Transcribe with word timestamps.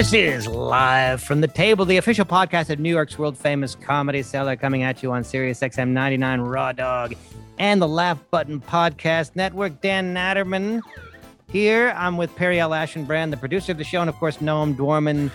This 0.00 0.14
is 0.14 0.46
live 0.46 1.22
from 1.22 1.42
the 1.42 1.46
table, 1.46 1.84
the 1.84 1.98
official 1.98 2.24
podcast 2.24 2.70
of 2.70 2.78
New 2.78 2.88
York's 2.88 3.18
world 3.18 3.36
famous 3.36 3.74
comedy 3.74 4.22
cellar, 4.22 4.56
coming 4.56 4.82
at 4.82 5.02
you 5.02 5.12
on 5.12 5.22
Sirius 5.22 5.60
XM 5.60 5.90
99 5.90 6.40
Raw 6.40 6.72
Dog 6.72 7.14
and 7.58 7.82
the 7.82 7.86
Laugh 7.86 8.18
Button 8.30 8.62
Podcast 8.62 9.36
Network. 9.36 9.82
Dan 9.82 10.14
Naturman 10.14 10.80
here. 11.50 11.92
I'm 11.94 12.16
with 12.16 12.34
Perry 12.34 12.58
L. 12.58 12.70
Ashenbrand, 12.70 13.30
the 13.30 13.36
producer 13.36 13.72
of 13.72 13.76
the 13.76 13.84
show, 13.84 14.00
and 14.00 14.08
of 14.08 14.16
course, 14.16 14.38
Noam 14.38 14.74
Dworman, 14.74 15.30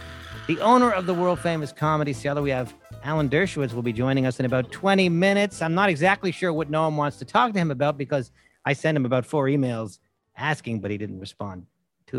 the 0.48 0.60
owner 0.62 0.90
of 0.90 1.06
the 1.06 1.14
world 1.14 1.40
famous 1.40 1.72
comedy 1.72 2.12
cellar. 2.12 2.42
We 2.42 2.50
have 2.50 2.74
Alan 3.04 3.30
Dershowitz 3.30 3.74
will 3.74 3.84
be 3.84 3.94
joining 3.94 4.26
us 4.26 4.40
in 4.40 4.48
about 4.48 4.72
20 4.72 5.10
minutes. 5.10 5.62
I'm 5.62 5.76
not 5.76 5.90
exactly 5.90 6.32
sure 6.32 6.52
what 6.52 6.72
Noam 6.72 6.96
wants 6.96 7.18
to 7.18 7.26
talk 7.26 7.54
to 7.54 7.60
him 7.60 7.70
about 7.70 8.00
because 8.00 8.32
I 8.66 8.74
sent 8.74 8.98
him 8.98 9.06
about 9.06 9.28
four 9.28 9.46
emails 9.46 10.00
asking, 10.36 10.80
but 10.80 10.90
he 10.90 10.98
didn't 10.98 11.20
respond 11.20 11.68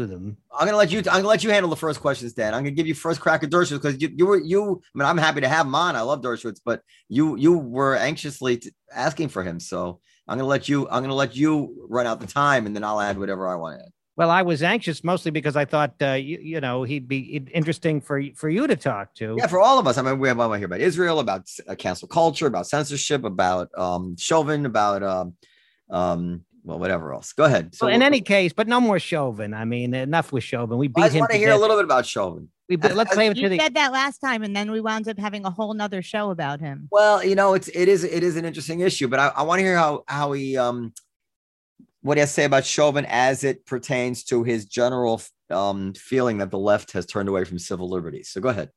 to 0.01 0.07
them. 0.07 0.37
I'm 0.53 0.67
gonna 0.67 0.77
let 0.77 0.93
you. 0.93 0.99
I'm 0.99 1.05
gonna 1.05 1.29
let 1.29 1.45
you 1.45 1.51
handle 1.51 1.71
the 1.71 1.77
first 1.77 2.01
questions, 2.01 2.33
Dan. 2.33 2.55
I'm 2.55 2.63
gonna 2.63 2.71
give 2.73 2.87
you 2.87 2.95
first 2.95 3.21
crack 3.21 3.43
at 3.43 3.51
Dershowitz 3.51 3.83
because 3.83 4.01
you, 4.01 4.11
you 4.15 4.27
were 4.27 4.39
you. 4.39 4.83
I 4.95 4.99
mean, 4.99 5.07
I'm 5.07 5.19
happy 5.19 5.41
to 5.41 5.49
have 5.49 5.67
him 5.67 5.75
on. 5.75 5.97
I 5.97 6.01
love 6.03 6.23
Dershowitz, 6.23 6.61
but 6.65 6.83
you 7.09 7.37
you 7.37 7.59
were 7.59 7.97
anxiously 7.97 8.59
t- 8.59 8.71
asking 8.93 9.29
for 9.29 9.43
him, 9.43 9.61
so 9.61 10.01
I'm 10.29 10.39
gonna 10.39 10.49
let 10.49 10.69
you. 10.69 10.89
I'm 10.89 11.03
gonna 11.03 11.15
let 11.15 11.37
you 11.37 11.87
run 11.89 12.07
out 12.07 12.21
the 12.21 12.27
time, 12.27 12.67
and 12.67 12.75
then 12.75 12.85
I'll 12.85 13.01
add 13.01 13.19
whatever 13.19 13.49
I 13.49 13.55
want 13.55 13.79
to 13.79 13.85
add. 13.85 13.93
Well, 14.17 14.31
I 14.31 14.41
was 14.41 14.63
anxious 14.63 15.05
mostly 15.05 15.31
because 15.31 15.57
I 15.57 15.67
thought 15.67 15.95
uh, 16.01 16.13
you, 16.13 16.39
you 16.41 16.61
know 16.61 16.85
he'd 16.85 17.07
be 17.07 17.37
interesting 17.53 18.01
for 18.01 18.23
for 18.35 18.49
you 18.49 18.67
to 18.67 18.75
talk 18.75 19.15
to. 19.17 19.37
Yeah, 19.39 19.47
for 19.47 19.61
all 19.61 19.79
of 19.79 19.87
us. 19.87 19.99
I 19.99 20.03
mean, 20.03 20.19
we 20.19 20.29
have 20.29 20.41
I 20.41 20.57
hear 20.57 20.67
about 20.67 20.81
Israel, 20.81 21.21
about 21.21 21.47
uh, 21.69 21.75
cancel 21.75 22.09
culture, 22.09 22.47
about 22.47 22.67
censorship, 22.67 23.25
about 23.25 23.69
um, 23.77 24.17
Chauvin, 24.17 24.65
about 24.65 25.03
um, 25.03 25.35
um, 25.91 26.46
well, 26.67 26.81
whatever 26.81 27.15
else. 27.15 27.33
Go 27.33 27.45
ahead. 27.45 27.75
So, 27.77 27.87
well, 27.87 27.95
in 27.95 28.03
any 28.03 28.21
case, 28.21 28.53
but 28.53 28.67
no 28.67 28.81
more 28.81 28.99
Chauvin. 28.99 29.55
I 29.55 29.65
mean, 29.65 29.95
enough 29.95 30.33
with 30.33 30.43
Chauvin. 30.43 30.77
We 30.79 30.89
beat 30.89 31.01
I 31.01 31.05
just 31.05 31.15
him. 31.15 31.21
want 31.21 31.31
to 31.31 31.39
hear 31.39 31.53
a 31.53 31.57
little 31.57 31.77
bit 31.77 31.85
about 31.85 32.05
Chauvin. 32.05 32.49
We 32.69 32.77
let's 32.77 33.15
play 33.15 33.29
it 33.29 33.37
You 33.37 33.45
to 33.45 33.49
the. 33.51 33.59
said 33.59 33.75
that 33.75 33.93
last 33.93 34.19
time, 34.19 34.43
and 34.43 34.55
then 34.55 34.73
we 34.73 34.81
wound 34.81 35.07
up 35.07 35.17
having 35.17 35.45
a 35.45 35.51
whole 35.51 35.73
nother 35.75 36.03
show 36.03 36.31
about 36.31 36.59
him. 36.59 36.89
Well, 36.91 37.25
you 37.25 37.37
know, 37.37 37.55
it's 37.55 37.69
it 37.69 37.87
is 37.87 38.03
it 38.03 38.25
is 38.25 38.37
an 38.37 38.45
interesting 38.45 38.81
issue, 38.81 39.07
but 39.07 39.21
I, 39.21 39.29
I 39.29 39.43
want 39.45 39.61
to 39.61 39.65
hear 39.65 39.77
how 39.77 40.03
how 40.09 40.33
he 40.33 40.57
um 40.57 40.93
what 42.03 42.17
he 42.17 42.21
has 42.21 42.31
to 42.31 42.35
say 42.35 42.45
about 42.45 42.65
Chauvin 42.65 43.07
as 43.09 43.45
it 43.45 43.65
pertains 43.65 44.25
to 44.25 44.43
his 44.43 44.65
general 44.67 45.23
um 45.51 45.95
feeling 45.95 46.39
that 46.39 46.51
the 46.51 46.59
left 46.59 46.91
has 46.93 47.07
turned 47.07 47.29
away 47.29 47.45
from 47.45 47.61
civil 47.61 47.89
liberties. 47.89 48.31
So 48.31 48.41
go 48.41 48.49
ahead. 48.49 48.71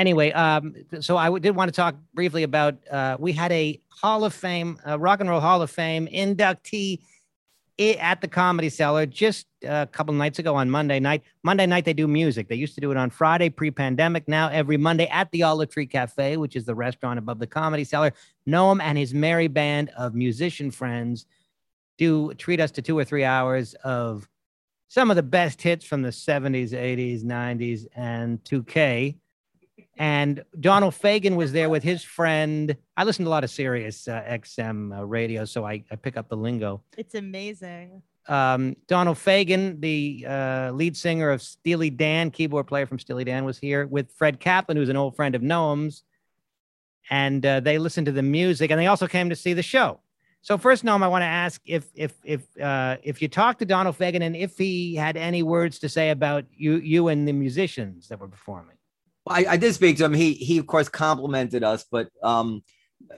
Anyway, 0.00 0.32
um, 0.32 0.74
so 1.00 1.18
I 1.18 1.38
did 1.38 1.54
want 1.54 1.68
to 1.68 1.76
talk 1.76 1.94
briefly 2.14 2.42
about. 2.42 2.74
Uh, 2.90 3.18
we 3.20 3.32
had 3.32 3.52
a 3.52 3.78
Hall 3.90 4.24
of 4.24 4.32
Fame, 4.32 4.78
Rock 4.86 5.20
and 5.20 5.28
Roll 5.28 5.40
Hall 5.40 5.60
of 5.60 5.70
Fame 5.70 6.08
inductee 6.08 7.00
at 7.78 8.22
the 8.22 8.28
Comedy 8.28 8.70
Cellar 8.70 9.04
just 9.04 9.46
a 9.62 9.86
couple 9.92 10.14
nights 10.14 10.38
ago 10.38 10.54
on 10.54 10.70
Monday 10.70 11.00
night. 11.00 11.22
Monday 11.42 11.66
night 11.66 11.84
they 11.84 11.92
do 11.92 12.08
music. 12.08 12.48
They 12.48 12.56
used 12.56 12.74
to 12.76 12.80
do 12.80 12.90
it 12.90 12.96
on 12.96 13.10
Friday 13.10 13.50
pre-pandemic. 13.50 14.26
Now 14.26 14.48
every 14.48 14.78
Monday 14.78 15.06
at 15.08 15.30
the 15.32 15.42
Olive 15.42 15.68
Tree 15.68 15.86
Cafe, 15.86 16.38
which 16.38 16.56
is 16.56 16.64
the 16.64 16.74
restaurant 16.74 17.18
above 17.18 17.38
the 17.38 17.46
Comedy 17.46 17.84
Cellar, 17.84 18.14
Noam 18.48 18.80
and 18.80 18.96
his 18.96 19.12
merry 19.12 19.48
band 19.48 19.90
of 19.98 20.14
musician 20.14 20.70
friends 20.70 21.26
do 21.98 22.32
treat 22.34 22.58
us 22.58 22.70
to 22.70 22.80
two 22.80 22.98
or 22.98 23.04
three 23.04 23.24
hours 23.24 23.74
of 23.84 24.26
some 24.88 25.10
of 25.10 25.16
the 25.16 25.22
best 25.22 25.60
hits 25.60 25.84
from 25.84 26.00
the 26.00 26.08
70s, 26.08 26.70
80s, 26.70 27.22
90s, 27.22 27.86
and 27.94 28.42
2K. 28.44 29.16
And 30.00 30.42
Donald 30.58 30.94
Fagen 30.94 31.36
was 31.36 31.52
there 31.52 31.68
with 31.68 31.82
his 31.82 32.02
friend. 32.02 32.74
I 32.96 33.04
listen 33.04 33.26
to 33.26 33.28
a 33.28 33.30
lot 33.30 33.44
of 33.44 33.50
Sirius 33.50 34.08
uh, 34.08 34.22
XM 34.26 34.98
uh, 34.98 35.04
radio, 35.04 35.44
so 35.44 35.66
I, 35.66 35.84
I 35.90 35.96
pick 35.96 36.16
up 36.16 36.30
the 36.30 36.38
lingo. 36.38 36.82
It's 36.96 37.14
amazing. 37.14 38.00
Um, 38.26 38.76
Donald 38.86 39.18
Fagen, 39.18 39.78
the 39.78 40.24
uh, 40.26 40.70
lead 40.72 40.96
singer 40.96 41.28
of 41.28 41.42
Steely 41.42 41.90
Dan, 41.90 42.30
keyboard 42.30 42.66
player 42.66 42.86
from 42.86 42.98
Steely 42.98 43.24
Dan, 43.24 43.44
was 43.44 43.58
here 43.58 43.86
with 43.86 44.10
Fred 44.12 44.40
Kaplan, 44.40 44.78
who's 44.78 44.88
an 44.88 44.96
old 44.96 45.16
friend 45.16 45.34
of 45.34 45.42
Noam's. 45.42 46.02
And 47.10 47.44
uh, 47.44 47.60
they 47.60 47.76
listened 47.76 48.06
to 48.06 48.12
the 48.12 48.22
music, 48.22 48.70
and 48.70 48.80
they 48.80 48.86
also 48.86 49.06
came 49.06 49.28
to 49.28 49.36
see 49.36 49.52
the 49.52 49.62
show. 49.62 50.00
So 50.40 50.56
first, 50.56 50.82
Noam, 50.82 51.02
I 51.02 51.08
want 51.08 51.20
to 51.20 51.26
ask 51.26 51.60
if 51.66 51.90
if 51.94 52.14
if 52.24 52.40
uh, 52.58 52.96
if 53.02 53.20
you 53.20 53.28
talked 53.28 53.58
to 53.58 53.66
Donald 53.66 53.98
Fagen 53.98 54.22
and 54.22 54.34
if 54.34 54.56
he 54.56 54.94
had 54.94 55.18
any 55.18 55.42
words 55.42 55.78
to 55.80 55.90
say 55.90 56.08
about 56.08 56.46
you 56.56 56.76
you 56.76 57.08
and 57.08 57.28
the 57.28 57.34
musicians 57.34 58.08
that 58.08 58.18
were 58.18 58.28
performing. 58.28 58.76
I, 59.28 59.44
I 59.50 59.56
did 59.56 59.74
speak 59.74 59.98
to 59.98 60.04
him. 60.04 60.14
He 60.14 60.34
he 60.34 60.58
of 60.58 60.66
course 60.66 60.88
complimented 60.88 61.62
us, 61.62 61.84
but 61.90 62.08
um, 62.22 62.62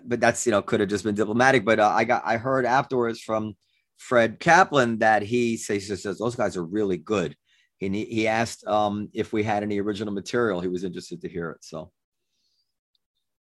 but 0.04 0.20
that's 0.20 0.46
you 0.46 0.52
know 0.52 0.62
could 0.62 0.80
have 0.80 0.88
just 0.88 1.04
been 1.04 1.14
diplomatic. 1.14 1.64
But 1.64 1.80
uh, 1.80 1.88
I 1.88 2.04
got 2.04 2.22
I 2.24 2.36
heard 2.36 2.66
afterwards 2.66 3.20
from 3.20 3.54
Fred 3.96 4.40
Kaplan 4.40 4.98
that 4.98 5.22
he 5.22 5.56
says, 5.56 5.88
he 5.88 5.96
says 5.96 6.18
those 6.18 6.34
guys 6.34 6.56
are 6.56 6.64
really 6.64 6.96
good. 6.96 7.36
And 7.80 7.94
he, 7.94 8.04
he 8.04 8.28
asked 8.28 8.66
um 8.66 9.08
if 9.12 9.32
we 9.32 9.42
had 9.42 9.62
any 9.62 9.80
original 9.80 10.12
material. 10.12 10.60
He 10.60 10.68
was 10.68 10.84
interested 10.84 11.20
to 11.22 11.28
hear 11.28 11.50
it. 11.50 11.64
So 11.64 11.90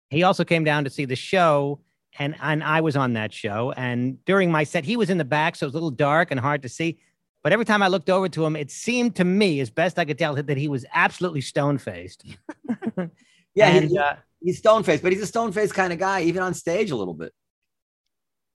He 0.10 0.24
also 0.24 0.44
came 0.44 0.64
down 0.64 0.84
to 0.86 0.90
see 0.90 1.06
the 1.06 1.16
show, 1.16 1.82
and 2.18 2.36
and 2.42 2.64
I 2.64 2.82
was 2.82 2.96
on 2.96 3.14
that 3.14 3.32
show. 3.32 3.74
And 3.78 4.24
during 4.26 4.52
my 4.52 4.64
set, 4.64 4.86
he 4.86 4.98
was 4.98 5.10
in 5.10 5.18
the 5.18 5.26
back, 5.26 5.56
so 5.56 5.66
it 5.66 5.68
was 5.68 5.76
a 5.76 5.78
little 5.78 5.92
dark 5.92 6.32
and 6.32 6.40
hard 6.40 6.64
to 6.64 6.70
see. 6.70 7.00
But 7.44 7.54
every 7.54 7.66
time 7.66 7.82
I 7.82 7.88
looked 7.88 8.10
over 8.10 8.28
to 8.30 8.46
him, 8.46 8.56
it 8.56 8.70
seemed 8.70 9.16
to 9.16 9.24
me, 9.24 9.60
as 9.62 9.70
best 9.70 9.98
I 9.98 10.06
could 10.06 10.18
tell, 10.18 10.36
that 10.36 10.58
he 10.58 10.68
was 10.68 10.86
absolutely 10.94 11.42
stone 11.42 11.78
faced. 11.78 12.26
yeah, 13.56 13.70
and 13.70 13.90
he, 13.90 13.98
uh, 13.98 14.16
he's 14.42 14.58
stone 14.58 14.84
faced, 14.84 15.04
but 15.04 15.14
he's 15.14 15.22
a 15.22 15.28
stone 15.28 15.52
faced 15.54 15.74
kind 15.74 15.94
of 15.94 16.00
guy, 16.00 16.22
even 16.22 16.44
on 16.44 16.54
stage 16.54 16.92
a 16.92 16.98
little 16.98 17.14
bit. 17.14 17.34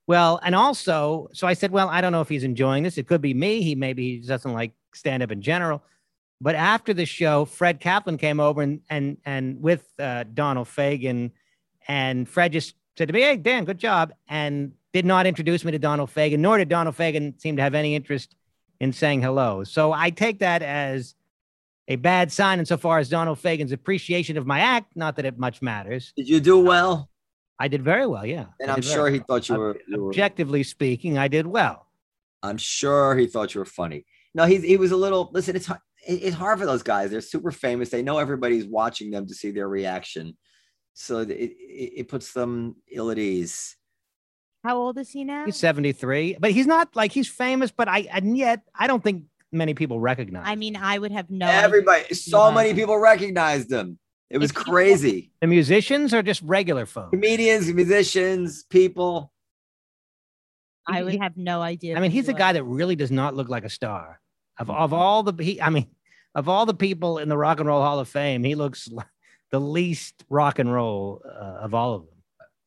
well, 0.07 0.39
and 0.43 0.55
also, 0.55 1.29
so 1.33 1.47
I 1.47 1.55
said, 1.55 1.71
well, 1.71 1.89
I 1.89 2.03
don't 2.03 2.13
know 2.13 2.21
if 2.21 2.29
he's 2.29 2.45
enjoying 2.45 2.83
this. 2.83 2.99
It 2.99 3.07
could 3.07 3.23
be 3.23 3.33
me. 3.33 3.63
He 3.63 3.75
maybe 3.75 4.17
he 4.17 4.27
doesn't 4.27 4.53
like 4.53 4.73
stand 4.95 5.23
up 5.23 5.31
in 5.31 5.41
general. 5.41 5.83
But 6.41 6.55
after 6.55 6.93
the 6.93 7.07
show, 7.07 7.47
Fred 7.47 7.81
Kaplan 7.81 8.19
came 8.19 8.39
over 8.39 8.61
and 8.61 8.83
and 8.91 9.17
and 9.25 9.63
with 9.63 9.89
uh, 9.99 10.25
Donald 10.35 10.69
Fagen, 10.69 11.31
and 11.89 12.29
Fred 12.29 12.53
just 12.53 12.75
said 12.99 13.09
to 13.09 13.15
me, 13.15 13.23
"Hey, 13.23 13.37
Dan, 13.37 13.65
good 13.65 13.79
job," 13.79 14.13
and 14.29 14.73
did 14.93 15.07
not 15.07 15.27
introduce 15.27 15.65
me 15.65 15.73
to 15.73 15.79
Donald 15.79 16.11
Fagen, 16.15 16.41
nor 16.41 16.59
did 16.59 16.69
Donald 16.69 16.97
Fagen 16.97 17.41
seem 17.41 17.57
to 17.57 17.63
have 17.63 17.75
any 17.75 17.95
interest 17.95 18.37
in 18.81 18.93
saying 18.93 19.23
hello. 19.23 19.65
So 19.65 19.93
I 19.93 20.11
take 20.11 20.41
that 20.41 20.63
as 20.63 21.15
a 21.89 21.97
bad 21.97 22.33
sign 22.33 22.59
insofar 22.59 22.99
as 22.99 23.09
Donald 23.09 23.39
Fagen's 23.39 23.73
appreciation 23.73 24.37
of 24.37 24.47
my 24.47 24.61
act. 24.61 24.97
Not 24.97 25.17
that 25.17 25.25
it 25.25 25.39
much 25.39 25.63
matters. 25.63 26.13
Did 26.17 26.29
you 26.29 26.41
do 26.41 26.61
uh, 26.61 26.63
well? 26.63 27.11
I 27.59 27.69
did 27.69 27.83
very 27.83 28.07
well, 28.07 28.27
yeah. 28.27 28.47
And 28.61 28.71
I'm 28.71 28.83
sure 28.83 29.09
he 29.09 29.19
well. 29.19 29.27
thought 29.29 29.49
you 29.49 29.55
were, 29.57 29.77
you 29.89 30.03
were 30.03 30.09
objectively 30.11 30.63
speaking, 30.63 31.19
I 31.19 31.29
did 31.29 31.47
well. 31.47 31.87
I'm 32.43 32.59
sure 32.59 33.17
he 33.17 33.27
thought 33.27 33.55
you 33.55 33.61
were 33.61 33.65
funny. 33.65 34.05
No, 34.35 34.45
he 34.45 34.59
he 34.59 34.77
was 34.77 34.91
a 34.91 34.97
little. 34.97 35.31
Listen, 35.33 35.55
it's 35.57 35.67
hard, 35.67 35.81
it's 36.07 36.37
hard 36.37 36.59
for 36.59 36.67
those 36.67 36.83
guys. 36.83 37.11
They're 37.11 37.21
super 37.21 37.53
famous. 37.53 37.89
They 37.89 38.03
know 38.03 38.19
everybody's 38.19 38.67
watching 38.67 39.11
them 39.11 39.27
to 39.29 39.35
see 39.35 39.53
their 39.53 39.69
reaction, 39.69 40.37
so 40.93 41.21
it 41.21 41.31
it, 41.31 41.93
it 42.01 42.09
puts 42.09 42.33
them 42.33 42.77
ill 42.91 43.11
at 43.11 43.19
ease. 43.19 43.77
How 44.65 44.79
old 44.79 44.97
is 44.99 45.11
he 45.11 45.25
now? 45.25 45.45
He's 45.45 45.57
73, 45.57 46.39
but 46.41 46.51
he's 46.51 46.67
not 46.67 46.97
like 46.97 47.13
he's 47.13 47.29
famous, 47.29 47.71
but 47.71 47.87
I 47.87 48.09
and 48.11 48.37
yet 48.37 48.63
I 48.75 48.87
don't 48.87 49.05
think 49.05 49.25
many 49.53 49.75
people 49.75 50.01
recognize. 50.01 50.45
I 50.47 50.57
mean, 50.57 50.75
I 50.77 50.99
would 50.99 51.13
have 51.13 51.29
no. 51.31 51.47
Everybody, 51.47 52.15
so 52.15 52.49
Yeah. 52.49 52.55
many 52.55 52.75
people 52.75 52.97
recognized 52.99 53.71
him. 53.71 53.99
It 54.31 54.39
was 54.39 54.51
If 54.51 54.57
you- 54.57 54.65
crazy. 54.65 55.31
the 55.43 55.47
musicians 55.47 56.15
are 56.15 56.23
just 56.23 56.41
regular 56.43 56.87
folks. 56.87 57.11
Comedians, 57.11 57.71
musicians, 57.73 58.65
people. 58.65 59.31
I 60.87 61.03
would 61.03 61.17
have 61.21 61.37
no 61.37 61.63
idea. 61.63 61.97
I 61.97 62.01
mean, 62.01 62.11
he's 62.11 62.29
a 62.29 62.35
guy 62.35 62.53
that 62.53 62.65
really 62.65 62.97
does 62.97 63.11
not 63.11 63.35
look 63.35 63.49
like 63.49 63.65
a 63.65 63.71
star. 63.71 64.21
Of 64.59 64.71
of 64.71 64.93
all 64.93 65.23
the 65.23 65.43
he, 65.43 65.61
I 65.61 65.69
mean, 65.71 65.87
of 66.35 66.49
all 66.49 66.65
the 66.67 66.75
people 66.75 67.19
in 67.19 67.29
the 67.29 67.37
Rock 67.37 67.61
and 67.61 67.69
Roll 67.69 67.83
Hall 67.83 67.99
of 68.01 68.09
Fame, 68.09 68.45
he 68.45 68.55
looks 68.55 68.89
like 68.91 69.07
the 69.51 69.61
least 69.61 70.25
rock 70.31 70.59
and 70.59 70.73
roll 70.73 71.23
uh, 71.25 71.59
of 71.65 71.75
all 71.75 71.95
of 71.95 72.03
them. 72.07 72.14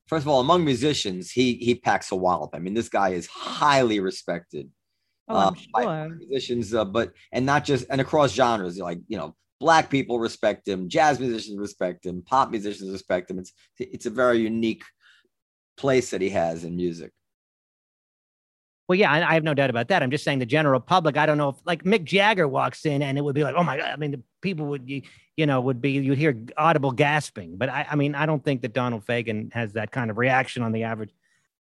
First 0.07 0.23
of 0.23 0.29
all, 0.29 0.39
among 0.39 0.63
musicians, 0.63 1.31
he 1.31 1.55
he 1.55 1.75
packs 1.75 2.11
a 2.11 2.15
wallop. 2.15 2.51
I 2.53 2.59
mean, 2.59 2.73
this 2.73 2.89
guy 2.89 3.09
is 3.09 3.27
highly 3.27 3.99
respected. 3.99 4.69
Oh, 5.29 5.35
uh, 5.35 5.53
sure. 5.81 6.09
musicians, 6.17 6.73
uh, 6.73 6.85
but 6.85 7.11
and 7.33 7.45
not 7.45 7.65
just 7.65 7.85
and 7.89 7.99
across 7.99 8.31
genres. 8.31 8.77
Like 8.77 8.99
you 9.07 9.17
know, 9.17 9.35
black 9.59 9.89
people 9.89 10.19
respect 10.19 10.67
him, 10.67 10.87
jazz 10.87 11.19
musicians 11.19 11.59
respect 11.59 12.05
him, 12.05 12.21
pop 12.21 12.51
musicians 12.51 12.89
respect 12.91 13.29
him. 13.29 13.39
It's 13.39 13.51
it's 13.77 14.05
a 14.05 14.09
very 14.11 14.39
unique 14.39 14.83
place 15.75 16.11
that 16.11 16.21
he 16.21 16.29
has 16.29 16.63
in 16.63 16.75
music. 16.75 17.11
Well, 18.87 18.97
yeah, 18.97 19.11
I, 19.11 19.31
I 19.31 19.33
have 19.33 19.43
no 19.43 19.53
doubt 19.53 19.69
about 19.69 19.89
that. 19.89 20.01
I'm 20.01 20.11
just 20.11 20.23
saying 20.23 20.39
the 20.39 20.45
general 20.45 20.79
public. 20.79 21.17
I 21.17 21.25
don't 21.25 21.37
know 21.37 21.49
if 21.49 21.55
like 21.65 21.83
Mick 21.83 22.05
Jagger 22.05 22.47
walks 22.47 22.85
in 22.85 23.01
and 23.01 23.17
it 23.17 23.21
would 23.21 23.35
be 23.35 23.43
like, 23.43 23.55
oh 23.57 23.63
my 23.63 23.77
god. 23.77 23.89
I 23.91 23.97
mean, 23.97 24.11
the 24.11 24.21
people 24.41 24.67
would 24.67 24.89
you, 24.89 25.01
you 25.35 25.45
know 25.45 25.59
would 25.59 25.81
be 25.81 25.91
you'd 25.91 26.17
hear 26.17 26.37
audible 26.55 26.91
gasping. 26.91 27.57
But 27.57 27.67
I, 27.69 27.85
I 27.91 27.95
mean, 27.95 28.15
I 28.15 28.25
don't 28.25 28.43
think 28.43 28.61
that 28.61 28.73
Donald 28.73 29.05
Fagen 29.05 29.51
has 29.53 29.73
that 29.73 29.91
kind 29.91 30.09
of 30.09 30.17
reaction 30.17 30.63
on 30.63 30.71
the 30.71 30.83
average. 30.83 31.09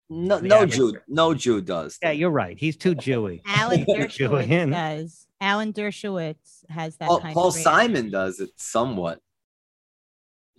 No, 0.10 0.40
The 0.40 0.48
no 0.50 0.56
average- 0.58 0.76
Jew, 0.76 0.98
no 1.08 1.34
Jew 1.34 1.62
does. 1.62 1.98
Yeah, 2.04 2.12
you're 2.12 2.30
right. 2.30 2.58
He's 2.60 2.76
too 2.76 2.96
Jewy. 2.96 3.42
Alan 3.46 3.86
Dershowitz 3.86 4.10
Julian. 4.10 4.70
does. 4.72 5.26
Alan 5.40 5.72
Dershowitz 5.74 6.66
has 6.70 6.98
that 6.98 7.08
Paul, 7.08 7.20
kind 7.22 7.34
Paul 7.34 7.48
of. 7.48 7.54
Simon 7.56 8.10
does 8.12 8.40
it 8.40 8.50
somewhat. 8.58 9.20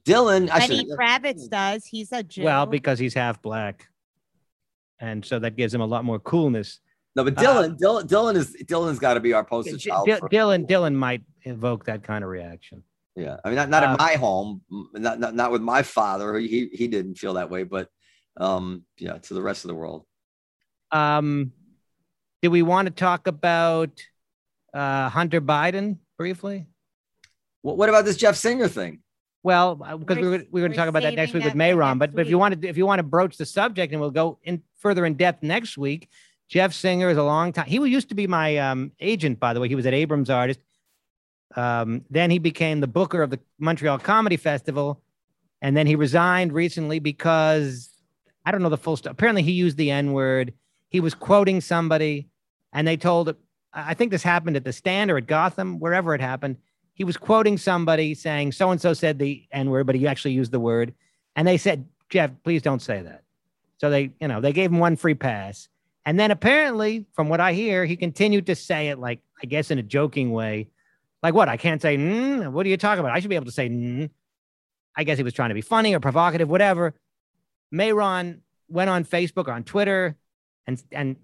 Dylan, 0.05 0.49
I 0.51 0.61
Lenny 0.61 0.77
should, 0.79 0.89
Kravitz 0.99 1.49
does. 1.51 1.85
He's 1.85 2.13
a 2.13 2.23
Jew. 2.23 2.45
Well, 2.45 2.65
because 2.67 2.99
he's 2.99 3.15
half 3.15 3.43
black, 3.43 3.89
and 5.01 5.25
so 5.25 5.39
that 5.39 5.57
gives 5.57 5.73
him 5.75 5.81
a 5.81 5.87
lot 5.87 6.05
more 6.05 6.19
coolness. 6.19 6.81
no, 7.15 7.25
but 7.25 7.37
Uh, 7.39 7.43
Dylan, 7.43 7.79
Dylan, 7.79 8.03
Dylan 8.05 8.37
is 8.37 8.57
Dylan's 8.65 8.99
got 8.99 9.15
to 9.15 9.21
be 9.21 9.33
our 9.33 9.45
poster 9.45 9.73
D- 9.73 9.79
child. 9.79 10.07
D- 10.07 10.13
Dylan, 10.37 10.67
Dylan 10.67 10.95
might 10.95 11.23
evoke 11.43 11.85
that 11.87 12.03
kind 12.03 12.23
of 12.25 12.31
reaction. 12.31 12.83
Yeah, 13.15 13.37
I 13.45 13.49
mean, 13.49 13.57
not 13.57 13.71
not 13.71 13.83
Uh, 13.85 13.91
in 13.93 13.97
my 13.97 14.13
home, 14.15 14.61
not, 14.93 15.19
not 15.19 15.35
not 15.35 15.51
with 15.51 15.63
my 15.63 15.83
father. 15.83 16.39
He 16.39 16.69
he 16.73 16.87
didn't 16.89 17.15
feel 17.17 17.35
that 17.35 17.49
way, 17.51 17.63
but 17.63 17.89
um, 18.37 18.85
yeah, 18.99 19.17
to 19.19 19.35
the 19.35 19.41
rest 19.41 19.65
of 19.65 19.69
the 19.69 19.75
world. 19.75 20.05
Um, 20.93 21.53
do 22.43 22.51
we 22.51 22.61
want 22.63 22.87
to 22.87 22.93
talk 22.93 23.27
about 23.27 23.91
uh, 24.75 25.09
Hunter 25.09 25.41
Biden 25.41 25.97
briefly? 26.19 26.67
What 27.63 27.79
what 27.79 27.89
about 27.89 28.05
this 28.05 28.17
Jeff 28.19 28.37
Singer 28.37 28.69
thing? 28.69 29.01
Well, 29.47 29.77
because 29.77 30.17
we 30.17 30.23
We're 30.25 30.31
were, 30.31 30.45
we 30.51 30.61
were 30.61 30.67
going 30.67 30.73
to 30.73 30.77
talk 30.77 30.89
about 30.89 31.05
that 31.05 31.15
next 31.15 31.33
week 31.33 31.45
with 31.45 31.53
that 31.53 31.53
for 31.53 31.57
Mayron, 31.57 32.01
but, 32.01 32.13
but 32.13 32.23
if 32.23 32.29
you 32.29 32.37
want 32.37 32.61
to 32.61 32.69
if 32.69 32.77
you 32.77 32.85
want 32.85 32.99
to 32.99 33.05
broach 33.05 33.37
the 33.37 33.47
subject 33.47 33.93
and 33.93 34.01
we'll 34.01 34.11
go 34.11 34.41
in 34.43 34.61
further 34.79 35.07
in 35.07 35.15
depth 35.15 35.45
next 35.45 35.79
week. 35.79 36.09
Jeff 36.49 36.73
Singer 36.73 37.11
is 37.11 37.17
a 37.17 37.23
long 37.23 37.53
time. 37.53 37.67
He 37.67 37.77
used 37.77 38.09
to 38.09 38.17
be 38.17 38.27
my 38.27 38.57
um, 38.57 38.91
agent, 38.99 39.39
by 39.39 39.55
the 39.55 39.61
way. 39.61 39.69
He 39.69 39.77
was 39.77 39.87
at 39.87 39.95
Abrams 39.95 40.31
Artist. 40.31 40.59
Um, 41.55 42.05
then 42.11 42.33
he 42.33 42.41
became 42.41 42.81
the 42.81 42.89
booker 42.89 43.23
of 43.23 43.31
the 43.31 43.39
Montreal 43.61 44.01
Comedy 44.01 44.37
Festival, 44.37 45.01
and 45.63 45.77
then 45.77 45.87
he 45.87 45.95
resigned 45.95 46.53
recently 46.53 46.99
because 46.99 47.89
I 48.45 48.51
don't 48.51 48.65
know 48.65 48.69
the 48.69 48.77
full 48.77 48.97
stuff. 48.97 49.13
Apparently, 49.13 49.45
he 49.45 49.53
used 49.53 49.77
the 49.77 49.93
N 49.93 50.13
word. 50.13 50.55
He 50.89 50.99
was 50.99 51.15
quoting 51.15 51.61
somebody, 51.61 52.27
and 52.73 52.85
they 52.85 52.97
told. 52.97 53.37
I 53.73 53.95
think 53.95 54.11
this 54.11 54.25
happened 54.25 54.57
at 54.57 54.65
the 54.65 54.73
Stand 54.73 55.13
or 55.13 55.19
at 55.19 55.29
Gotham, 55.29 55.79
wherever 55.79 56.17
it 56.17 56.21
happened. 56.21 56.57
He 56.97 57.05
was 57.05 57.17
quoting 57.17 57.59
somebody 57.59 58.15
saying 58.15 58.53
so 58.53 58.71
and 58.71 58.81
so 58.81 58.93
said 58.93 59.19
the 59.19 59.47
N 59.53 59.71
word, 59.71 59.87
but 59.87 59.95
he 59.95 60.09
actually 60.09 60.33
used 60.33 60.51
the 60.51 60.59
word, 60.59 60.95
and 61.37 61.47
they 61.47 61.59
said, 61.59 61.87
"Jeff, 62.09 62.33
please 62.43 62.63
don't 62.63 62.83
say 62.83 63.03
that." 63.03 63.23
So 63.79 63.91
they, 63.91 64.11
you 64.21 64.29
know, 64.29 64.41
they 64.41 64.53
gave 64.53 64.73
him 64.73 64.79
one 64.79 64.97
free 64.97 65.15
pass. 65.15 65.69
And 66.07 66.19
then 66.19 66.31
apparently, 66.31 67.05
from 67.15 67.29
what 67.29 67.41
I 67.41 67.53
hear, 67.53 67.85
he 67.85 67.97
continued 67.97 68.47
to 68.47 68.55
say 68.55 68.89
it 68.89 68.99
like, 68.99 69.21
I 69.43 69.47
guess, 69.47 69.71
in 69.71 69.79
a 69.79 69.83
joking 69.83 70.31
way. 70.33 70.69
Like, 71.23 71.35
what? 71.35 71.49
I 71.49 71.57
can't 71.57 71.83
say, 71.83 71.99
mm, 71.99 72.51
what 72.53 72.65
are 72.65 72.69
you 72.69 72.77
talking 72.77 73.01
about? 73.01 73.13
I 73.13 73.21
should 73.21 73.29
be 73.29 73.37
able 73.37 73.47
to 73.47 73.53
say, 73.53 73.69
mm. 73.69 74.09
I 74.97 75.05
guess 75.05 75.19
he 75.19 75.25
was 75.25 75.35
trying 75.35 75.51
to 75.51 75.55
be 75.55 75.61
funny 75.61 75.95
or 75.95 76.01
provocative, 76.01 76.49
whatever. 76.49 76.95
Mayron 77.75 78.41
went 78.69 78.89
on 78.89 79.05
Facebook 79.05 79.49
or 79.49 79.53
on 79.53 79.65
Twitter 79.65 80.17
and, 80.67 80.83
and 80.93 81.17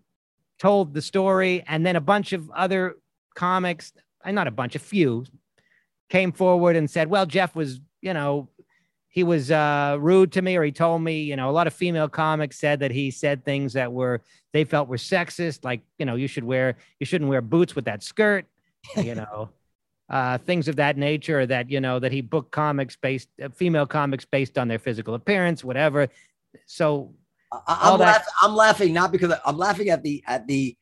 told 0.58 0.92
the 0.92 1.00
story. 1.00 1.64
And 1.66 1.86
then 1.86 1.96
a 1.96 2.00
bunch 2.00 2.32
of 2.32 2.50
other 2.50 2.96
comics, 3.34 3.92
and 4.24 4.34
not 4.34 4.48
a 4.48 4.50
bunch, 4.50 4.74
a 4.74 4.80
few, 4.80 5.24
came 6.12 6.30
forward 6.30 6.76
and 6.76 6.90
said, 6.90 7.08
well, 7.08 7.24
Jeff 7.24 7.56
was, 7.56 7.80
you 8.02 8.12
know, 8.12 8.46
he 9.08 9.24
was 9.24 9.50
uh, 9.50 9.96
rude 9.98 10.30
to 10.32 10.42
me 10.42 10.56
or 10.56 10.62
he 10.62 10.72
told 10.72 11.02
me 11.02 11.22
you 11.22 11.36
know 11.36 11.50
a 11.50 11.52
lot 11.52 11.66
of 11.66 11.74
female 11.74 12.08
comics 12.08 12.58
said 12.58 12.80
that 12.80 12.90
he 12.90 13.10
said 13.10 13.44
things 13.44 13.74
that 13.74 13.92
were 13.92 14.22
they 14.54 14.64
felt 14.64 14.88
were 14.88 14.96
sexist 14.96 15.66
like 15.66 15.82
you 15.98 16.06
know 16.06 16.14
you 16.14 16.26
should 16.26 16.44
wear 16.44 16.76
you 16.98 17.04
shouldn't 17.04 17.28
wear 17.28 17.42
boots 17.42 17.76
with 17.76 17.84
that 17.84 18.02
skirt 18.02 18.46
you 18.96 19.14
know 19.20 19.50
uh, 20.08 20.38
things 20.38 20.66
of 20.66 20.76
that 20.76 20.96
nature 20.96 21.44
that 21.44 21.70
you 21.70 21.78
know 21.78 21.98
that 21.98 22.10
he 22.10 22.22
booked 22.22 22.52
comics 22.52 22.96
based 22.96 23.28
uh, 23.42 23.50
female 23.50 23.86
comics 23.86 24.24
based 24.24 24.56
on 24.56 24.66
their 24.66 24.78
physical 24.78 25.12
appearance 25.14 25.62
whatever. 25.62 26.08
So 26.64 27.12
I, 27.52 27.60
I'm, 27.68 27.98
that- 27.98 28.04
laugh, 28.06 28.26
I'm 28.40 28.54
laughing 28.54 28.94
not 28.94 29.12
because 29.12 29.34
I'm 29.44 29.58
laughing 29.58 29.90
at 29.90 30.02
the 30.02 30.22
at 30.26 30.46
the 30.46 30.74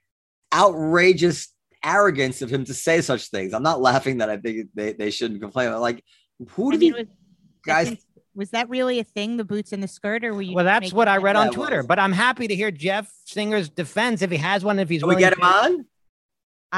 outrageous 0.54 1.48
arrogance 1.84 2.42
of 2.42 2.50
him 2.50 2.64
to 2.66 2.74
say 2.74 3.00
such 3.00 3.28
things. 3.30 3.52
I'm 3.54 3.62
not 3.62 3.80
laughing 3.80 4.18
that 4.18 4.28
I 4.30 4.36
think 4.36 4.68
they, 4.74 4.92
they 4.92 5.10
shouldn't 5.10 5.40
complain. 5.40 5.72
Like, 5.80 6.04
who 6.50 6.68
I 6.68 6.72
did 6.72 6.80
mean, 6.80 6.94
he, 6.94 7.00
was, 7.00 7.08
guys? 7.66 7.90
was- 7.90 8.06
was 8.32 8.50
that 8.50 8.68
really 8.68 9.00
a 9.00 9.04
thing? 9.04 9.36
The 9.38 9.44
boots 9.44 9.72
and 9.72 9.82
the 9.82 9.88
skirt, 9.88 10.24
or 10.24 10.32
were 10.32 10.40
you? 10.40 10.54
well 10.54 10.64
that's 10.64 10.92
what 10.92 11.08
i 11.08 11.16
read 11.16 11.34
on 11.34 11.50
twitter 11.50 11.78
was. 11.78 11.86
but 11.88 11.98
i'm 11.98 12.12
happy 12.12 12.46
to 12.46 12.54
hear 12.54 12.70
jeff 12.70 13.12
singer's 13.24 13.68
defense 13.68 14.22
if 14.22 14.30
he 14.30 14.36
has 14.36 14.64
one 14.64 14.78
if 14.78 14.88
he's 14.88 15.00
Can 15.02 15.08
we 15.08 15.16
get 15.16 15.32
him 15.32 15.40
to- 15.40 15.44
on? 15.46 15.70
Um, 15.74 15.86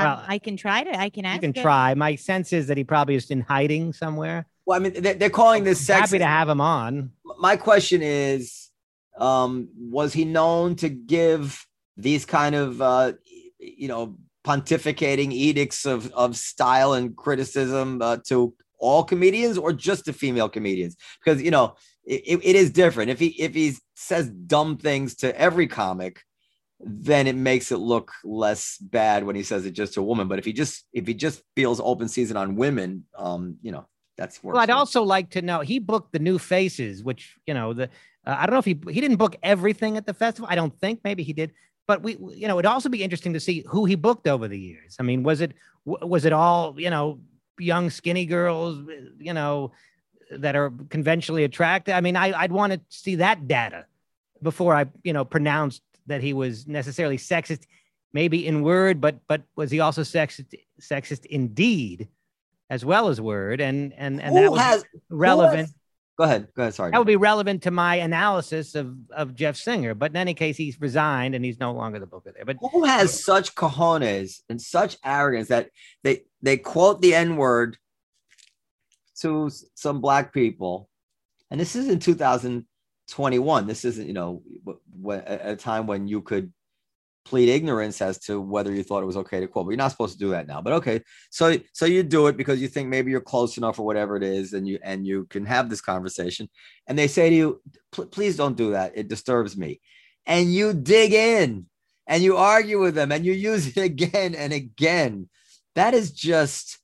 Well, 0.04 0.24
I 0.26 0.38
can 0.38 0.56
try 0.56 0.82
to. 0.82 0.98
I 0.98 1.10
can 1.10 1.26
ask. 1.26 1.36
you 1.42 1.52
can 1.52 1.54
him. 1.54 1.62
try 1.62 1.92
my 1.94 2.14
sense 2.14 2.54
is 2.54 2.68
that 2.68 2.78
he 2.78 2.84
probably 2.84 3.16
is 3.16 3.30
in 3.30 3.42
hiding 3.42 3.92
somewhere 3.92 4.46
Well, 4.64 4.76
I 4.80 4.82
mean, 4.82 4.94
they, 4.94 5.12
they're 5.12 5.28
calling 5.28 5.62
this 5.64 5.86
happy 5.86 6.00
sex. 6.08 6.10
to 6.22 6.26
have 6.26 6.48
him 6.48 6.62
on 6.62 7.12
My 7.38 7.56
question 7.56 8.00
is, 8.02 8.70
um, 9.18 9.68
was 9.76 10.14
he 10.14 10.24
known 10.24 10.74
to 10.76 10.88
give 10.88 11.66
these 11.98 12.24
kind 12.24 12.54
of, 12.54 12.80
uh, 12.80 13.12
you 13.60 13.88
know, 13.88 14.16
pontificating 14.44 15.32
edicts 15.32 15.84
of, 15.86 16.10
of 16.12 16.36
style 16.36 16.94
and 16.94 17.16
criticism 17.16 18.02
uh, 18.02 18.18
to 18.26 18.54
all 18.78 19.04
comedians 19.04 19.56
or 19.58 19.72
just 19.72 20.04
to 20.06 20.12
female 20.12 20.48
comedians? 20.48 20.96
Because, 21.24 21.42
you 21.42 21.50
know, 21.50 21.76
it, 22.04 22.40
it 22.42 22.56
is 22.56 22.70
different. 22.70 23.10
If 23.10 23.18
he 23.18 23.28
if 23.40 23.54
he 23.54 23.74
says 23.94 24.28
dumb 24.28 24.76
things 24.76 25.14
to 25.16 25.38
every 25.38 25.68
comic, 25.68 26.22
then 26.80 27.26
it 27.26 27.36
makes 27.36 27.70
it 27.70 27.78
look 27.78 28.12
less 28.24 28.76
bad 28.78 29.24
when 29.24 29.36
he 29.36 29.42
says 29.42 29.66
it 29.66 29.72
just 29.72 29.94
to 29.94 30.00
a 30.00 30.04
woman. 30.04 30.28
But 30.28 30.38
if 30.38 30.44
he 30.44 30.52
just 30.52 30.84
if 30.92 31.06
he 31.06 31.14
just 31.14 31.42
feels 31.54 31.80
open 31.80 32.08
season 32.08 32.36
on 32.36 32.56
women, 32.56 33.04
um, 33.16 33.56
you 33.62 33.70
know, 33.70 33.86
that's. 34.16 34.42
Well, 34.42 34.58
I'd 34.58 34.70
also 34.70 35.02
like 35.02 35.30
to 35.30 35.42
know. 35.42 35.60
He 35.60 35.78
booked 35.78 36.12
the 36.12 36.18
new 36.18 36.38
faces, 36.38 37.02
which 37.02 37.36
you 37.46 37.54
know 37.54 37.72
the. 37.72 37.84
Uh, 38.26 38.36
I 38.38 38.46
don't 38.46 38.54
know 38.54 38.58
if 38.58 38.64
he 38.64 38.78
he 38.92 39.00
didn't 39.00 39.16
book 39.16 39.36
everything 39.42 39.96
at 39.96 40.06
the 40.06 40.14
festival. 40.14 40.48
I 40.50 40.56
don't 40.56 40.76
think 40.80 41.00
maybe 41.04 41.22
he 41.22 41.32
did, 41.32 41.52
but 41.86 42.02
we 42.02 42.16
you 42.34 42.48
know 42.48 42.58
it'd 42.58 42.66
also 42.66 42.88
be 42.88 43.02
interesting 43.02 43.32
to 43.32 43.40
see 43.40 43.64
who 43.68 43.84
he 43.84 43.94
booked 43.94 44.28
over 44.28 44.48
the 44.48 44.58
years. 44.58 44.96
I 44.98 45.02
mean, 45.02 45.22
was 45.22 45.40
it 45.40 45.52
was 45.84 46.24
it 46.24 46.32
all 46.32 46.74
you 46.78 46.90
know 46.90 47.20
young 47.58 47.90
skinny 47.90 48.26
girls 48.26 48.78
uh, 48.88 48.92
you 49.18 49.32
know 49.32 49.72
that 50.30 50.56
are 50.56 50.72
conventionally 50.88 51.44
attractive? 51.44 51.94
I 51.94 52.00
mean, 52.00 52.16
I 52.16 52.32
I'd 52.32 52.52
want 52.52 52.72
to 52.72 52.80
see 52.88 53.16
that 53.16 53.48
data 53.48 53.86
before 54.42 54.74
I 54.74 54.86
you 55.02 55.12
know 55.12 55.24
pronounced 55.24 55.82
that 56.06 56.22
he 56.22 56.32
was 56.32 56.66
necessarily 56.66 57.16
sexist, 57.16 57.66
maybe 58.12 58.46
in 58.46 58.62
word, 58.62 59.00
but 59.00 59.20
but 59.26 59.42
was 59.56 59.70
he 59.70 59.80
also 59.80 60.02
sexist 60.02 60.54
sexist 60.80 61.26
indeed? 61.26 62.08
As 62.70 62.86
well 62.86 63.08
as 63.08 63.20
word, 63.20 63.60
and 63.60 63.92
and 63.98 64.18
and 64.18 64.34
that 64.34 64.50
was 64.50 64.60
has 64.60 64.84
relevant. 65.10 65.68
Go 66.18 66.24
ahead. 66.24 66.48
Go 66.54 66.62
ahead. 66.62 66.74
Sorry. 66.74 66.90
That 66.90 66.98
would 66.98 67.06
be 67.06 67.16
relevant 67.16 67.62
to 67.62 67.70
my 67.70 67.96
analysis 67.96 68.74
of 68.74 68.94
of 69.10 69.34
Jeff 69.34 69.56
Singer. 69.56 69.94
But 69.94 70.10
in 70.12 70.16
any 70.16 70.34
case, 70.34 70.56
he's 70.56 70.80
resigned 70.80 71.34
and 71.34 71.44
he's 71.44 71.58
no 71.58 71.72
longer 71.72 71.98
the 71.98 72.06
booker 72.06 72.32
there. 72.32 72.44
But 72.44 72.58
Who 72.72 72.84
has 72.84 73.24
such 73.24 73.54
cojones 73.54 74.40
and 74.48 74.60
such 74.60 74.98
arrogance 75.04 75.48
that 75.48 75.70
they 76.02 76.22
they 76.42 76.58
quote 76.58 77.00
the 77.00 77.14
N 77.14 77.36
word 77.36 77.78
to 79.20 79.50
some 79.74 80.00
black 80.00 80.34
people, 80.34 80.88
and 81.50 81.58
this 81.58 81.76
is 81.76 81.88
in 81.88 81.98
2021. 81.98 83.66
This 83.66 83.84
isn't 83.84 84.06
you 84.06 84.12
know 84.12 84.42
w- 84.64 84.80
w- 85.00 85.22
at 85.24 85.48
a 85.48 85.56
time 85.56 85.86
when 85.86 86.08
you 86.08 86.20
could 86.20 86.52
plead 87.24 87.48
ignorance 87.48 88.02
as 88.02 88.18
to 88.18 88.40
whether 88.40 88.72
you 88.72 88.82
thought 88.82 89.02
it 89.02 89.06
was 89.06 89.16
okay 89.16 89.40
to 89.40 89.46
quote, 89.46 89.66
but 89.66 89.70
you're 89.70 89.76
not 89.76 89.90
supposed 89.90 90.14
to 90.14 90.18
do 90.18 90.30
that 90.30 90.46
now. 90.46 90.60
But 90.60 90.74
okay, 90.74 91.00
so 91.30 91.56
so 91.72 91.86
you 91.86 92.02
do 92.02 92.26
it 92.26 92.36
because 92.36 92.60
you 92.60 92.68
think 92.68 92.88
maybe 92.88 93.10
you're 93.10 93.20
close 93.20 93.56
enough 93.56 93.78
or 93.78 93.86
whatever 93.86 94.16
it 94.16 94.22
is, 94.22 94.52
and 94.52 94.66
you 94.66 94.78
and 94.82 95.06
you 95.06 95.26
can 95.26 95.46
have 95.46 95.70
this 95.70 95.80
conversation. 95.80 96.48
And 96.86 96.98
they 96.98 97.08
say 97.08 97.30
to 97.30 97.36
you, 97.36 97.60
please 97.92 98.36
don't 98.36 98.56
do 98.56 98.72
that. 98.72 98.92
It 98.96 99.08
disturbs 99.08 99.56
me. 99.56 99.80
And 100.26 100.52
you 100.52 100.72
dig 100.72 101.12
in 101.12 101.66
and 102.06 102.22
you 102.22 102.36
argue 102.36 102.80
with 102.80 102.94
them 102.94 103.12
and 103.12 103.24
you 103.24 103.32
use 103.32 103.76
it 103.76 103.76
again 103.82 104.34
and 104.34 104.52
again. 104.52 105.28
That 105.74 105.94
is 105.94 106.12
just, 106.12 106.78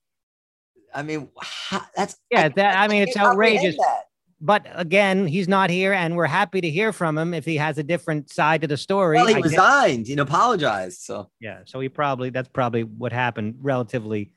I 0.94 1.02
mean, 1.02 1.28
how, 1.40 1.82
that's 1.94 2.16
yeah, 2.30 2.48
that 2.48 2.78
I 2.78 2.88
mean, 2.88 3.02
it's 3.02 3.16
outrageous. 3.16 3.76
that. 3.76 4.04
But 4.40 4.66
again, 4.72 5.26
he's 5.26 5.48
not 5.48 5.68
here, 5.68 5.92
and 5.92 6.14
we're 6.14 6.26
happy 6.26 6.60
to 6.60 6.70
hear 6.70 6.92
from 6.92 7.18
him 7.18 7.34
if 7.34 7.44
he 7.44 7.56
has 7.56 7.76
a 7.78 7.82
different 7.82 8.30
side 8.30 8.60
to 8.60 8.68
the 8.68 8.76
story. 8.76 9.16
Well, 9.16 9.26
he 9.26 9.34
I 9.34 9.40
guess- 9.40 9.50
resigned, 9.50 10.06
he 10.06 10.14
apologized. 10.14 11.00
So 11.00 11.30
yeah, 11.40 11.60
so 11.64 11.80
he 11.80 11.88
probably 11.88 12.30
that's 12.30 12.48
probably 12.48 12.84
what 12.84 13.12
happened 13.12 13.56
relatively 13.60 14.32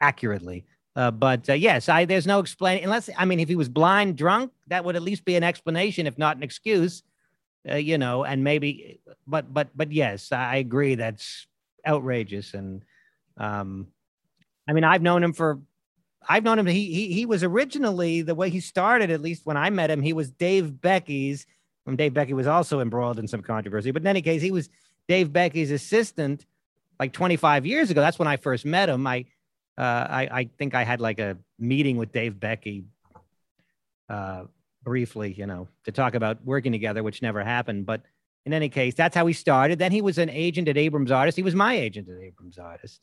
accurately. 0.00 0.64
Uh, 0.96 1.12
but 1.12 1.48
uh, 1.48 1.52
yes, 1.52 1.88
I 1.88 2.04
there's 2.04 2.26
no 2.26 2.40
explaining 2.40 2.82
unless 2.82 3.08
I 3.16 3.24
mean 3.24 3.38
if 3.38 3.48
he 3.48 3.54
was 3.54 3.68
blind 3.68 4.16
drunk, 4.16 4.50
that 4.66 4.84
would 4.84 4.96
at 4.96 5.02
least 5.02 5.24
be 5.24 5.36
an 5.36 5.44
explanation, 5.44 6.08
if 6.08 6.18
not 6.18 6.36
an 6.36 6.42
excuse. 6.42 7.04
Uh, 7.70 7.76
you 7.76 7.98
know, 7.98 8.24
and 8.24 8.42
maybe, 8.42 9.00
but 9.26 9.52
but 9.54 9.68
but 9.76 9.92
yes, 9.92 10.32
I 10.32 10.56
agree 10.56 10.96
that's 10.96 11.46
outrageous. 11.86 12.54
And 12.54 12.82
um, 13.36 13.88
I 14.68 14.72
mean, 14.72 14.84
I've 14.84 15.02
known 15.02 15.22
him 15.22 15.32
for, 15.32 15.60
I've 16.26 16.44
known 16.44 16.58
him. 16.58 16.66
He 16.66 16.92
he 16.92 17.12
he 17.12 17.26
was 17.26 17.44
originally 17.44 18.22
the 18.22 18.34
way 18.34 18.50
he 18.50 18.60
started. 18.60 19.10
At 19.10 19.20
least 19.20 19.44
when 19.44 19.56
I 19.56 19.70
met 19.70 19.90
him, 19.90 20.02
he 20.02 20.12
was 20.12 20.30
Dave 20.30 20.80
Becky's. 20.80 21.46
When 21.84 21.96
Dave 21.96 22.12
Becky 22.12 22.34
was 22.34 22.46
also 22.46 22.80
embroiled 22.80 23.18
in 23.18 23.26
some 23.26 23.40
controversy, 23.40 23.90
but 23.92 24.02
in 24.02 24.08
any 24.08 24.20
case, 24.20 24.42
he 24.42 24.50
was 24.50 24.68
Dave 25.08 25.32
Becky's 25.32 25.70
assistant 25.70 26.44
like 27.00 27.12
25 27.12 27.66
years 27.66 27.90
ago. 27.90 28.00
That's 28.00 28.18
when 28.18 28.28
I 28.28 28.36
first 28.36 28.64
met 28.64 28.88
him. 28.88 29.06
I, 29.06 29.24
uh, 29.76 29.80
I, 29.80 30.28
I 30.30 30.50
think 30.58 30.74
I 30.74 30.84
had 30.84 31.00
like 31.00 31.18
a 31.18 31.38
meeting 31.58 31.96
with 31.96 32.12
Dave 32.12 32.38
Becky, 32.38 32.84
uh, 34.08 34.44
briefly, 34.82 35.32
you 35.32 35.46
know, 35.46 35.68
to 35.84 35.92
talk 35.92 36.14
about 36.14 36.44
working 36.44 36.72
together, 36.72 37.02
which 37.02 37.22
never 37.22 37.42
happened. 37.42 37.86
But 37.86 38.02
in 38.44 38.52
any 38.52 38.68
case, 38.68 38.94
that's 38.94 39.14
how 39.14 39.26
he 39.26 39.32
started. 39.32 39.78
Then 39.78 39.92
he 39.92 40.02
was 40.02 40.18
an 40.18 40.30
agent 40.30 40.68
at 40.68 40.76
Abrams 40.76 41.10
Artist. 41.10 41.36
He 41.36 41.42
was 41.42 41.54
my 41.54 41.74
agent 41.74 42.08
at 42.08 42.20
Abrams 42.20 42.58
Artist. 42.58 43.00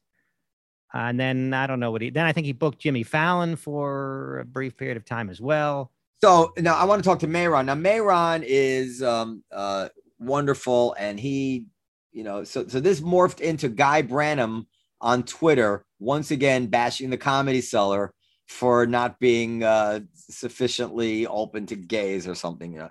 And 0.95 1.19
then 1.19 1.53
I 1.53 1.67
don't 1.67 1.79
know 1.79 1.91
what 1.91 2.01
he. 2.01 2.09
Then 2.09 2.25
I 2.25 2.31
think 2.31 2.45
he 2.45 2.53
booked 2.53 2.79
Jimmy 2.79 3.03
Fallon 3.03 3.55
for 3.55 4.39
a 4.39 4.45
brief 4.45 4.77
period 4.77 4.97
of 4.97 5.05
time 5.05 5.29
as 5.29 5.41
well. 5.41 5.91
So 6.23 6.53
now 6.57 6.75
I 6.75 6.85
want 6.85 7.03
to 7.03 7.07
talk 7.07 7.19
to 7.19 7.27
Mayron. 7.27 7.65
Now 7.65 7.75
Mayron 7.75 8.43
is 8.45 9.03
um, 9.03 9.43
uh, 9.51 9.89
wonderful, 10.19 10.95
and 10.97 11.19
he, 11.19 11.65
you 12.11 12.23
know, 12.23 12.43
so 12.43 12.67
so 12.67 12.79
this 12.79 13.01
morphed 13.01 13.41
into 13.41 13.67
Guy 13.67 14.03
Branum 14.03 14.67
on 15.01 15.23
Twitter 15.23 15.85
once 15.99 16.31
again 16.31 16.67
bashing 16.67 17.09
the 17.09 17.17
Comedy 17.17 17.61
Cellar 17.61 18.13
for 18.47 18.85
not 18.85 19.19
being 19.19 19.63
uh, 19.63 19.99
sufficiently 20.13 21.27
open 21.27 21.65
to 21.65 21.75
gays 21.75 22.27
or 22.27 22.35
something. 22.35 22.71
You 22.73 22.79
know? 22.79 22.89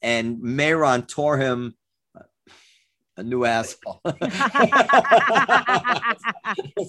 And 0.00 0.38
Mayron 0.38 1.06
tore 1.06 1.36
him 1.36 1.74
a 3.16 3.22
new 3.22 3.44
asshole. 3.44 4.00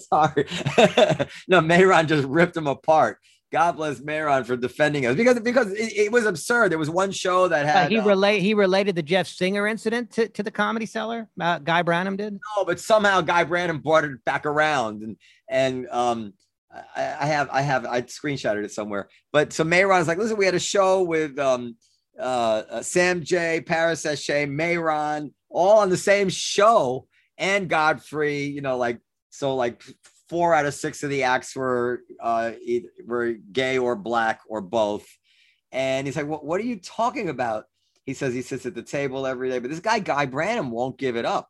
Sorry. 0.09 0.45
no, 1.47 1.61
Mayron 1.61 2.07
just 2.07 2.27
ripped 2.27 2.57
him 2.57 2.67
apart. 2.67 3.19
God 3.51 3.73
bless 3.73 3.99
Mayron 4.01 4.45
for 4.45 4.57
defending 4.57 5.05
us 5.05 5.15
because 5.15 5.39
because 5.39 5.71
it, 5.71 5.93
it 5.95 6.11
was 6.11 6.25
absurd. 6.25 6.71
There 6.71 6.79
was 6.79 6.89
one 6.89 7.11
show 7.11 7.47
that 7.47 7.65
Uh, 7.65 7.69
had 7.69 7.91
he 7.91 7.99
uh, 7.99 8.05
relate 8.05 8.41
he 8.41 8.53
related 8.53 8.95
the 8.95 9.03
Jeff 9.03 9.27
Singer 9.27 9.67
incident 9.67 10.11
to, 10.11 10.27
to 10.29 10.43
the 10.43 10.51
comedy 10.51 10.85
cellar. 10.85 11.29
Uh, 11.39 11.59
Guy 11.59 11.83
Branum 11.83 12.17
did. 12.17 12.33
no, 12.33 12.65
but 12.65 12.79
somehow 12.79 13.21
Guy 13.21 13.45
Branum 13.45 13.81
brought 13.81 14.03
it 14.03 14.23
back 14.25 14.45
around 14.45 15.03
and 15.03 15.15
and 15.49 15.87
um 15.89 16.33
I, 16.95 17.15
I 17.21 17.25
have 17.27 17.49
I 17.51 17.61
have 17.61 17.85
I 17.85 18.01
screenshotted 18.01 18.65
it 18.65 18.71
somewhere. 18.71 19.07
But 19.31 19.53
so 19.53 19.63
Mayron's 19.63 20.07
like, 20.09 20.17
listen, 20.17 20.37
we 20.37 20.45
had 20.45 20.55
a 20.55 20.59
show 20.59 21.03
with 21.03 21.39
um 21.39 21.77
uh, 22.19 22.63
uh 22.69 22.81
Sam 22.81 23.23
Jay, 23.23 23.61
Paris 23.65 24.01
Sashay, 24.01 24.47
Mayron, 24.47 25.31
all 25.55 25.79
on 25.79 25.89
the 25.89 25.97
same 25.97 26.29
show, 26.29 27.07
and 27.37 27.69
Godfrey, 27.69 28.43
you 28.43 28.61
know, 28.61 28.77
like 28.77 28.99
so 29.29 29.55
like 29.55 29.81
four 30.29 30.53
out 30.53 30.65
of 30.65 30.73
six 30.73 31.03
of 31.03 31.09
the 31.09 31.23
acts 31.23 31.55
were 31.55 32.01
uh 32.19 32.51
either, 32.63 32.89
were 33.05 33.33
gay 33.51 33.77
or 33.77 33.95
black 33.95 34.41
or 34.47 34.61
both. 34.61 35.07
And 35.71 36.07
he's 36.07 36.15
like, 36.15 36.27
what, 36.27 36.45
what 36.45 36.61
are 36.61 36.65
you 36.65 36.79
talking 36.79 37.29
about? 37.29 37.65
He 38.05 38.13
says 38.13 38.33
he 38.33 38.41
sits 38.41 38.65
at 38.65 38.75
the 38.75 38.83
table 38.83 39.25
every 39.25 39.49
day, 39.49 39.59
but 39.59 39.69
this 39.69 39.79
guy, 39.79 39.99
Guy 39.99 40.25
Branum, 40.25 40.69
won't 40.69 40.97
give 40.97 41.15
it 41.15 41.25
up. 41.25 41.49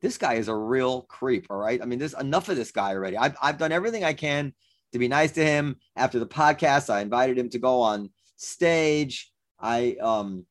This 0.00 0.18
guy 0.18 0.34
is 0.34 0.48
a 0.48 0.54
real 0.54 1.02
creep. 1.02 1.46
All 1.50 1.56
right. 1.56 1.80
I 1.82 1.86
mean, 1.86 1.98
there's 1.98 2.14
enough 2.14 2.48
of 2.48 2.56
this 2.56 2.70
guy 2.70 2.90
already. 2.90 3.16
I've, 3.16 3.36
I've 3.40 3.58
done 3.58 3.72
everything 3.72 4.04
I 4.04 4.12
can 4.12 4.52
to 4.92 4.98
be 4.98 5.08
nice 5.08 5.32
to 5.32 5.44
him. 5.44 5.76
After 5.96 6.18
the 6.18 6.26
podcast, 6.26 6.92
I 6.92 7.00
invited 7.00 7.38
him 7.38 7.48
to 7.50 7.58
go 7.58 7.80
on 7.80 8.10
stage. 8.36 9.32
I 9.58 9.96
um 10.00 10.46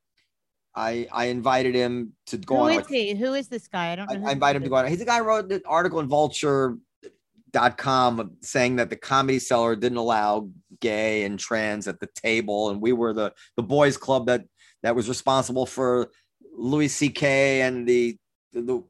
I 0.76 1.08
I 1.12 1.26
invited 1.26 1.76
him 1.76 2.14
to 2.28 2.38
go 2.38 2.56
Who 2.56 2.62
on. 2.64 2.72
is 2.72 2.78
like, 2.78 2.88
he? 2.88 3.14
Who 3.14 3.34
is 3.34 3.48
this 3.48 3.68
guy? 3.68 3.92
I 3.92 3.96
don't 3.96 4.10
I, 4.10 4.16
know. 4.16 4.22
who 4.22 4.28
I 4.28 4.32
invited 4.32 4.58
him 4.58 4.64
to 4.64 4.70
go 4.70 4.76
on. 4.78 4.88
He's 4.88 5.00
the 5.00 5.06
guy 5.06 5.20
who 5.20 5.26
wrote 5.26 5.50
the 5.50 5.62
article 5.66 6.00
in 6.00 6.08
vulture.com 6.08 6.82
saying 8.42 8.78
that 8.78 8.90
the 8.90 8.96
comedy 8.96 9.40
cellar 9.40 9.76
didn't 9.76 9.98
allow 9.98 10.50
gay 10.80 11.24
and 11.24 11.40
trans 11.40 11.88
at 11.88 12.00
the 12.00 12.10
table. 12.16 12.70
And 12.70 12.82
we 12.82 12.94
were 12.94 13.14
the, 13.14 13.34
the 13.56 13.64
boys 13.64 13.98
club 13.98 14.26
that, 14.28 14.46
that 14.82 14.96
was 14.96 15.08
responsible 15.08 15.66
for 15.66 16.10
Louis 16.56 16.90
C.K. 16.90 17.62
and 17.62 17.88
the, 17.88 18.18
the, 18.52 18.62
the 18.62 18.84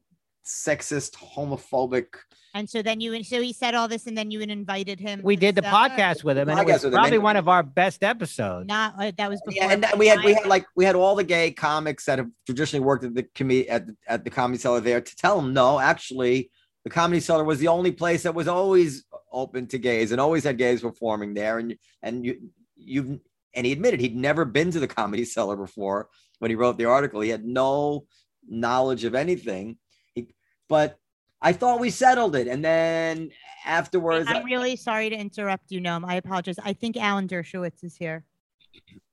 sexist, 0.46 1.14
homophobic. 1.14 2.06
And 2.54 2.70
so 2.70 2.82
then 2.82 3.00
you, 3.00 3.12
and 3.12 3.26
so 3.26 3.42
he 3.42 3.52
said 3.52 3.74
all 3.74 3.88
this, 3.88 4.06
and 4.06 4.16
then 4.16 4.30
you 4.30 4.40
invited 4.40 5.00
him. 5.00 5.20
We 5.24 5.34
did 5.34 5.56
the 5.56 5.62
cellar? 5.62 5.90
podcast 5.90 6.22
with 6.22 6.38
him, 6.38 6.48
and 6.48 6.60
it 6.60 6.66
was 6.66 6.84
probably 6.84 7.18
one 7.18 7.36
of 7.36 7.48
our 7.48 7.64
best 7.64 8.04
episodes. 8.04 8.68
Not 8.68 8.94
uh, 8.96 9.10
that 9.18 9.28
was 9.28 9.42
before. 9.44 9.64
Yeah, 9.64 9.72
and 9.72 9.80
my 9.82 9.94
we 9.98 10.06
had 10.06 10.22
we 10.22 10.34
had 10.34 10.46
like 10.46 10.64
we 10.76 10.84
had 10.84 10.94
all 10.94 11.16
the 11.16 11.24
gay 11.24 11.50
comics 11.50 12.04
that 12.04 12.18
have 12.18 12.30
traditionally 12.46 12.84
worked 12.84 13.02
at 13.02 13.12
the 13.12 13.24
comedy 13.24 13.68
at 13.68 13.88
the, 13.88 13.96
at 14.06 14.22
the 14.22 14.30
comedy 14.30 14.58
cellar 14.58 14.78
there 14.78 15.00
to 15.00 15.16
tell 15.16 15.40
them 15.40 15.52
no, 15.52 15.80
actually, 15.80 16.52
the 16.84 16.90
comedy 16.90 17.18
cellar 17.18 17.42
was 17.42 17.58
the 17.58 17.68
only 17.68 17.90
place 17.90 18.22
that 18.22 18.36
was 18.36 18.46
always 18.46 19.04
open 19.32 19.66
to 19.66 19.78
gays 19.78 20.12
and 20.12 20.20
always 20.20 20.44
had 20.44 20.56
gays 20.56 20.80
performing 20.80 21.34
there. 21.34 21.58
And 21.58 21.76
and 22.04 22.24
you 22.24 22.50
you've 22.76 23.18
and 23.52 23.66
he 23.66 23.72
admitted 23.72 24.00
he'd 24.00 24.16
never 24.16 24.44
been 24.44 24.70
to 24.70 24.78
the 24.78 24.86
comedy 24.86 25.24
cellar 25.24 25.56
before 25.56 26.08
when 26.38 26.52
he 26.52 26.54
wrote 26.54 26.78
the 26.78 26.84
article. 26.84 27.20
He 27.20 27.30
had 27.30 27.44
no 27.44 28.06
knowledge 28.48 29.04
of 29.04 29.16
anything. 29.16 29.78
He, 30.14 30.28
but 30.68 30.98
I 31.44 31.52
thought 31.52 31.78
we 31.78 31.90
settled 31.90 32.34
it, 32.36 32.48
and 32.48 32.64
then 32.64 33.30
afterwards, 33.66 34.26
I'm 34.28 34.44
really 34.46 34.76
sorry 34.76 35.10
to 35.10 35.16
interrupt 35.16 35.70
you, 35.70 35.78
Noam. 35.80 36.02
I 36.08 36.14
apologize. 36.14 36.56
I 36.64 36.72
think 36.72 36.96
Alan 36.96 37.28
Dershowitz 37.28 37.84
is 37.84 37.94
here. 37.94 38.24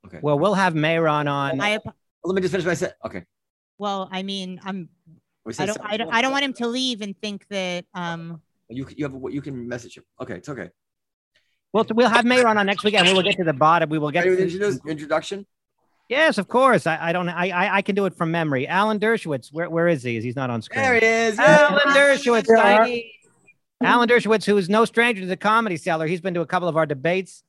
okay. 0.08 0.20
Well, 0.22 0.40
we'll 0.40 0.54
have 0.54 0.74
Mayron 0.74 1.30
on. 1.30 1.60
I 1.60 1.72
ap- 1.72 1.94
Let 2.24 2.34
me 2.36 2.42
just 2.42 2.54
finish 2.54 2.66
my 2.66 2.74
set. 2.74 2.96
Okay. 3.06 3.26
well, 3.78 4.08
I 4.12 4.24
mean, 4.24 4.62
I'm. 4.64 4.88
We 5.44 5.52
I 5.52 5.54
said 5.54 5.66
don't. 5.68 5.82
I 5.84 5.98
don't. 5.98 6.14
I 6.14 6.22
don't 6.22 6.32
want 6.32 6.46
him 6.46 6.54
to 6.54 6.68
leave 6.68 7.02
and 7.02 7.16
think 7.18 7.46
that. 7.50 7.86
Um. 7.94 8.42
You 8.70 8.88
you 8.96 9.04
have 9.06 9.34
you 9.34 9.42
can 9.42 9.68
message 9.68 9.98
him. 9.98 10.06
Okay, 10.22 10.36
it's 10.36 10.48
okay. 10.48 10.70
We'll, 11.74 11.86
we'll 11.94 12.10
have 12.10 12.24
Mayron 12.26 12.56
on 12.56 12.66
next 12.66 12.84
week, 12.86 12.94
and 12.94 13.06
we 13.06 13.14
will 13.14 13.24
get 13.24 13.36
to 13.38 13.44
the 13.44 13.54
bottom. 13.54 13.90
We 13.90 13.98
will 14.00 14.12
get. 14.12 14.26
Ready 14.26 14.46
with 14.58 14.82
to- 14.84 14.90
introduction? 14.90 15.46
Yes, 16.12 16.38
of 16.38 16.50
course. 16.50 16.86
I, 16.88 16.98
I 17.10 17.14
don't. 17.14 17.30
I, 17.30 17.50
I 17.52 17.76
I 17.78 17.82
can 17.82 17.96
do 17.96 18.06
it 18.06 18.14
from 18.14 18.32
memory. 18.32 18.68
Alan 18.68 19.00
Dershowitz. 19.00 19.48
Where 19.54 19.70
where 19.70 19.88
is 19.88 20.04
he? 20.04 20.20
He's 20.20 20.36
not 20.36 20.50
on 20.50 20.62
screen. 20.62 20.84
There 20.84 20.96
he 20.96 21.06
is. 21.06 21.40
Alan 21.40 21.80
Dershowitz. 21.96 22.48
Yeah. 22.50 23.88
Alan 23.88 24.10
Dershowitz, 24.10 24.44
who 24.44 24.58
is 24.58 24.68
no 24.68 24.84
stranger 24.84 25.22
to 25.22 25.28
the 25.28 25.38
comedy 25.38 25.78
cellar. 25.78 26.08
He's 26.08 26.20
been 26.20 26.34
to 26.34 26.42
a 26.42 26.46
couple 26.46 26.68
of 26.68 26.76
our 26.76 26.86
debates. 26.86 27.44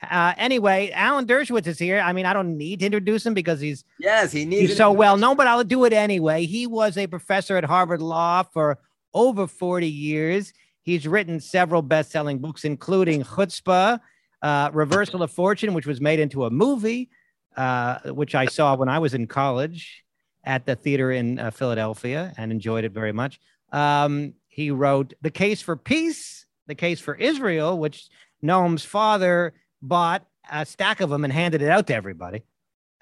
Uh, 0.00 0.32
anyway, 0.36 0.92
Alan 0.92 1.26
Dershowitz 1.26 1.66
is 1.66 1.76
here. 1.76 1.98
I 1.98 2.12
mean, 2.12 2.24
I 2.24 2.34
don't 2.34 2.56
need 2.56 2.78
to 2.80 2.86
introduce 2.86 3.26
him 3.26 3.34
because 3.34 3.58
he's 3.58 3.82
Yes, 3.98 4.30
he 4.30 4.44
needs 4.44 4.68
he's 4.68 4.76
so 4.76 4.92
well 4.92 5.16
known, 5.16 5.36
but 5.36 5.48
I'll 5.48 5.64
do 5.64 5.84
it 5.84 5.92
anyway. 5.92 6.44
He 6.44 6.68
was 6.68 6.96
a 6.96 7.08
professor 7.08 7.56
at 7.56 7.64
Harvard 7.64 8.00
Law 8.00 8.44
for 8.44 8.78
over 9.12 9.48
40 9.48 9.88
years. 9.88 10.52
He's 10.82 11.08
written 11.08 11.40
several 11.40 11.82
best-selling 11.82 12.38
books, 12.38 12.64
including 12.64 13.24
Chutzpah, 13.24 13.98
uh, 14.40 14.70
Reversal 14.72 15.24
of 15.24 15.32
Fortune, 15.32 15.74
which 15.74 15.86
was 15.86 16.00
made 16.00 16.20
into 16.20 16.44
a 16.44 16.50
movie, 16.50 17.10
uh, 17.56 17.98
which 18.10 18.34
I 18.34 18.46
saw 18.46 18.76
when 18.76 18.88
I 18.88 18.98
was 18.98 19.14
in 19.14 19.26
college 19.26 20.04
at 20.44 20.66
the 20.66 20.76
theater 20.76 21.10
in 21.10 21.38
uh, 21.38 21.50
Philadelphia 21.50 22.32
and 22.36 22.52
enjoyed 22.52 22.84
it 22.84 22.92
very 22.92 23.12
much. 23.12 23.40
Um, 23.72 24.34
he 24.48 24.70
wrote 24.70 25.14
The 25.20 25.30
Case 25.30 25.60
for 25.60 25.76
Peace, 25.76 26.46
The 26.66 26.74
Case 26.74 27.00
for 27.00 27.14
Israel, 27.14 27.78
which 27.78 28.08
Noam's 28.42 28.84
father 28.84 29.54
bought 29.82 30.26
a 30.50 30.64
stack 30.64 31.00
of 31.00 31.10
them 31.10 31.24
and 31.24 31.32
handed 31.32 31.62
it 31.62 31.68
out 31.68 31.86
to 31.88 31.94
everybody. 31.94 32.42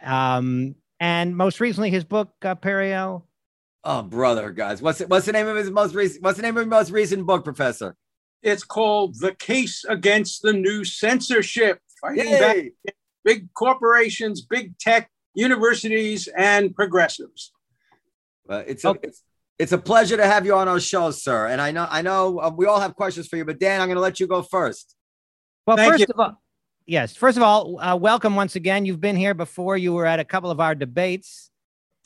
Um, 0.03 0.75
and 0.99 1.37
most 1.37 1.61
recently, 1.61 1.91
his 1.91 2.05
book, 2.05 2.33
uh, 2.43 2.55
Periel. 2.55 3.23
Oh, 3.85 4.03
brother, 4.03 4.51
guys. 4.51 4.83
What's 4.83 5.01
it, 5.01 5.09
what's 5.09 5.27
the 5.27 5.33
name 5.33 5.47
of 5.47 5.57
his 5.57 5.71
most 5.71 5.95
recent 5.95 6.23
what's 6.25 6.37
the 6.37 6.43
name 6.43 6.57
of 6.57 6.63
his 6.63 6.71
most 6.71 6.91
recent 6.91 7.25
book, 7.27 7.45
Professor? 7.45 7.95
It's 8.43 8.65
called 8.65 9.21
The 9.21 9.35
Case 9.35 9.85
Against 9.85 10.43
the 10.43 10.53
New 10.53 10.85
Censorship. 10.85 11.79
Fighting 12.01 12.33
back 12.33 12.57
Yay! 12.57 12.73
Big 13.27 13.53
corporations, 13.53 14.41
big 14.41 14.79
tech, 14.79 15.11
universities, 15.35 16.29
and 16.29 16.75
progressives. 16.75 17.53
Well, 18.47 18.65
it's 18.67 18.85
a 18.85 18.91
Okay. 18.91 19.01
it's, 19.09 19.23
it's 19.59 19.73
a 19.73 19.79
pleasure 19.79 20.17
to 20.17 20.27
have 20.27 20.47
you 20.47 20.55
on 20.55 20.69
our 20.69 20.81
show, 20.81 21.11
sir. 21.11 21.49
And 21.49 21.61
I 21.61 21.73
know 21.73 21.87
I 21.91 22.01
know 22.01 22.39
uh, 22.41 22.51
we 22.57 22.65
all 22.67 22.81
have 22.81 22.95
questions 22.95 23.27
for 23.27 23.37
you, 23.37 23.45
but 23.45 23.59
Dan, 23.59 23.81
I'm 23.83 23.89
going 23.89 23.97
to 23.97 24.01
let 24.01 24.21
you 24.21 24.27
go 24.27 24.41
first. 24.43 24.95
Well, 25.67 25.77
Thank 25.77 25.93
first 25.93 26.01
you. 26.01 26.07
of 26.15 26.21
all, 26.21 26.43
yes. 26.87 27.17
First 27.17 27.37
of 27.37 27.43
all, 27.43 27.81
uh, 27.81 27.97
welcome 27.97 28.37
once 28.37 28.55
again. 28.55 28.87
You've 28.87 29.01
been 29.01 29.17
here 29.17 29.35
before. 29.35 29.77
You 29.77 29.93
were 29.93 30.07
at 30.07 30.21
a 30.21 30.25
couple 30.25 30.51
of 30.51 30.61
our 30.61 30.75
debates. 30.77 31.51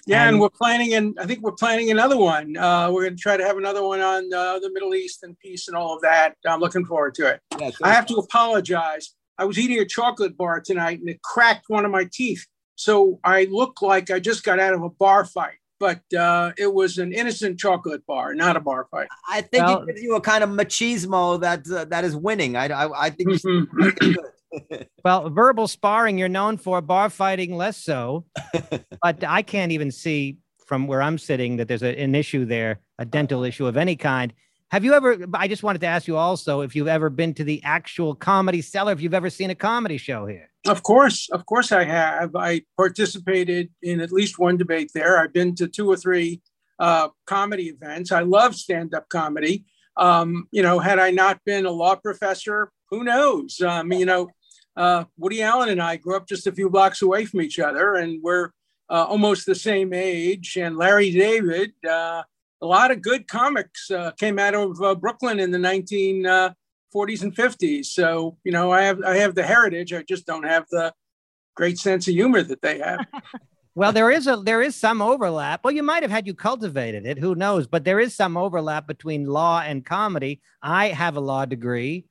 Yeah, 0.07 0.23
and, 0.23 0.31
And- 0.31 0.41
we're 0.41 0.49
planning, 0.49 0.95
and 0.95 1.19
I 1.21 1.27
think 1.27 1.43
we're 1.43 1.53
planning 1.53 1.91
another 1.91 2.17
one. 2.17 2.57
Uh, 2.57 2.89
we're 2.91 3.03
going 3.03 3.17
to 3.17 3.21
try 3.23 3.37
to 3.37 3.45
have 3.45 3.59
another 3.59 3.83
one 3.87 4.01
on 4.01 4.33
uh, 4.33 4.59
the 4.59 4.71
Middle 4.73 4.95
East 4.95 5.23
and 5.25 5.39
peace 5.39 5.69
and 5.69 5.77
all 5.77 5.95
of 5.95 6.01
that. 6.01 6.37
I'm 6.49 6.61
looking 6.61 6.87
forward 6.87 7.15
to 7.17 7.27
it. 7.29 7.41
Yes, 7.59 7.75
I 7.83 7.93
have 7.93 8.07
to 8.07 8.15
apologize. 8.15 9.15
I 9.41 9.45
was 9.45 9.59
eating 9.59 9.79
a 9.79 9.87
chocolate 9.87 10.37
bar 10.37 10.61
tonight, 10.61 11.01
and 11.01 11.09
it 11.09 11.23
cracked 11.23 11.65
one 11.69 11.87
of 11.87 11.91
my 11.91 12.07
teeth, 12.13 12.47
so 12.77 13.19
I 13.25 13.45
look 13.51 13.81
like 13.81 14.11
I 14.11 14.21
just 14.21 14.45
got 14.45 14.61
out 14.61 14.75
of 14.75 14.83
a 14.83 14.91
bar 14.91 15.25
fight. 15.25 15.55
But 15.81 16.03
uh, 16.13 16.53
it 16.59 16.75
was 16.75 16.99
an 16.99 17.15
innocent 17.15 17.59
chocolate 17.59 18.05
bar, 18.07 18.35
not 18.35 18.55
a 18.55 18.61
bar 18.61 18.87
fight. 18.91 19.09
I 19.31 19.41
think 19.41 19.65
Well- 19.65 19.83
it 19.85 19.87
gives 19.87 20.03
you 20.03 20.15
a 20.15 20.21
kind 20.21 20.45
of 20.45 20.51
machismo 20.51 21.41
that 21.41 21.67
uh, 21.71 21.87
that 21.87 22.05
is 22.05 22.15
winning. 22.15 22.55
I 22.55 22.67
I, 22.67 23.07
I 23.07 23.11
think 23.11 23.31
you 23.31 23.39
should 23.39 23.69
Mhm. 23.71 23.99
good. 23.99 24.87
Well, 25.05 25.31
verbal 25.31 25.69
sparring, 25.69 26.19
you're 26.19 26.29
known 26.29 26.57
for 26.59 26.81
bar 26.83 27.09
fighting, 27.09 27.57
less 27.57 27.77
so. 27.79 28.27
but 29.03 29.23
I 29.25 29.43
can't 29.43 29.71
even 29.73 29.91
see 29.93 30.39
from 30.67 30.87
where 30.89 31.01
I'm 31.01 31.19
sitting 31.19 31.57
that 31.57 31.69
there's 31.69 31.85
a, 31.85 31.97
an 31.99 32.15
issue 32.17 32.45
there, 32.45 32.81
a 32.99 33.05
dental 33.05 33.45
issue 33.45 33.67
of 33.67 33.77
any 33.77 33.95
kind. 33.97 34.35
Have 34.71 34.85
you 34.85 34.95
ever? 34.95 35.17
I 35.35 35.49
just 35.49 35.65
wanted 35.65 35.81
to 35.81 35.89
ask 35.89 36.07
you 36.07 36.17
also 36.17 36.61
if 36.61 36.77
you've 36.77 36.87
ever 36.87 37.11
been 37.11 37.35
to 37.35 37.45
the 37.45 37.61
actual 37.65 38.15
comedy 38.15 38.63
cellar, 38.63 38.93
if 38.93 39.01
you've 39.01 39.15
ever 39.15 39.29
seen 39.29 39.51
a 39.51 39.55
comedy 39.57 39.99
show 39.99 40.27
here. 40.27 40.49
Of 40.65 40.85
course, 40.85 41.29
of 41.31 41.45
course, 41.45 41.73
I 41.73 41.83
have. 41.85 42.37
I 42.37 42.63
participated 42.77 43.71
in 43.83 44.01
at 44.01 44.13
least 44.13 44.39
one 44.39 44.57
debate 44.57 44.93
there. 44.95 45.19
I've 45.19 45.33
been 45.33 45.57
to 45.57 45.67
two 45.67 45.91
or 45.91 45.97
three 45.97 46.41
uh, 46.79 47.09
comedy 47.27 47.65
events. 47.65 48.13
I 48.13 48.21
love 48.21 48.55
stand-up 48.55 49.09
comedy. 49.09 49.65
Um, 49.97 50.47
you 50.53 50.63
know, 50.63 50.79
had 50.79 51.01
I 51.01 51.11
not 51.11 51.41
been 51.45 51.67
a 51.67 51.71
law 51.73 51.97
professor, 51.97 52.71
who 52.91 53.03
knows? 53.03 53.61
Um, 53.61 53.93
you 53.93 54.07
know, 54.07 54.29
uh, 54.77 55.05
Woody 55.19 55.43
Allen 55.43 55.71
and 55.71 55.83
I 55.83 55.97
grew 55.97 56.17
up 56.17 56.29
just 56.29 56.47
a 56.47 56.53
few 56.53 56.71
blocks 56.71 57.03
away 57.03 57.25
from 57.25 57.41
each 57.41 57.59
other, 57.59 57.97
and 57.97 58.23
we're 58.23 58.51
uh, 58.89 59.05
almost 59.05 59.47
the 59.47 59.55
same 59.57 59.93
age. 59.93 60.57
And 60.57 60.77
Larry 60.77 61.11
David, 61.11 61.73
uh, 61.89 62.23
a 62.63 62.67
lot 62.67 62.91
of 62.91 63.03
good 63.03 63.27
comics 63.27 63.91
uh, 63.91 64.11
came 64.13 64.39
out 64.39 64.55
of 64.55 64.81
uh, 64.83 64.95
Brooklyn 64.95 65.41
in 65.41 65.51
the 65.51 65.59
1940s 65.59 67.23
and 67.23 67.35
50s. 67.35 67.87
So, 67.87 68.37
you 68.45 68.53
know, 68.53 68.71
I 68.71 68.83
have 68.83 69.03
I 69.03 69.17
have 69.17 69.35
the 69.35 69.43
heritage. 69.43 69.93
I 69.93 70.03
just 70.03 70.27
don't 70.27 70.45
have 70.45 70.67
the 70.71 70.93
great 71.55 71.79
sense 71.79 72.07
of 72.09 72.15
humor 72.15 72.43
that 72.43 72.63
they 72.63 72.79
have. 72.79 73.07
Well, 73.77 73.93
there 73.93 74.11
is 74.11 74.27
a 74.27 74.37
there 74.37 74.61
is 74.61 74.75
some 74.75 75.01
overlap. 75.01 75.63
Well, 75.63 75.73
you 75.73 75.85
might 75.85 76.03
have 76.03 76.11
had 76.11 76.27
you 76.27 76.35
cultivated 76.35 77.07
it. 77.07 77.19
Who 77.19 77.37
knows? 77.37 77.69
But 77.69 77.85
there 77.85 78.01
is 78.01 78.15
some 78.17 78.37
overlap 78.37 78.87
between 78.89 79.27
law 79.27 79.61
and 79.61 79.87
comedy. 79.87 80.43
I 80.61 80.89
have 80.89 81.17
a 81.17 81.21
law 81.21 81.45
degree. 81.45 82.05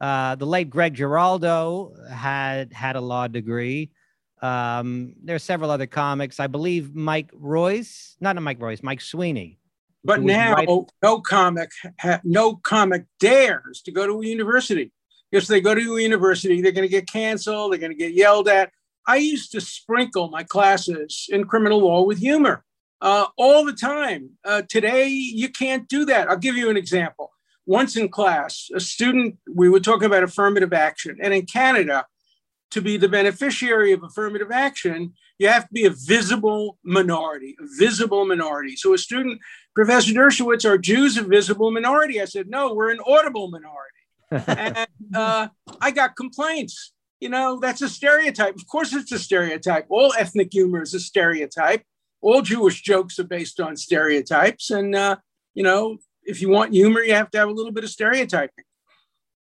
Uh, 0.00 0.34
the 0.36 0.46
late 0.46 0.70
Greg 0.70 0.94
Giraldo 0.94 1.94
had 2.10 2.72
had 2.72 2.96
a 2.96 3.00
law 3.00 3.28
degree. 3.28 3.90
Um, 4.40 5.14
there 5.22 5.36
are 5.36 5.38
several 5.38 5.70
other 5.70 5.86
comics. 5.86 6.40
I 6.40 6.46
believe 6.46 6.94
Mike 6.94 7.30
Royce, 7.34 8.16
not 8.18 8.38
a 8.38 8.40
Mike 8.40 8.60
Royce, 8.60 8.82
Mike 8.82 9.02
Sweeney. 9.02 9.58
But 10.04 10.22
now, 10.22 10.54
writing- 10.54 10.86
no 11.02 11.20
comic, 11.20 11.70
ha- 12.00 12.20
no 12.24 12.56
comic 12.56 13.04
dares 13.20 13.82
to 13.82 13.92
go 13.92 14.06
to 14.06 14.20
a 14.20 14.26
university. 14.26 14.92
If 15.30 15.46
they 15.46 15.60
go 15.60 15.74
to 15.74 15.96
a 15.96 16.00
university, 16.00 16.60
they're 16.60 16.72
going 16.72 16.88
to 16.88 16.90
get 16.92 17.08
canceled. 17.08 17.72
They're 17.72 17.78
going 17.78 17.92
to 17.92 17.98
get 17.98 18.12
yelled 18.12 18.48
at. 18.48 18.70
I 19.06 19.16
used 19.16 19.52
to 19.52 19.60
sprinkle 19.60 20.28
my 20.28 20.42
classes 20.42 21.28
in 21.30 21.44
criminal 21.44 21.80
law 21.80 22.02
with 22.02 22.18
humor 22.18 22.64
uh, 23.00 23.26
all 23.36 23.64
the 23.64 23.72
time. 23.72 24.30
Uh, 24.44 24.62
today, 24.68 25.08
you 25.08 25.48
can't 25.48 25.88
do 25.88 26.04
that. 26.06 26.28
I'll 26.28 26.36
give 26.36 26.56
you 26.56 26.70
an 26.70 26.76
example. 26.76 27.30
Once 27.66 27.96
in 27.96 28.08
class, 28.08 28.70
a 28.74 28.80
student, 28.80 29.36
we 29.52 29.68
were 29.68 29.80
talking 29.80 30.06
about 30.06 30.22
affirmative 30.22 30.72
action. 30.72 31.16
And 31.20 31.32
in 31.32 31.46
Canada, 31.46 32.06
to 32.72 32.80
be 32.80 32.96
the 32.96 33.08
beneficiary 33.08 33.92
of 33.92 34.02
affirmative 34.02 34.50
action, 34.50 35.14
you 35.38 35.48
have 35.48 35.64
to 35.64 35.72
be 35.72 35.86
a 35.86 35.90
visible 35.90 36.78
minority, 36.84 37.56
a 37.60 37.66
visible 37.78 38.24
minority. 38.24 38.76
So 38.76 38.94
a 38.94 38.98
student, 38.98 39.40
Professor 39.74 40.12
Dershowitz, 40.12 40.64
are 40.64 40.78
Jews 40.78 41.16
a 41.16 41.22
visible 41.22 41.70
minority? 41.70 42.20
I 42.20 42.26
said, 42.26 42.48
no, 42.48 42.74
we're 42.74 42.90
an 42.90 43.00
audible 43.06 43.50
minority. 43.50 44.02
and 44.30 45.16
uh, 45.16 45.48
I 45.80 45.90
got 45.90 46.16
complaints. 46.16 46.92
You 47.20 47.28
know, 47.28 47.60
that's 47.60 47.82
a 47.82 47.88
stereotype. 47.88 48.56
Of 48.56 48.66
course, 48.66 48.92
it's 48.92 49.12
a 49.12 49.18
stereotype. 49.18 49.86
All 49.88 50.12
ethnic 50.18 50.52
humor 50.52 50.82
is 50.82 50.94
a 50.94 51.00
stereotype. 51.00 51.82
All 52.20 52.42
Jewish 52.42 52.82
jokes 52.82 53.18
are 53.18 53.24
based 53.24 53.60
on 53.60 53.76
stereotypes. 53.76 54.70
And, 54.70 54.94
uh, 54.94 55.16
you 55.54 55.62
know, 55.62 55.98
if 56.24 56.40
you 56.40 56.48
want 56.48 56.72
humor, 56.72 57.00
you 57.00 57.14
have 57.14 57.30
to 57.32 57.38
have 57.38 57.48
a 57.48 57.52
little 57.52 57.72
bit 57.72 57.84
of 57.84 57.90
stereotyping. 57.90 58.64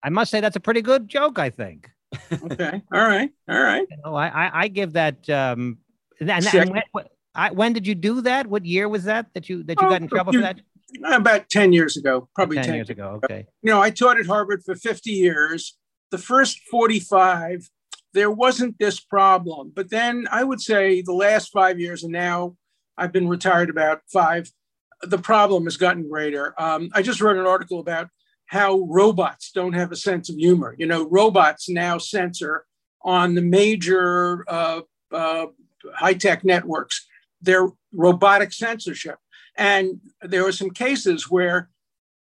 I 0.04 0.10
must 0.10 0.32
say 0.32 0.42
that's 0.42 0.56
a 0.56 0.62
pretty 0.62 0.82
good 0.82 1.08
joke. 1.08 1.40
I 1.40 1.50
think. 1.50 1.92
Okay. 2.32 2.82
All 2.94 3.02
right. 3.02 3.30
All 3.50 3.62
right. 3.62 3.88
You 3.90 3.98
know, 4.06 4.16
I, 4.16 4.28
I 4.28 4.52
I 4.54 4.68
give 4.68 4.94
that. 4.94 5.30
Um, 5.30 5.78
and, 6.20 6.30
and 6.32 6.72
when, 6.72 7.06
I, 7.36 7.52
when 7.52 7.74
did 7.74 7.86
you 7.86 7.96
do 7.96 8.22
that? 8.22 8.48
What 8.48 8.66
year 8.66 8.90
was 8.90 9.04
that 9.04 9.28
that 9.34 9.48
you 9.48 9.64
that 9.64 9.80
you 9.80 9.88
Oh, 9.88 9.90
got 9.90 10.02
in 10.02 10.08
trouble 10.08 10.34
for 10.34 10.42
that? 10.42 10.60
About 11.06 11.50
10 11.50 11.74
years 11.74 11.98
ago, 11.98 12.30
probably 12.34 12.56
10 12.56 12.66
10, 12.66 12.76
years 12.76 12.90
ago. 12.90 13.20
Okay. 13.24 13.46
you 13.62 13.70
know, 13.70 13.82
I 13.82 13.90
taught 13.90 14.20
at 14.20 14.26
Harvard 14.26 14.64
for 14.64 14.74
50 14.74 15.12
years. 15.12 15.78
The 16.12 16.18
first 16.18 16.60
45, 16.72 17.70
there 18.14 18.32
wasn't 18.32 18.80
this 18.80 19.00
problem. 19.00 19.74
But 19.76 19.90
then 19.90 20.28
I 20.32 20.46
would 20.46 20.62
say 20.62 21.02
the 21.02 21.14
last 21.14 21.52
five 21.52 21.78
years, 21.80 22.04
and 22.04 22.14
now 22.14 22.56
I've 22.98 23.12
been 23.12 23.28
retired 23.28 23.70
about 23.70 24.02
five, 24.12 24.50
the 25.04 25.18
problem 25.18 25.66
has 25.66 25.76
gotten 25.78 26.10
greater. 26.10 26.60
Um, 26.60 26.90
I 26.94 27.02
just 27.02 27.22
wrote 27.22 27.38
an 27.38 27.46
article 27.46 27.80
about 27.80 28.10
how 28.48 28.80
robots 28.90 29.52
don't 29.52 29.74
have 29.74 29.92
a 29.92 29.96
sense 29.96 30.30
of 30.30 30.38
humor. 30.38 30.76
You 30.78 30.88
know, 30.88 31.08
robots 31.08 31.70
now 31.70 31.98
censor 31.98 32.66
on 33.02 33.36
the 33.36 33.42
major 33.42 34.44
uh, 34.48 34.82
uh, 35.12 35.48
high 35.96 36.14
tech 36.14 36.44
networks, 36.44 37.06
their 37.42 37.70
robotic 37.94 38.52
censorship. 38.54 39.18
And 39.58 40.00
there 40.22 40.44
were 40.44 40.52
some 40.52 40.72
cases 40.72 41.30
where 41.30 41.70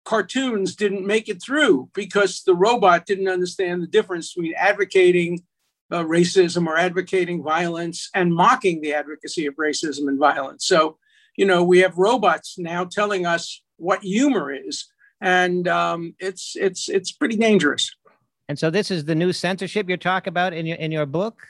cartoons 0.04 0.76
didn't 0.76 1.06
make 1.06 1.28
it 1.28 1.42
through 1.42 1.90
because 1.94 2.42
the 2.42 2.54
robot 2.54 3.06
didn't 3.06 3.28
understand 3.28 3.82
the 3.82 3.86
difference 3.86 4.34
between 4.34 4.54
advocating 4.56 5.43
uh, 5.91 6.02
racism 6.02 6.67
or 6.67 6.76
advocating 6.76 7.43
violence 7.43 8.10
and 8.15 8.34
mocking 8.34 8.80
the 8.80 8.95
advocacy 8.95 9.47
of 9.47 9.54
racism 9.56 10.08
and 10.08 10.19
violence. 10.19 10.67
So, 10.67 10.99
you 11.36 11.47
know, 11.47 11.65
we 11.65 11.78
have 11.80 11.99
robots 11.99 12.56
now 12.58 12.84
telling 12.84 13.26
us 13.26 13.62
what 13.76 14.02
humor 14.02 14.52
is, 14.52 14.86
and 15.25 15.67
um, 15.67 16.15
it's 16.19 16.54
it's 16.54 16.89
it's 16.89 17.10
pretty 17.10 17.37
dangerous. 17.37 17.91
And 18.49 18.58
so 18.58 18.69
this 18.69 18.91
is 18.91 19.06
the 19.06 19.15
new 19.15 19.32
censorship 19.32 19.89
you're 19.89 19.97
talking 19.97 20.30
about 20.30 20.52
in 20.52 20.67
your 20.67 20.76
in 20.76 20.93
your 20.93 21.06
book. 21.06 21.47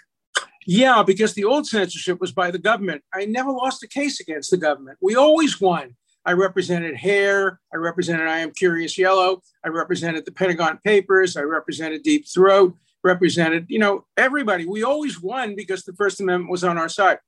Yeah, 0.65 1.03
because 1.03 1.35
the 1.35 1.45
old 1.45 1.67
censorship 1.67 2.21
was 2.21 2.33
by 2.33 2.53
the 2.53 2.59
government. 2.59 3.03
I 3.13 3.27
never 3.27 3.51
lost 3.51 3.83
a 3.83 3.89
case 3.89 4.21
against 4.21 4.51
the 4.51 4.57
government. 4.57 4.99
We 5.03 5.17
always 5.17 5.61
won. 5.61 5.97
I 6.25 6.33
represented 6.33 6.97
Hair. 6.97 7.61
I 7.73 7.77
represented 7.77 8.29
I 8.29 8.39
Am 8.39 8.53
Curious 8.53 8.97
Yellow. 8.97 9.43
I 9.65 9.69
represented 9.69 10.25
the 10.25 10.33
Pentagon 10.33 10.79
Papers. 10.83 11.37
I 11.37 11.43
represented 11.43 12.03
Deep 12.03 12.27
Throat. 12.33 12.77
Represented, 13.03 13.67
you 13.69 13.79
know, 13.79 14.07
everybody. 14.17 14.65
We 14.65 14.83
always 14.83 15.21
won 15.21 15.55
because 15.55 15.83
the 15.83 15.93
First 15.93 16.21
Amendment 16.23 16.51
was 16.51 16.65
on 16.65 16.79
our 16.79 16.89
side. 16.89 17.19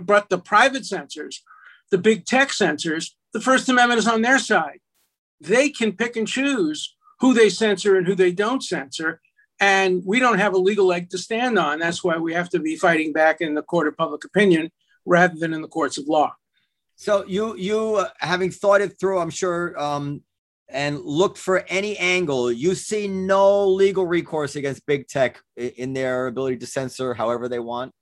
But 0.00 0.28
the 0.28 0.38
private 0.38 0.86
censors, 0.86 1.42
the 1.90 1.98
big 1.98 2.24
tech 2.24 2.52
censors, 2.52 3.16
the 3.32 3.40
First 3.40 3.68
Amendment 3.68 3.98
is 3.98 4.06
on 4.06 4.22
their 4.22 4.38
side. 4.38 4.78
They 5.42 5.70
can 5.70 5.92
pick 5.92 6.16
and 6.16 6.26
choose 6.26 6.94
who 7.20 7.34
they 7.34 7.50
censor 7.50 7.96
and 7.96 8.06
who 8.06 8.14
they 8.14 8.32
don't 8.32 8.62
censor. 8.62 9.20
And 9.60 10.02
we 10.04 10.18
don't 10.18 10.38
have 10.38 10.54
a 10.54 10.58
legal 10.58 10.86
leg 10.86 11.10
to 11.10 11.18
stand 11.18 11.58
on. 11.58 11.78
That's 11.78 12.02
why 12.02 12.16
we 12.16 12.32
have 12.34 12.48
to 12.50 12.58
be 12.58 12.76
fighting 12.76 13.12
back 13.12 13.40
in 13.40 13.54
the 13.54 13.62
court 13.62 13.88
of 13.88 13.96
public 13.96 14.24
opinion 14.24 14.70
rather 15.04 15.34
than 15.36 15.52
in 15.52 15.62
the 15.62 15.68
courts 15.68 15.98
of 15.98 16.06
law. 16.08 16.34
So 16.96 17.24
you 17.26 17.56
you 17.56 17.96
uh, 17.96 18.08
having 18.18 18.50
thought 18.50 18.80
it 18.80 18.98
through, 18.98 19.18
I'm 19.18 19.30
sure, 19.30 19.78
um, 19.80 20.22
and 20.68 21.00
looked 21.00 21.38
for 21.38 21.64
any 21.68 21.96
angle, 21.98 22.50
you 22.50 22.74
see 22.74 23.08
no 23.08 23.66
legal 23.66 24.06
recourse 24.06 24.56
against 24.56 24.86
big 24.86 25.08
tech 25.08 25.40
in 25.56 25.92
their 25.92 26.28
ability 26.28 26.58
to 26.58 26.66
censor 26.66 27.14
however 27.14 27.48
they 27.48 27.58
want. 27.58 27.92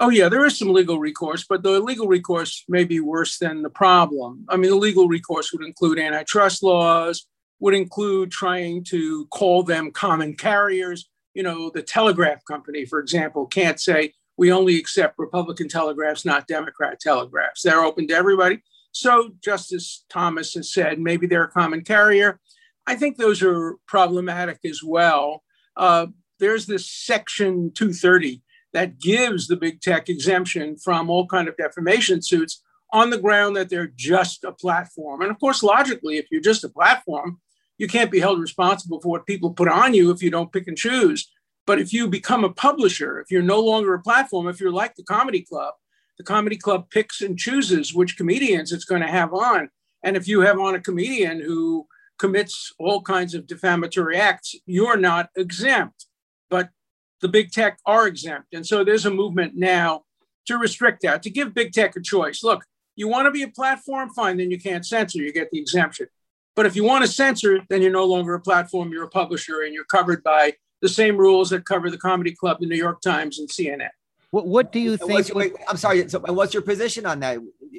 Oh, 0.00 0.10
yeah, 0.10 0.28
there 0.28 0.46
is 0.46 0.56
some 0.56 0.72
legal 0.72 1.00
recourse, 1.00 1.44
but 1.48 1.64
the 1.64 1.80
legal 1.80 2.06
recourse 2.06 2.64
may 2.68 2.84
be 2.84 3.00
worse 3.00 3.38
than 3.38 3.62
the 3.62 3.70
problem. 3.70 4.44
I 4.48 4.56
mean, 4.56 4.70
the 4.70 4.76
legal 4.76 5.08
recourse 5.08 5.52
would 5.52 5.66
include 5.66 5.98
antitrust 5.98 6.62
laws, 6.62 7.26
would 7.58 7.74
include 7.74 8.30
trying 8.30 8.84
to 8.84 9.26
call 9.26 9.64
them 9.64 9.90
common 9.90 10.36
carriers. 10.36 11.08
You 11.34 11.42
know, 11.42 11.70
the 11.70 11.82
telegraph 11.82 12.44
company, 12.44 12.84
for 12.84 13.00
example, 13.00 13.46
can't 13.46 13.80
say 13.80 14.12
we 14.36 14.52
only 14.52 14.78
accept 14.78 15.18
Republican 15.18 15.68
telegraphs, 15.68 16.24
not 16.24 16.46
Democrat 16.46 17.00
telegraphs. 17.00 17.62
They're 17.62 17.84
open 17.84 18.06
to 18.08 18.14
everybody. 18.14 18.62
So 18.92 19.30
Justice 19.42 20.04
Thomas 20.08 20.54
has 20.54 20.72
said 20.72 21.00
maybe 21.00 21.26
they're 21.26 21.44
a 21.44 21.50
common 21.50 21.82
carrier. 21.82 22.38
I 22.86 22.94
think 22.94 23.16
those 23.16 23.42
are 23.42 23.76
problematic 23.86 24.60
as 24.64 24.80
well. 24.82 25.42
Uh, 25.76 26.06
there's 26.38 26.66
this 26.66 26.88
Section 26.88 27.72
230 27.74 28.42
that 28.78 29.00
gives 29.00 29.48
the 29.48 29.56
big 29.56 29.80
tech 29.80 30.08
exemption 30.08 30.76
from 30.76 31.10
all 31.10 31.26
kind 31.26 31.48
of 31.48 31.56
defamation 31.56 32.22
suits 32.22 32.62
on 32.92 33.10
the 33.10 33.18
ground 33.18 33.56
that 33.56 33.68
they're 33.68 33.92
just 33.96 34.44
a 34.44 34.52
platform. 34.52 35.20
And 35.20 35.32
of 35.32 35.40
course, 35.40 35.64
logically, 35.64 36.16
if 36.16 36.26
you're 36.30 36.40
just 36.40 36.62
a 36.62 36.68
platform, 36.68 37.40
you 37.76 37.88
can't 37.88 38.12
be 38.12 38.20
held 38.20 38.38
responsible 38.38 39.00
for 39.00 39.08
what 39.08 39.26
people 39.26 39.52
put 39.52 39.66
on 39.66 39.94
you 39.94 40.12
if 40.12 40.22
you 40.22 40.30
don't 40.30 40.52
pick 40.52 40.68
and 40.68 40.76
choose. 40.76 41.28
But 41.66 41.80
if 41.80 41.92
you 41.92 42.06
become 42.06 42.44
a 42.44 42.52
publisher, 42.52 43.18
if 43.18 43.32
you're 43.32 43.42
no 43.42 43.58
longer 43.58 43.94
a 43.94 44.00
platform, 44.00 44.46
if 44.46 44.60
you're 44.60 44.70
like 44.70 44.94
the 44.94 45.02
comedy 45.02 45.42
club, 45.42 45.74
the 46.16 46.22
comedy 46.22 46.56
club 46.56 46.88
picks 46.88 47.20
and 47.20 47.36
chooses 47.36 47.92
which 47.92 48.16
comedians 48.16 48.70
it's 48.70 48.84
going 48.84 49.02
to 49.02 49.08
have 49.08 49.34
on. 49.34 49.70
And 50.04 50.16
if 50.16 50.28
you 50.28 50.42
have 50.42 50.60
on 50.60 50.76
a 50.76 50.80
comedian 50.80 51.40
who 51.40 51.88
commits 52.16 52.72
all 52.78 53.02
kinds 53.02 53.34
of 53.34 53.48
defamatory 53.48 54.18
acts, 54.18 54.54
you're 54.66 54.96
not 54.96 55.30
exempt. 55.36 56.06
But 56.48 56.70
the 57.20 57.28
big 57.28 57.50
tech 57.50 57.78
are 57.86 58.06
exempt. 58.06 58.54
And 58.54 58.66
so 58.66 58.84
there's 58.84 59.06
a 59.06 59.10
movement 59.10 59.54
now 59.56 60.02
to 60.46 60.56
restrict 60.56 61.02
that, 61.02 61.22
to 61.24 61.30
give 61.30 61.54
big 61.54 61.72
tech 61.72 61.96
a 61.96 62.00
choice. 62.00 62.42
Look, 62.42 62.64
you 62.96 63.08
want 63.08 63.26
to 63.26 63.30
be 63.30 63.42
a 63.42 63.48
platform, 63.48 64.10
fine, 64.10 64.38
then 64.38 64.50
you 64.50 64.58
can't 64.58 64.84
censor, 64.86 65.18
you 65.18 65.32
get 65.32 65.50
the 65.50 65.58
exemption. 65.60 66.08
But 66.56 66.66
if 66.66 66.74
you 66.74 66.84
want 66.84 67.04
to 67.04 67.10
censor, 67.10 67.60
then 67.68 67.82
you're 67.82 67.92
no 67.92 68.04
longer 68.04 68.34
a 68.34 68.40
platform, 68.40 68.90
you're 68.92 69.04
a 69.04 69.08
publisher, 69.10 69.62
and 69.62 69.72
you're 69.74 69.84
covered 69.84 70.24
by 70.24 70.54
the 70.80 70.88
same 70.88 71.16
rules 71.16 71.50
that 71.50 71.64
cover 71.66 71.90
the 71.90 71.98
Comedy 71.98 72.32
Club, 72.34 72.58
the 72.60 72.66
New 72.66 72.76
York 72.76 73.00
Times, 73.00 73.38
and 73.38 73.48
CNN. 73.48 73.90
What, 74.30 74.46
what 74.46 74.72
do 74.72 74.80
you 74.80 74.92
And 74.92 75.00
think? 75.00 75.28
your- 75.28 75.36
wait, 75.36 75.52
I'm 75.68 75.76
sorry. 75.76 76.08
So, 76.08 76.18
what's 76.20 76.52
your 76.54 76.62
position 76.62 77.06
on 77.06 77.20
that? 77.20 77.38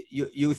You 0.10 0.30
you. 0.34 0.56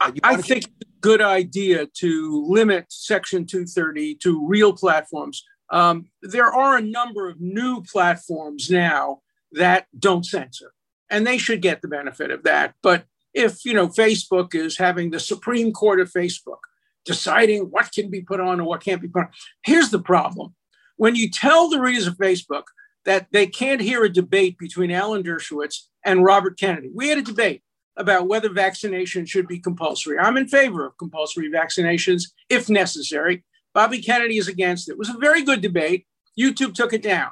I, 0.00 0.08
you 0.08 0.20
I 0.22 0.30
wanna- 0.32 0.42
think 0.44 0.64
it's 0.64 0.90
a 0.90 1.00
good 1.00 1.20
idea 1.20 1.86
to 1.86 2.44
limit 2.48 2.86
Section 2.88 3.44
230 3.46 4.14
to 4.16 4.46
real 4.46 4.72
platforms. 4.72 5.44
Um, 5.70 6.10
there 6.22 6.52
are 6.52 6.76
a 6.76 6.82
number 6.82 7.28
of 7.28 7.40
new 7.40 7.82
platforms 7.82 8.70
now 8.70 9.20
that 9.52 9.86
don't 9.98 10.24
censor, 10.24 10.72
and 11.10 11.26
they 11.26 11.38
should 11.38 11.62
get 11.62 11.82
the 11.82 11.88
benefit 11.88 12.30
of 12.30 12.44
that. 12.44 12.74
But 12.82 13.04
if 13.34 13.64
you 13.64 13.74
know 13.74 13.88
Facebook 13.88 14.54
is 14.54 14.78
having 14.78 15.10
the 15.10 15.20
Supreme 15.20 15.72
Court 15.72 16.00
of 16.00 16.10
Facebook 16.10 16.58
deciding 17.04 17.64
what 17.64 17.92
can 17.92 18.10
be 18.10 18.20
put 18.20 18.40
on 18.40 18.58
and 18.58 18.66
what 18.66 18.82
can't 18.82 19.02
be 19.02 19.08
put 19.08 19.24
on, 19.24 19.28
here's 19.64 19.90
the 19.90 20.00
problem: 20.00 20.54
when 20.96 21.14
you 21.14 21.30
tell 21.30 21.68
the 21.68 21.80
readers 21.80 22.06
of 22.06 22.16
Facebook 22.16 22.64
that 23.04 23.26
they 23.32 23.46
can't 23.46 23.80
hear 23.80 24.04
a 24.04 24.12
debate 24.12 24.58
between 24.58 24.90
Alan 24.90 25.22
Dershowitz 25.22 25.84
and 26.04 26.24
Robert 26.24 26.58
Kennedy, 26.58 26.90
we 26.94 27.08
had 27.08 27.18
a 27.18 27.22
debate 27.22 27.62
about 27.98 28.28
whether 28.28 28.48
vaccination 28.48 29.26
should 29.26 29.46
be 29.46 29.58
compulsory. 29.58 30.18
I'm 30.18 30.36
in 30.36 30.46
favor 30.46 30.86
of 30.86 30.96
compulsory 30.98 31.50
vaccinations 31.50 32.24
if 32.48 32.70
necessary. 32.70 33.44
Bobby 33.74 34.00
Kennedy 34.00 34.38
is 34.38 34.48
against 34.48 34.88
it. 34.88 34.92
It 34.92 34.98
was 34.98 35.10
a 35.10 35.18
very 35.18 35.42
good 35.42 35.60
debate. 35.60 36.06
YouTube 36.38 36.74
took 36.74 36.92
it 36.92 37.02
down, 37.02 37.30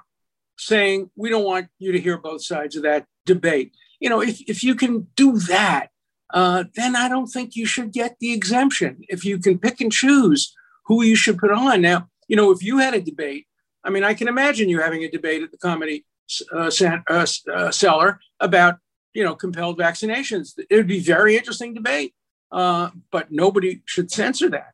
saying 0.59 1.11
we 1.16 1.31
don't 1.31 1.44
want 1.44 1.68
you 1.79 1.92
to 1.92 2.01
hear 2.01 2.18
both 2.18 2.44
sides 2.44 2.77
of 2.77 2.83
that 2.83 3.07
debate. 3.25 3.72
you 4.01 4.09
know, 4.09 4.20
if, 4.22 4.40
if 4.42 4.62
you 4.62 4.75
can 4.75 5.09
do 5.16 5.38
that, 5.38 5.88
uh, 6.35 6.64
then 6.75 6.96
I 6.96 7.09
don't 7.09 7.29
think 7.29 7.57
you 7.57 7.66
should 7.66 7.92
get 7.92 8.16
the 8.20 8.33
exemption. 8.33 8.99
If 9.09 9.25
you 9.25 9.38
can 9.38 9.59
pick 9.59 9.81
and 9.81 9.92
choose 9.92 10.55
who 10.87 11.03
you 11.03 11.16
should 11.16 11.38
put 11.38 11.51
on. 11.51 11.83
Now, 11.83 12.09
you 12.29 12.37
know, 12.37 12.51
if 12.51 12.62
you 12.62 12.79
had 12.79 12.94
a 12.94 13.01
debate, 13.01 13.46
I 13.85 13.90
mean, 13.90 14.05
I 14.05 14.14
can 14.14 14.29
imagine 14.29 14.68
you 14.68 14.81
having 14.81 15.05
a 15.05 15.11
debate 15.11 15.42
at 15.42 15.51
the 15.51 15.59
comedy 15.59 16.05
uh, 16.53 16.70
uh, 17.09 17.27
uh, 17.53 17.70
cellar 17.70 18.20
about, 18.40 18.79
you 19.14 19.22
know, 19.22 19.35
compelled 19.35 19.79
vaccinations. 19.79 20.55
It 20.59 20.75
would 20.75 20.88
be 20.88 21.01
very 21.01 21.37
interesting 21.37 21.75
debate, 21.75 22.14
uh, 22.51 22.90
but 23.11 23.31
nobody 23.31 23.83
should 23.85 24.11
censor 24.11 24.51
that. 24.51 24.72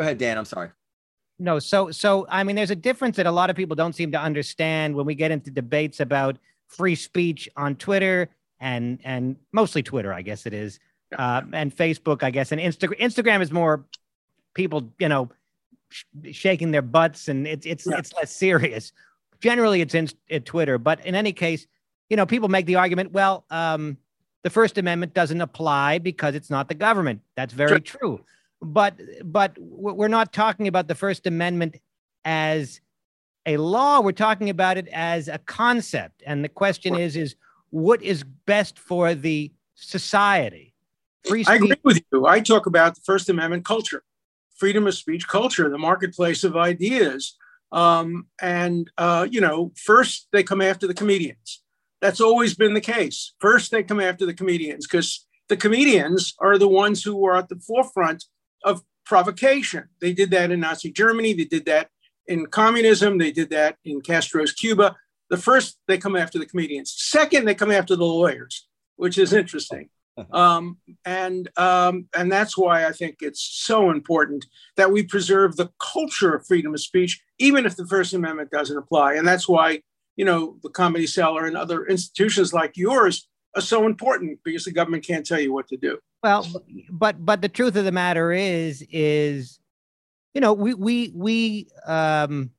Go 0.00 0.04
ahead, 0.04 0.16
Dan. 0.16 0.38
I'm 0.38 0.46
sorry. 0.46 0.70
No, 1.38 1.58
so 1.58 1.90
so 1.90 2.26
I 2.30 2.42
mean, 2.42 2.56
there's 2.56 2.70
a 2.70 2.74
difference 2.74 3.18
that 3.18 3.26
a 3.26 3.30
lot 3.30 3.50
of 3.50 3.56
people 3.56 3.76
don't 3.76 3.94
seem 3.94 4.12
to 4.12 4.18
understand 4.18 4.94
when 4.94 5.04
we 5.04 5.14
get 5.14 5.30
into 5.30 5.50
debates 5.50 6.00
about 6.00 6.38
free 6.68 6.94
speech 6.94 7.50
on 7.54 7.76
Twitter 7.76 8.30
and 8.60 8.98
and 9.04 9.36
mostly 9.52 9.82
Twitter, 9.82 10.10
I 10.10 10.22
guess 10.22 10.46
it 10.46 10.54
is, 10.54 10.80
uh, 11.18 11.42
and 11.52 11.76
Facebook, 11.76 12.22
I 12.22 12.30
guess, 12.30 12.50
and 12.50 12.58
Instagram. 12.58 12.98
Instagram 12.98 13.42
is 13.42 13.52
more 13.52 13.84
people, 14.54 14.90
you 14.98 15.10
know, 15.10 15.28
sh- 15.90 16.04
shaking 16.32 16.70
their 16.70 16.80
butts, 16.80 17.28
and 17.28 17.46
it's 17.46 17.66
it's 17.66 17.86
Yeah. 17.86 17.98
it's 17.98 18.14
less 18.14 18.34
serious. 18.34 18.92
Generally, 19.40 19.82
it's 19.82 19.94
in, 19.94 20.08
in 20.28 20.44
Twitter, 20.44 20.78
but 20.78 21.04
in 21.04 21.14
any 21.14 21.34
case, 21.34 21.66
you 22.08 22.16
know, 22.16 22.24
people 22.24 22.48
make 22.48 22.64
the 22.64 22.76
argument, 22.76 23.12
well, 23.12 23.44
um, 23.50 23.98
the 24.44 24.50
First 24.50 24.78
Amendment 24.78 25.12
doesn't 25.12 25.42
apply 25.42 25.98
because 25.98 26.34
it's 26.34 26.48
not 26.48 26.68
the 26.68 26.74
government. 26.74 27.20
That's 27.36 27.52
very 27.52 27.82
true. 27.82 28.24
But 28.62 29.00
but 29.24 29.56
we're 29.58 30.08
not 30.08 30.32
talking 30.32 30.68
about 30.68 30.88
the 30.88 30.94
First 30.94 31.26
Amendment 31.26 31.76
as 32.24 32.80
a 33.46 33.56
law. 33.56 34.00
We're 34.00 34.12
talking 34.12 34.50
about 34.50 34.76
it 34.76 34.88
as 34.88 35.28
a 35.28 35.38
concept, 35.38 36.22
and 36.26 36.44
the 36.44 36.48
question 36.48 36.94
is 36.94 37.16
is 37.16 37.36
what 37.70 38.02
is 38.02 38.22
best 38.44 38.78
for 38.78 39.14
the 39.14 39.52
society? 39.74 40.74
Free 41.24 41.44
I 41.46 41.56
agree 41.56 41.74
with 41.84 42.02
you. 42.12 42.26
I 42.26 42.40
talk 42.40 42.66
about 42.66 42.94
the 42.94 43.00
First 43.02 43.28
Amendment 43.28 43.64
culture, 43.64 44.02
freedom 44.56 44.86
of 44.86 44.94
speech 44.94 45.26
culture, 45.26 45.68
the 45.68 45.78
marketplace 45.78 46.44
of 46.44 46.56
ideas. 46.56 47.36
Um, 47.72 48.26
and, 48.42 48.90
uh, 48.98 49.28
you 49.30 49.40
know, 49.40 49.72
first 49.76 50.28
they 50.32 50.42
come 50.42 50.60
after 50.60 50.86
the 50.86 50.94
comedians. 50.94 51.62
That's 52.00 52.20
always 52.20 52.54
been 52.54 52.74
the 52.74 52.80
case. 52.80 53.34
First, 53.38 53.70
they 53.70 53.82
come 53.82 54.00
after 54.00 54.26
the 54.26 54.34
comedians 54.34 54.86
because 54.86 55.26
the 55.48 55.56
comedians 55.56 56.34
are 56.38 56.58
the 56.58 56.68
ones 56.68 57.02
who 57.02 57.24
are 57.26 57.36
at 57.36 57.48
the 57.48 57.60
forefront 57.60 58.24
of 58.64 58.82
provocation. 59.04 59.88
They 60.00 60.12
did 60.12 60.30
that 60.30 60.50
in 60.50 60.60
Nazi 60.60 60.90
Germany, 60.90 61.32
they 61.32 61.44
did 61.44 61.66
that 61.66 61.88
in 62.26 62.46
communism, 62.46 63.18
they 63.18 63.32
did 63.32 63.50
that 63.50 63.76
in 63.84 64.00
Castro's 64.00 64.52
Cuba. 64.52 64.96
The 65.30 65.36
first, 65.36 65.78
they 65.88 65.98
come 65.98 66.16
after 66.16 66.38
the 66.38 66.46
comedians. 66.46 66.94
Second, 66.96 67.44
they 67.44 67.54
come 67.54 67.70
after 67.70 67.96
the 67.96 68.04
lawyers, 68.04 68.68
which 68.96 69.18
is 69.18 69.32
interesting. 69.32 69.88
Um, 70.32 70.78
and 71.04 71.48
um, 71.56 72.08
and 72.14 72.30
that's 72.30 72.56
why 72.56 72.86
I 72.86 72.92
think 72.92 73.18
it's 73.20 73.40
so 73.40 73.90
important 73.90 74.44
that 74.76 74.92
we 74.92 75.02
preserve 75.02 75.56
the 75.56 75.70
culture 75.78 76.34
of 76.34 76.46
freedom 76.46 76.74
of 76.74 76.80
speech, 76.80 77.22
even 77.38 77.64
if 77.64 77.76
the 77.76 77.86
First 77.86 78.12
Amendment 78.12 78.50
doesn't 78.50 78.76
apply. 78.76 79.14
And 79.14 79.26
that's 79.26 79.48
why 79.48 79.80
you 80.16 80.24
know 80.24 80.58
the 80.62 80.68
Comedy 80.68 81.06
Cellar 81.06 81.46
and 81.46 81.56
other 81.56 81.86
institutions 81.86 82.52
like 82.52 82.76
yours 82.76 83.28
are 83.56 83.60
so 83.62 83.86
important 83.86 84.38
because 84.44 84.64
the 84.64 84.72
government 84.72 85.04
can't 85.04 85.26
tell 85.26 85.40
you 85.40 85.52
what 85.52 85.68
to 85.68 85.76
do. 85.76 85.98
Well, 86.22 86.46
but 86.90 87.24
but 87.24 87.40
the 87.42 87.48
truth 87.48 87.76
of 87.76 87.84
the 87.84 87.92
matter 87.92 88.32
is 88.32 88.84
is 88.90 89.58
you 90.34 90.40
know 90.40 90.52
we 90.52 90.74
we 90.74 91.12
we 91.14 91.68
um 91.86 92.50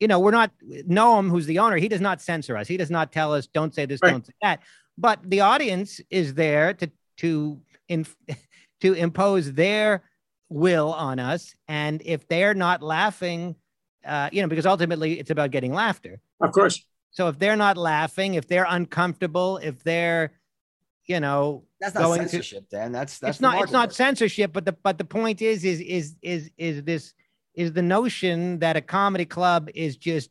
you 0.00 0.08
know 0.08 0.18
we're 0.18 0.32
not 0.32 0.50
Noam 0.88 1.30
who's 1.30 1.46
the 1.46 1.58
owner 1.60 1.76
he 1.76 1.88
does 1.88 2.00
not 2.00 2.20
censor 2.20 2.56
us. 2.56 2.68
He 2.68 2.76
does 2.76 2.90
not 2.90 3.12
tell 3.12 3.32
us 3.32 3.46
don't 3.46 3.74
say 3.74 3.86
this 3.86 4.00
Right. 4.02 4.10
don't 4.12 4.26
say 4.26 4.32
that. 4.42 4.60
But 4.98 5.20
the 5.28 5.40
audience 5.40 6.00
is 6.10 6.34
there 6.34 6.74
to 6.74 6.90
to 7.18 7.60
in, 7.88 8.06
to 8.80 8.92
impose 8.92 9.52
their 9.52 10.02
will 10.48 10.92
on 10.92 11.18
us. 11.18 11.54
And 11.68 12.02
if 12.04 12.28
they're 12.28 12.54
not 12.54 12.82
laughing 12.82 13.56
uh 14.04 14.28
you 14.32 14.42
know 14.42 14.48
because 14.48 14.66
ultimately 14.66 15.18
it's 15.18 15.30
about 15.30 15.50
getting 15.52 15.72
laughter. 15.72 16.20
Of 16.40 16.52
course, 16.52 16.84
so 17.16 17.28
if 17.28 17.38
they're 17.38 17.56
not 17.56 17.76
laughing 17.76 18.34
if 18.34 18.46
they're 18.46 18.66
uncomfortable 18.68 19.58
if 19.58 19.82
they're 19.82 20.32
you 21.06 21.20
know 21.20 21.64
That's 21.80 21.94
not 21.94 22.02
going 22.02 22.22
to- 22.22 22.28
censorship, 22.28 22.68
Dan. 22.70 22.92
That's 22.92 23.18
that's 23.18 23.36
it's 23.36 23.40
not 23.40 23.62
it's 23.62 23.72
not 23.72 23.92
censorship 23.92 24.52
but 24.52 24.64
the 24.64 24.72
but 24.72 24.98
the 24.98 25.04
point 25.04 25.40
is 25.42 25.64
is 25.64 25.80
is 25.80 26.16
is 26.22 26.50
is 26.58 26.82
this 26.82 27.14
is 27.54 27.72
the 27.72 27.82
notion 27.82 28.58
that 28.58 28.76
a 28.76 28.80
comedy 28.80 29.24
club 29.24 29.68
is 29.74 29.96
just 29.96 30.30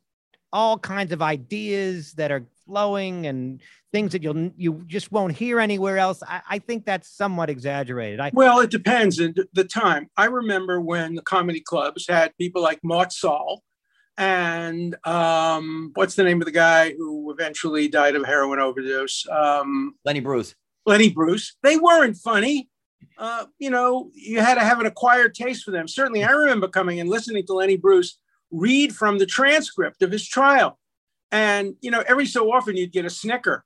all 0.54 0.78
kinds 0.78 1.12
of 1.12 1.22
ideas 1.22 2.14
that 2.14 2.32
are 2.32 2.46
flowing 2.66 3.26
and 3.26 3.62
things 3.92 4.12
that 4.12 4.24
you'll 4.24 4.52
you 4.58 4.84
just 4.88 5.12
won't 5.12 5.34
hear 5.34 5.60
anywhere 5.60 5.98
else 5.98 6.24
i, 6.28 6.42
I 6.50 6.60
think 6.60 6.86
that's 6.86 7.10
somewhat 7.10 7.50
exaggerated 7.50 8.20
i 8.20 8.32
well, 8.34 8.60
it 8.60 8.72
depends 8.72 9.20
on 9.22 9.36
the 9.54 9.64
time. 9.64 10.10
I 10.18 10.26
remember 10.26 10.82
when 10.82 11.16
the 11.16 11.22
comedy 11.22 11.62
clubs 11.62 12.08
had 12.08 12.36
people 12.38 12.62
like 12.62 12.80
Mort 12.84 13.12
Sahl 13.12 13.64
and 14.18 14.96
um, 15.06 15.92
what's 15.96 16.16
the 16.16 16.24
name 16.24 16.42
of 16.42 16.46
the 16.46 16.52
guy 16.52 16.94
who 16.94 17.32
eventually 17.32 17.88
died 17.88 18.16
of 18.16 18.26
heroin 18.26 18.60
overdose? 18.60 19.28
Um, 19.30 19.96
Lenny 20.06 20.22
Bruce. 20.22 20.56
Lenny 20.86 21.10
Bruce. 21.10 21.56
They 21.64 21.78
weren't 21.78 22.18
funny. 22.18 22.70
Uh, 23.18 23.46
you 23.60 23.70
know, 23.70 24.12
you 24.14 24.40
had 24.40 24.56
to 24.56 24.62
have 24.62 24.80
an 24.80 24.86
acquired 24.86 25.34
taste 25.34 25.64
for 25.64 25.72
them. 25.72 25.88
Certainly, 25.88 26.24
I 26.24 26.32
remember 26.32 26.68
coming 26.68 27.00
and 27.00 27.10
listening 27.10 27.46
to 27.48 27.54
Lenny 27.54 27.78
Bruce 27.78 28.18
read 28.52 28.96
from 28.96 29.18
the 29.18 29.26
transcript 29.26 30.02
of 30.02 30.12
his 30.12 30.28
trial. 30.28 30.80
And, 31.32 31.76
you 31.82 31.92
know, 31.92 32.04
every 32.08 32.26
so 32.26 32.52
often 32.52 32.78
you'd 32.78 32.92
get 32.92 33.06
a 33.06 33.10
snicker, 33.10 33.66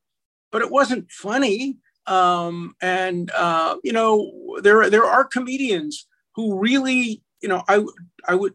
but 0.52 0.62
it 0.62 0.72
wasn't 0.72 1.12
funny. 1.12 1.78
Um, 2.08 2.76
and, 2.82 3.30
uh, 3.32 3.76
you 3.84 3.92
know, 3.92 4.32
there, 4.62 4.90
there 4.90 5.06
are 5.06 5.24
comedians 5.26 6.08
who 6.36 6.58
really, 6.58 7.22
you 7.42 7.50
know, 7.50 7.64
I, 7.68 7.84
I 8.28 8.36
would, 8.36 8.54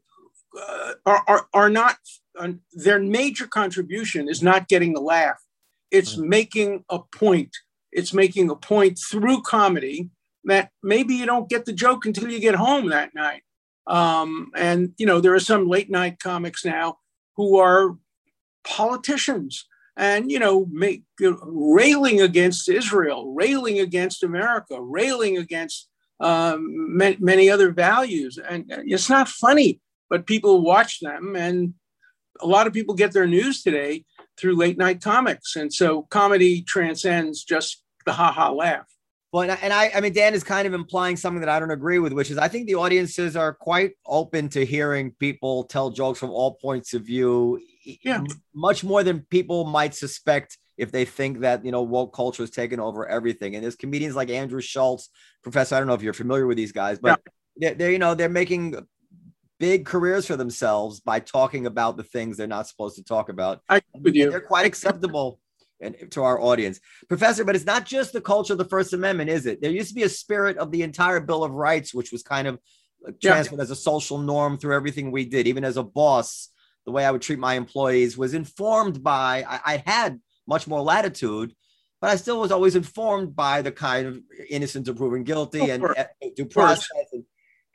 uh, 0.61 0.93
are, 1.07 1.23
are, 1.27 1.47
are 1.53 1.71
not, 1.71 1.97
uh, 2.38 2.53
their 2.73 3.01
major 3.01 3.47
contribution 3.47 4.29
is 4.29 4.43
not 4.43 4.69
getting 4.69 4.93
the 4.93 5.01
laugh. 5.01 5.40
It's 5.90 6.17
making 6.17 6.85
a 6.90 6.99
point 6.99 7.55
it's 7.95 8.12
making 8.12 8.51
a 8.51 8.57
point 8.57 8.99
through 8.99 9.43
comedy 9.43 10.11
that 10.45 10.71
maybe 10.83 11.14
you 11.14 11.25
don't 11.25 11.49
get 11.49 11.64
the 11.64 11.73
joke 11.73 12.05
until 12.05 12.31
you 12.31 12.40
get 12.40 12.57
home 12.57 12.90
that 12.90 13.14
night. 13.14 13.43
Um, 13.87 14.51
and 14.55 14.93
you 14.99 15.07
know, 15.07 15.21
there 15.21 15.35
are 15.35 15.40
some 15.40 15.69
late 15.69 15.90
night 15.90 16.19
comics 16.19 16.64
now 16.64 16.99
who 17.37 17.59
are 17.59 17.97
politicians 18.64 19.67
and 19.97 20.31
you 20.31 20.40
know, 20.40 20.67
make 20.73 21.05
railing 21.21 22.21
against 22.21 22.69
Israel, 22.69 23.33
railing 23.33 23.79
against 23.79 24.25
America, 24.25 24.81
railing 24.81 25.38
against 25.38 25.88
um, 26.19 26.97
ma- 26.97 27.21
many 27.21 27.49
other 27.49 27.71
values. 27.71 28.38
And 28.38 28.64
it's 28.69 29.09
not 29.09 29.29
funny, 29.29 29.81
but 30.11 30.27
people 30.27 30.62
watch 30.62 31.01
them, 31.01 31.37
and 31.37 31.75
a 32.40 32.47
lot 32.47 32.67
of 32.67 32.73
people 32.73 32.95
get 32.95 33.12
their 33.12 33.27
news 33.27 33.62
today 33.62 34.05
through 34.37 34.57
late 34.57 34.79
night 34.79 35.01
comics. 35.01 35.57
And 35.57 35.73
so 35.73 36.03
comedy 36.03 36.62
transcends 36.62 37.45
just 37.45 37.83
the 38.05 38.12
ha 38.12 38.33
ha 38.33 38.51
laugh. 38.51 38.87
Well, 39.33 39.51
and 39.51 39.73
I, 39.73 39.90
I, 39.93 40.01
mean, 40.01 40.12
Dan 40.12 40.33
is 40.33 40.45
kind 40.45 40.64
of 40.64 40.75
implying 40.75 41.17
something 41.17 41.40
that 41.40 41.49
I 41.49 41.59
don't 41.59 41.73
agree 41.73 41.99
with, 41.99 42.12
which 42.12 42.31
is 42.31 42.38
I 42.38 42.47
think 42.47 42.69
the 42.69 42.77
audiences 42.77 43.35
are 43.35 43.53
quite 43.53 43.95
open 44.07 44.49
to 44.51 44.64
hearing 44.64 45.11
people 45.19 45.64
tell 45.64 45.90
jokes 45.90 46.21
from 46.21 46.31
all 46.31 46.55
points 46.55 46.95
of 46.95 47.03
view. 47.03 47.61
Yeah. 47.85 48.23
Much 48.55 48.85
more 48.85 49.03
than 49.03 49.27
people 49.31 49.64
might 49.64 49.93
suspect 49.97 50.57
if 50.77 50.93
they 50.93 51.05
think 51.05 51.40
that, 51.40 51.64
you 51.64 51.73
know, 51.73 51.83
woke 51.83 52.14
culture 52.14 52.45
has 52.45 52.51
taken 52.51 52.79
over 52.79 53.09
everything. 53.09 53.57
And 53.57 53.64
there's 53.64 53.75
comedians 53.75 54.14
like 54.14 54.31
Andrew 54.31 54.61
Schulz, 54.61 55.11
Professor, 55.43 55.75
I 55.75 55.79
don't 55.79 55.88
know 55.88 55.95
if 55.95 56.03
you're 56.03 56.12
familiar 56.12 56.47
with 56.47 56.57
these 56.57 56.73
guys, 56.73 57.01
but 57.01 57.21
they're, 57.57 57.75
they're, 57.75 57.90
you 57.90 57.99
know, 57.99 58.14
they're 58.14 58.29
making 58.29 58.77
big 59.64 59.87
careers 59.87 60.27
for 60.27 60.37
themselves 60.37 61.00
by 61.00 61.18
talking 61.18 61.64
about 61.64 61.96
the 61.96 62.03
things 62.03 62.37
they're 62.37 62.46
not 62.46 62.68
supposed 62.68 62.96
to 62.96 63.03
talk 63.03 63.31
about. 63.31 63.62
I 63.70 63.81
with 63.98 64.14
you. 64.14 64.31
They're 64.31 64.40
quite 64.55 64.66
acceptable 64.66 65.40
and 65.81 65.96
to 66.11 66.22
our 66.22 66.38
audience, 66.38 66.81
Professor. 67.09 67.44
But 67.44 67.57
it's 67.57 67.64
not 67.64 67.87
just 67.87 68.12
the 68.12 68.20
culture 68.20 68.53
of 68.53 68.59
the 68.59 68.66
First 68.66 68.92
Amendment, 68.92 69.31
is 69.31 69.46
it? 69.46 69.62
There 69.62 69.70
used 69.70 69.88
to 69.88 69.94
be 69.94 70.03
a 70.03 70.09
spirit 70.11 70.59
of 70.59 70.70
the 70.70 70.83
entire 70.83 71.18
Bill 71.18 71.42
of 71.44 71.53
Rights, 71.53 71.94
which 71.94 72.12
was 72.12 72.22
kind 72.22 72.46
of 72.46 72.55
uh, 73.09 73.12
Yeah. 73.22 73.42
as 73.59 73.70
a 73.70 73.77
social 73.77 74.18
norm 74.18 74.59
through 74.59 74.77
everything 74.77 75.11
we 75.11 75.24
did. 75.24 75.46
Even 75.46 75.64
as 75.64 75.79
a 75.79 75.83
boss, 75.83 76.50
the 76.85 76.92
way 76.92 77.07
I 77.07 77.11
would 77.11 77.22
treat 77.22 77.38
my 77.38 77.55
employees 77.55 78.18
was 78.18 78.35
informed 78.35 79.03
by. 79.03 79.44
I, 79.48 79.57
I 79.72 79.83
had 79.87 80.20
much 80.46 80.66
more 80.66 80.83
latitude, 80.83 81.55
but 82.03 82.11
I 82.11 82.16
still 82.16 82.38
was 82.38 82.53
always 82.53 82.77
informed 82.77 83.35
by 83.35 83.62
the 83.62 83.72
kind 83.72 84.07
of 84.07 84.20
innocent 84.50 84.85
to 84.87 84.94
proven 84.94 85.24
guilty 85.24 85.70
Of 85.70 85.70
and 85.70 85.85
uh, 85.85 86.05
due 86.37 86.44
process. 86.44 86.88
And, 87.12 87.24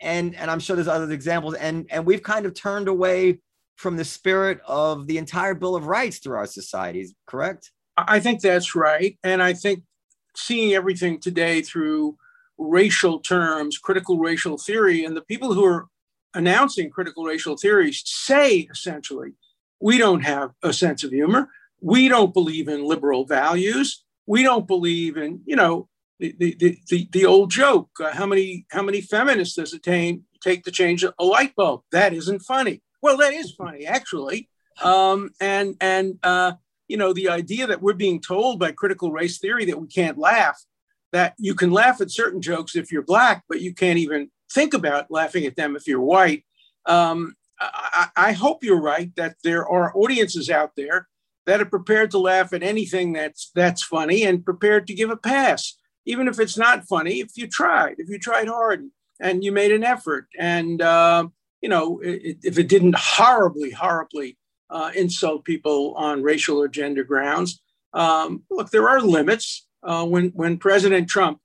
and 0.02 0.36
and 0.36 0.50
I'm 0.50 0.60
sure 0.60 0.76
there's 0.76 0.88
other 0.88 1.12
examples. 1.12 1.56
And 1.56 1.88
and 1.90 2.06
we've 2.06 2.24
kind 2.24 2.46
of 2.46 2.54
turned 2.54 2.88
away 2.88 3.40
from 3.76 3.98
the 3.98 4.06
spirit 4.06 4.60
of 4.68 5.08
the 5.08 5.18
entire 5.18 5.54
Bill 5.54 5.76
of 5.76 5.88
Rights 5.88 6.20
through 6.20 6.38
our 6.38 6.46
societies, 6.46 7.16
correct? 7.26 7.72
I 7.98 8.20
think 8.20 8.42
that's 8.42 8.76
right. 8.76 9.18
And 9.24 9.42
I 9.42 9.54
think 9.54 9.84
seeing 10.36 10.74
everything 10.74 11.20
today 11.20 11.62
through 11.62 12.18
racial 12.58 13.20
terms, 13.20 13.78
critical 13.78 14.20
racial 14.20 14.58
theory, 14.58 15.06
and 15.06 15.16
the 15.16 15.22
people 15.22 15.54
who 15.54 15.66
are 15.66 15.88
announcing 16.34 16.90
critical 16.90 17.24
racial 17.24 17.58
theories 17.58 18.02
say 18.06 18.68
essentially, 18.72 19.32
we 19.80 19.98
don't 19.98 20.22
have 20.22 20.52
a 20.62 20.74
sense 20.74 21.04
of 21.04 21.12
humor. 21.12 21.50
We 21.82 22.10
don't 22.10 22.34
believe 22.34 22.68
in 22.68 22.84
liberal 22.84 23.26
values. 23.26 24.04
we 24.30 24.44
don't 24.44 24.68
believe 24.68 25.18
in, 25.18 25.42
you 25.46 25.56
know, 25.56 25.88
the 26.20 26.56
the 26.60 26.80
the, 26.90 27.10
the 27.12 27.26
old 27.26 27.52
joke. 27.52 27.90
Uh, 28.00 28.12
how 28.12 28.26
many 28.26 28.66
how 28.72 28.84
many 28.84 29.02
feminists 29.02 29.56
does 29.56 29.74
it 29.74 29.84
take 29.84 30.22
take 30.42 30.64
to 30.66 30.72
change 30.72 31.04
a 31.04 31.24
light 31.24 31.56
bulb? 31.56 31.82
That 31.92 32.14
isn't 32.14 32.40
funny. 32.40 32.82
Well, 33.02 33.18
that 33.18 33.34
is 33.34 33.54
funny 33.54 33.86
actually. 33.86 34.50
Um, 34.82 35.32
and 35.40 35.76
and 35.82 36.20
uh, 36.24 36.54
you 36.88 36.98
know 36.98 37.14
the 37.14 37.30
idea 37.30 37.68
that 37.68 37.82
we're 37.82 37.94
being 37.94 38.22
told 38.22 38.60
by 38.60 38.72
critical 38.72 39.12
race 39.12 39.40
theory 39.40 39.66
that 39.66 39.80
we 39.80 39.88
can't 39.88 40.18
laugh, 40.18 40.62
that 41.12 41.34
you 41.38 41.56
can 41.56 41.72
laugh 41.72 42.02
at 42.02 42.12
certain 42.12 42.42
jokes 42.42 42.76
if 42.76 42.92
you're 42.92 43.02
black, 43.02 43.44
but 43.48 43.62
you 43.62 43.74
can't 43.74 44.00
even 44.00 44.30
think 44.52 44.74
about 44.74 45.12
laughing 45.12 45.46
at 45.46 45.56
them 45.56 45.76
if 45.76 45.88
you're 45.88 46.02
white. 46.02 46.44
Um, 46.86 47.36
I, 47.60 48.08
I 48.16 48.32
hope 48.32 48.64
you're 48.64 48.82
right 48.82 49.14
that 49.16 49.36
there 49.44 49.68
are 49.68 49.96
audiences 49.96 50.50
out 50.50 50.72
there 50.76 51.08
that 51.46 51.62
are 51.62 51.66
prepared 51.66 52.12
to 52.12 52.20
laugh 52.20 52.54
at 52.54 52.64
anything 52.64 53.14
that's 53.14 53.52
that's 53.54 53.84
funny 53.84 54.24
and 54.24 54.46
prepared 54.46 54.88
to 54.88 54.94
give 54.94 55.10
a 55.10 55.18
pass 55.18 55.79
even 56.06 56.28
if 56.28 56.40
it's 56.40 56.58
not 56.58 56.88
funny, 56.88 57.20
if 57.20 57.32
you 57.36 57.48
tried, 57.48 57.96
if 57.98 58.10
you 58.10 58.20
tried 58.20 58.48
hard 58.48 58.90
and 59.20 59.44
you 59.44 59.52
made 59.52 59.72
an 59.72 59.84
effort, 59.84 60.28
and 60.38 60.82
uh, 60.82 61.28
you 61.62 61.70
know, 61.70 62.00
it, 62.00 62.38
if 62.44 62.58
it 62.58 62.68
didn't 62.68 62.96
horribly, 62.98 63.72
horribly 63.72 64.38
uh, 64.70 64.92
insult 64.96 65.46
people 65.46 65.94
on 65.96 66.24
racial 66.24 66.58
or 66.58 66.68
gender 66.68 67.04
grounds, 67.04 67.62
um, 67.94 68.44
look, 68.50 68.70
there 68.70 68.90
are 68.90 69.02
limits. 69.02 69.68
Uh, 69.82 70.06
when 70.06 70.30
when 70.30 70.58
President 70.58 71.08
Trump 71.08 71.40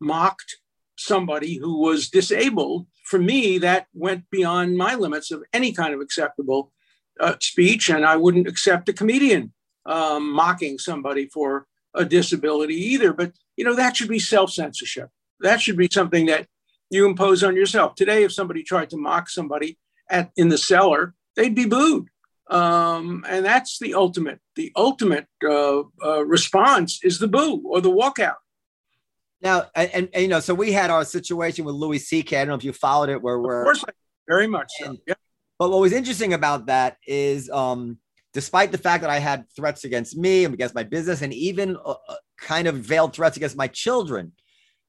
mocked 0.00 0.56
somebody 0.96 1.56
who 1.56 1.78
was 1.80 2.08
disabled, 2.08 2.86
for 3.04 3.18
me, 3.18 3.58
that 3.58 3.86
went 3.94 4.28
beyond 4.30 4.76
my 4.76 4.94
limits 4.94 5.30
of 5.30 5.44
any 5.52 5.72
kind 5.72 5.94
of 5.94 6.00
acceptable 6.00 6.72
uh, 7.20 7.36
speech, 7.40 7.88
and 7.88 8.04
I 8.04 8.16
wouldn't 8.16 8.48
accept 8.48 8.88
a 8.88 8.92
comedian 8.92 9.52
um, 9.86 10.32
mocking 10.32 10.78
somebody 10.78 11.26
for 11.26 11.66
a 11.94 12.04
disability 12.04 12.74
either. 12.74 13.12
But 13.12 13.32
you 13.56 13.64
know 13.64 13.74
that 13.74 13.96
should 13.96 14.08
be 14.08 14.18
self 14.18 14.50
censorship. 14.52 15.10
That 15.40 15.60
should 15.60 15.76
be 15.76 15.88
something 15.90 16.26
that 16.26 16.46
you 16.90 17.06
impose 17.06 17.42
on 17.42 17.56
yourself. 17.56 17.94
Today, 17.94 18.22
if 18.22 18.32
somebody 18.32 18.62
tried 18.62 18.90
to 18.90 18.96
mock 18.96 19.28
somebody 19.28 19.78
at 20.08 20.30
in 20.36 20.48
the 20.48 20.58
cellar, 20.58 21.14
they'd 21.34 21.54
be 21.54 21.66
booed. 21.66 22.08
Um, 22.48 23.24
and 23.28 23.44
that's 23.44 23.78
the 23.78 23.94
ultimate. 23.94 24.40
The 24.54 24.72
ultimate 24.76 25.26
uh, 25.44 25.82
uh, 26.04 26.24
response 26.24 27.00
is 27.02 27.18
the 27.18 27.28
boo 27.28 27.62
or 27.66 27.80
the 27.80 27.90
walkout. 27.90 28.36
Now, 29.42 29.64
and, 29.74 29.90
and, 29.92 30.08
and, 30.14 30.22
you 30.22 30.28
know, 30.28 30.40
so 30.40 30.54
we 30.54 30.72
had 30.72 30.90
our 30.90 31.04
situation 31.04 31.64
with 31.64 31.74
Louis 31.74 31.98
C.K. 31.98 32.36
I 32.36 32.40
don't 32.40 32.48
know 32.48 32.54
if 32.54 32.64
you 32.64 32.72
followed 32.72 33.10
it, 33.10 33.20
where 33.20 33.38
we're 33.38 33.62
of 33.62 33.66
course, 33.66 33.84
very 34.28 34.46
much 34.46 34.70
so. 34.80 34.96
Yeah. 35.06 35.14
But 35.58 35.70
what 35.70 35.80
was 35.80 35.92
interesting 35.92 36.32
about 36.34 36.66
that 36.66 36.96
is 37.06 37.50
um, 37.50 37.98
despite 38.32 38.72
the 38.72 38.78
fact 38.78 39.02
that 39.02 39.10
I 39.10 39.18
had 39.18 39.44
threats 39.54 39.84
against 39.84 40.16
me 40.16 40.44
and 40.44 40.54
against 40.54 40.74
my 40.74 40.82
business, 40.84 41.22
and 41.22 41.32
even 41.32 41.76
uh, 41.84 41.94
kind 42.38 42.68
of 42.68 42.76
veiled 42.76 43.14
threats 43.14 43.36
against 43.36 43.56
my 43.56 43.68
children, 43.68 44.32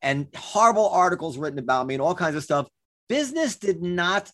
and 0.02 0.28
horrible 0.36 0.90
articles 0.90 1.38
written 1.38 1.60
about 1.60 1.88
me 1.88 1.96
and 1.96 2.02
all 2.02 2.16
kinds 2.16 2.36
of 2.36 2.44
stuff, 2.44 2.68
business 3.10 3.56
did 3.56 3.82
not 3.82 4.32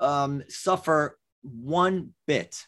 um, 0.00 0.42
suffer 0.48 1.18
one 1.42 2.14
bit, 2.26 2.66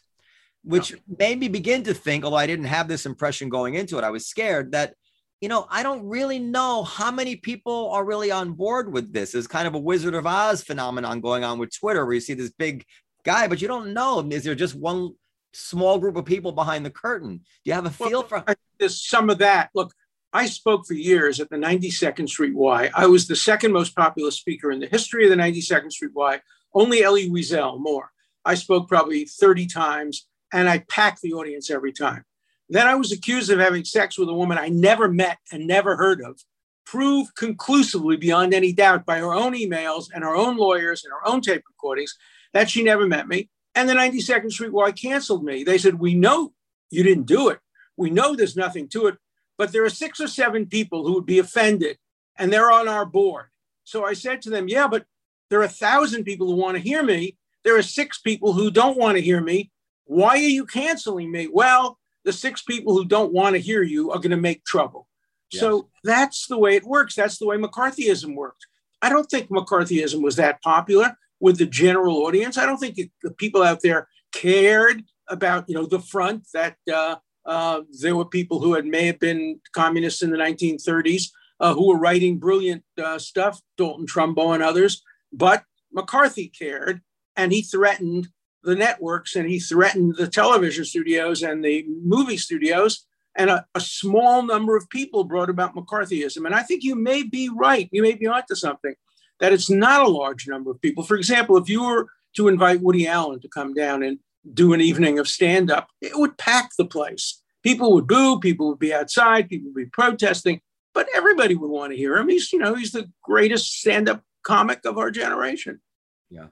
which 0.63 0.93
no. 0.93 0.99
made 1.19 1.39
me 1.39 1.47
begin 1.47 1.83
to 1.83 1.93
think, 1.93 2.23
although 2.23 2.37
I 2.37 2.47
didn't 2.47 2.65
have 2.65 2.87
this 2.87 3.05
impression 3.05 3.49
going 3.49 3.75
into 3.75 3.97
it, 3.97 4.03
I 4.03 4.09
was 4.09 4.27
scared 4.27 4.71
that. 4.71 4.93
You 5.41 5.49
know, 5.49 5.67
I 5.69 5.83
don't 5.83 6.07
really 6.07 6.39
know 6.39 6.83
how 6.83 7.11
many 7.11 7.35
people 7.35 7.91
are 7.91 8.05
really 8.05 8.31
on 8.31 8.53
board 8.53 8.91
with 8.91 9.11
this. 9.11 9.33
There's 9.33 9.47
kind 9.47 9.67
of 9.67 9.75
a 9.75 9.79
Wizard 9.79 10.15
of 10.15 10.25
Oz 10.25 10.63
phenomenon 10.63 11.19
going 11.19 11.43
on 11.43 11.59
with 11.59 11.77
Twitter 11.77 12.05
where 12.05 12.15
you 12.15 12.21
see 12.21 12.33
this 12.33 12.51
big 12.51 12.85
guy, 13.25 13.47
but 13.47 13.61
you 13.61 13.67
don't 13.67 13.93
know. 13.93 14.25
Is 14.31 14.45
there 14.45 14.55
just 14.55 14.75
one 14.75 15.11
small 15.55 15.97
group 15.99 16.15
of 16.15 16.25
people 16.25 16.51
behind 16.51 16.85
the 16.85 16.91
curtain? 16.91 17.37
Do 17.37 17.43
you 17.63 17.73
have 17.73 17.85
a 17.85 17.89
feel 17.89 18.09
well, 18.09 18.23
for? 18.23 18.55
There's 18.79 19.01
some 19.07 19.29
of 19.29 19.37
that. 19.39 19.69
Look, 19.73 19.93
I 20.33 20.47
spoke 20.47 20.85
for 20.85 20.95
years 20.95 21.39
at 21.39 21.49
the 21.49 21.55
92nd 21.55 22.27
Street 22.27 22.55
Y. 22.55 22.89
I 22.93 23.07
was 23.07 23.27
the 23.27 23.35
second 23.35 23.71
most 23.71 23.95
popular 23.95 24.31
speaker 24.31 24.71
in 24.71 24.79
the 24.79 24.87
history 24.87 25.23
of 25.23 25.29
the 25.29 25.41
92nd 25.41 25.91
Street 25.91 26.11
Y. 26.13 26.41
Only 26.73 27.03
Elie 27.03 27.29
Wiesel 27.29 27.79
more. 27.79 28.11
I 28.43 28.55
spoke 28.55 28.89
probably 28.89 29.25
30 29.25 29.65
times, 29.67 30.27
and 30.51 30.69
I 30.69 30.79
packed 30.89 31.21
the 31.21 31.33
audience 31.33 31.71
every 31.71 31.93
time. 31.93 32.25
Then 32.69 32.85
I 32.87 32.95
was 32.95 33.11
accused 33.11 33.49
of 33.49 33.59
having 33.59 33.85
sex 33.85 34.17
with 34.17 34.29
a 34.29 34.33
woman 34.33 34.57
I 34.57 34.69
never 34.69 35.07
met 35.07 35.37
and 35.51 35.67
never 35.67 35.95
heard 35.95 36.21
of, 36.21 36.39
proved 36.85 37.35
conclusively 37.35 38.17
beyond 38.17 38.53
any 38.53 38.73
doubt 38.73 39.05
by 39.05 39.19
her 39.19 39.33
own 39.33 39.53
emails 39.53 40.07
and 40.13 40.23
her 40.23 40.35
own 40.35 40.57
lawyers 40.57 41.03
and 41.03 41.13
her 41.13 41.27
own 41.27 41.41
tape 41.41 41.63
recordings 41.67 42.13
that 42.53 42.69
she 42.69 42.83
never 42.83 43.07
met 43.07 43.27
me. 43.27 43.49
And 43.75 43.89
the 43.89 43.93
92nd 43.93 44.51
Street 44.51 44.71
Y 44.71 44.91
canceled 44.93 45.43
me. 45.43 45.63
They 45.63 45.77
said, 45.77 45.99
We 45.99 46.15
know 46.15 46.53
you 46.89 47.03
didn't 47.03 47.25
do 47.25 47.49
it. 47.49 47.59
We 47.97 48.09
know 48.09 48.35
there's 48.35 48.55
nothing 48.55 48.87
to 48.89 49.07
it, 49.07 49.17
but 49.57 49.71
there 49.71 49.85
are 49.85 49.89
six 49.89 50.19
or 50.19 50.27
seven 50.27 50.65
people 50.65 51.05
who 51.05 51.13
would 51.13 51.25
be 51.25 51.39
offended 51.39 51.97
and 52.37 52.51
they're 52.51 52.71
on 52.71 52.87
our 52.87 53.05
board. 53.05 53.45
So 53.83 54.05
I 54.05 54.13
said 54.13 54.41
to 54.43 54.49
them, 54.49 54.67
Yeah, 54.67 54.87
but 54.87 55.05
there 55.49 55.59
are 55.59 55.65
a 55.65 55.69
thousand 55.69 56.23
people 56.23 56.47
who 56.47 56.55
want 56.55 56.77
to 56.77 56.83
hear 56.83 57.03
me. 57.03 57.37
There 57.63 57.77
are 57.77 57.83
six 57.83 58.19
people 58.19 58.53
who 58.53 58.71
don't 58.71 58.97
want 58.97 59.17
to 59.17 59.21
hear 59.21 59.41
me. 59.41 59.71
Why 60.05 60.29
are 60.29 60.37
you 60.37 60.65
canceling 60.65 61.31
me? 61.31 61.47
Well, 61.51 61.99
the 62.23 62.33
six 62.33 62.61
people 62.61 62.93
who 62.93 63.05
don't 63.05 63.33
want 63.33 63.55
to 63.55 63.61
hear 63.61 63.83
you 63.83 64.11
are 64.11 64.19
going 64.19 64.31
to 64.31 64.37
make 64.37 64.63
trouble. 64.65 65.07
Yes. 65.51 65.61
So 65.61 65.89
that's 66.03 66.47
the 66.47 66.57
way 66.57 66.75
it 66.75 66.83
works. 66.83 67.15
That's 67.15 67.37
the 67.37 67.45
way 67.45 67.57
McCarthyism 67.57 68.35
worked. 68.35 68.65
I 69.01 69.09
don't 69.09 69.29
think 69.29 69.49
McCarthyism 69.49 70.21
was 70.21 70.35
that 70.37 70.61
popular 70.61 71.17
with 71.39 71.57
the 71.57 71.65
general 71.65 72.25
audience. 72.25 72.57
I 72.57 72.65
don't 72.65 72.77
think 72.77 72.97
it, 72.97 73.11
the 73.23 73.31
people 73.31 73.63
out 73.63 73.81
there 73.81 74.07
cared 74.31 75.03
about 75.27 75.65
you 75.67 75.75
know 75.75 75.85
the 75.85 75.99
front 75.99 76.47
that 76.53 76.77
uh, 76.91 77.15
uh, 77.45 77.81
there 78.01 78.15
were 78.15 78.25
people 78.25 78.59
who 78.59 78.73
had 78.73 78.85
may 78.85 79.05
have 79.05 79.19
been 79.19 79.59
communists 79.73 80.21
in 80.21 80.31
the 80.31 80.37
1930s 80.37 81.29
uh, 81.59 81.73
who 81.73 81.87
were 81.87 81.99
writing 81.99 82.37
brilliant 82.37 82.83
uh, 83.01 83.19
stuff, 83.19 83.61
Dalton 83.77 84.05
Trumbo 84.05 84.53
and 84.53 84.63
others. 84.63 85.03
But 85.31 85.63
McCarthy 85.91 86.47
cared, 86.47 87.01
and 87.35 87.51
he 87.51 87.61
threatened 87.61 88.29
the 88.63 88.75
networks 88.75 89.35
and 89.35 89.47
he 89.47 89.59
threatened 89.59 90.15
the 90.17 90.27
television 90.27 90.83
studios 90.83 91.43
and 91.43 91.63
the 91.63 91.85
movie 92.03 92.37
studios. 92.37 93.05
And 93.37 93.49
a, 93.49 93.65
a 93.75 93.81
small 93.81 94.43
number 94.43 94.75
of 94.77 94.89
people 94.89 95.25
brought 95.25 95.49
about 95.49 95.75
McCarthyism. 95.75 96.45
And 96.45 96.55
I 96.55 96.63
think 96.63 96.83
you 96.83 96.95
may 96.95 97.21
be 97.21 97.49
right. 97.53 97.89
You 97.91 98.01
may 98.01 98.13
be 98.13 98.27
onto 98.27 98.55
something 98.55 98.95
that 99.39 99.53
it's 99.53 99.69
not 99.69 100.05
a 100.05 100.09
large 100.09 100.47
number 100.47 100.71
of 100.71 100.81
people. 100.81 101.03
For 101.03 101.15
example, 101.15 101.57
if 101.57 101.69
you 101.69 101.83
were 101.83 102.07
to 102.35 102.47
invite 102.47 102.81
Woody 102.81 103.07
Allen 103.07 103.39
to 103.41 103.47
come 103.47 103.73
down 103.73 104.03
and 104.03 104.19
do 104.53 104.73
an 104.73 104.81
evening 104.81 105.19
of 105.19 105.27
stand 105.27 105.71
up, 105.71 105.89
it 106.01 106.15
would 106.15 106.37
pack 106.37 106.71
the 106.77 106.85
place. 106.85 107.41
People 107.63 107.93
would 107.93 108.07
boo, 108.07 108.39
people 108.39 108.69
would 108.69 108.79
be 108.79 108.93
outside, 108.93 109.49
people 109.49 109.71
would 109.71 109.85
be 109.85 109.89
protesting, 109.89 110.61
but 110.93 111.07
everybody 111.15 111.55
would 111.55 111.69
want 111.69 111.91
to 111.91 111.97
hear 111.97 112.15
him. 112.15 112.29
He's, 112.29 112.53
you 112.53 112.59
know, 112.59 112.75
he's 112.75 112.91
the 112.91 113.11
greatest 113.23 113.79
stand 113.79 114.07
up 114.07 114.21
comic 114.43 114.85
of 114.85 114.97
our 114.97 115.09
generation. 115.09 115.81
Yeah. 116.29 116.47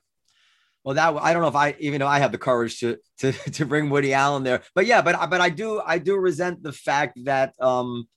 Well, 0.83 0.95
that 0.95 1.15
I 1.21 1.31
don't 1.31 1.41
know 1.41 1.47
if 1.47 1.55
I 1.55 1.75
even 1.79 1.99
know 1.99 2.07
I 2.07 2.19
have 2.19 2.31
the 2.31 2.37
courage 2.37 2.79
to 2.79 2.97
to 3.19 3.31
to 3.51 3.65
bring 3.65 3.89
Woody 3.89 4.13
Allen 4.13 4.43
there, 4.43 4.63
but 4.75 4.85
yeah, 4.85 5.01
but 5.01 5.29
but 5.29 5.39
I 5.39 5.49
do 5.49 5.81
I 5.85 5.97
do 5.97 6.17
resent 6.17 6.61
the 6.61 6.73
fact 6.73 7.17
that 7.23 7.53
um 7.61 8.07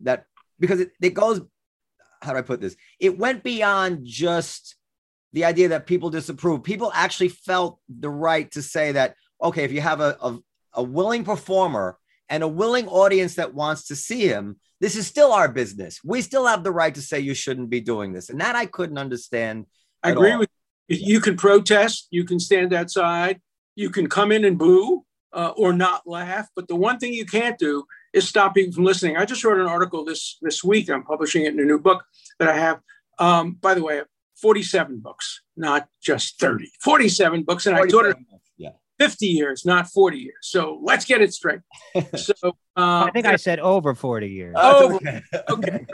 that 0.00 0.24
because 0.58 0.80
it, 0.80 0.92
it 1.02 1.14
goes 1.14 1.40
how 2.22 2.32
do 2.32 2.38
I 2.38 2.42
put 2.42 2.60
this? 2.60 2.76
It 3.00 3.18
went 3.18 3.42
beyond 3.42 4.00
just 4.04 4.76
the 5.32 5.44
idea 5.44 5.68
that 5.68 5.86
people 5.86 6.10
disapprove. 6.10 6.62
People 6.62 6.90
actually 6.94 7.28
felt 7.28 7.78
the 7.88 8.10
right 8.10 8.50
to 8.52 8.62
say 8.62 8.92
that, 8.92 9.16
okay, 9.42 9.64
if 9.64 9.72
you 9.72 9.80
have 9.80 10.00
a, 10.00 10.16
a, 10.22 10.38
a 10.74 10.82
willing 10.82 11.24
performer 11.24 11.98
and 12.28 12.42
a 12.42 12.48
willing 12.48 12.88
audience 12.88 13.34
that 13.34 13.54
wants 13.54 13.88
to 13.88 13.96
see 13.96 14.26
him, 14.26 14.58
this 14.80 14.96
is 14.96 15.06
still 15.06 15.32
our 15.32 15.48
business. 15.48 16.00
We 16.04 16.20
still 16.22 16.46
have 16.46 16.64
the 16.64 16.72
right 16.72 16.94
to 16.94 17.02
say 17.02 17.20
you 17.20 17.34
shouldn't 17.34 17.70
be 17.70 17.80
doing 17.80 18.12
this. 18.12 18.30
And 18.30 18.40
that 18.40 18.56
I 18.56 18.66
couldn't 18.66 18.98
understand. 18.98 19.66
I 20.02 20.10
agree 20.10 20.32
all. 20.32 20.40
with 20.40 20.50
you. 20.88 20.98
You 20.98 21.20
can 21.20 21.36
protest, 21.36 22.08
you 22.10 22.24
can 22.24 22.38
stand 22.38 22.72
outside, 22.72 23.40
you 23.74 23.90
can 23.90 24.08
come 24.08 24.30
in 24.32 24.44
and 24.44 24.58
boo 24.58 25.04
uh, 25.32 25.52
or 25.56 25.72
not 25.72 26.02
laugh. 26.06 26.48
But 26.54 26.68
the 26.68 26.76
one 26.76 26.98
thing 26.98 27.12
you 27.12 27.26
can't 27.26 27.58
do 27.58 27.84
is 28.16 28.26
stop 28.26 28.54
people 28.54 28.72
from 28.72 28.84
listening. 28.84 29.16
I 29.16 29.26
just 29.26 29.44
wrote 29.44 29.60
an 29.60 29.66
article 29.66 30.04
this 30.04 30.38
this 30.40 30.64
week. 30.64 30.88
I'm 30.88 31.04
publishing 31.04 31.44
it 31.44 31.52
in 31.52 31.60
a 31.60 31.64
new 31.64 31.78
book 31.78 32.04
that 32.38 32.48
I 32.48 32.56
have. 32.56 32.80
Um, 33.18 33.52
by 33.52 33.74
the 33.74 33.82
way, 33.82 34.02
47 34.40 34.98
books, 35.00 35.42
not 35.56 35.88
just 36.02 36.40
30. 36.40 36.70
47 36.80 37.42
books, 37.42 37.66
and 37.66 37.76
I 37.76 37.86
taught 37.86 38.06
it 38.06 38.16
yeah. 38.56 38.70
50 38.98 39.26
years, 39.26 39.64
not 39.64 39.88
40 39.88 40.18
years. 40.18 40.34
So 40.42 40.80
let's 40.82 41.04
get 41.04 41.20
it 41.20 41.32
straight. 41.32 41.60
So 42.16 42.34
uh, 42.76 43.04
I 43.06 43.10
think 43.12 43.26
I 43.26 43.36
said 43.36 43.58
over 43.60 43.94
40 43.94 44.28
years. 44.28 44.56
Over. 44.58 45.22
okay. 45.50 45.84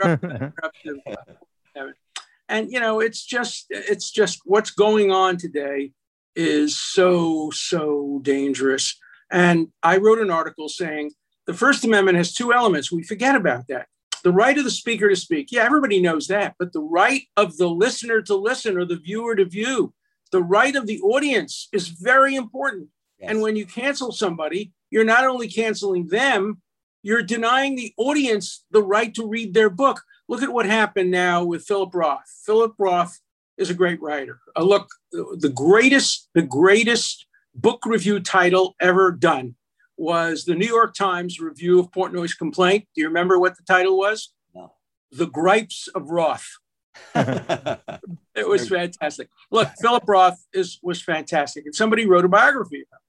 and 2.49 2.71
you 2.71 2.79
know, 2.79 2.99
it's 3.01 3.23
just 3.25 3.65
it's 3.69 4.11
just 4.11 4.41
what's 4.45 4.71
going 4.71 5.11
on 5.11 5.37
today 5.37 5.91
is 6.35 6.77
so 6.77 7.51
so 7.51 8.19
dangerous. 8.23 8.97
And 9.31 9.69
I 9.81 9.97
wrote 9.97 10.19
an 10.19 10.29
article 10.29 10.69
saying 10.69 11.11
the 11.45 11.53
First 11.53 11.83
Amendment 11.83 12.17
has 12.17 12.33
two 12.33 12.53
elements. 12.53 12.91
We 12.91 13.03
forget 13.03 13.35
about 13.35 13.67
that. 13.67 13.87
The 14.23 14.31
right 14.31 14.57
of 14.57 14.63
the 14.63 14.71
speaker 14.71 15.09
to 15.09 15.15
speak. 15.15 15.51
Yeah, 15.51 15.63
everybody 15.63 16.01
knows 16.01 16.27
that. 16.27 16.55
But 16.57 16.71
the 16.71 16.81
right 16.81 17.23
of 17.35 17.57
the 17.57 17.67
listener 17.67 18.21
to 18.23 18.35
listen 18.35 18.77
or 18.77 18.85
the 18.85 18.95
viewer 18.95 19.35
to 19.35 19.45
view, 19.45 19.93
the 20.31 20.41
right 20.41 20.75
of 20.75 20.87
the 20.87 21.01
audience 21.01 21.67
is 21.73 21.89
very 21.89 22.35
important. 22.35 22.87
Yes. 23.19 23.31
And 23.31 23.41
when 23.41 23.55
you 23.55 23.65
cancel 23.65 24.11
somebody, 24.11 24.71
you're 24.89 25.03
not 25.03 25.25
only 25.25 25.49
canceling 25.49 26.07
them, 26.07 26.61
you're 27.01 27.21
denying 27.21 27.75
the 27.75 27.93
audience 27.97 28.63
the 28.71 28.81
right 28.81 29.13
to 29.15 29.27
read 29.27 29.53
their 29.53 29.69
book. 29.69 30.01
Look 30.29 30.41
at 30.41 30.53
what 30.53 30.65
happened 30.65 31.11
now 31.11 31.43
with 31.43 31.65
Philip 31.65 31.93
Roth. 31.93 32.23
Philip 32.45 32.75
Roth 32.77 33.19
is 33.57 33.69
a 33.69 33.73
great 33.73 34.01
writer. 34.01 34.39
Uh, 34.55 34.63
look, 34.63 34.87
the 35.11 35.51
greatest, 35.53 36.29
the 36.33 36.41
greatest 36.41 37.25
book 37.53 37.85
review 37.85 38.21
title 38.21 38.75
ever 38.79 39.11
done 39.11 39.55
was 40.03 40.43
the 40.43 40.53
New 40.53 40.67
York 40.67 40.93
Times 40.93 41.39
review 41.39 41.79
of 41.79 41.89
Portnoy's 41.91 42.33
complaint. 42.33 42.85
Do 42.93 43.01
you 43.01 43.07
remember 43.07 43.39
what 43.39 43.55
the 43.55 43.63
title 43.63 43.97
was? 43.97 44.33
No. 44.53 44.73
The 45.11 45.27
Gripes 45.27 45.87
of 45.95 46.11
Roth. 46.11 46.45
it 47.15 48.47
was 48.47 48.67
fantastic. 48.67 49.29
Look, 49.49 49.69
Philip 49.81 50.03
Roth 50.05 50.45
is 50.53 50.77
was 50.83 51.01
fantastic, 51.01 51.65
and 51.65 51.73
somebody 51.73 52.05
wrote 52.05 52.25
a 52.25 52.29
biography 52.29 52.81
of 52.81 52.87
him. 52.91 52.99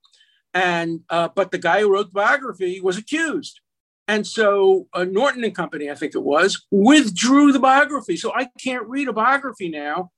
And 0.55 1.01
uh, 1.11 1.29
but 1.35 1.51
the 1.51 1.59
guy 1.59 1.81
who 1.81 1.93
wrote 1.93 2.07
the 2.07 2.21
biography 2.21 2.81
was 2.81 2.97
accused, 2.97 3.61
and 4.07 4.27
so 4.27 4.87
uh, 4.95 5.05
Norton 5.05 5.45
and 5.45 5.55
Company, 5.55 5.91
I 5.91 5.97
think 5.97 6.15
it 6.15 6.23
was, 6.23 6.65
withdrew 6.71 7.53
the 7.53 7.59
biography. 7.59 8.17
So 8.17 8.33
I 8.35 8.49
can't 8.59 8.89
read 8.89 9.09
a 9.09 9.13
biography 9.13 9.69
now 9.69 10.13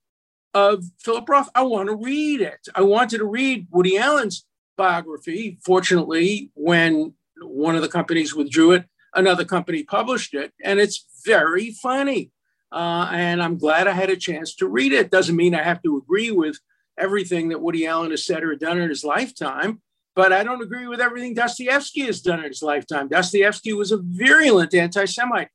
of 0.55 0.85
Philip 1.01 1.29
Roth. 1.29 1.49
I 1.55 1.63
want 1.63 1.89
to 1.89 1.97
read 1.97 2.43
it. 2.43 2.69
I 2.75 2.83
wanted 2.83 3.19
to 3.19 3.25
read 3.25 3.67
Woody 3.71 3.97
Allen's 3.99 4.45
biography. 4.77 5.59
Fortunately, 5.65 6.51
when 6.55 7.15
one 7.41 7.77
of 7.77 7.83
the 7.83 7.89
companies 7.89 8.35
withdrew 8.35 8.73
it, 8.73 8.85
another 9.15 9.45
company 9.45 9.83
published 9.83 10.35
it, 10.35 10.53
and 10.63 10.79
it's 10.79 11.07
very 11.25 11.71
funny. 11.73 12.31
Uh, 12.73 13.09
and 13.13 13.43
I'm 13.43 13.59
glad 13.59 13.87
I 13.87 13.93
had 13.93 14.11
a 14.11 14.17
chance 14.17 14.55
to 14.57 14.69
read 14.69 14.93
it. 14.93 15.11
Doesn't 15.11 15.37
mean 15.37 15.55
I 15.55 15.63
have 15.63 15.83
to 15.83 15.97
agree 15.97 16.31
with 16.31 16.59
everything 16.99 17.49
that 17.49 17.61
Woody 17.61 17.87
Allen 17.87 18.11
has 18.11 18.25
said 18.25 18.43
or 18.43 18.55
done 18.57 18.79
in 18.79 18.89
his 18.89 19.05
lifetime, 19.05 19.81
but 20.15 20.33
I 20.33 20.43
don't 20.43 20.63
agree 20.63 20.87
with 20.87 21.01
everything 21.01 21.35
Dostoevsky 21.35 22.03
has 22.03 22.21
done 22.21 22.41
in 22.41 22.47
his 22.47 22.63
lifetime. 22.63 23.09
Dostoevsky 23.09 23.73
was 23.73 23.93
a 23.93 23.99
virulent 23.99 24.75
anti 24.75 25.05
Semite. 25.05 25.49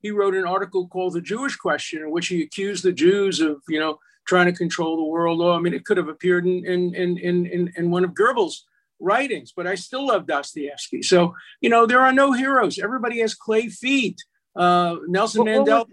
He 0.00 0.10
wrote 0.10 0.34
an 0.34 0.46
article 0.46 0.88
called 0.88 1.14
The 1.14 1.20
Jewish 1.20 1.56
Question, 1.56 2.02
in 2.02 2.10
which 2.10 2.28
he 2.28 2.42
accused 2.42 2.84
the 2.84 2.92
Jews 2.92 3.40
of, 3.40 3.62
you 3.68 3.80
know, 3.80 3.98
trying 4.26 4.46
to 4.46 4.52
control 4.52 4.96
the 4.96 5.04
world. 5.04 5.40
Oh, 5.40 5.52
I 5.52 5.60
mean, 5.60 5.74
it 5.74 5.84
could 5.84 5.96
have 5.96 6.08
appeared 6.08 6.46
in, 6.46 6.64
in, 6.64 6.94
in, 6.94 7.18
in, 7.18 7.72
in 7.76 7.90
one 7.90 8.04
of 8.04 8.10
Goebbels' 8.12 8.62
writings, 8.98 9.52
but 9.56 9.66
I 9.66 9.74
still 9.74 10.06
love 10.06 10.26
Dostoevsky. 10.26 11.02
So, 11.02 11.34
you 11.60 11.70
know, 11.70 11.86
there 11.86 12.00
are 12.00 12.12
no 12.12 12.32
heroes. 12.32 12.78
Everybody 12.78 13.20
has 13.20 13.34
clay 13.34 13.68
feet. 13.68 14.18
Uh, 14.54 14.96
Nelson 15.06 15.44
what, 15.44 15.48
Mandela 15.48 15.86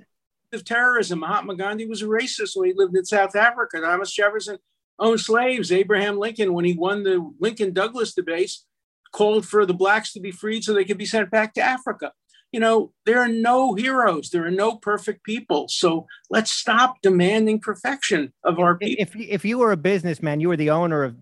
of 0.54 0.64
terrorism. 0.64 1.20
Mahatma 1.20 1.56
Gandhi 1.56 1.88
was 1.88 2.02
a 2.02 2.06
racist 2.06 2.52
when 2.56 2.70
he 2.70 2.74
lived 2.76 2.96
in 2.96 3.04
South 3.06 3.36
Africa. 3.36 3.82
Thomas 3.82 4.12
Jefferson 4.12 4.58
owned 5.00 5.20
slaves. 5.20 5.72
Abraham 5.72 6.18
Lincoln, 6.18 6.54
when 6.54 6.66
he 6.66 6.74
won 6.74 7.04
the 7.04 7.34
Lincoln 7.40 7.74
Douglas 7.74 8.14
debates, 8.14 8.66
called 9.12 9.46
for 9.46 9.66
the 9.66 9.74
blacks 9.74 10.14
to 10.14 10.20
be 10.20 10.32
freed 10.32 10.64
so 10.64 10.74
they 10.74 10.86
could 10.86 10.98
be 10.98 11.06
sent 11.06 11.30
back 11.30 11.54
to 11.54 11.62
Africa. 11.62 12.12
You 12.54 12.62
know, 12.62 12.94
there 13.06 13.20
are 13.20 13.28
no 13.28 13.74
heroes. 13.74 14.30
There 14.30 14.46
are 14.46 14.52
no 14.52 14.78
perfect 14.78 15.24
people. 15.26 15.68
So 15.68 16.08
let's 16.30 16.52
stop 16.52 17.02
demanding 17.02 17.60
perfection 17.60 18.32
of 18.46 18.60
our 18.60 18.76
people. 18.76 19.02
If, 19.02 19.16
if 19.16 19.44
you 19.44 19.58
were 19.58 19.74
a 19.74 19.78
businessman, 19.78 20.40
you 20.40 20.48
were 20.48 20.56
the 20.56 20.70
owner 20.70 21.04
of 21.04 21.18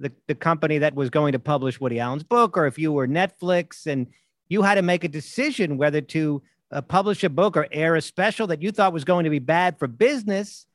the, 0.00 0.12
the 0.26 0.34
company 0.34 0.78
that 0.78 0.94
was 0.94 1.10
going 1.10 1.32
to 1.32 1.38
publish 1.38 1.80
Woody 1.80 2.00
Allen's 2.00 2.24
book, 2.24 2.56
or 2.56 2.66
if 2.66 2.78
you 2.78 2.90
were 2.90 3.06
Netflix 3.06 3.86
and 3.86 4.08
you 4.48 4.62
had 4.62 4.74
to 4.74 4.82
make 4.82 5.04
a 5.04 5.08
decision 5.08 5.76
whether 5.76 6.00
to 6.00 6.42
uh, 6.72 6.82
publish 6.82 7.22
a 7.22 7.28
book 7.28 7.56
or 7.56 7.68
air 7.70 7.94
a 7.94 8.02
special 8.02 8.46
that 8.48 8.62
you 8.62 8.72
thought 8.72 8.92
was 8.92 9.04
going 9.04 9.24
to 9.24 9.30
be 9.30 9.38
bad 9.38 9.78
for 9.78 9.86
business, 9.86 10.66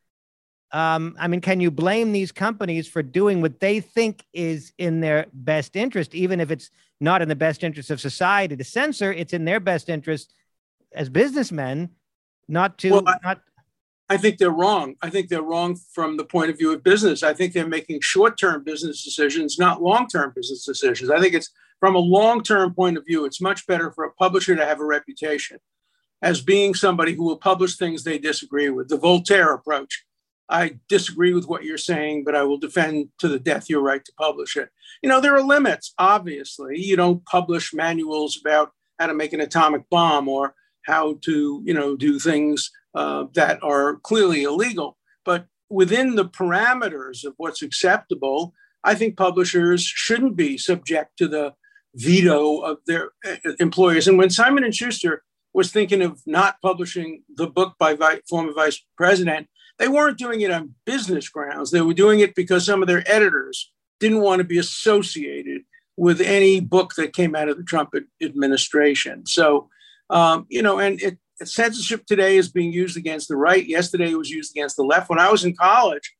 um, 0.71 1.15
I 1.19 1.27
mean, 1.27 1.41
can 1.41 1.59
you 1.59 1.69
blame 1.69 2.11
these 2.11 2.31
companies 2.31 2.87
for 2.87 3.03
doing 3.03 3.41
what 3.41 3.59
they 3.59 3.79
think 3.81 4.23
is 4.33 4.71
in 4.77 5.01
their 5.01 5.25
best 5.33 5.75
interest, 5.75 6.15
even 6.15 6.39
if 6.39 6.49
it's 6.49 6.69
not 7.01 7.21
in 7.21 7.27
the 7.27 7.35
best 7.35 7.63
interest 7.63 7.89
of 7.89 7.99
society 7.99 8.55
to 8.55 8.63
censor? 8.63 9.11
It's 9.11 9.33
in 9.33 9.45
their 9.45 9.59
best 9.59 9.89
interest 9.89 10.33
as 10.93 11.09
businessmen 11.09 11.89
not 12.47 12.77
to 12.79 12.91
well, 12.91 13.03
I, 13.07 13.15
not. 13.23 13.41
I 14.09 14.17
think 14.17 14.37
they're 14.37 14.51
wrong. 14.51 14.95
I 15.01 15.09
think 15.09 15.29
they're 15.29 15.41
wrong 15.41 15.77
from 15.93 16.17
the 16.17 16.25
point 16.25 16.49
of 16.49 16.57
view 16.57 16.73
of 16.73 16.83
business. 16.83 17.23
I 17.23 17.33
think 17.33 17.53
they're 17.53 17.67
making 17.67 18.01
short-term 18.01 18.63
business 18.63 19.03
decisions, 19.03 19.57
not 19.57 19.81
long-term 19.81 20.33
business 20.35 20.65
decisions. 20.65 21.09
I 21.09 21.19
think 21.21 21.33
it's 21.33 21.49
from 21.79 21.95
a 21.95 21.99
long-term 21.99 22.73
point 22.73 22.97
of 22.97 23.05
view. 23.05 23.25
It's 23.25 23.39
much 23.41 23.65
better 23.67 23.89
for 23.91 24.03
a 24.03 24.11
publisher 24.13 24.55
to 24.55 24.65
have 24.65 24.81
a 24.81 24.85
reputation 24.85 25.59
as 26.21 26.41
being 26.41 26.73
somebody 26.73 27.13
who 27.13 27.23
will 27.23 27.37
publish 27.37 27.77
things 27.77 28.03
they 28.03 28.19
disagree 28.19 28.69
with. 28.69 28.89
The 28.89 28.97
Voltaire 28.97 29.53
approach. 29.53 30.05
I 30.51 30.79
disagree 30.89 31.33
with 31.33 31.47
what 31.47 31.63
you're 31.63 31.77
saying, 31.77 32.23
but 32.25 32.35
I 32.35 32.43
will 32.43 32.57
defend 32.57 33.09
to 33.19 33.27
the 33.27 33.39
death 33.39 33.69
your 33.69 33.81
right 33.81 34.03
to 34.03 34.11
publish 34.17 34.57
it. 34.57 34.69
You 35.01 35.09
know, 35.09 35.21
there 35.21 35.35
are 35.35 35.41
limits, 35.41 35.93
obviously. 35.97 36.77
You 36.79 36.95
don't 36.97 37.25
publish 37.25 37.73
manuals 37.73 38.37
about 38.39 38.71
how 38.99 39.07
to 39.07 39.13
make 39.13 39.33
an 39.33 39.41
atomic 39.41 39.89
bomb 39.89 40.27
or 40.27 40.53
how 40.85 41.17
to, 41.21 41.61
you 41.65 41.73
know, 41.73 41.95
do 41.95 42.19
things 42.19 42.69
uh, 42.93 43.25
that 43.33 43.63
are 43.63 43.95
clearly 43.97 44.43
illegal. 44.43 44.97
But 45.23 45.45
within 45.69 46.15
the 46.15 46.25
parameters 46.25 47.23
of 47.23 47.33
what's 47.37 47.61
acceptable, 47.61 48.53
I 48.83 48.95
think 48.95 49.15
publishers 49.15 49.83
shouldn't 49.83 50.35
be 50.35 50.57
subject 50.57 51.17
to 51.17 51.27
the 51.27 51.53
veto 51.95 52.59
of 52.59 52.79
their 52.87 53.11
uh, 53.25 53.53
employers. 53.59 54.07
And 54.07 54.17
when 54.17 54.29
Simon 54.29 54.63
and 54.63 54.75
Schuster 54.75 55.23
was 55.53 55.71
thinking 55.71 56.01
of 56.01 56.21
not 56.25 56.61
publishing 56.61 57.23
the 57.35 57.47
book 57.47 57.75
by 57.77 57.95
former 58.29 58.53
vice 58.53 58.81
president, 58.97 59.47
they 59.79 59.87
weren't 59.87 60.17
doing 60.17 60.41
it 60.41 60.51
on 60.51 60.75
business 60.85 61.29
grounds. 61.29 61.71
They 61.71 61.81
were 61.81 61.93
doing 61.93 62.19
it 62.19 62.35
because 62.35 62.65
some 62.65 62.81
of 62.81 62.87
their 62.87 63.03
editors 63.05 63.71
didn't 63.99 64.21
want 64.21 64.39
to 64.39 64.43
be 64.43 64.57
associated 64.57 65.61
with 65.97 66.21
any 66.21 66.59
book 66.59 66.95
that 66.95 67.13
came 67.13 67.35
out 67.35 67.49
of 67.49 67.57
the 67.57 67.63
Trump 67.63 67.93
administration. 68.21 69.25
So, 69.25 69.69
um, 70.09 70.45
you 70.49 70.61
know, 70.61 70.79
and 70.79 71.01
it, 71.01 71.17
censorship 71.43 72.05
today 72.05 72.37
is 72.37 72.49
being 72.49 72.71
used 72.71 72.97
against 72.97 73.27
the 73.27 73.35
right. 73.35 73.65
Yesterday 73.65 74.11
it 74.11 74.17
was 74.17 74.29
used 74.29 74.55
against 74.55 74.75
the 74.77 74.83
left. 74.83 75.09
When 75.09 75.19
I 75.19 75.31
was 75.31 75.43
in 75.43 75.55
college, 75.55 76.15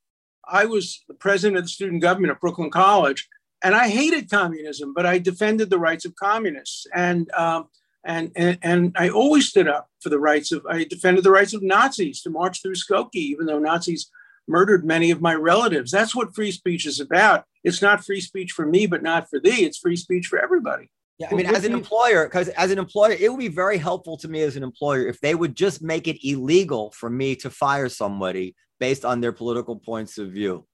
I 0.48 0.66
was 0.66 1.04
the 1.08 1.14
president 1.14 1.58
of 1.58 1.64
the 1.64 1.70
student 1.70 2.02
government 2.02 2.32
at 2.32 2.42
Brooklyn 2.42 2.72
College, 2.72 3.28
and 3.64 3.76
I 3.76 3.90
hated 3.90 4.30
communism, 4.30 4.94
but 4.94 5.06
I 5.06 5.20
defended 5.20 5.70
the 5.70 5.80
rights 5.80 6.06
of 6.06 6.16
communists. 6.16 6.88
And 6.94 7.32
um, 7.34 7.70
and, 8.04 8.32
and, 8.36 8.58
and 8.62 8.96
I 8.98 9.10
always 9.10 9.48
stood 9.48 9.68
up 9.68 9.88
for 10.02 10.10
the 10.10 10.20
rights 10.20 10.52
of, 10.52 10.66
I 10.68 10.84
defended 10.84 11.24
the 11.24 11.32
rights 11.32 11.54
of 11.54 11.62
Nazis 11.62 12.22
to 12.24 12.30
march 12.30 12.62
through 12.62 12.76
Skokie, 12.76 13.16
even 13.16 13.46
though 13.46 13.60
Nazis 13.60 14.10
murdered 14.48 14.86
many 14.86 15.12
of 15.12 15.22
my 15.22 15.36
relatives. 15.36 15.92
That's 15.92 16.16
what 16.16 16.34
free 16.34 16.52
speech 16.52 16.86
is 16.86 17.00
about. 17.00 17.46
It's 17.64 17.82
not 17.82 18.04
free 18.04 18.22
speech 18.22 18.52
for 18.52 18.66
me, 18.66 18.88
but 18.88 19.04
not 19.04 19.30
for 19.30 19.40
thee. 19.40 19.66
It's 19.66 19.78
free 19.78 19.96
speech 19.96 20.28
for 20.28 20.40
everybody. 20.40 20.90
Yeah, 21.20 21.28
I 21.32 21.36
mean, 21.36 21.46
as 21.46 21.66
an 21.66 21.74
employer, 21.74 22.26
because 22.26 22.48
as 22.50 22.72
an 22.72 22.80
employer, 22.80 23.12
it 23.12 23.30
would 23.30 23.40
be 23.40 23.48
very 23.48 23.78
helpful 23.78 24.18
to 24.18 24.28
me 24.28 24.42
as 24.42 24.56
an 24.56 24.64
employer 24.64 25.06
if 25.06 25.20
they 25.20 25.36
would 25.36 25.56
just 25.56 25.84
make 25.84 26.08
it 26.08 26.18
illegal 26.28 26.92
for 26.92 27.12
me 27.12 27.36
to 27.38 27.52
fire 27.52 27.90
somebody 27.90 28.56
based 28.80 29.06
on 29.06 29.22
their 29.22 29.32
political 29.32 29.76
points 29.76 30.18
of 30.18 30.32
view. 30.32 30.66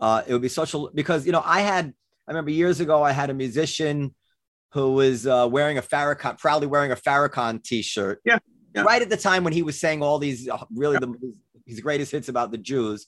Uh, 0.00 0.22
it 0.24 0.32
would 0.32 0.42
be 0.42 0.48
social 0.48 0.90
because 0.94 1.26
you 1.26 1.32
know 1.32 1.42
I 1.44 1.62
had 1.62 1.92
I 2.28 2.30
remember 2.30 2.52
years 2.52 2.78
ago 2.78 3.02
I 3.02 3.10
had 3.10 3.30
a 3.30 3.34
musician 3.34 4.14
who 4.72 4.92
was 4.92 5.26
uh, 5.26 5.48
wearing 5.50 5.78
a 5.78 5.82
Farrakhan, 5.82 6.38
proudly 6.38 6.66
wearing 6.66 6.92
a 6.92 6.96
Farrakhan 6.96 7.62
T-shirt. 7.62 8.20
Yeah, 8.24 8.38
yeah. 8.74 8.82
Right 8.82 9.02
at 9.02 9.10
the 9.10 9.16
time 9.16 9.44
when 9.44 9.52
he 9.52 9.62
was 9.62 9.80
saying 9.80 10.02
all 10.02 10.18
these 10.18 10.48
uh, 10.48 10.58
really 10.74 10.94
yeah. 10.94 11.00
the, 11.00 11.34
his 11.66 11.80
greatest 11.80 12.12
hits 12.12 12.28
about 12.28 12.50
the 12.50 12.58
Jews, 12.58 13.06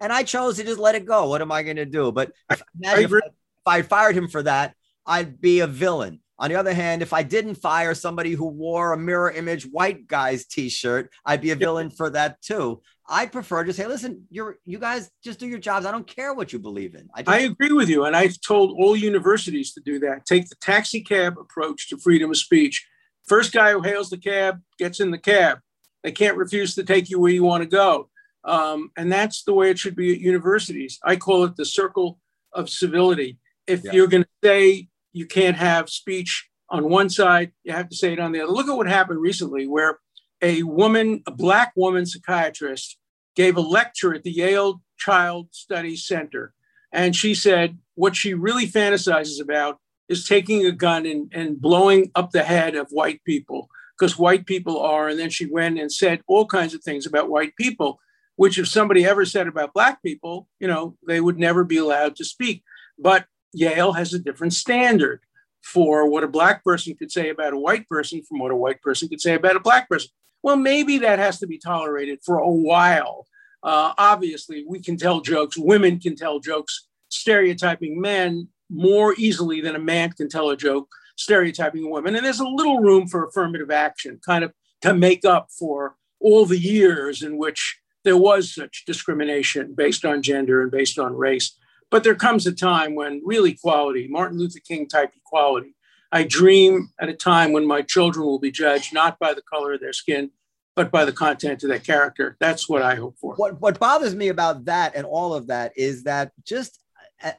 and 0.00 0.12
I 0.12 0.22
chose 0.22 0.56
to 0.56 0.64
just 0.64 0.78
let 0.78 0.94
it 0.94 1.04
go. 1.04 1.28
What 1.28 1.42
am 1.42 1.52
I 1.52 1.62
going 1.62 1.76
to 1.76 1.86
do? 1.86 2.12
But 2.12 2.32
if, 2.50 2.62
I, 2.84 3.00
if, 3.02 3.12
if 3.12 3.22
I 3.66 3.82
fired 3.82 4.16
him 4.16 4.28
for 4.28 4.42
that, 4.42 4.74
I'd 5.06 5.40
be 5.40 5.60
a 5.60 5.66
villain. 5.66 6.20
On 6.40 6.48
the 6.48 6.56
other 6.56 6.72
hand, 6.72 7.02
if 7.02 7.12
I 7.12 7.22
didn't 7.22 7.56
fire 7.56 7.94
somebody 7.94 8.32
who 8.32 8.46
wore 8.46 8.94
a 8.94 8.98
mirror 8.98 9.30
image 9.30 9.64
white 9.64 10.08
guy's 10.08 10.46
t-shirt, 10.46 11.12
I'd 11.26 11.42
be 11.42 11.50
a 11.50 11.56
villain 11.56 11.90
for 11.90 12.08
that 12.10 12.40
too. 12.40 12.80
I 13.06 13.26
prefer 13.26 13.64
to 13.64 13.74
say, 13.74 13.86
listen, 13.86 14.24
you're 14.30 14.56
you 14.64 14.78
guys 14.78 15.10
just 15.22 15.38
do 15.38 15.46
your 15.46 15.58
jobs. 15.58 15.84
I 15.84 15.90
don't 15.90 16.06
care 16.06 16.32
what 16.32 16.50
you 16.52 16.58
believe 16.58 16.94
in. 16.94 17.10
I, 17.14 17.22
just- 17.22 17.28
I 17.28 17.40
agree 17.40 17.72
with 17.72 17.90
you. 17.90 18.04
And 18.06 18.16
I've 18.16 18.40
told 18.40 18.70
all 18.78 18.96
universities 18.96 19.74
to 19.74 19.82
do 19.82 19.98
that. 19.98 20.24
Take 20.24 20.48
the 20.48 20.54
taxi 20.56 21.02
cab 21.02 21.36
approach 21.38 21.90
to 21.90 21.98
freedom 21.98 22.30
of 22.30 22.38
speech. 22.38 22.86
First 23.28 23.52
guy 23.52 23.72
who 23.72 23.82
hails 23.82 24.08
the 24.08 24.16
cab 24.18 24.60
gets 24.78 24.98
in 24.98 25.10
the 25.10 25.18
cab. 25.18 25.58
They 26.02 26.12
can't 26.12 26.38
refuse 26.38 26.74
to 26.76 26.84
take 26.84 27.10
you 27.10 27.20
where 27.20 27.32
you 27.32 27.44
want 27.44 27.62
to 27.62 27.68
go. 27.68 28.08
Um, 28.44 28.90
and 28.96 29.12
that's 29.12 29.44
the 29.44 29.52
way 29.52 29.70
it 29.70 29.78
should 29.78 29.94
be 29.94 30.14
at 30.14 30.20
universities. 30.20 30.98
I 31.04 31.16
call 31.16 31.44
it 31.44 31.56
the 31.56 31.66
circle 31.66 32.18
of 32.54 32.70
civility. 32.70 33.38
If 33.66 33.84
yeah. 33.84 33.92
you're 33.92 34.06
going 34.06 34.24
to 34.24 34.28
say 34.42 34.88
you 35.12 35.26
can't 35.26 35.56
have 35.56 35.88
speech 35.88 36.48
on 36.68 36.88
one 36.88 37.10
side, 37.10 37.52
you 37.64 37.72
have 37.72 37.88
to 37.88 37.96
say 37.96 38.12
it 38.12 38.20
on 38.20 38.32
the 38.32 38.40
other. 38.40 38.52
Look 38.52 38.68
at 38.68 38.76
what 38.76 38.86
happened 38.86 39.20
recently, 39.20 39.66
where 39.66 39.98
a 40.40 40.62
woman, 40.62 41.22
a 41.26 41.32
black 41.32 41.72
woman 41.76 42.06
psychiatrist, 42.06 42.96
gave 43.34 43.56
a 43.56 43.60
lecture 43.60 44.14
at 44.14 44.22
the 44.22 44.30
Yale 44.30 44.80
Child 44.98 45.48
Studies 45.50 46.06
Center. 46.06 46.54
And 46.92 47.14
she 47.14 47.34
said 47.34 47.78
what 47.94 48.16
she 48.16 48.34
really 48.34 48.66
fantasizes 48.66 49.40
about 49.40 49.78
is 50.08 50.26
taking 50.26 50.66
a 50.66 50.72
gun 50.72 51.06
and, 51.06 51.30
and 51.32 51.60
blowing 51.60 52.10
up 52.14 52.30
the 52.30 52.42
head 52.42 52.74
of 52.74 52.88
white 52.90 53.22
people 53.24 53.68
because 53.98 54.18
white 54.18 54.46
people 54.46 54.80
are. 54.80 55.08
And 55.08 55.18
then 55.18 55.30
she 55.30 55.46
went 55.46 55.78
and 55.78 55.92
said 55.92 56.22
all 56.26 56.46
kinds 56.46 56.74
of 56.74 56.82
things 56.82 57.06
about 57.06 57.30
white 57.30 57.54
people, 57.56 58.00
which 58.36 58.58
if 58.58 58.66
somebody 58.66 59.04
ever 59.04 59.24
said 59.24 59.46
about 59.46 59.74
black 59.74 60.02
people, 60.02 60.48
you 60.58 60.66
know, 60.66 60.96
they 61.06 61.20
would 61.20 61.38
never 61.38 61.62
be 61.62 61.76
allowed 61.76 62.16
to 62.16 62.24
speak. 62.24 62.64
But 62.98 63.26
Yale 63.52 63.92
has 63.92 64.14
a 64.14 64.18
different 64.18 64.52
standard. 64.54 65.20
for 65.62 66.08
what 66.08 66.24
a 66.24 66.28
black 66.28 66.64
person 66.64 66.94
could 66.96 67.12
say 67.12 67.28
about 67.28 67.52
a 67.52 67.58
white 67.58 67.88
person 67.88 68.22
from 68.22 68.38
what 68.38 68.50
a 68.50 68.56
white 68.56 68.80
person 68.82 69.08
could 69.08 69.20
say 69.20 69.34
about 69.34 69.56
a 69.56 69.60
black 69.60 69.88
person. 69.88 70.10
Well, 70.42 70.56
maybe 70.56 70.98
that 70.98 71.18
has 71.18 71.38
to 71.40 71.46
be 71.46 71.58
tolerated 71.58 72.20
for 72.24 72.38
a 72.38 72.50
while. 72.50 73.26
Uh, 73.62 73.92
obviously, 73.98 74.64
we 74.66 74.80
can 74.80 74.96
tell 74.96 75.20
jokes, 75.20 75.58
women 75.58 76.00
can 76.00 76.16
tell 76.16 76.40
jokes, 76.40 76.88
stereotyping 77.10 78.00
men 78.00 78.48
more 78.70 79.14
easily 79.18 79.60
than 79.60 79.76
a 79.76 79.80
man 79.80 80.12
can 80.12 80.28
tell 80.28 80.48
a 80.48 80.56
joke, 80.56 80.88
stereotyping 81.16 81.90
women. 81.90 82.16
And 82.16 82.24
there's 82.24 82.40
a 82.40 82.48
little 82.48 82.80
room 82.80 83.06
for 83.06 83.26
affirmative 83.26 83.70
action, 83.70 84.18
kind 84.24 84.44
of 84.44 84.52
to 84.80 84.94
make 84.94 85.26
up 85.26 85.48
for 85.58 85.96
all 86.20 86.46
the 86.46 86.58
years 86.58 87.22
in 87.22 87.36
which 87.36 87.78
there 88.04 88.16
was 88.16 88.54
such 88.54 88.84
discrimination 88.86 89.74
based 89.74 90.06
on 90.06 90.22
gender 90.22 90.62
and 90.62 90.70
based 90.70 90.98
on 90.98 91.14
race. 91.14 91.54
But 91.90 92.04
there 92.04 92.14
comes 92.14 92.46
a 92.46 92.52
time 92.52 92.94
when 92.94 93.20
real 93.24 93.44
equality, 93.44 94.06
Martin 94.08 94.38
Luther 94.38 94.60
King 94.60 94.86
type 94.86 95.12
equality, 95.16 95.74
I 96.12 96.24
dream 96.24 96.90
at 96.98 97.08
a 97.08 97.14
time 97.14 97.52
when 97.52 97.66
my 97.66 97.82
children 97.82 98.26
will 98.26 98.38
be 98.38 98.50
judged 98.50 98.92
not 98.92 99.18
by 99.18 99.34
the 99.34 99.42
color 99.42 99.74
of 99.74 99.80
their 99.80 99.92
skin, 99.92 100.30
but 100.74 100.90
by 100.90 101.04
the 101.04 101.12
content 101.12 101.62
of 101.62 101.68
their 101.68 101.78
character. 101.78 102.36
That's 102.40 102.68
what 102.68 102.82
I 102.82 102.94
hope 102.94 103.16
for. 103.18 103.34
What 103.34 103.60
what 103.60 103.78
bothers 103.78 104.14
me 104.14 104.28
about 104.28 104.64
that 104.64 104.94
and 104.94 105.06
all 105.06 105.34
of 105.34 105.48
that 105.48 105.72
is 105.76 106.04
that 106.04 106.32
just 106.44 106.80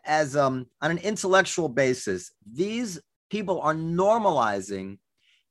as 0.06 0.36
um 0.36 0.68
on 0.82 0.92
an 0.92 1.00
intellectual 1.00 1.70
basis, 1.70 2.32
these 2.50 3.00
people 3.30 3.62
are 3.62 3.74
normalizing 3.74 5.00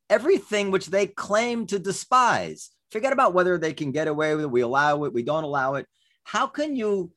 everything 0.08 0.70
which 0.70 0.86
they 0.86 1.06
claim 1.06 1.66
to 1.66 1.78
despise. 1.78 2.70
Forget 2.90 3.12
about 3.12 3.34
whether 3.34 3.56
they 3.56 3.72
can 3.72 3.92
get 3.92 4.08
away 4.08 4.34
with 4.34 4.44
it, 4.44 4.50
we 4.50 4.62
allow 4.62 5.04
it, 5.04 5.12
we 5.12 5.22
don't 5.22 5.44
allow 5.44 5.74
it. 5.74 5.86
How 6.24 6.46
can 6.46 6.76
you 6.76 7.12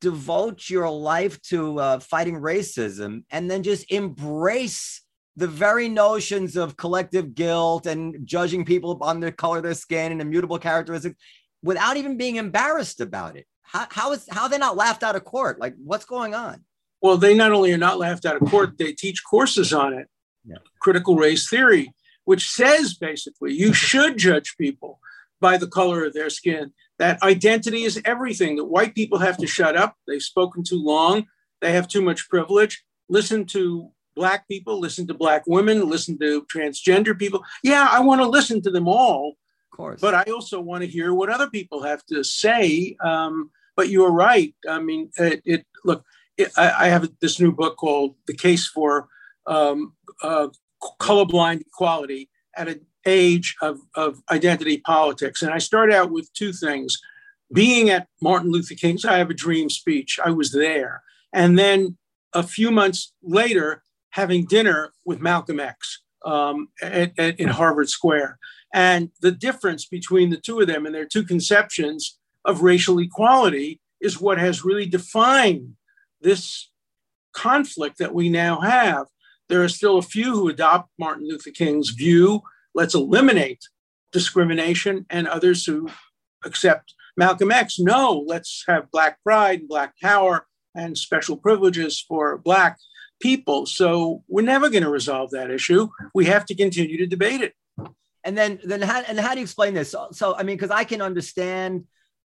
devote 0.00 0.68
your 0.68 0.90
life 0.90 1.40
to 1.42 1.78
uh, 1.78 2.00
fighting 2.00 2.36
racism 2.36 3.24
and 3.30 3.50
then 3.50 3.62
just 3.62 3.90
embrace 3.90 5.02
the 5.36 5.46
very 5.46 5.88
notions 5.88 6.56
of 6.56 6.76
collective 6.76 7.34
guilt 7.34 7.86
and 7.86 8.26
judging 8.26 8.64
people 8.64 8.98
on 9.02 9.20
the 9.20 9.30
color 9.30 9.58
of 9.58 9.62
their 9.62 9.74
skin 9.74 10.12
and 10.12 10.20
immutable 10.20 10.58
characteristics 10.58 11.16
without 11.62 11.96
even 11.96 12.16
being 12.16 12.36
embarrassed 12.36 13.00
about 13.00 13.36
it. 13.36 13.46
How, 13.62 13.86
how 13.90 14.12
is 14.12 14.26
how 14.30 14.44
are 14.44 14.48
they 14.48 14.58
not 14.58 14.76
laughed 14.76 15.02
out 15.02 15.16
of 15.16 15.24
court? 15.24 15.60
Like 15.60 15.74
what's 15.82 16.04
going 16.04 16.34
on? 16.34 16.64
Well, 17.02 17.18
they 17.18 17.34
not 17.34 17.52
only 17.52 17.72
are 17.72 17.78
not 17.78 17.98
laughed 17.98 18.24
out 18.24 18.40
of 18.40 18.48
court, 18.48 18.78
they 18.78 18.92
teach 18.92 19.22
courses 19.28 19.72
on 19.72 19.92
it. 19.92 20.08
Yeah. 20.44 20.56
Critical 20.80 21.16
race 21.16 21.48
theory, 21.48 21.92
which 22.24 22.48
says 22.48 22.94
basically 22.94 23.52
you 23.52 23.72
should 23.86 24.16
judge 24.16 24.56
people 24.56 25.00
by 25.40 25.58
the 25.58 25.68
color 25.68 26.04
of 26.04 26.14
their 26.14 26.30
skin. 26.30 26.72
That 26.98 27.22
identity 27.22 27.82
is 27.82 28.00
everything. 28.04 28.56
That 28.56 28.64
white 28.64 28.94
people 28.94 29.18
have 29.18 29.36
to 29.38 29.46
shut 29.46 29.76
up. 29.76 29.96
They've 30.06 30.22
spoken 30.22 30.62
too 30.64 30.82
long. 30.82 31.26
They 31.60 31.72
have 31.72 31.88
too 31.88 32.02
much 32.02 32.28
privilege. 32.28 32.84
Listen 33.08 33.44
to 33.46 33.90
black 34.14 34.48
people, 34.48 34.80
listen 34.80 35.06
to 35.06 35.14
black 35.14 35.44
women, 35.46 35.88
listen 35.88 36.18
to 36.18 36.42
transgender 36.52 37.16
people. 37.16 37.44
Yeah, 37.62 37.86
I 37.90 38.00
want 38.00 38.22
to 38.22 38.26
listen 38.26 38.62
to 38.62 38.70
them 38.70 38.88
all. 38.88 39.36
Of 39.72 39.76
course. 39.76 40.00
But 40.00 40.14
I 40.14 40.22
also 40.32 40.60
want 40.60 40.82
to 40.82 40.88
hear 40.88 41.12
what 41.12 41.28
other 41.28 41.50
people 41.50 41.82
have 41.82 42.04
to 42.06 42.24
say. 42.24 42.96
Um, 43.04 43.50
but 43.76 43.90
you're 43.90 44.10
right. 44.10 44.54
I 44.68 44.80
mean, 44.80 45.10
it, 45.18 45.42
it 45.44 45.66
look, 45.84 46.02
it, 46.38 46.50
I, 46.56 46.86
I, 46.86 46.88
have 46.88 47.08
this 47.20 47.38
new 47.38 47.52
book 47.52 47.76
called 47.76 48.16
The 48.26 48.34
Case 48.34 48.66
for 48.66 49.08
um, 49.46 49.92
uh, 50.22 50.48
Colorblind 51.00 51.60
Equality 51.60 52.30
at 52.56 52.68
an 52.68 52.86
age 53.06 53.54
of, 53.62 53.80
of 53.94 54.22
identity 54.30 54.78
politics. 54.78 55.42
And 55.42 55.52
I 55.52 55.58
start 55.58 55.92
out 55.92 56.10
with 56.10 56.32
two 56.32 56.52
things. 56.52 56.98
Being 57.52 57.90
at 57.90 58.08
Martin 58.20 58.50
Luther 58.50 58.74
King's 58.74 59.04
I 59.04 59.18
Have 59.18 59.30
a 59.30 59.34
Dream 59.34 59.70
speech, 59.70 60.18
I 60.22 60.30
was 60.30 60.52
there. 60.52 61.02
And 61.32 61.58
then 61.58 61.96
a 62.32 62.42
few 62.42 62.70
months 62.70 63.12
later, 63.22 63.84
having 64.10 64.46
dinner 64.46 64.92
with 65.04 65.20
Malcolm 65.20 65.60
X 65.60 66.02
um, 66.24 66.68
at, 66.82 67.12
at, 67.18 67.38
in 67.38 67.48
Harvard 67.48 67.88
Square. 67.88 68.38
And 68.74 69.10
the 69.20 69.30
difference 69.30 69.86
between 69.86 70.30
the 70.30 70.36
two 70.36 70.60
of 70.60 70.66
them 70.66 70.86
and 70.86 70.94
their 70.94 71.06
two 71.06 71.22
conceptions 71.22 72.18
of 72.44 72.62
racial 72.62 72.98
equality 72.98 73.80
is 74.00 74.20
what 74.20 74.38
has 74.38 74.64
really 74.64 74.86
defined 74.86 75.76
this 76.20 76.70
conflict 77.32 77.98
that 77.98 78.14
we 78.14 78.28
now 78.28 78.60
have. 78.60 79.06
There 79.48 79.62
are 79.62 79.68
still 79.68 79.98
a 79.98 80.02
few 80.02 80.32
who 80.32 80.48
adopt 80.48 80.90
Martin 80.98 81.28
Luther 81.28 81.50
King's 81.50 81.90
view 81.90 82.42
let's 82.76 82.94
eliminate 82.94 83.62
discrimination, 84.12 85.04
and 85.10 85.26
others 85.26 85.64
who 85.64 85.88
accept 86.44 86.94
Malcolm 87.16 87.50
X. 87.50 87.78
No, 87.80 88.22
let's 88.26 88.62
have 88.68 88.90
Black 88.92 89.20
pride, 89.24 89.60
and 89.60 89.68
Black 89.68 89.94
power, 90.00 90.46
and 90.74 90.96
special 90.96 91.36
privileges 91.36 92.04
for 92.06 92.38
Black 92.38 92.78
people. 93.20 93.66
So 93.66 94.22
we're 94.28 94.42
never 94.42 94.68
going 94.68 94.84
to 94.84 94.90
resolve 94.90 95.30
that 95.30 95.50
issue. 95.50 95.88
We 96.14 96.26
have 96.26 96.44
to 96.46 96.54
continue 96.54 96.98
to 96.98 97.06
debate 97.06 97.40
it. 97.40 97.54
And 98.22 98.36
then, 98.36 98.60
then 98.62 98.82
how, 98.82 99.00
and 99.00 99.18
how 99.18 99.32
do 99.32 99.38
you 99.40 99.44
explain 99.44 99.72
this? 99.74 99.90
So, 99.90 100.08
so 100.12 100.36
I 100.36 100.42
mean, 100.42 100.56
because 100.56 100.70
I 100.70 100.84
can 100.84 101.00
understand 101.00 101.84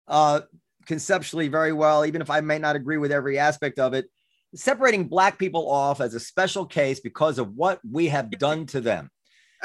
uh, 0.08 0.42
conceptually 0.86 1.48
very 1.48 1.72
well, 1.72 2.06
even 2.06 2.22
if 2.22 2.30
I 2.30 2.42
may 2.42 2.60
not 2.60 2.76
agree 2.76 2.98
with 2.98 3.12
every 3.12 3.40
aspect 3.40 3.80
of 3.80 3.94
it, 3.94 4.10
separating 4.56 5.08
Black 5.08 5.38
people 5.40 5.70
off 5.70 6.02
as 6.02 6.14
a 6.14 6.20
special 6.20 6.66
case 6.66 7.00
because 7.00 7.40
of 7.40 7.56
what 7.56 7.80
we 7.90 8.08
have 8.08 8.30
done 8.32 8.66
to 8.68 8.82
them. 8.82 9.10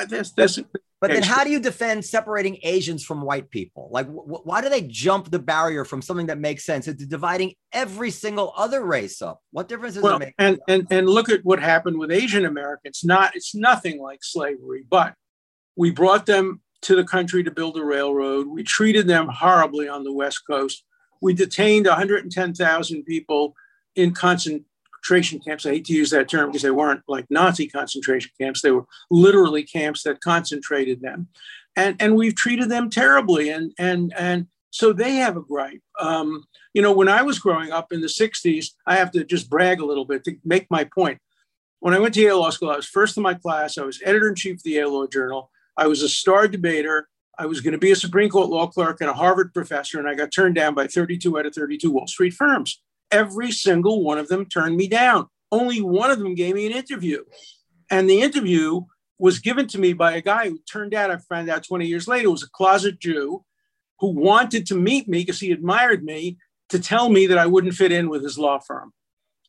That's, 0.07 0.30
that's, 0.30 0.61
but 1.01 1.11
then 1.11 1.22
how 1.22 1.44
do 1.44 1.51
you 1.51 1.61
defend 1.61 2.05
separating 2.05 2.59
Asians 2.62 3.05
from 3.05 3.22
white 3.22 3.51
people? 3.51 3.88
Like, 3.92 4.07
wh- 4.07 4.46
why 4.46 4.61
do 4.61 4.68
they 4.68 4.82
jump 4.82 5.30
the 5.30 5.38
barrier 5.38 5.84
from 5.84 6.03
something 6.03 6.26
that 6.26 6.38
makes 6.38 6.64
sense 6.64 6.88
into 6.88 7.07
dividing 7.07 7.55
every 7.72 8.11
single 8.11 8.53
other 8.57 8.84
race 8.84 9.22
up? 9.22 9.40
What 9.51 9.68
difference 9.68 9.94
does 9.94 10.03
well, 10.03 10.16
it 10.16 10.20
make? 10.20 10.34
And, 10.38 10.59
and, 10.68 10.86
and 10.90 11.09
look 11.09 11.28
at 11.28 11.44
what 11.44 11.61
happened 11.61 11.99
with 11.99 12.11
Asian 12.11 12.44
Americans. 12.44 13.03
Not, 13.05 13.34
it's 13.36 13.55
nothing 13.55 14.01
like 14.01 14.20
slavery, 14.22 14.84
but 14.88 15.14
we 15.76 15.90
brought 15.90 16.26
them 16.26 16.62
to 16.82 16.96
the 16.96 17.05
country 17.05 17.42
to 17.44 17.51
build 17.51 17.76
a 17.76 17.84
railroad. 17.84 18.46
We 18.49 18.62
treated 18.62 19.07
them 19.07 19.28
horribly 19.28 19.88
on 19.88 20.05
the 20.05 20.12
West 20.12 20.42
Coast. 20.49 20.84
We 21.20 21.34
detained 21.34 21.86
110,000 21.86 23.05
people 23.05 23.55
in 23.94 24.14
concent- 24.14 24.64
concentration 25.09 25.40
camps. 25.40 25.64
I 25.64 25.70
hate 25.70 25.84
to 25.86 25.94
use 25.94 26.11
that 26.11 26.28
term 26.28 26.50
because 26.50 26.62
they 26.62 26.70
weren't 26.70 27.02
like 27.09 27.26
Nazi 27.30 27.66
concentration 27.66 28.30
camps. 28.38 28.61
They 28.61 28.70
were 28.70 28.84
literally 29.11 29.62
camps 29.62 30.02
that 30.02 30.20
concentrated 30.20 31.00
them. 31.00 31.28
And, 31.76 31.96
and 32.00 32.14
we've 32.14 32.34
treated 32.34 32.68
them 32.68 32.90
terribly. 32.90 33.50
And, 33.50 33.72
and, 33.78 34.12
and 34.18 34.46
so 34.70 34.92
they 34.92 35.16
have 35.16 35.36
a 35.36 35.40
gripe. 35.40 35.82
Um, 35.98 36.44
you 36.74 36.82
know, 36.82 36.92
when 36.92 37.09
I 37.09 37.22
was 37.22 37.38
growing 37.38 37.72
up 37.72 37.92
in 37.92 38.00
the 38.00 38.06
60s, 38.06 38.72
I 38.86 38.96
have 38.96 39.11
to 39.12 39.24
just 39.24 39.48
brag 39.48 39.80
a 39.80 39.86
little 39.86 40.04
bit 40.04 40.24
to 40.24 40.36
make 40.44 40.66
my 40.70 40.84
point. 40.84 41.18
When 41.80 41.94
I 41.94 42.00
went 42.00 42.14
to 42.14 42.20
Yale 42.20 42.40
Law 42.40 42.50
School, 42.50 42.70
I 42.70 42.76
was 42.76 42.86
first 42.86 43.16
in 43.16 43.22
my 43.22 43.34
class. 43.34 43.78
I 43.78 43.84
was 43.84 44.02
editor 44.04 44.28
in 44.28 44.34
chief 44.34 44.56
of 44.56 44.62
the 44.64 44.72
Yale 44.72 44.92
Law 44.92 45.06
Journal. 45.06 45.50
I 45.76 45.86
was 45.86 46.02
a 46.02 46.09
star 46.09 46.48
debater. 46.48 47.09
I 47.38 47.46
was 47.46 47.61
going 47.61 47.72
to 47.72 47.78
be 47.78 47.92
a 47.92 47.96
Supreme 47.96 48.28
Court 48.28 48.48
law 48.48 48.66
clerk 48.66 49.00
and 49.00 49.09
a 49.09 49.14
Harvard 49.14 49.54
professor, 49.54 50.00
and 50.00 50.09
I 50.09 50.14
got 50.16 50.32
turned 50.32 50.56
down 50.56 50.74
by 50.74 50.88
32 50.88 51.38
out 51.38 51.46
of 51.46 51.54
32 51.54 51.90
Wall 51.90 52.09
Street 52.09 52.34
firms. 52.34 52.82
Every 53.11 53.50
single 53.50 54.02
one 54.02 54.18
of 54.18 54.28
them 54.28 54.46
turned 54.46 54.76
me 54.76 54.88
down. 54.88 55.26
Only 55.50 55.80
one 55.80 56.11
of 56.11 56.18
them 56.18 56.34
gave 56.34 56.54
me 56.54 56.66
an 56.66 56.72
interview. 56.72 57.24
And 57.90 58.09
the 58.09 58.20
interview 58.20 58.82
was 59.18 59.38
given 59.38 59.66
to 59.68 59.78
me 59.78 59.92
by 59.92 60.12
a 60.12 60.20
guy 60.20 60.48
who 60.48 60.61
turned 60.70 60.94
out, 60.94 61.11
I 61.11 61.16
found 61.16 61.48
out 61.48 61.64
20 61.64 61.86
years 61.86 62.06
later, 62.06 62.30
was 62.30 62.42
a 62.42 62.50
closet 62.50 63.00
Jew 63.00 63.44
who 64.00 64.09
wanted 64.09 64.66
to 64.66 64.74
meet 64.74 65.09
me 65.09 65.20
because 65.20 65.40
he 65.40 65.50
admired 65.50 66.04
me 66.04 66.38
to 66.68 66.78
tell 66.78 67.09
me 67.09 67.26
that 67.26 67.38
I 67.38 67.46
wouldn't 67.46 67.74
fit 67.74 67.92
in 67.92 68.09
with 68.09 68.22
his 68.22 68.38
law 68.38 68.59
firm. 68.59 68.92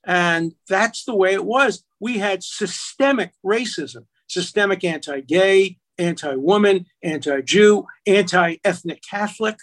And 0.05 0.53
that's 0.67 1.03
the 1.03 1.15
way 1.15 1.33
it 1.33 1.45
was. 1.45 1.83
We 1.99 2.17
had 2.17 2.43
systemic 2.43 3.33
racism, 3.45 4.05
systemic 4.27 4.83
anti 4.83 5.21
gay, 5.21 5.77
anti 5.97 6.35
woman, 6.35 6.85
anti 7.03 7.41
Jew, 7.41 7.85
anti 8.07 8.57
ethnic 8.63 9.03
Catholic. 9.07 9.57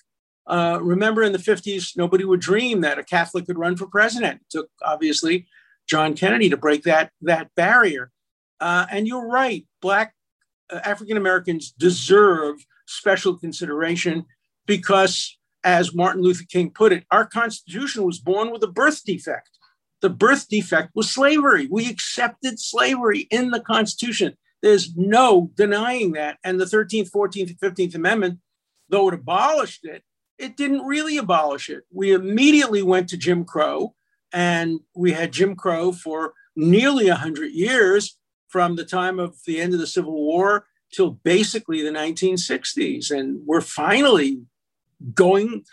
Uh, 0.46 0.78
remember 0.80 1.22
in 1.22 1.32
the 1.32 1.38
50s, 1.38 1.96
nobody 1.96 2.24
would 2.24 2.40
dream 2.40 2.80
that 2.82 2.98
a 2.98 3.04
Catholic 3.04 3.46
could 3.46 3.58
run 3.58 3.76
for 3.76 3.86
president. 3.86 4.40
It 4.42 4.50
took, 4.50 4.70
obviously, 4.82 5.46
John 5.86 6.14
Kennedy 6.14 6.48
to 6.50 6.56
break 6.56 6.84
that, 6.84 7.10
that 7.22 7.50
barrier. 7.56 8.10
Uh, 8.60 8.86
and 8.90 9.06
you're 9.06 9.26
right, 9.26 9.66
Black 9.82 10.14
uh, 10.70 10.80
African 10.84 11.16
Americans 11.16 11.72
deserve 11.72 12.64
special 12.86 13.36
consideration 13.36 14.24
because, 14.66 15.36
as 15.64 15.94
Martin 15.94 16.22
Luther 16.22 16.44
King 16.48 16.70
put 16.70 16.92
it, 16.92 17.04
our 17.10 17.26
Constitution 17.26 18.04
was 18.04 18.18
born 18.18 18.50
with 18.52 18.62
a 18.62 18.68
birth 18.68 19.02
defect. 19.04 19.50
The 20.00 20.10
birth 20.10 20.48
defect 20.48 20.90
was 20.94 21.10
slavery. 21.10 21.66
We 21.70 21.88
accepted 21.88 22.60
slavery 22.60 23.26
in 23.30 23.50
the 23.50 23.60
Constitution. 23.60 24.36
There's 24.62 24.96
no 24.96 25.50
denying 25.54 26.12
that. 26.12 26.38
And 26.44 26.60
the 26.60 26.64
13th, 26.64 27.10
14th, 27.10 27.58
15th 27.58 27.94
Amendment, 27.94 28.40
though 28.88 29.08
it 29.08 29.14
abolished 29.14 29.84
it, 29.84 30.02
it 30.38 30.56
didn't 30.56 30.86
really 30.86 31.16
abolish 31.16 31.68
it. 31.68 31.84
We 31.90 32.12
immediately 32.12 32.82
went 32.82 33.08
to 33.10 33.16
Jim 33.16 33.44
Crow, 33.44 33.94
and 34.32 34.80
we 34.94 35.12
had 35.12 35.32
Jim 35.32 35.56
Crow 35.56 35.92
for 35.92 36.34
nearly 36.54 37.08
100 37.08 37.52
years 37.52 38.18
from 38.48 38.76
the 38.76 38.84
time 38.84 39.18
of 39.18 39.36
the 39.46 39.60
end 39.60 39.74
of 39.74 39.80
the 39.80 39.86
Civil 39.86 40.14
War 40.14 40.66
till 40.92 41.10
basically 41.10 41.82
the 41.82 41.90
1960s. 41.90 43.10
And 43.10 43.40
we're 43.44 43.60
finally 43.60 44.42
going, 45.14 45.64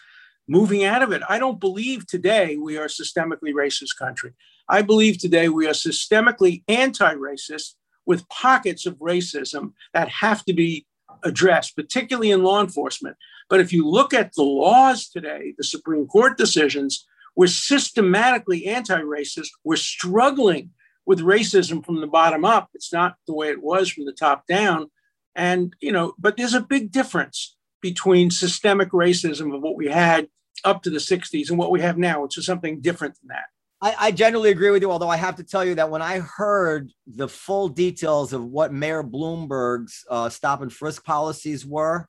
moving 0.48 0.84
out 0.84 1.02
of 1.02 1.12
it. 1.12 1.22
I 1.30 1.40
don't 1.40 1.60
believe 1.60 2.08
today 2.08 2.58
we 2.58 2.78
are 2.78 2.86
a 2.86 2.90
systemically 2.90 3.54
racist 3.54 3.98
country. 3.98 4.34
I 4.68 4.82
believe 4.82 5.18
today 5.18 5.50
we 5.50 5.68
are 5.68 5.74
systemically 5.74 6.64
anti 6.68 7.14
racist. 7.16 7.76
with 8.06 8.28
pockets 8.28 8.86
of 8.86 8.98
racism 8.98 9.72
that 9.94 10.10
have 10.10 10.44
to 10.44 10.54
be 10.54 10.86
addressed, 11.24 11.74
particularly 11.74 12.32
in 12.32 12.44
law 12.44 12.60
enforcement. 12.60 13.16
But 13.50 13.60
if 13.60 13.74
you 13.74 13.88
look 13.88 14.14
at 14.14 14.34
the 14.34 14.44
laws 14.44 15.10
today, 15.10 15.54
the 15.58 15.64
Supreme 15.64 16.08
Court 16.08 16.38
decisions, 16.38 17.06
we're 17.36 17.48
systematically 17.48 18.66
anti 18.66 19.00
racist. 19.02 19.50
We're 19.64 19.76
struggling 19.76 20.72
with 21.06 21.20
racism 21.20 21.86
from 21.86 22.02
the 22.02 22.08
bottom 22.08 22.46
up. 22.46 22.70
It's 22.74 22.94
not 22.94 23.16
the 23.28 23.34
way 23.34 23.50
it 23.50 23.62
was 23.62 23.90
from 23.90 24.06
the 24.06 24.14
top 24.14 24.48
down. 24.48 24.90
And, 25.36 25.76
you 25.82 25.92
know, 25.92 26.14
but 26.18 26.38
there's 26.38 26.54
a 26.54 26.62
big 26.62 26.92
difference 26.92 27.56
between 27.82 28.32
systemic 28.32 28.92
racism 28.92 29.54
of 29.54 29.62
what 29.62 29.76
we 29.76 29.88
had 29.88 30.30
up 30.64 30.84
to 30.84 30.90
the 30.90 31.00
60s 31.00 31.50
and 31.50 31.58
what 31.58 31.72
we 31.72 31.82
have 31.82 31.98
now, 31.98 32.22
which 32.22 32.38
is 32.38 32.46
something 32.46 32.80
different 32.80 33.16
than 33.20 33.30
that. 33.30 33.46
I, 33.82 34.08
I 34.08 34.12
generally 34.12 34.52
agree 34.52 34.70
with 34.70 34.82
you, 34.82 34.92
although 34.92 35.10
I 35.10 35.18
have 35.18 35.36
to 35.36 35.44
tell 35.44 35.66
you 35.66 35.76
that 35.76 35.90
when 35.90 36.02
I 36.02 36.20
heard 36.20 36.94
the 37.06 37.28
full 37.28 37.68
details 37.68 38.32
of 38.32 38.46
what 38.46 38.72
Mayor 38.72 39.04
Bloomberg's 39.04 40.06
uh, 40.10 40.30
stop 40.30 40.62
and 40.62 40.72
frisk 40.72 41.04
policies 41.04 41.66
were 41.66 42.08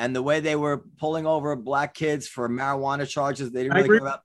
and 0.00 0.16
the 0.16 0.22
way 0.22 0.40
they 0.40 0.56
were 0.56 0.82
pulling 0.98 1.26
over 1.26 1.54
black 1.56 1.92
kids 1.92 2.26
for 2.26 2.48
marijuana 2.48 3.06
charges, 3.06 3.52
they 3.52 3.64
didn't 3.64 3.76
really 3.76 3.88
care 3.88 4.08
about. 4.08 4.20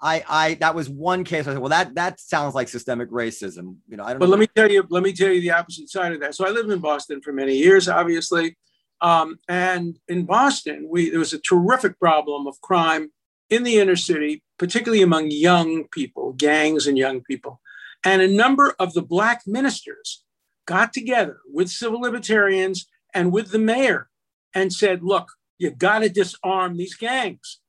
I, 0.00 0.24
I, 0.28 0.54
that 0.54 0.74
was 0.74 0.88
one 0.88 1.22
case. 1.22 1.46
I 1.46 1.52
said, 1.52 1.58
well, 1.58 1.68
that 1.68 1.94
that 1.96 2.18
sounds 2.18 2.54
like 2.54 2.68
systemic 2.68 3.10
racism. 3.10 3.76
You 3.88 3.98
know, 3.98 4.04
I 4.04 4.10
don't. 4.10 4.20
But 4.20 4.26
know. 4.26 4.30
let 4.30 4.40
me 4.40 4.46
tell 4.56 4.70
you, 4.70 4.86
let 4.88 5.02
me 5.02 5.12
tell 5.12 5.30
you 5.30 5.40
the 5.40 5.50
opposite 5.50 5.90
side 5.90 6.12
of 6.12 6.20
that. 6.20 6.34
So 6.34 6.46
I 6.46 6.50
lived 6.50 6.70
in 6.70 6.78
Boston 6.78 7.20
for 7.20 7.32
many 7.32 7.56
years, 7.56 7.88
obviously, 7.88 8.56
um, 9.02 9.38
and 9.48 9.98
in 10.08 10.24
Boston, 10.24 10.86
we 10.88 11.10
there 11.10 11.18
was 11.18 11.34
a 11.34 11.40
terrific 11.40 11.98
problem 11.98 12.46
of 12.46 12.60
crime 12.62 13.10
in 13.50 13.64
the 13.64 13.78
inner 13.78 13.96
city, 13.96 14.42
particularly 14.58 15.02
among 15.02 15.30
young 15.30 15.84
people, 15.88 16.32
gangs 16.34 16.86
and 16.86 16.96
young 16.96 17.20
people. 17.22 17.60
And 18.02 18.22
a 18.22 18.28
number 18.28 18.74
of 18.78 18.94
the 18.94 19.02
Black 19.02 19.42
ministers 19.46 20.22
got 20.66 20.92
together 20.92 21.38
with 21.52 21.68
civil 21.68 22.00
libertarians 22.00 22.86
and 23.12 23.32
with 23.32 23.50
the 23.50 23.58
mayor 23.58 24.07
and 24.54 24.72
said, 24.72 25.02
look, 25.02 25.28
you 25.58 25.70
got 25.70 26.00
to 26.00 26.08
disarm 26.08 26.76
these 26.76 26.94
gangs. 26.94 27.60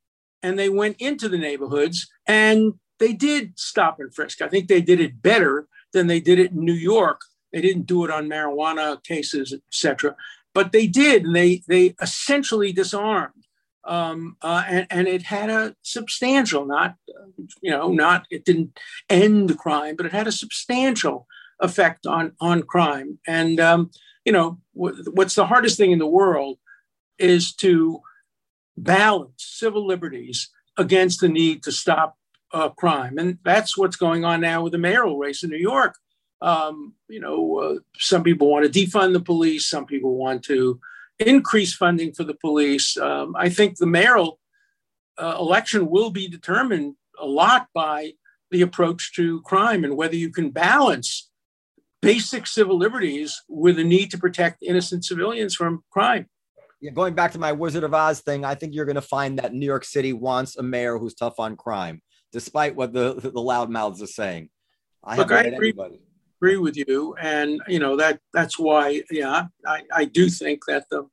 And 0.42 0.58
they 0.58 0.68
went 0.68 0.96
into 0.98 1.28
the 1.28 1.38
neighborhoods 1.38 2.08
and 2.26 2.74
they 2.98 3.12
did 3.12 3.58
stop 3.58 4.00
and 4.00 4.14
frisk. 4.14 4.40
I 4.42 4.48
think 4.48 4.68
they 4.68 4.80
did 4.80 5.00
it 5.00 5.22
better 5.22 5.66
than 5.92 6.06
they 6.06 6.20
did 6.20 6.38
it 6.38 6.52
in 6.52 6.64
New 6.64 6.72
York. 6.72 7.20
They 7.52 7.60
didn't 7.60 7.86
do 7.86 8.04
it 8.04 8.10
on 8.10 8.28
marijuana 8.28 9.02
cases, 9.02 9.52
et 9.52 9.60
cetera, 9.70 10.14
but 10.54 10.72
they 10.72 10.86
did. 10.86 11.24
And 11.24 11.34
they, 11.34 11.62
they 11.66 11.94
essentially 12.00 12.72
disarmed 12.72 13.40
um, 13.84 14.36
uh, 14.42 14.62
and, 14.68 14.86
and 14.90 15.08
it 15.08 15.22
had 15.22 15.50
a 15.50 15.74
substantial, 15.82 16.66
not 16.66 16.96
you 17.62 17.70
know, 17.70 17.90
not 17.90 18.26
it 18.30 18.44
didn't 18.44 18.78
end 19.08 19.48
the 19.48 19.54
crime, 19.54 19.96
but 19.96 20.06
it 20.06 20.12
had 20.12 20.26
a 20.26 20.32
substantial 20.32 21.26
effect 21.60 22.06
on 22.06 22.32
on 22.40 22.62
crime. 22.62 23.18
And 23.26 23.58
um, 23.58 23.90
you 24.24 24.32
know, 24.32 24.58
what's 24.72 25.34
the 25.34 25.46
hardest 25.46 25.76
thing 25.76 25.92
in 25.92 25.98
the 25.98 26.06
world 26.06 26.58
is 27.20 27.54
to 27.56 28.00
balance 28.76 29.34
civil 29.36 29.86
liberties 29.86 30.50
against 30.76 31.20
the 31.20 31.28
need 31.28 31.62
to 31.64 31.72
stop 31.72 32.16
uh, 32.52 32.68
crime, 32.70 33.18
and 33.18 33.38
that's 33.44 33.76
what's 33.76 33.96
going 33.96 34.24
on 34.24 34.40
now 34.40 34.62
with 34.62 34.72
the 34.72 34.78
mayoral 34.78 35.18
race 35.18 35.42
in 35.42 35.50
New 35.50 35.58
York. 35.58 35.94
Um, 36.42 36.94
you 37.08 37.20
know, 37.20 37.58
uh, 37.58 37.78
some 37.98 38.22
people 38.22 38.50
want 38.50 38.70
to 38.70 38.86
defund 38.86 39.12
the 39.12 39.20
police, 39.20 39.68
some 39.68 39.86
people 39.86 40.16
want 40.16 40.42
to 40.44 40.80
increase 41.18 41.74
funding 41.74 42.12
for 42.12 42.24
the 42.24 42.34
police. 42.34 42.96
Um, 42.96 43.36
I 43.36 43.50
think 43.50 43.76
the 43.76 43.86
mayoral 43.86 44.40
uh, 45.18 45.36
election 45.38 45.90
will 45.90 46.10
be 46.10 46.28
determined 46.28 46.94
a 47.20 47.26
lot 47.26 47.68
by 47.74 48.12
the 48.50 48.62
approach 48.62 49.12
to 49.14 49.42
crime 49.42 49.84
and 49.84 49.96
whether 49.96 50.16
you 50.16 50.30
can 50.30 50.50
balance 50.50 51.30
basic 52.02 52.46
civil 52.46 52.78
liberties 52.78 53.42
with 53.48 53.78
a 53.78 53.84
need 53.84 54.10
to 54.10 54.18
protect 54.18 54.62
innocent 54.62 55.04
civilians 55.04 55.54
from 55.54 55.84
crime. 55.90 56.26
Yeah, 56.80 56.92
going 56.92 57.14
back 57.14 57.32
to 57.32 57.38
my 57.38 57.52
Wizard 57.52 57.84
of 57.84 57.92
Oz 57.92 58.20
thing, 58.20 58.44
I 58.44 58.54
think 58.54 58.74
you're 58.74 58.86
going 58.86 58.94
to 58.94 59.02
find 59.02 59.38
that 59.38 59.52
New 59.52 59.66
York 59.66 59.84
City 59.84 60.12
wants 60.12 60.56
a 60.56 60.62
mayor 60.62 60.98
who's 60.98 61.14
tough 61.14 61.38
on 61.38 61.56
crime, 61.56 62.00
despite 62.32 62.74
what 62.74 62.92
the 62.92 63.14
the 63.22 63.30
loudmouths 63.30 64.02
are 64.02 64.06
saying. 64.06 64.48
I 65.04 65.16
Look, 65.16 65.32
I 65.32 65.42
agree, 65.42 65.74
agree 66.40 66.56
with 66.56 66.76
you, 66.76 67.14
and 67.20 67.60
you 67.68 67.78
know 67.78 67.96
that 67.96 68.20
that's 68.32 68.58
why, 68.58 69.02
yeah, 69.10 69.46
I, 69.66 69.82
I 69.94 70.04
do 70.06 70.28
think 70.28 70.64
that 70.66 70.86
the 70.90 71.06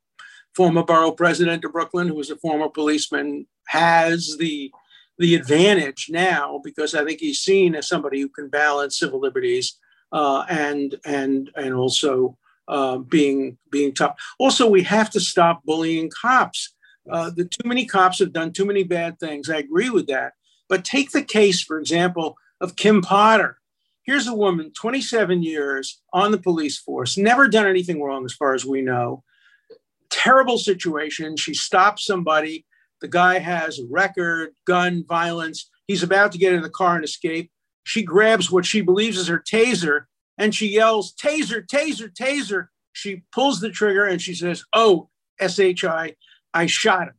former 0.54 0.82
borough 0.82 1.12
president 1.12 1.64
of 1.64 1.72
Brooklyn, 1.72 2.08
who 2.08 2.14
was 2.14 2.30
a 2.30 2.36
former 2.36 2.68
policeman, 2.68 3.46
has 3.68 4.36
the 4.38 4.72
the 5.18 5.34
advantage 5.34 6.06
now 6.08 6.60
because 6.64 6.94
I 6.94 7.04
think 7.04 7.20
he's 7.20 7.40
seen 7.40 7.74
as 7.74 7.88
somebody 7.88 8.20
who 8.20 8.28
can 8.28 8.48
balance 8.48 8.98
civil 8.98 9.20
liberties 9.20 9.78
uh, 10.12 10.44
and 10.48 10.94
and 11.04 11.50
and 11.56 11.74
also 11.74 12.38
uh, 12.68 12.98
being 12.98 13.58
being 13.70 13.94
tough. 13.94 14.16
Also, 14.38 14.68
we 14.68 14.82
have 14.82 15.10
to 15.10 15.20
stop 15.20 15.64
bullying 15.64 16.10
cops. 16.10 16.74
Uh, 17.10 17.30
the 17.30 17.44
too 17.44 17.66
many 17.66 17.86
cops 17.86 18.18
have 18.18 18.32
done 18.32 18.52
too 18.52 18.66
many 18.66 18.84
bad 18.84 19.18
things. 19.18 19.48
I 19.48 19.56
agree 19.56 19.90
with 19.90 20.06
that. 20.08 20.34
But 20.68 20.84
take 20.84 21.10
the 21.10 21.22
case, 21.22 21.62
for 21.62 21.78
example, 21.78 22.36
of 22.60 22.76
Kim 22.76 23.00
Potter. 23.00 23.58
Here's 24.02 24.26
a 24.26 24.34
woman, 24.34 24.72
27 24.72 25.42
years 25.42 26.00
on 26.12 26.30
the 26.30 26.38
police 26.38 26.78
force, 26.78 27.18
never 27.18 27.48
done 27.48 27.66
anything 27.66 28.02
wrong 28.02 28.24
as 28.24 28.32
far 28.32 28.54
as 28.54 28.64
we 28.64 28.80
know. 28.80 29.22
Terrible 30.10 30.58
situation. 30.58 31.36
She 31.36 31.54
stops 31.54 32.06
somebody. 32.06 32.64
The 33.00 33.08
guy 33.08 33.38
has 33.38 33.78
a 33.78 33.86
record, 33.90 34.50
gun, 34.66 35.04
violence. 35.06 35.70
He's 35.86 36.02
about 36.02 36.32
to 36.32 36.38
get 36.38 36.54
in 36.54 36.62
the 36.62 36.70
car 36.70 36.96
and 36.96 37.04
escape. 37.04 37.50
She 37.84 38.02
grabs 38.02 38.50
what 38.50 38.66
she 38.66 38.80
believes 38.80 39.18
is 39.18 39.28
her 39.28 39.40
taser 39.40 40.04
and 40.38 40.54
she 40.54 40.68
yells, 40.68 41.12
Taser, 41.12 41.66
taser, 41.66 42.08
taser. 42.14 42.68
She 42.92 43.24
pulls 43.32 43.60
the 43.60 43.70
trigger 43.70 44.04
and 44.04 44.22
she 44.22 44.34
says, 44.34 44.64
Oh, 44.72 45.10
SHI, 45.40 46.14
I 46.54 46.66
shot 46.66 47.08
him. 47.08 47.14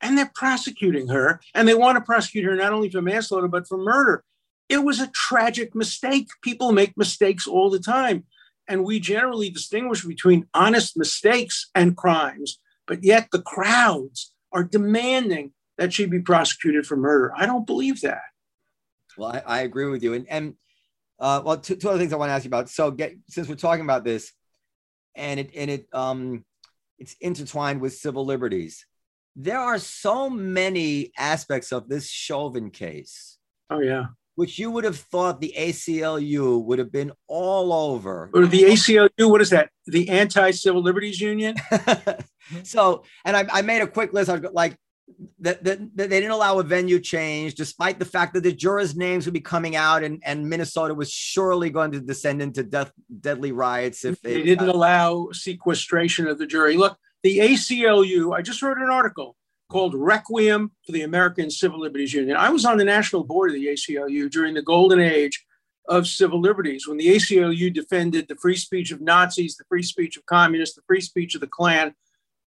And 0.00 0.18
they're 0.18 0.30
prosecuting 0.34 1.08
her. 1.08 1.40
And 1.54 1.66
they 1.66 1.74
want 1.74 1.96
to 1.96 2.04
prosecute 2.04 2.44
her 2.44 2.54
not 2.54 2.72
only 2.72 2.90
for 2.90 3.00
manslaughter, 3.00 3.48
but 3.48 3.66
for 3.66 3.78
murder. 3.78 4.24
It 4.68 4.78
was 4.78 5.00
a 5.00 5.10
tragic 5.14 5.74
mistake. 5.74 6.28
People 6.42 6.72
make 6.72 6.96
mistakes 6.96 7.46
all 7.46 7.70
the 7.70 7.78
time. 7.78 8.24
And 8.68 8.84
we 8.84 8.98
generally 8.98 9.48
distinguish 9.48 10.04
between 10.04 10.48
honest 10.52 10.96
mistakes 10.96 11.70
and 11.74 11.96
crimes. 11.96 12.58
But 12.86 13.04
yet 13.04 13.28
the 13.30 13.42
crowds 13.42 14.32
are 14.52 14.64
demanding 14.64 15.52
that 15.78 15.92
she 15.92 16.06
be 16.06 16.20
prosecuted 16.20 16.86
for 16.86 16.96
murder. 16.96 17.32
I 17.36 17.46
don't 17.46 17.66
believe 17.66 18.00
that. 18.00 18.22
Well, 19.16 19.30
I, 19.30 19.42
I 19.46 19.60
agree 19.60 19.86
with 19.86 20.02
you. 20.02 20.14
And, 20.14 20.26
and 20.28 20.54
uh, 21.18 21.42
well, 21.44 21.58
two, 21.58 21.76
two 21.76 21.88
other 21.88 21.98
things 21.98 22.12
I 22.12 22.16
want 22.16 22.30
to 22.30 22.34
ask 22.34 22.44
you 22.44 22.48
about. 22.48 22.68
So, 22.68 22.90
get 22.90 23.14
since 23.28 23.48
we're 23.48 23.54
talking 23.54 23.84
about 23.84 24.04
this, 24.04 24.32
and 25.14 25.40
it 25.40 25.50
and 25.56 25.70
it 25.70 25.86
um, 25.92 26.44
it's 26.98 27.16
intertwined 27.20 27.80
with 27.80 27.94
civil 27.94 28.24
liberties. 28.24 28.86
There 29.34 29.58
are 29.58 29.78
so 29.78 30.30
many 30.30 31.12
aspects 31.18 31.72
of 31.72 31.88
this 31.88 32.08
Chauvin 32.08 32.70
case. 32.70 33.38
Oh 33.70 33.80
yeah. 33.80 34.06
Which 34.34 34.58
you 34.58 34.70
would 34.70 34.84
have 34.84 34.98
thought 34.98 35.40
the 35.40 35.54
ACLU 35.56 36.62
would 36.64 36.78
have 36.78 36.92
been 36.92 37.12
all 37.26 37.72
over. 37.72 38.30
Or 38.34 38.46
the 38.46 38.64
ACLU, 38.64 39.30
what 39.30 39.40
is 39.40 39.48
that? 39.50 39.70
The 39.86 40.10
Anti 40.10 40.50
Civil 40.50 40.82
Liberties 40.82 41.20
Union. 41.20 41.56
so, 42.62 43.04
and 43.24 43.34
I, 43.34 43.46
I 43.50 43.62
made 43.62 43.80
a 43.80 43.86
quick 43.86 44.12
list. 44.12 44.28
I've 44.28 44.42
got 44.42 44.52
like 44.52 44.76
that, 45.40 45.62
that, 45.64 45.78
that, 45.96 46.10
they 46.10 46.20
didn't 46.20 46.32
allow 46.32 46.58
a 46.58 46.62
venue 46.62 46.98
change, 46.98 47.54
despite 47.54 47.98
the 47.98 48.04
fact 48.04 48.34
that 48.34 48.42
the 48.42 48.52
jurors' 48.52 48.96
names 48.96 49.24
would 49.24 49.34
be 49.34 49.40
coming 49.40 49.76
out, 49.76 50.02
and, 50.02 50.20
and 50.24 50.48
Minnesota 50.48 50.94
was 50.94 51.10
surely 51.10 51.70
going 51.70 51.92
to 51.92 52.00
descend 52.00 52.42
into 52.42 52.62
death, 52.62 52.92
deadly 53.20 53.52
riots 53.52 54.04
if 54.04 54.20
they, 54.22 54.34
they 54.34 54.42
didn't 54.42 54.68
uh, 54.68 54.72
allow 54.72 55.28
sequestration 55.32 56.26
of 56.26 56.38
the 56.38 56.46
jury. 56.46 56.76
Look, 56.76 56.98
the 57.22 57.38
ACLU, 57.38 58.36
I 58.36 58.42
just 58.42 58.62
wrote 58.62 58.78
an 58.78 58.90
article 58.90 59.36
called 59.68 59.94
Requiem 59.94 60.70
for 60.84 60.92
the 60.92 61.02
American 61.02 61.50
Civil 61.50 61.80
Liberties 61.80 62.12
Union. 62.12 62.36
I 62.36 62.50
was 62.50 62.64
on 62.64 62.78
the 62.78 62.84
national 62.84 63.24
board 63.24 63.50
of 63.50 63.54
the 63.54 63.66
ACLU 63.66 64.30
during 64.30 64.54
the 64.54 64.62
golden 64.62 65.00
age 65.00 65.44
of 65.88 66.06
civil 66.06 66.40
liberties 66.40 66.86
when 66.86 66.96
the 66.96 67.06
ACLU 67.06 67.72
defended 67.72 68.26
the 68.28 68.36
free 68.36 68.56
speech 68.56 68.90
of 68.90 69.00
Nazis, 69.00 69.56
the 69.56 69.64
free 69.68 69.82
speech 69.82 70.16
of 70.16 70.26
communists, 70.26 70.74
the 70.74 70.82
free 70.86 71.00
speech 71.00 71.34
of 71.34 71.40
the 71.40 71.46
Klan 71.46 71.94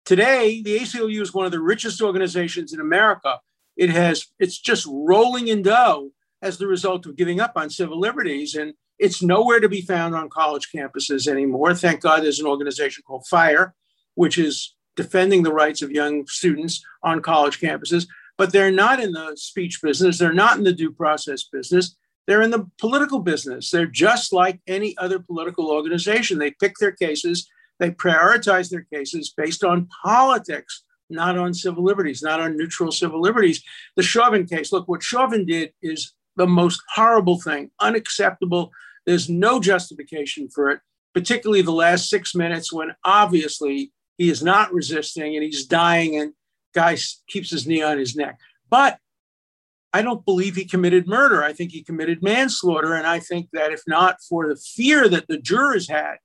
Today, 0.06 0.62
the 0.62 0.80
ACLU 0.80 1.22
is 1.22 1.34
one 1.34 1.46
of 1.46 1.52
the 1.52 1.62
richest 1.62 2.02
organizations 2.02 2.74
in 2.74 2.80
America. 2.80 3.40
It 3.78 3.90
has 3.90 4.26
it's 4.40 4.60
just 4.60 4.88
rolling 4.90 5.48
in 5.48 5.62
dough 5.62 6.12
as 6.42 6.58
the 6.58 6.68
result 6.68 7.06
of 7.06 7.16
giving 7.16 7.40
up 7.40 7.54
on 7.56 7.70
civil 7.70 8.00
liberties, 8.00 8.56
and 8.56 8.74
it's 8.98 9.22
nowhere 9.22 9.60
to 9.60 9.70
be 9.70 9.82
found 9.82 10.16
on 10.16 10.30
college 10.30 10.70
campuses 10.74 11.28
anymore. 11.28 11.74
Thank 11.74 12.02
God, 12.02 12.24
there's 12.24 12.40
an 12.40 12.48
organization 12.48 13.04
called 13.06 13.26
FIRE, 13.28 13.74
which 14.16 14.38
is 14.38 14.76
defending 14.96 15.44
the 15.44 15.54
rights 15.54 15.82
of 15.82 15.92
young 15.92 16.28
students 16.28 16.84
on 17.04 17.22
college 17.22 17.60
campuses. 17.60 18.08
But 18.38 18.52
they're 18.52 18.72
not 18.72 19.00
in 19.00 19.12
the 19.12 19.34
speech 19.36 19.82
business. 19.82 20.18
They're 20.18 20.34
not 20.34 20.58
in 20.58 20.64
the 20.64 20.74
due 20.74 20.92
process 20.92 21.44
business. 21.44 21.96
They're 22.28 22.42
in 22.42 22.52
the 22.52 22.70
political 22.80 23.20
business. 23.20 23.72
They're 23.72 23.86
just 23.86 24.32
like 24.32 24.60
any 24.68 24.98
other 24.98 25.20
political 25.20 25.72
organization. 25.72 26.38
They 26.38 26.52
pick 26.52 26.76
their 26.80 26.92
cases 26.92 27.50
they 27.80 27.92
prioritize 27.92 28.70
their 28.70 28.86
cases 28.94 29.34
based 29.36 29.64
on 29.64 29.88
politics, 30.04 30.84
not 31.10 31.38
on 31.38 31.54
civil 31.54 31.84
liberties, 31.84 32.22
not 32.22 32.40
on 32.40 32.58
neutral 32.58 32.92
civil 32.92 33.22
liberties. 33.22 33.64
The 33.96 34.04
Chauvin 34.04 34.46
case, 34.46 34.72
look, 34.72 34.88
what 34.88 35.04
Chauvin 35.04 35.46
did 35.46 35.72
is 35.82 36.14
the 36.36 36.48
most 36.48 36.82
horrible 36.94 37.40
thing, 37.40 37.72
unacceptable. 37.80 38.72
There's 39.06 39.30
no 39.30 39.60
justification 39.60 40.50
for 40.50 40.70
it, 40.70 40.82
particularly 41.14 41.62
the 41.62 41.72
last 41.72 42.10
six 42.10 42.36
minutes 42.36 42.72
when 42.72 42.96
obviously 43.04 43.92
he 44.18 44.30
is 44.30 44.44
not 44.44 44.74
resisting 44.74 45.36
and 45.36 45.44
he's 45.44 45.66
dying 45.66 46.18
and 46.18 46.34
guy 46.74 46.98
keeps 47.28 47.50
his 47.50 47.66
knee 47.66 47.82
on 47.82 47.98
his 47.98 48.16
neck. 48.16 48.38
But 48.70 49.00
I 49.92 50.02
don't 50.02 50.24
believe 50.24 50.56
he 50.56 50.66
committed 50.66 51.08
murder. 51.08 51.44
I 51.44 51.54
think 51.54 51.72
he 51.72 51.84
committed 51.84 52.22
manslaughter. 52.22 52.94
And 52.94 53.08
I 53.08 53.20
think 53.20 53.50
that 53.54 53.72
if 53.72 53.82
not 53.88 54.18
for 54.28 54.48
the 54.48 54.56
fear 54.56 55.10
that 55.10 55.28
the 55.28 55.40
jurors 55.40 55.90
had, 55.90 56.18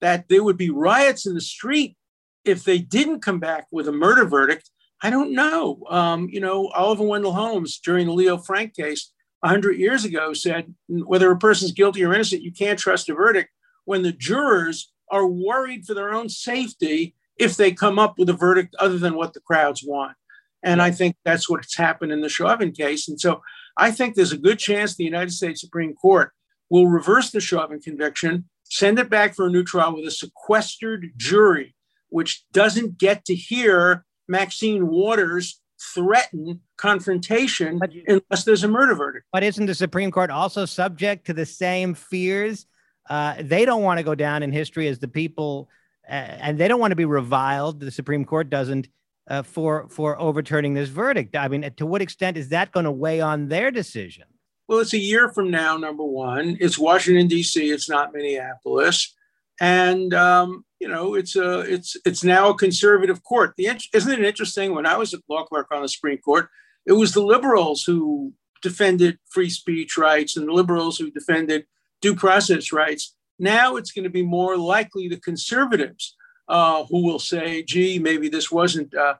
that 0.00 0.28
there 0.28 0.42
would 0.42 0.56
be 0.56 0.70
riots 0.70 1.26
in 1.26 1.34
the 1.34 1.40
street 1.40 1.96
if 2.44 2.64
they 2.64 2.78
didn't 2.78 3.20
come 3.20 3.38
back 3.38 3.66
with 3.70 3.88
a 3.88 3.92
murder 3.92 4.24
verdict. 4.24 4.70
I 5.02 5.10
don't 5.10 5.32
know. 5.32 5.82
Um, 5.88 6.28
you 6.30 6.40
know, 6.40 6.68
Oliver 6.68 7.04
Wendell 7.04 7.32
Holmes 7.32 7.78
during 7.78 8.06
the 8.06 8.12
Leo 8.12 8.36
Frank 8.36 8.74
case 8.74 9.12
100 9.40 9.78
years 9.78 10.04
ago 10.04 10.32
said 10.32 10.74
whether 10.88 11.30
a 11.30 11.38
person's 11.38 11.72
guilty 11.72 12.04
or 12.04 12.12
innocent, 12.12 12.42
you 12.42 12.52
can't 12.52 12.78
trust 12.78 13.08
a 13.08 13.14
verdict 13.14 13.50
when 13.84 14.02
the 14.02 14.12
jurors 14.12 14.92
are 15.10 15.26
worried 15.26 15.86
for 15.86 15.94
their 15.94 16.12
own 16.12 16.28
safety 16.28 17.14
if 17.38 17.56
they 17.56 17.72
come 17.72 17.98
up 17.98 18.18
with 18.18 18.28
a 18.28 18.34
verdict 18.34 18.74
other 18.78 18.98
than 18.98 19.14
what 19.14 19.32
the 19.32 19.40
crowds 19.40 19.84
want. 19.84 20.16
And 20.62 20.82
I 20.82 20.90
think 20.90 21.16
that's 21.24 21.48
what's 21.48 21.76
happened 21.76 22.10
in 22.10 22.20
the 22.20 22.28
Chauvin 22.28 22.72
case. 22.72 23.08
And 23.08 23.20
so 23.20 23.42
I 23.76 23.92
think 23.92 24.14
there's 24.14 24.32
a 24.32 24.38
good 24.38 24.58
chance 24.58 24.96
the 24.96 25.04
United 25.04 25.30
States 25.30 25.60
Supreme 25.60 25.94
Court 25.94 26.32
will 26.68 26.88
reverse 26.88 27.30
the 27.30 27.40
Chauvin 27.40 27.80
conviction, 27.80 28.48
send 28.68 28.98
it 28.98 29.10
back 29.10 29.34
for 29.34 29.46
a 29.46 29.50
new 29.50 29.64
trial 29.64 29.94
with 29.94 30.06
a 30.06 30.10
sequestered 30.10 31.12
jury, 31.16 31.74
which 32.08 32.44
doesn't 32.52 32.98
get 32.98 33.24
to 33.26 33.34
hear 33.34 34.04
Maxine 34.28 34.88
Waters 34.88 35.60
threaten 35.94 36.60
confrontation 36.76 37.78
but, 37.78 37.90
unless 38.06 38.44
there's 38.44 38.64
a 38.64 38.68
murder 38.68 38.94
verdict. 38.94 39.26
But 39.32 39.42
isn't 39.42 39.66
the 39.66 39.74
Supreme 39.74 40.10
Court 40.10 40.30
also 40.30 40.64
subject 40.64 41.26
to 41.26 41.32
the 41.32 41.46
same 41.46 41.94
fears? 41.94 42.66
Uh, 43.08 43.34
they 43.40 43.64
don't 43.64 43.82
want 43.82 43.98
to 43.98 44.04
go 44.04 44.14
down 44.14 44.42
in 44.42 44.52
history 44.52 44.88
as 44.88 44.98
the 44.98 45.08
people, 45.08 45.68
uh, 46.08 46.12
and 46.12 46.58
they 46.58 46.68
don't 46.68 46.80
want 46.80 46.90
to 46.92 46.96
be 46.96 47.04
reviled. 47.04 47.80
The 47.80 47.90
Supreme 47.90 48.24
Court 48.24 48.50
doesn't 48.50 48.88
uh, 49.28 49.42
for 49.42 49.88
for 49.88 50.18
overturning 50.20 50.74
this 50.74 50.88
verdict. 50.88 51.36
I 51.36 51.48
mean, 51.48 51.70
to 51.76 51.86
what 51.86 52.02
extent 52.02 52.36
is 52.36 52.48
that 52.48 52.72
going 52.72 52.84
to 52.84 52.92
weigh 52.92 53.20
on 53.20 53.48
their 53.48 53.70
decision? 53.70 54.24
Well, 54.68 54.80
it's 54.80 54.92
a 54.92 54.98
year 54.98 55.30
from 55.30 55.50
now. 55.50 55.78
Number 55.78 56.04
one, 56.04 56.58
it's 56.60 56.78
Washington 56.78 57.26
D.C. 57.26 57.70
It's 57.70 57.88
not 57.88 58.12
Minneapolis, 58.12 59.14
and 59.60 60.12
um, 60.12 60.66
you 60.78 60.86
know 60.86 61.14
it's 61.14 61.36
a 61.36 61.60
it's 61.60 61.96
it's 62.04 62.22
now 62.22 62.50
a 62.50 62.54
conservative 62.54 63.24
court. 63.24 63.54
The 63.56 63.80
isn't 63.94 64.12
it 64.12 64.24
interesting? 64.24 64.74
When 64.74 64.84
I 64.84 64.98
was 64.98 65.14
a 65.14 65.22
law 65.26 65.44
clerk 65.44 65.68
on 65.72 65.80
the 65.80 65.88
Supreme 65.88 66.18
Court, 66.18 66.50
it 66.84 66.92
was 66.92 67.14
the 67.14 67.22
liberals 67.22 67.82
who 67.82 68.34
defended 68.60 69.18
free 69.30 69.48
speech 69.48 69.96
rights 69.96 70.36
and 70.36 70.46
the 70.46 70.52
liberals 70.52 70.98
who 70.98 71.10
defended 71.10 71.64
due 72.02 72.14
process 72.14 72.70
rights. 72.70 73.16
Now 73.38 73.76
it's 73.76 73.92
going 73.92 74.04
to 74.04 74.10
be 74.10 74.22
more 74.22 74.58
likely 74.58 75.08
the 75.08 75.16
conservatives 75.16 76.14
uh, 76.48 76.84
who 76.84 77.04
will 77.04 77.20
say, 77.20 77.62
gee, 77.62 77.98
maybe 77.98 78.28
this 78.28 78.50
wasn't 78.50 78.94
uh, 78.94 79.14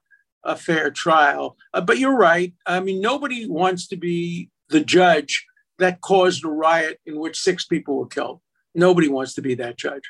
a 0.45 0.57
fair 0.57 0.91
trial. 0.91 1.57
Uh, 1.73 1.81
but 1.81 1.99
you're 1.99 2.17
right. 2.17 2.53
I 2.67 2.81
mean, 2.81 3.01
nobody 3.01 3.47
wants 3.47 3.87
to 3.89 3.97
be 3.97 4.51
the 4.71 4.81
judge 4.81 5.47
that 5.79 6.01
caused 6.01 6.45
a 6.45 6.49
riot 6.49 7.01
in 7.07 7.19
which 7.19 7.39
six 7.39 7.65
people 7.65 7.97
were 7.97 8.07
killed. 8.07 8.41
Nobody 8.75 9.09
wants 9.09 9.35
to 9.35 9.43
be 9.43 9.55
that 9.57 9.77
judge. 9.77 10.03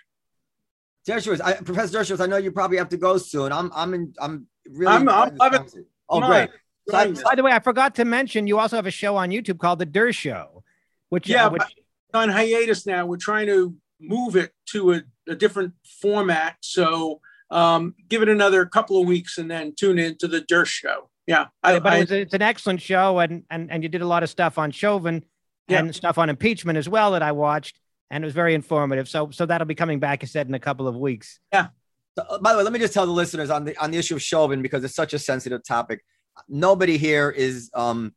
Dershowitz, 1.07 1.41
I, 1.43 1.55
Professor 1.55 1.99
Dershowitz, 1.99 2.21
I 2.21 2.27
know 2.27 2.37
you 2.37 2.53
probably 2.53 2.77
have 2.79 2.91
to 2.91 2.97
go 2.97 3.17
soon. 3.19 3.53
I'm, 3.53 3.71
I'm 3.75 3.95
in, 3.95 4.15
I'm 4.21 4.47
really. 4.69 4.93
I'm, 4.93 5.09
I'm 5.09 5.37
loving, 5.37 5.67
oh, 6.09 6.21
great. 6.21 6.51
by, 6.91 7.13
by 7.13 7.35
the 7.35 7.43
way, 7.43 7.53
I 7.53 7.61
forgot 7.61 7.95
to 7.97 8.05
mention 8.05 8.47
you 8.47 8.59
also 8.59 8.77
have 8.77 8.87
a 8.87 8.91
show 8.91 9.17
on 9.17 9.31
YouTube 9.31 9.59
called 9.59 9.79
The 9.79 9.87
Dershow, 9.87 10.63
which 11.09 11.29
yeah, 11.29 11.47
uh, 11.47 11.51
which... 11.51 11.63
on 12.13 12.29
hiatus 12.29 12.85
now. 12.87 13.07
We're 13.07 13.17
trying 13.17 13.47
to 13.47 13.75
move 14.01 14.37
it 14.37 14.53
to 14.67 14.93
a, 14.93 15.03
a 15.29 15.35
different 15.35 15.75
format. 16.01 16.57
So 16.61 17.21
um, 17.51 17.95
give 18.09 18.23
it 18.23 18.29
another 18.29 18.67
couple 18.67 19.01
of 19.01 19.07
weeks 19.07 19.39
and 19.39 19.51
then 19.51 19.75
tune 19.75 19.99
in 19.99 20.17
to 20.19 20.29
the 20.29 20.41
Dershow. 20.41 21.09
Yeah, 21.29 21.49
I, 21.63 21.79
but 21.79 21.93
I, 21.93 21.97
it 21.97 22.01
was, 22.01 22.11
it's 22.11 22.35
an 22.35 22.41
excellent 22.41 22.81
show, 22.81 23.19
and 23.19 23.45
and 23.51 23.71
and 23.71 23.83
you 23.83 23.91
did 23.91 24.01
a 24.01 24.07
lot 24.07 24.23
of 24.23 24.31
stuff 24.31 24.57
on 24.57 24.71
Chauvin 24.71 25.23
yeah. 25.69 25.81
and 25.81 25.95
stuff 25.95 26.17
on 26.17 26.31
impeachment 26.31 26.79
as 26.79 26.89
well 26.89 27.13
that 27.13 27.23
I 27.23 27.33
watched, 27.33 27.79
and 28.11 28.25
it 28.25 28.27
was 28.27 28.33
very 28.33 28.55
informative. 28.55 29.11
So 29.11 29.31
so 29.31 29.45
that'll 29.45 29.67
be 29.67 29.75
coming 29.75 30.01
back, 30.01 30.25
I 30.25 30.27
said, 30.27 30.49
in 30.49 30.55
a 30.55 30.59
couple 30.59 30.89
of 30.89 30.97
weeks. 30.97 31.39
Yeah. 31.53 31.69
So, 32.17 32.25
uh, 32.25 32.39
by 32.39 32.53
the 32.53 32.59
way, 32.59 32.65
let 32.65 32.73
me 32.73 32.79
just 32.79 32.95
tell 32.95 33.05
the 33.05 33.13
listeners 33.13 33.51
on 33.51 33.67
the 33.67 33.77
on 33.77 33.91
the 33.91 33.99
issue 33.99 34.15
of 34.15 34.23
Chauvin 34.23 34.63
because 34.63 34.83
it's 34.85 34.95
such 34.95 35.13
a 35.13 35.19
sensitive 35.19 35.63
topic. 35.65 36.03
Nobody 36.49 36.97
here 36.97 37.29
is 37.29 37.71
um 37.75 38.15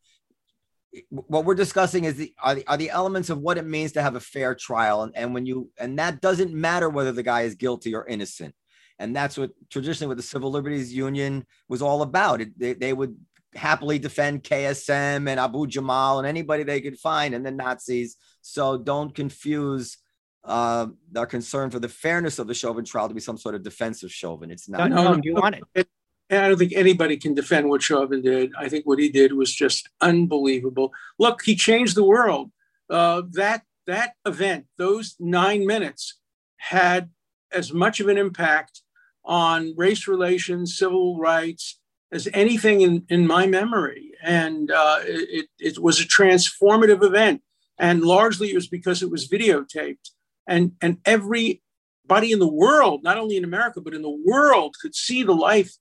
what 1.10 1.44
we're 1.44 1.56
discussing 1.56 2.06
is 2.06 2.16
the 2.16 2.34
are, 2.42 2.56
the 2.56 2.68
are 2.68 2.78
the 2.78 2.92
elements 2.92 3.30
of 3.30 3.40
what 3.40 3.58
it 3.58 3.66
means 3.66 3.92
to 3.94 4.02
have 4.02 4.16
a 4.16 4.20
fair 4.22 4.56
trial 4.56 5.04
and, 5.04 5.16
and 5.16 5.34
when 5.34 5.46
you 5.46 5.70
and 5.78 6.00
that 6.00 6.22
doesn't 6.22 6.54
matter 6.54 6.90
whether 6.90 7.12
the 7.14 7.24
guy 7.24 7.42
is 7.42 7.56
guilty 7.56 7.96
or 7.96 8.06
innocent 8.08 8.54
and 9.02 9.16
that's 9.16 9.38
what 9.38 9.52
traditionally 9.70 10.08
what 10.08 10.18
the 10.18 10.24
civil 10.24 10.52
liberties 10.52 10.94
union 10.94 11.46
was 11.68 11.82
all 11.82 12.02
about 12.02 12.42
it, 12.42 12.58
they, 12.58 12.74
they 12.74 12.94
would 12.94 13.18
happily 13.54 14.00
defend 14.00 14.44
ksm 14.44 15.30
and 15.30 15.40
abu 15.40 15.68
jamal 15.68 16.20
and 16.20 16.28
anybody 16.28 16.64
they 16.64 16.80
could 16.80 16.98
find 16.98 17.34
and 17.34 17.46
the 17.46 17.52
nazis 17.52 18.16
so 18.42 18.78
don't 18.78 19.14
confuse 19.14 19.98
uh, 20.44 20.88
our 21.16 21.26
concern 21.26 21.70
for 21.70 21.80
the 21.80 21.88
fairness 21.88 22.40
of 22.40 22.48
the 22.48 22.54
Chauvin 22.54 22.84
trial 22.84 23.08
to 23.08 23.14
be 23.14 23.22
some 23.22 23.38
sort 23.38 23.54
of 23.54 23.62
defense 23.62 24.02
of 24.02 24.12
Chauvin. 24.12 24.50
It's 24.50 24.68
not. 24.68 24.90
No, 24.90 25.04
no, 25.04 25.14
no, 25.14 25.22
you 25.24 25.36
want 25.36 25.56
it? 25.76 25.88
I 26.32 26.48
don't 26.48 26.58
think 26.58 26.74
anybody 26.74 27.18
can 27.18 27.36
defend 27.36 27.70
what 27.70 27.82
Chauvin 27.82 28.22
did. 28.22 28.52
I 28.58 28.70
think 28.70 28.86
what 28.86 29.00
he 29.00 29.10
did 29.10 29.34
was 29.34 29.54
just 29.54 29.90
unbelievable. 30.00 30.92
Look, 31.20 31.42
he 31.44 31.56
changed 31.56 31.96
the 31.96 32.04
world. 32.04 32.52
Uh, 32.90 33.24
that 33.34 33.64
that 33.86 34.14
event, 34.26 34.66
those 34.78 35.16
nine 35.20 35.66
minutes, 35.66 36.20
had 36.58 37.10
as 37.52 37.74
much 37.74 38.00
of 38.00 38.08
an 38.08 38.18
impact 38.18 38.82
on 39.24 39.74
race 39.78 40.08
relations, 40.08 40.78
civil 40.78 41.18
rights, 41.18 41.80
as 42.12 42.28
anything 42.34 42.82
in, 42.82 43.06
in 43.10 43.26
my 43.26 43.46
memory. 43.48 44.12
And 44.24 44.72
uh, 44.72 45.00
it, 45.04 45.48
it 45.60 45.80
was 45.80 46.00
a 46.00 46.08
transformative 46.08 47.04
event. 47.04 47.42
And 47.78 48.04
largely 48.04 48.52
it 48.52 48.56
was 48.56 48.68
because 48.68 49.02
it 49.02 49.10
was 49.10 49.30
videotaped. 49.30 50.10
And, 50.48 50.74
and 50.82 50.98
everybody 51.06 52.32
in 52.32 52.40
the 52.40 52.52
world, 52.52 53.04
not 53.04 53.18
only 53.18 53.38
in 53.38 53.44
America, 53.44 53.82
but 53.82 53.94
in 53.94 54.02
the 54.02 54.22
world, 54.26 54.76
could 54.82 54.96
see 54.96 55.24
the 55.24 55.34
life 55.34 55.72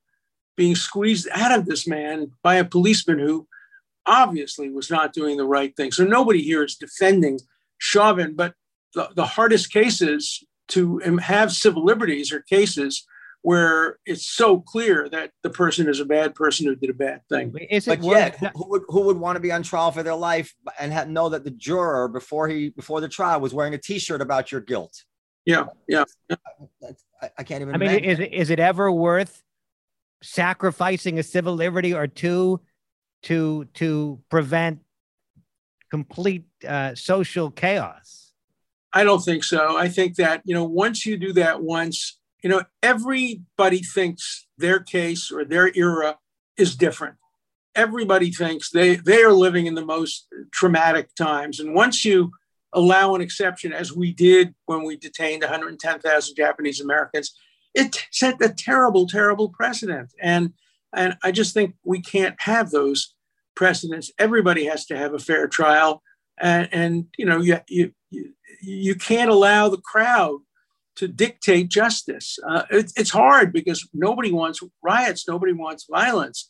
being 0.56 0.76
squeezed 0.76 1.28
out 1.32 1.58
of 1.58 1.66
this 1.66 1.86
man 1.86 2.32
by 2.42 2.56
a 2.56 2.64
policeman 2.64 3.18
who 3.18 3.48
obviously 4.06 4.70
was 4.70 4.90
not 4.90 5.12
doing 5.12 5.36
the 5.36 5.46
right 5.46 5.74
thing. 5.76 5.90
So 5.90 6.04
nobody 6.04 6.42
here 6.42 6.62
is 6.62 6.76
defending 6.76 7.40
Chauvin, 7.78 8.34
but 8.34 8.54
the, 8.94 9.10
the 9.14 9.26
hardest 9.26 9.72
cases 9.72 10.44
to 10.68 10.98
have 11.22 11.52
civil 11.52 11.84
liberties 11.84 12.32
are 12.32 12.42
cases 12.42 13.04
where 13.42 13.98
it's 14.04 14.26
so 14.26 14.60
clear 14.60 15.08
that 15.08 15.30
the 15.42 15.50
person 15.50 15.88
is 15.88 16.00
a 16.00 16.04
bad 16.04 16.34
person 16.34 16.66
who 16.66 16.76
did 16.76 16.90
a 16.90 16.94
bad 16.94 17.22
thing. 17.28 17.54
Is 17.70 17.86
but 17.86 18.02
yet, 18.02 18.36
who, 18.36 18.48
who, 18.54 18.70
would 18.70 18.82
who 18.88 19.00
would 19.02 19.16
want 19.16 19.36
to 19.36 19.40
be 19.40 19.50
on 19.50 19.62
trial 19.62 19.90
for 19.92 20.02
their 20.02 20.14
life 20.14 20.54
and 20.78 20.92
have, 20.92 21.08
know 21.08 21.28
that 21.30 21.44
the 21.44 21.50
juror 21.50 22.08
before 22.08 22.48
he 22.48 22.70
before 22.70 23.00
the 23.00 23.08
trial 23.08 23.40
was 23.40 23.54
wearing 23.54 23.74
a 23.74 23.78
T-shirt 23.78 24.20
about 24.20 24.52
your 24.52 24.60
guilt? 24.60 25.04
Yeah, 25.46 25.66
yeah. 25.88 26.04
I, 27.22 27.30
I 27.38 27.42
can't 27.42 27.62
even. 27.62 27.74
I 27.74 27.78
mean, 27.78 28.04
is 28.04 28.18
it, 28.18 28.32
is 28.32 28.50
it 28.50 28.60
ever 28.60 28.92
worth 28.92 29.42
sacrificing 30.22 31.18
a 31.18 31.22
civil 31.22 31.54
liberty 31.54 31.94
or 31.94 32.06
two 32.06 32.60
to 33.22 33.64
to 33.74 34.20
prevent 34.30 34.80
complete 35.90 36.44
uh, 36.66 36.94
social 36.94 37.50
chaos? 37.50 38.32
I 38.92 39.04
don't 39.04 39.24
think 39.24 39.44
so. 39.44 39.76
I 39.76 39.88
think 39.88 40.16
that 40.16 40.42
you 40.44 40.54
know 40.54 40.64
once 40.64 41.06
you 41.06 41.16
do 41.16 41.32
that 41.34 41.62
once, 41.62 42.19
you 42.42 42.50
know 42.50 42.62
everybody 42.82 43.82
thinks 43.82 44.46
their 44.58 44.80
case 44.80 45.30
or 45.30 45.44
their 45.44 45.74
era 45.74 46.18
is 46.56 46.76
different. 46.76 47.16
Everybody 47.74 48.30
thinks 48.30 48.70
they 48.70 48.96
they 48.96 49.22
are 49.22 49.32
living 49.32 49.66
in 49.66 49.74
the 49.74 49.84
most 49.84 50.26
traumatic 50.52 51.14
times, 51.14 51.60
and 51.60 51.74
once 51.74 52.04
you 52.04 52.32
allow 52.72 53.14
an 53.14 53.20
exception, 53.20 53.72
as 53.72 53.92
we 53.92 54.12
did 54.12 54.54
when 54.66 54.84
we 54.84 54.96
detained 54.96 55.42
110,000 55.42 56.36
Japanese 56.36 56.80
Americans, 56.80 57.34
it 57.74 58.06
set 58.10 58.40
a 58.42 58.48
terrible, 58.48 59.06
terrible 59.06 59.48
precedent. 59.48 60.12
And 60.20 60.52
and 60.92 61.16
I 61.22 61.30
just 61.30 61.54
think 61.54 61.74
we 61.84 62.00
can't 62.00 62.34
have 62.40 62.70
those 62.70 63.14
precedents. 63.54 64.10
Everybody 64.18 64.64
has 64.66 64.86
to 64.86 64.96
have 64.96 65.14
a 65.14 65.18
fair 65.18 65.46
trial, 65.46 66.02
and, 66.40 66.68
and 66.72 67.06
you 67.16 67.26
know 67.26 67.38
you, 67.38 67.60
you 67.68 67.92
you 68.60 68.94
can't 68.94 69.30
allow 69.30 69.68
the 69.68 69.80
crowd 69.80 70.40
to 70.96 71.08
dictate 71.08 71.68
justice. 71.68 72.38
Uh, 72.46 72.64
it, 72.70 72.92
it's 72.96 73.10
hard 73.10 73.52
because 73.52 73.88
nobody 73.92 74.32
wants 74.32 74.60
riots, 74.82 75.26
nobody 75.26 75.52
wants 75.52 75.86
violence. 75.90 76.48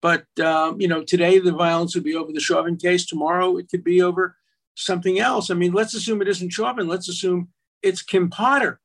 But 0.00 0.26
um, 0.40 0.80
you 0.80 0.88
know, 0.88 1.02
today 1.02 1.38
the 1.38 1.52
violence 1.52 1.94
would 1.94 2.04
be 2.04 2.14
over 2.14 2.32
the 2.32 2.40
Chauvin 2.40 2.76
case. 2.76 3.06
Tomorrow 3.06 3.56
it 3.56 3.68
could 3.68 3.84
be 3.84 4.02
over 4.02 4.36
something 4.76 5.18
else. 5.18 5.50
I 5.50 5.54
mean, 5.54 5.72
let's 5.72 5.94
assume 5.94 6.22
it 6.22 6.28
isn't 6.28 6.52
Chauvin. 6.52 6.86
Let's 6.86 7.08
assume 7.08 7.48
it's 7.82 8.02
Kim 8.02 8.30
Potter, 8.30 8.80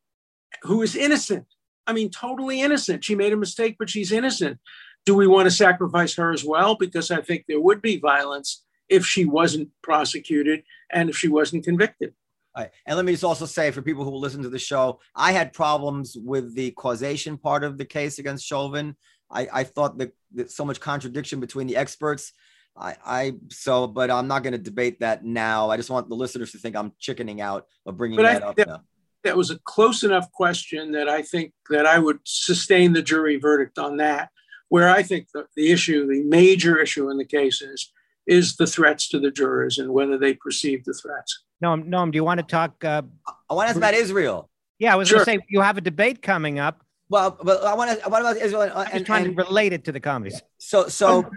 who 0.63 0.81
is 0.81 0.95
innocent. 0.95 1.45
I 1.85 1.93
mean, 1.93 2.09
totally 2.09 2.61
innocent. 2.61 3.03
She 3.03 3.15
made 3.15 3.33
a 3.33 3.37
mistake, 3.37 3.75
but 3.77 3.89
she's 3.89 4.11
innocent. 4.11 4.59
Do 5.05 5.15
we 5.15 5.27
want 5.27 5.47
to 5.47 5.51
sacrifice 5.51 6.15
her 6.15 6.31
as 6.31 6.45
well? 6.45 6.75
Because 6.75 7.11
I 7.11 7.21
think 7.21 7.45
there 7.47 7.59
would 7.59 7.81
be 7.81 7.99
violence 7.99 8.63
if 8.89 9.05
she 9.05 9.25
wasn't 9.25 9.69
prosecuted 9.81 10.63
and 10.91 11.09
if 11.09 11.17
she 11.17 11.27
wasn't 11.27 11.65
convicted. 11.65 12.13
All 12.55 12.63
right. 12.63 12.71
And 12.85 12.95
let 12.95 13.05
me 13.05 13.13
just 13.13 13.23
also 13.23 13.45
say 13.45 13.71
for 13.71 13.81
people 13.81 14.03
who 14.03 14.11
will 14.11 14.19
listen 14.19 14.43
to 14.43 14.49
the 14.49 14.59
show, 14.59 14.99
I 15.15 15.31
had 15.31 15.53
problems 15.53 16.15
with 16.15 16.53
the 16.53 16.71
causation 16.71 17.37
part 17.37 17.63
of 17.63 17.77
the 17.77 17.85
case 17.85 18.19
against 18.19 18.45
Chauvin. 18.45 18.95
I, 19.31 19.47
I 19.51 19.63
thought 19.63 19.97
that, 19.97 20.13
that 20.35 20.51
so 20.51 20.63
much 20.63 20.79
contradiction 20.79 21.39
between 21.39 21.65
the 21.65 21.77
experts. 21.77 22.31
I, 22.77 22.95
I 23.05 23.33
so, 23.49 23.87
but 23.87 24.11
I'm 24.11 24.27
not 24.27 24.43
going 24.43 24.53
to 24.53 24.59
debate 24.59 24.99
that 24.99 25.23
now. 25.23 25.69
I 25.69 25.77
just 25.77 25.89
want 25.89 26.09
the 26.09 26.15
listeners 26.15 26.51
to 26.51 26.57
think 26.59 26.75
I'm 26.75 26.91
chickening 26.99 27.41
out 27.41 27.65
of 27.85 27.97
bringing 27.97 28.17
But 28.17 28.23
that 28.23 28.33
think 28.33 28.43
up. 28.43 28.55
that- 28.57 28.67
now. 28.67 28.83
that 29.23 29.37
was 29.37 29.49
a 29.51 29.59
close 29.59 30.03
enough 30.03 30.31
question 30.31 30.91
that 30.91 31.09
I 31.09 31.21
think 31.23 31.53
that 31.69 31.85
I 31.85 31.97
would 31.97 32.19
sustain 32.23 32.93
the 32.93 33.01
jury 33.01 33.37
verdict 33.37 33.79
on 33.79 33.97
that. 33.97 34.29
Where 34.69 34.89
I 34.89 35.03
think 35.03 35.27
the, 35.33 35.45
the 35.55 35.71
issue, 35.71 36.07
the 36.07 36.23
major 36.23 36.79
issue 36.79 37.09
in 37.11 37.17
the 37.17 37.25
case 37.25 37.61
is, 37.61 37.91
is 38.25 38.55
the 38.55 38.65
threats 38.65 39.07
to 39.09 39.19
the 39.19 39.29
jurors 39.29 39.77
and 39.77 39.91
whether 39.91 40.17
they 40.17 40.33
perceive 40.33 40.83
the 40.83 40.93
threats. 40.93 41.43
Noam, 41.63 41.87
Noam, 41.87 42.11
do 42.11 42.17
you 42.17 42.23
want 42.23 42.39
to 42.39 42.45
talk? 42.45 42.83
Uh, 42.83 43.01
I 43.49 43.53
want 43.53 43.65
to 43.67 43.69
ask 43.69 43.77
about 43.77 43.93
Israel. 43.93 44.49
yeah, 44.79 44.93
I 44.93 44.95
was 44.97 45.07
Sure. 45.07 45.17
going 45.23 45.37
to 45.39 45.43
say 45.43 45.45
you 45.49 45.61
have 45.61 45.77
a 45.77 45.81
debate 45.81 46.21
coming 46.21 46.59
up. 46.59 46.83
Well, 47.09 47.37
but 47.41 47.63
I 47.63 47.73
want 47.75 47.99
to. 48.01 48.09
What 48.09 48.21
about 48.21 48.37
Israel? 48.37 48.63
And, 48.63 48.71
I'm 48.73 48.87
just 48.91 49.05
trying 49.05 49.25
and 49.27 49.35
to 49.37 49.43
relate 49.43 49.71
it 49.71 49.85
to 49.85 49.91
the 49.91 49.99
comedies. 49.99 50.41
so, 50.57 50.87
so 50.87 51.29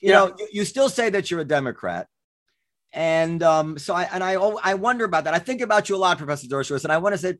you 0.00 0.10
Yeah. 0.10 0.18
know, 0.18 0.34
you, 0.38 0.48
you 0.52 0.64
still 0.64 0.88
say 0.88 1.10
that 1.10 1.30
you're 1.30 1.40
a 1.40 1.44
Democrat, 1.44 2.06
and 2.92 3.42
um, 3.42 3.78
so 3.78 3.94
I 3.94 4.04
and 4.04 4.22
I 4.22 4.34
I 4.34 4.74
wonder 4.74 5.04
about 5.04 5.24
that. 5.24 5.34
I 5.34 5.38
think 5.38 5.60
about 5.60 5.88
you 5.88 5.96
a 5.96 6.02
lot, 6.04 6.18
Professor 6.18 6.46
Dershowitz, 6.46 6.84
and 6.84 6.92
I 6.92 6.98
want 6.98 7.14
to 7.14 7.18
say, 7.18 7.34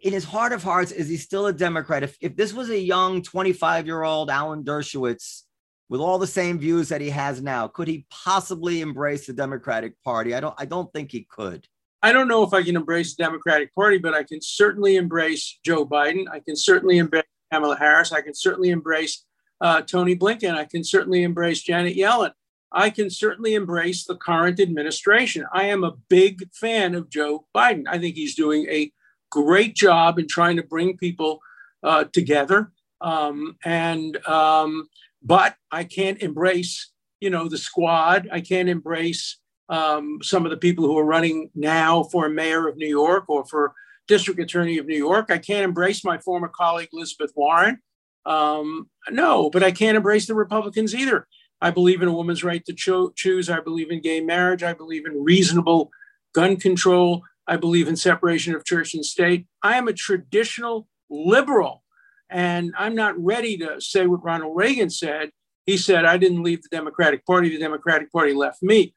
in 0.00 0.12
his 0.12 0.24
heart 0.24 0.52
of 0.52 0.62
hearts, 0.62 0.92
is 0.92 1.08
he 1.08 1.16
still 1.16 1.46
a 1.46 1.52
Democrat? 1.52 2.02
If 2.02 2.16
if 2.20 2.36
this 2.36 2.52
was 2.52 2.68
a 2.70 2.78
young 2.78 3.22
25 3.22 3.86
year 3.86 4.02
old 4.02 4.30
Alan 4.30 4.62
Dershowitz 4.62 5.42
with 5.88 6.00
all 6.00 6.18
the 6.18 6.26
same 6.26 6.58
views 6.58 6.88
that 6.88 7.00
he 7.00 7.10
has 7.10 7.40
now, 7.40 7.68
could 7.68 7.88
he 7.88 8.06
possibly 8.10 8.80
embrace 8.80 9.26
the 9.26 9.32
Democratic 9.32 10.00
Party? 10.02 10.34
I 10.34 10.40
don't. 10.40 10.54
I 10.58 10.64
don't 10.64 10.92
think 10.92 11.12
he 11.12 11.26
could. 11.28 11.66
I 12.02 12.12
don't 12.12 12.28
know 12.28 12.42
if 12.42 12.52
I 12.52 12.62
can 12.62 12.76
embrace 12.76 13.14
the 13.14 13.24
Democratic 13.24 13.74
Party, 13.74 13.98
but 13.98 14.14
I 14.14 14.22
can 14.22 14.40
certainly 14.40 14.96
embrace 14.96 15.58
Joe 15.64 15.86
Biden. 15.86 16.24
I 16.30 16.40
can 16.40 16.56
certainly 16.56 16.98
embrace 16.98 17.24
Kamala 17.52 17.76
Harris. 17.76 18.12
I 18.12 18.20
can 18.20 18.34
certainly 18.34 18.70
embrace 18.70 19.24
uh, 19.60 19.82
Tony 19.82 20.16
Blinken. 20.16 20.54
I 20.54 20.64
can 20.64 20.84
certainly 20.84 21.22
embrace 21.22 21.62
Janet 21.62 21.96
Yellen. 21.96 22.32
I 22.72 22.90
can 22.90 23.10
certainly 23.10 23.54
embrace 23.54 24.04
the 24.04 24.16
current 24.16 24.60
administration. 24.60 25.46
I 25.52 25.64
am 25.64 25.84
a 25.84 25.96
big 26.08 26.48
fan 26.52 26.94
of 26.94 27.08
Joe 27.08 27.46
Biden. 27.54 27.84
I 27.88 27.98
think 27.98 28.16
he's 28.16 28.34
doing 28.34 28.66
a 28.68 28.92
great 29.30 29.74
job 29.74 30.18
in 30.18 30.28
trying 30.28 30.56
to 30.56 30.62
bring 30.62 30.96
people 30.96 31.40
uh, 31.82 32.04
together. 32.04 32.72
Um, 33.00 33.56
and 33.64 34.16
um, 34.26 34.88
but 35.26 35.56
I 35.72 35.82
can't 35.82 36.22
embrace, 36.22 36.92
you 37.20 37.30
know, 37.30 37.48
the 37.48 37.58
squad. 37.58 38.28
I 38.30 38.40
can't 38.40 38.68
embrace 38.68 39.38
um, 39.68 40.20
some 40.22 40.44
of 40.46 40.50
the 40.50 40.56
people 40.56 40.86
who 40.86 40.96
are 40.96 41.04
running 41.04 41.50
now 41.54 42.04
for 42.04 42.28
mayor 42.28 42.68
of 42.68 42.76
New 42.76 42.86
York 42.86 43.24
or 43.28 43.44
for 43.44 43.72
district 44.06 44.38
attorney 44.38 44.78
of 44.78 44.86
New 44.86 44.96
York. 44.96 45.26
I 45.30 45.38
can't 45.38 45.64
embrace 45.64 46.04
my 46.04 46.18
former 46.18 46.48
colleague 46.48 46.90
Elizabeth 46.92 47.32
Warren. 47.34 47.78
Um, 48.24 48.88
no, 49.10 49.50
but 49.50 49.64
I 49.64 49.72
can't 49.72 49.96
embrace 49.96 50.26
the 50.26 50.34
Republicans 50.34 50.94
either. 50.94 51.26
I 51.60 51.70
believe 51.70 52.02
in 52.02 52.08
a 52.08 52.12
woman's 52.12 52.44
right 52.44 52.64
to 52.66 52.72
cho- 52.72 53.12
choose. 53.16 53.50
I 53.50 53.60
believe 53.60 53.90
in 53.90 54.00
gay 54.00 54.20
marriage. 54.20 54.62
I 54.62 54.74
believe 54.74 55.06
in 55.06 55.24
reasonable 55.24 55.90
gun 56.34 56.56
control. 56.56 57.22
I 57.48 57.56
believe 57.56 57.88
in 57.88 57.96
separation 57.96 58.54
of 58.54 58.64
church 58.64 58.94
and 58.94 59.04
state. 59.04 59.46
I 59.62 59.76
am 59.76 59.88
a 59.88 59.92
traditional 59.92 60.86
liberal, 61.10 61.82
and 62.30 62.72
I'm 62.76 62.94
not 62.94 63.14
ready 63.18 63.56
to 63.58 63.80
say 63.80 64.06
what 64.06 64.24
Ronald 64.24 64.56
Reagan 64.56 64.90
said. 64.90 65.30
He 65.64 65.76
said, 65.76 66.04
I 66.04 66.16
didn't 66.16 66.42
leave 66.42 66.62
the 66.62 66.68
Democratic 66.70 67.26
Party, 67.26 67.48
the 67.48 67.58
Democratic 67.58 68.12
Party 68.12 68.32
left 68.32 68.62
me. 68.62 68.94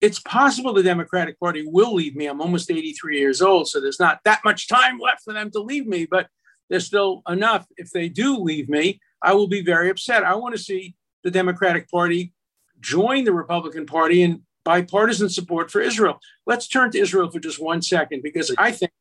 It's 0.00 0.20
possible 0.20 0.72
the 0.72 0.82
Democratic 0.82 1.40
Party 1.40 1.64
will 1.66 1.94
leave 1.94 2.14
me. 2.14 2.26
I'm 2.26 2.40
almost 2.40 2.70
83 2.70 3.18
years 3.18 3.40
old, 3.40 3.68
so 3.68 3.80
there's 3.80 4.00
not 4.00 4.20
that 4.24 4.40
much 4.44 4.68
time 4.68 4.98
left 4.98 5.22
for 5.24 5.32
them 5.32 5.50
to 5.52 5.60
leave 5.60 5.86
me, 5.86 6.06
but 6.06 6.28
there's 6.68 6.86
still 6.86 7.22
enough. 7.28 7.66
If 7.76 7.90
they 7.90 8.08
do 8.08 8.36
leave 8.38 8.68
me, 8.68 9.00
I 9.22 9.32
will 9.32 9.48
be 9.48 9.62
very 9.62 9.90
upset. 9.90 10.24
I 10.24 10.34
want 10.34 10.54
to 10.54 10.60
see 10.60 10.94
the 11.22 11.30
Democratic 11.30 11.90
Party 11.90 12.32
join 12.80 13.24
the 13.24 13.32
Republican 13.32 13.86
Party 13.86 14.22
in 14.22 14.42
bipartisan 14.64 15.28
support 15.28 15.70
for 15.70 15.80
Israel. 15.80 16.18
Let's 16.46 16.68
turn 16.68 16.90
to 16.92 16.98
Israel 16.98 17.30
for 17.30 17.40
just 17.40 17.62
one 17.62 17.82
second, 17.82 18.22
because 18.22 18.54
I 18.58 18.72
think 18.72 18.92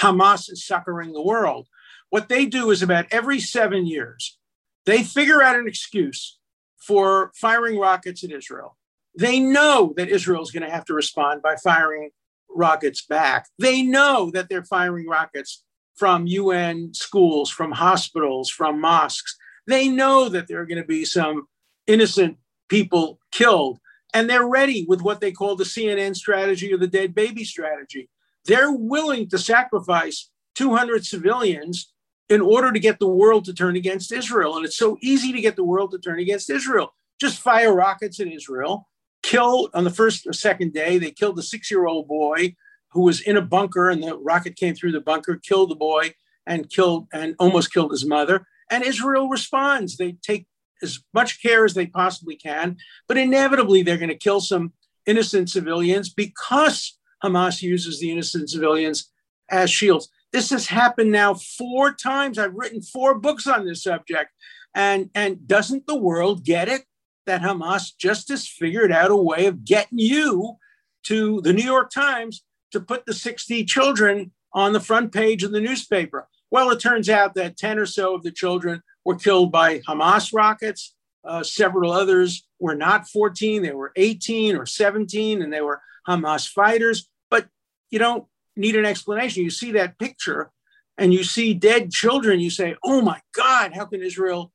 Hamas 0.00 0.50
is 0.50 0.66
suckering 0.66 1.12
the 1.12 1.22
world. 1.22 1.68
What 2.12 2.28
they 2.28 2.44
do 2.44 2.70
is 2.70 2.82
about 2.82 3.06
every 3.10 3.40
seven 3.40 3.86
years, 3.86 4.36
they 4.84 5.02
figure 5.02 5.42
out 5.42 5.56
an 5.56 5.66
excuse 5.66 6.38
for 6.76 7.32
firing 7.34 7.78
rockets 7.78 8.22
at 8.22 8.30
Israel. 8.30 8.76
They 9.18 9.40
know 9.40 9.94
that 9.96 10.10
Israel 10.10 10.42
is 10.42 10.50
going 10.50 10.62
to 10.62 10.70
have 10.70 10.84
to 10.86 10.92
respond 10.92 11.40
by 11.40 11.56
firing 11.56 12.10
rockets 12.50 13.00
back. 13.06 13.48
They 13.58 13.80
know 13.80 14.30
that 14.32 14.50
they're 14.50 14.62
firing 14.62 15.08
rockets 15.08 15.64
from 15.94 16.26
UN 16.26 16.92
schools, 16.92 17.48
from 17.48 17.72
hospitals, 17.72 18.50
from 18.50 18.78
mosques. 18.78 19.34
They 19.66 19.88
know 19.88 20.28
that 20.28 20.48
there 20.48 20.60
are 20.60 20.66
going 20.66 20.82
to 20.82 20.86
be 20.86 21.06
some 21.06 21.46
innocent 21.86 22.36
people 22.68 23.20
killed. 23.30 23.78
And 24.12 24.28
they're 24.28 24.46
ready 24.46 24.84
with 24.86 25.00
what 25.00 25.22
they 25.22 25.32
call 25.32 25.56
the 25.56 25.64
CNN 25.64 26.14
strategy 26.14 26.74
or 26.74 26.76
the 26.76 26.86
dead 26.86 27.14
baby 27.14 27.44
strategy. 27.44 28.10
They're 28.44 28.70
willing 28.70 29.30
to 29.30 29.38
sacrifice 29.38 30.28
200 30.56 31.06
civilians 31.06 31.91
in 32.32 32.40
order 32.40 32.72
to 32.72 32.80
get 32.80 32.98
the 32.98 33.06
world 33.06 33.44
to 33.44 33.52
turn 33.52 33.76
against 33.76 34.10
Israel. 34.10 34.56
And 34.56 34.64
it's 34.64 34.78
so 34.78 34.96
easy 35.02 35.32
to 35.32 35.40
get 35.40 35.54
the 35.54 35.64
world 35.64 35.90
to 35.90 35.98
turn 35.98 36.18
against 36.18 36.48
Israel. 36.48 36.94
Just 37.20 37.38
fire 37.40 37.74
rockets 37.74 38.20
at 38.20 38.26
Israel, 38.26 38.88
kill 39.22 39.68
on 39.74 39.84
the 39.84 39.90
first 39.90 40.26
or 40.26 40.32
second 40.32 40.72
day, 40.72 40.96
they 40.96 41.10
killed 41.10 41.38
a 41.38 41.42
six 41.42 41.70
year 41.70 41.86
old 41.86 42.08
boy 42.08 42.56
who 42.92 43.02
was 43.02 43.20
in 43.20 43.36
a 43.36 43.42
bunker 43.42 43.90
and 43.90 44.02
the 44.02 44.16
rocket 44.16 44.56
came 44.56 44.74
through 44.74 44.92
the 44.92 45.00
bunker, 45.00 45.36
killed 45.36 45.70
the 45.70 45.76
boy 45.76 46.14
and 46.46 46.70
killed 46.70 47.06
and 47.12 47.36
almost 47.38 47.72
killed 47.72 47.90
his 47.90 48.06
mother. 48.06 48.46
And 48.70 48.82
Israel 48.82 49.28
responds. 49.28 49.98
They 49.98 50.12
take 50.12 50.46
as 50.82 51.00
much 51.12 51.42
care 51.42 51.66
as 51.66 51.74
they 51.74 51.86
possibly 51.86 52.34
can, 52.34 52.78
but 53.08 53.18
inevitably 53.18 53.82
they're 53.82 53.98
going 53.98 54.08
to 54.08 54.16
kill 54.16 54.40
some 54.40 54.72
innocent 55.04 55.50
civilians 55.50 56.08
because 56.08 56.98
Hamas 57.22 57.60
uses 57.60 58.00
the 58.00 58.10
innocent 58.10 58.48
civilians 58.48 59.10
as 59.50 59.70
shields. 59.70 60.08
This 60.32 60.50
has 60.50 60.66
happened 60.66 61.12
now 61.12 61.34
four 61.34 61.92
times. 61.92 62.38
I've 62.38 62.54
written 62.54 62.80
four 62.80 63.18
books 63.18 63.46
on 63.46 63.66
this 63.66 63.82
subject. 63.82 64.30
And, 64.74 65.10
and 65.14 65.46
doesn't 65.46 65.86
the 65.86 65.98
world 65.98 66.44
get 66.44 66.68
it 66.68 66.84
that 67.26 67.42
Hamas 67.42 67.92
just 67.98 68.28
has 68.30 68.48
figured 68.48 68.90
out 68.90 69.10
a 69.10 69.16
way 69.16 69.46
of 69.46 69.64
getting 69.64 69.98
you 69.98 70.56
to 71.04 71.40
the 71.42 71.52
New 71.52 71.64
York 71.64 71.90
Times 71.90 72.42
to 72.72 72.80
put 72.80 73.04
the 73.04 73.12
60 73.12 73.64
children 73.64 74.32
on 74.54 74.72
the 74.72 74.80
front 74.80 75.12
page 75.12 75.42
of 75.42 75.52
the 75.52 75.60
newspaper? 75.60 76.28
Well, 76.50 76.70
it 76.70 76.80
turns 76.80 77.08
out 77.08 77.34
that 77.34 77.56
10 77.56 77.78
or 77.78 77.86
so 77.86 78.14
of 78.14 78.22
the 78.22 78.30
children 78.30 78.82
were 79.04 79.16
killed 79.16 79.52
by 79.52 79.80
Hamas 79.80 80.32
rockets. 80.34 80.94
Uh, 81.24 81.42
several 81.42 81.92
others 81.92 82.46
were 82.58 82.74
not 82.74 83.08
14, 83.08 83.62
they 83.62 83.72
were 83.72 83.92
18 83.96 84.56
or 84.56 84.66
17, 84.66 85.42
and 85.42 85.52
they 85.52 85.60
were 85.60 85.80
Hamas 86.08 86.48
fighters. 86.48 87.08
But 87.30 87.46
you 87.90 87.98
don't 87.98 88.24
need 88.56 88.76
an 88.76 88.84
explanation. 88.84 89.44
You 89.44 89.50
see 89.50 89.72
that 89.72 89.98
picture 89.98 90.50
and 90.98 91.12
you 91.12 91.24
see 91.24 91.54
dead 91.54 91.90
children, 91.90 92.40
you 92.40 92.50
say, 92.50 92.76
oh 92.84 93.00
my 93.00 93.20
God, 93.34 93.72
how 93.74 93.86
can 93.86 94.02
Israel 94.02 94.52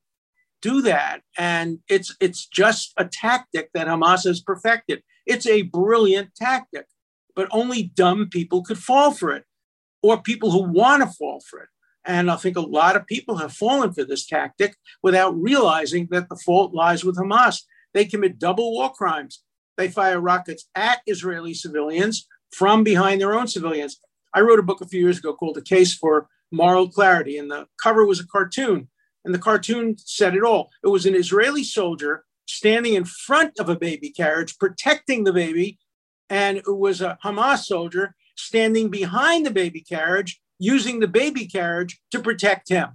do 0.61 0.81
that? 0.83 1.21
And 1.37 1.79
it's, 1.89 2.15
it's 2.19 2.45
just 2.45 2.93
a 2.97 3.05
tactic 3.05 3.69
that 3.73 3.87
Hamas 3.87 4.25
has 4.25 4.41
perfected. 4.41 5.03
It's 5.25 5.47
a 5.47 5.63
brilliant 5.63 6.35
tactic, 6.35 6.85
but 7.35 7.47
only 7.51 7.83
dumb 7.83 8.29
people 8.31 8.63
could 8.63 8.77
fall 8.77 9.11
for 9.11 9.31
it 9.31 9.43
or 10.01 10.21
people 10.21 10.51
who 10.51 10.63
want 10.63 11.03
to 11.03 11.09
fall 11.09 11.41
for 11.49 11.59
it. 11.59 11.69
And 12.05 12.31
I 12.31 12.37
think 12.37 12.55
a 12.55 12.61
lot 12.61 12.95
of 12.95 13.05
people 13.05 13.37
have 13.37 13.51
fallen 13.51 13.93
for 13.93 14.05
this 14.05 14.25
tactic 14.25 14.77
without 15.03 15.37
realizing 15.37 16.07
that 16.11 16.29
the 16.29 16.37
fault 16.37 16.73
lies 16.73 17.03
with 17.03 17.17
Hamas. 17.17 17.63
They 17.93 18.05
commit 18.05 18.39
double 18.39 18.71
war 18.71 18.93
crimes. 18.93 19.43
They 19.75 19.89
fire 19.89 20.21
rockets 20.21 20.69
at 20.73 21.01
Israeli 21.05 21.53
civilians 21.53 22.25
from 22.51 22.83
behind 22.83 23.21
their 23.21 23.33
own 23.33 23.47
civilians. 23.47 23.99
I 24.33 24.41
wrote 24.41 24.59
a 24.59 24.63
book 24.63 24.81
a 24.81 24.87
few 24.87 25.01
years 25.01 25.17
ago 25.17 25.33
called 25.33 25.55
The 25.55 25.61
Case 25.61 25.93
for 25.93 26.27
Moral 26.51 26.89
Clarity, 26.89 27.37
and 27.37 27.49
the 27.49 27.67
cover 27.81 28.05
was 28.05 28.19
a 28.19 28.27
cartoon. 28.27 28.89
And 29.25 29.33
the 29.33 29.39
cartoon 29.39 29.95
said 29.97 30.35
it 30.35 30.43
all. 30.43 30.69
It 30.83 30.87
was 30.87 31.05
an 31.05 31.15
Israeli 31.15 31.63
soldier 31.63 32.23
standing 32.47 32.93
in 32.93 33.03
front 33.03 33.59
of 33.59 33.67
a 33.67 33.75
baby 33.75 34.09
carriage, 34.09 34.57
protecting 34.57 35.25
the 35.25 35.33
baby. 35.33 35.79
And 36.29 36.57
it 36.57 36.77
was 36.77 37.01
a 37.01 37.17
Hamas 37.23 37.65
soldier 37.65 38.15
standing 38.35 38.89
behind 38.89 39.45
the 39.45 39.51
baby 39.51 39.81
carriage, 39.81 40.39
using 40.59 40.99
the 40.99 41.07
baby 41.07 41.45
carriage 41.45 41.99
to 42.11 42.19
protect 42.19 42.69
him. 42.69 42.91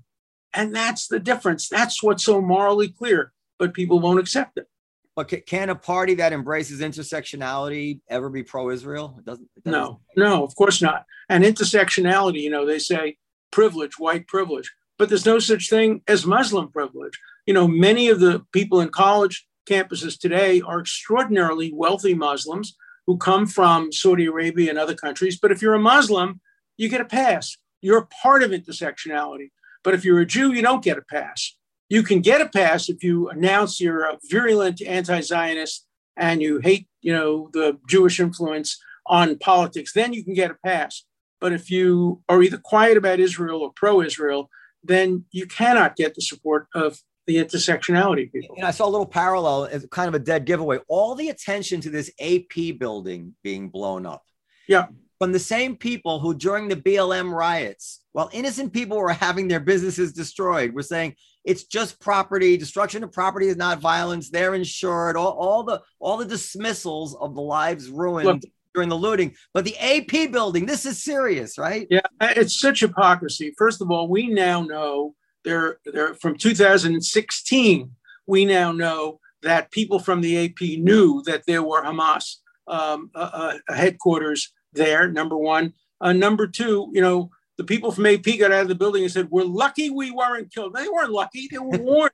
And 0.55 0.75
that's 0.75 1.09
the 1.09 1.19
difference. 1.19 1.69
That's 1.69 2.03
what's 2.03 2.25
so 2.25 2.41
morally 2.41 2.89
clear, 2.89 3.33
but 3.59 3.75
people 3.75 4.01
won't 4.01 4.21
accept 4.21 4.59
it. 4.59 4.69
But 5.15 5.29
ca- 5.29 5.43
can 5.43 5.69
a 5.69 5.75
party 5.75 6.15
that 6.15 6.33
embraces 6.33 6.81
intersectionality 6.81 8.01
ever 8.09 8.31
be 8.31 8.43
pro-Israel? 8.43 9.17
It 9.19 9.25
doesn't. 9.25 9.49
It 9.57 9.65
doesn't 9.65 9.79
No, 9.79 10.01
no, 10.17 10.45
of 10.45 10.55
course 10.55 10.81
not. 10.81 11.05
And 11.29 11.45
intersectionality, 11.45 12.41
you 12.41 12.51
know, 12.51 12.65
they 12.65 12.79
say 12.79 13.17
privilege, 13.51 13.99
white 13.99 14.27
privilege, 14.27 14.73
but 14.99 15.09
there's 15.09 15.27
no 15.27 15.39
such 15.39 15.69
thing 15.69 16.03
as 16.09 16.25
Muslim 16.25 16.71
privilege. 16.71 17.19
You 17.47 17.55
know, 17.55 17.69
many 17.69 18.09
of 18.09 18.21
the 18.21 18.45
people 18.53 18.81
in 18.81 18.89
college 18.89 19.47
campuses 19.69 20.19
today 20.19 20.61
are 20.63 20.81
extraordinarily 20.81 21.73
wealthy 21.73 22.15
Muslims 22.15 22.77
who 23.07 23.17
come 23.19 23.47
from 23.47 23.93
Saudi 23.93 24.27
Arabia 24.27 24.71
and 24.71 24.79
other 24.79 24.95
countries. 24.95 25.39
But 25.41 25.53
if 25.53 25.61
you're 25.61 25.75
a 25.75 25.81
Muslim, 25.81 26.41
you 26.77 26.89
get 26.89 27.01
a 27.01 27.05
pass. 27.05 27.57
You're 27.81 28.09
part 28.23 28.43
of 28.43 28.53
intersectionality. 28.53 29.51
But 29.83 29.95
if 29.95 30.05
you're 30.05 30.21
a 30.21 30.27
Jew, 30.27 30.53
you 30.53 30.63
don't 30.63 30.85
get 30.85 30.99
a 30.99 31.03
pass. 31.03 31.57
You 31.93 32.03
can 32.03 32.23
get 32.23 32.41
a 32.41 32.49
pass 32.49 32.89
if 32.89 33.05
you 33.05 33.29
announce 33.29 33.79
you're 33.79 34.07
a 34.07 34.15
uh, 34.15 34.17
virulent 34.31 34.81
anti-Zionist 34.81 35.87
and 36.17 36.41
you 36.41 36.59
hate, 36.59 36.89
you 37.03 37.13
know, 37.13 37.51
the 37.53 37.79
Jewish 37.87 38.19
influence 38.19 38.81
on 39.07 39.37
politics. 39.37 39.93
Then 39.93 40.15
you 40.15 40.25
can 40.25 40.33
get 40.33 40.51
a 40.51 40.57
pass. 40.65 41.05
But 41.39 41.53
if 41.53 41.71
you 41.71 42.23
are 42.31 42.43
either 42.43 42.57
quiet 42.57 42.97
about 42.97 43.21
Israel 43.21 43.61
or 43.61 43.73
pro-Israel, 43.77 44.49
then 44.83 45.27
you 45.33 45.45
cannot 45.45 45.95
get 45.95 46.15
the 46.15 46.23
support 46.23 46.67
of 46.75 46.99
the 47.27 47.37
intersectionality 47.37 48.33
people. 48.33 48.55
And 48.57 48.67
I 48.67 48.71
saw 48.71 48.87
a 48.87 48.95
little 48.95 49.05
parallel 49.05 49.67
as 49.67 49.87
kind 49.91 50.09
of 50.09 50.15
a 50.15 50.19
dead 50.19 50.47
giveaway. 50.47 50.79
All 50.89 51.15
the 51.15 51.29
attention 51.29 51.83
to 51.83 51.91
this 51.91 52.11
AP 52.19 52.79
building 52.79 53.35
being 53.43 53.69
blown 53.69 54.07
up. 54.07 54.23
Yeah. 54.67 54.87
From 55.19 55.33
the 55.33 55.39
same 55.39 55.77
people 55.77 56.21
who, 56.21 56.33
during 56.33 56.69
the 56.69 56.77
BLM 56.77 57.31
riots, 57.35 58.03
while 58.13 58.31
innocent 58.33 58.73
people 58.73 58.97
were 58.97 59.13
having 59.27 59.47
their 59.47 59.61
businesses 59.61 60.15
destroyed, 60.15 60.73
were 60.73 60.83
saying 60.83 61.17
it's 61.45 61.65
just 61.65 62.01
property. 62.01 62.57
Destruction 62.57 63.03
of 63.03 63.13
property 63.13 63.49
is 63.49 63.57
not 63.57 63.81
violence. 63.81 64.31
They're 64.31 64.55
insured. 64.55 65.17
All, 65.17 65.33
all 65.33 65.63
the 65.63 65.83
all 65.99 66.17
the 66.17 66.25
dismissals 66.25 67.15
of 67.17 67.35
the 67.35 67.41
lives 67.41 67.89
ruined 67.89 68.27
Look, 68.27 68.41
during 68.75 68.89
the 68.89 68.97
looting. 68.97 69.35
But 69.53 69.65
the 69.65 69.77
AP 69.79 70.33
building, 70.33 70.67
this 70.67 70.87
is 70.87 71.03
serious, 71.03 71.59
right? 71.59 71.87
Yeah, 71.91 72.01
it's 72.21 72.61
such 72.61 72.81
hypocrisy. 72.81 73.55
First 73.57 73.81
of 73.83 73.91
all, 73.91 74.09
we 74.09 74.29
now 74.29 74.63
know 74.63 75.15
they're, 75.45 75.79
they're 75.85 76.15
from 76.15 76.37
2016. 76.37 77.91
We 78.27 78.45
now 78.45 78.73
know 78.73 79.21
that 79.43 79.71
people 79.71 79.99
from 79.99 80.21
the 80.21 80.45
AP 80.45 80.61
knew 80.79 81.23
that 81.27 81.45
there 81.47 81.63
were 81.63 81.83
Hamas 81.83 82.37
um, 82.69 83.11
uh, 83.15 83.59
uh, 83.69 83.75
headquarters 83.75 84.53
there. 84.73 85.09
Number 85.09 85.37
one. 85.37 85.75
Uh, 86.01 86.13
number 86.13 86.49
two, 86.49 86.91
you 86.93 87.01
know, 87.01 87.31
the 87.63 87.75
people 87.75 87.93
from 87.93 88.07
AP 88.07 88.25
got 88.39 88.53
out 88.53 88.63
of 88.63 88.69
the 88.69 88.75
building 88.75 89.05
and 89.05 89.13
said, 89.13 89.31
"We're 89.31 89.45
lucky 89.45 89.91
we 89.91 90.11
weren't 90.11 90.53
killed." 90.53 90.75
They 90.75 90.89
weren't 90.89 91.13
lucky. 91.13 91.49
They 91.51 91.59
were 91.59 91.79
warned. 91.79 92.13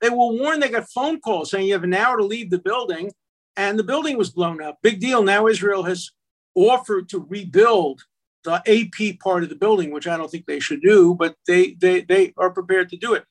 they 0.00 0.08
were 0.08 0.16
warned. 0.16 0.62
They 0.62 0.70
got 0.70 0.88
phone 0.88 1.20
calls 1.20 1.50
saying 1.50 1.66
you 1.66 1.74
have 1.74 1.84
an 1.84 1.94
hour 1.94 2.16
to 2.16 2.24
leave 2.24 2.50
the 2.50 2.58
building, 2.58 3.12
and 3.56 3.78
the 3.78 3.84
building 3.84 4.16
was 4.16 4.30
blown 4.30 4.62
up. 4.62 4.78
Big 4.82 5.00
deal. 5.00 5.22
Now 5.22 5.46
Israel 5.46 5.82
has 5.84 6.10
offered 6.54 7.08
to 7.10 7.26
rebuild 7.28 8.02
the 8.44 8.54
AP 8.66 9.18
part 9.20 9.42
of 9.42 9.50
the 9.50 9.54
building, 9.54 9.90
which 9.90 10.08
I 10.08 10.16
don't 10.16 10.30
think 10.30 10.46
they 10.46 10.60
should 10.60 10.82
do, 10.82 11.14
but 11.14 11.36
they 11.46 11.74
they 11.74 12.00
they 12.00 12.32
are 12.36 12.50
prepared 12.50 12.88
to 12.90 12.96
do 12.96 13.14
it. 13.14 13.24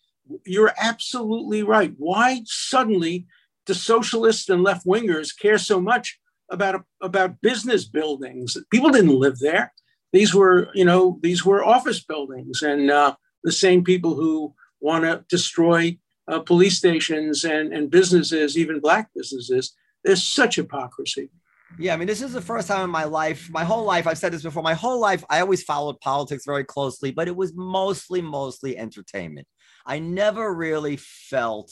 You're 0.46 0.74
absolutely 0.80 1.64
right. 1.64 1.94
Why 1.98 2.42
suddenly 2.46 3.26
the 3.66 3.74
socialists 3.74 4.50
and 4.50 4.64
left 4.64 4.86
wingers 4.86 5.38
care 5.38 5.58
so 5.58 5.82
much 5.82 6.20
about 6.52 6.84
about 7.02 7.42
business 7.42 7.86
buildings? 7.86 8.56
People 8.72 8.92
didn't 8.92 9.20
live 9.20 9.40
there. 9.40 9.74
These 10.12 10.34
were 10.34 10.70
you 10.74 10.86
know 10.86 11.20
these 11.22 11.46
were 11.46 11.64
office 11.64 12.04
buildings, 12.04 12.62
and 12.62 12.90
uh, 12.90 13.16
the 13.44 13.52
same 13.52 13.84
people 13.84 14.16
who 14.16 14.54
want 14.80 15.04
to 15.04 15.24
destroy 15.30 15.98
uh, 16.28 16.40
police 16.40 16.78
stations 16.78 17.44
and 17.44 17.74
and 17.74 17.90
businesses, 17.90 18.58
even 18.58 18.80
black 18.80 19.10
businesses. 19.16 19.74
There's 20.04 20.24
such 20.24 20.56
hypocrisy. 20.56 21.30
Yeah, 21.78 21.94
I 21.94 21.98
mean, 21.98 22.08
this 22.08 22.22
is 22.22 22.34
the 22.34 22.42
first 22.42 22.68
time 22.68 22.84
in 22.84 22.90
my 22.90 23.04
life, 23.04 23.50
my 23.52 23.64
whole 23.64 23.84
life, 23.84 24.08
I've 24.08 24.18
said 24.18 24.34
this 24.34 24.42
before, 24.42 24.64
my 24.64 24.74
whole 24.74 25.00
life, 25.00 25.24
I 25.30 25.40
always 25.42 25.62
followed 25.62 26.00
politics 26.00 26.44
very 26.46 26.64
closely, 26.64 27.12
but 27.12 27.28
it 27.28 27.36
was 27.36 27.54
mostly, 27.54 28.22
mostly 28.22 28.76
entertainment. 28.76 29.48
I 29.86 30.00
never 30.00 30.52
really 30.52 30.98
felt 30.98 31.72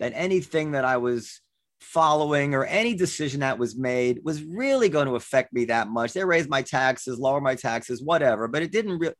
that 0.00 0.12
anything 0.14 0.72
that 0.72 0.84
I 0.84 0.96
was 0.96 1.40
following 1.80 2.54
or 2.54 2.64
any 2.64 2.94
decision 2.94 3.40
that 3.40 3.58
was 3.58 3.76
made 3.76 4.20
was 4.24 4.42
really 4.42 4.88
going 4.88 5.06
to 5.06 5.16
affect 5.16 5.52
me 5.52 5.66
that 5.66 5.88
much. 5.88 6.12
They 6.12 6.24
raised 6.24 6.48
my 6.48 6.62
taxes, 6.62 7.18
lower 7.18 7.40
my 7.40 7.54
taxes, 7.54 8.02
whatever, 8.02 8.48
but 8.48 8.62
it 8.62 8.72
didn't 8.72 8.98
really. 8.98 9.14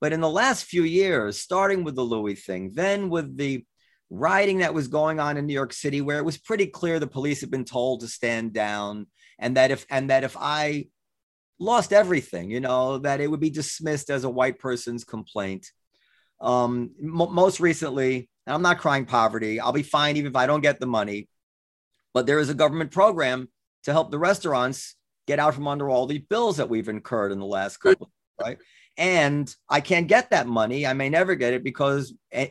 But 0.00 0.12
in 0.12 0.20
the 0.20 0.30
last 0.30 0.64
few 0.64 0.84
years, 0.84 1.40
starting 1.40 1.84
with 1.84 1.96
the 1.96 2.02
Louis 2.02 2.36
thing, 2.36 2.70
then 2.74 3.10
with 3.10 3.36
the 3.36 3.64
rioting 4.10 4.58
that 4.58 4.74
was 4.74 4.88
going 4.88 5.20
on 5.20 5.36
in 5.36 5.46
New 5.46 5.52
York 5.54 5.72
City, 5.72 6.00
where 6.00 6.18
it 6.18 6.24
was 6.24 6.38
pretty 6.38 6.66
clear 6.66 6.98
the 6.98 7.06
police 7.06 7.40
had 7.40 7.50
been 7.50 7.64
told 7.64 8.00
to 8.00 8.08
stand 8.08 8.52
down, 8.52 9.06
and 9.38 9.56
that 9.56 9.70
if 9.70 9.86
and 9.90 10.10
that 10.10 10.24
if 10.24 10.36
I 10.38 10.86
lost 11.58 11.92
everything, 11.92 12.50
you 12.50 12.60
know, 12.60 12.98
that 12.98 13.20
it 13.20 13.28
would 13.28 13.40
be 13.40 13.50
dismissed 13.50 14.10
as 14.10 14.24
a 14.24 14.30
white 14.30 14.58
person's 14.58 15.04
complaint. 15.04 15.66
Um, 16.40 16.92
m- 17.02 17.34
most 17.34 17.58
recently, 17.60 18.30
I'm 18.46 18.62
not 18.62 18.78
crying 18.78 19.04
poverty. 19.04 19.60
I'll 19.60 19.72
be 19.72 19.82
fine 19.82 20.16
even 20.16 20.30
if 20.30 20.36
I 20.36 20.46
don't 20.46 20.60
get 20.60 20.78
the 20.80 20.86
money. 20.86 21.28
But 22.14 22.26
there 22.26 22.38
is 22.38 22.48
a 22.48 22.54
government 22.54 22.90
program 22.90 23.48
to 23.84 23.92
help 23.92 24.10
the 24.10 24.18
restaurants 24.18 24.96
get 25.26 25.38
out 25.38 25.54
from 25.54 25.68
under 25.68 25.88
all 25.88 26.06
the 26.06 26.18
bills 26.18 26.56
that 26.56 26.68
we've 26.68 26.88
incurred 26.88 27.32
in 27.32 27.38
the 27.38 27.46
last 27.46 27.78
couple, 27.78 28.10
of 28.38 28.46
right? 28.46 28.58
And 28.96 29.54
I 29.68 29.80
can't 29.80 30.08
get 30.08 30.30
that 30.30 30.46
money. 30.46 30.86
I 30.86 30.92
may 30.94 31.08
never 31.08 31.34
get 31.34 31.52
it 31.52 31.62
because 31.62 32.14
eh, 32.32 32.48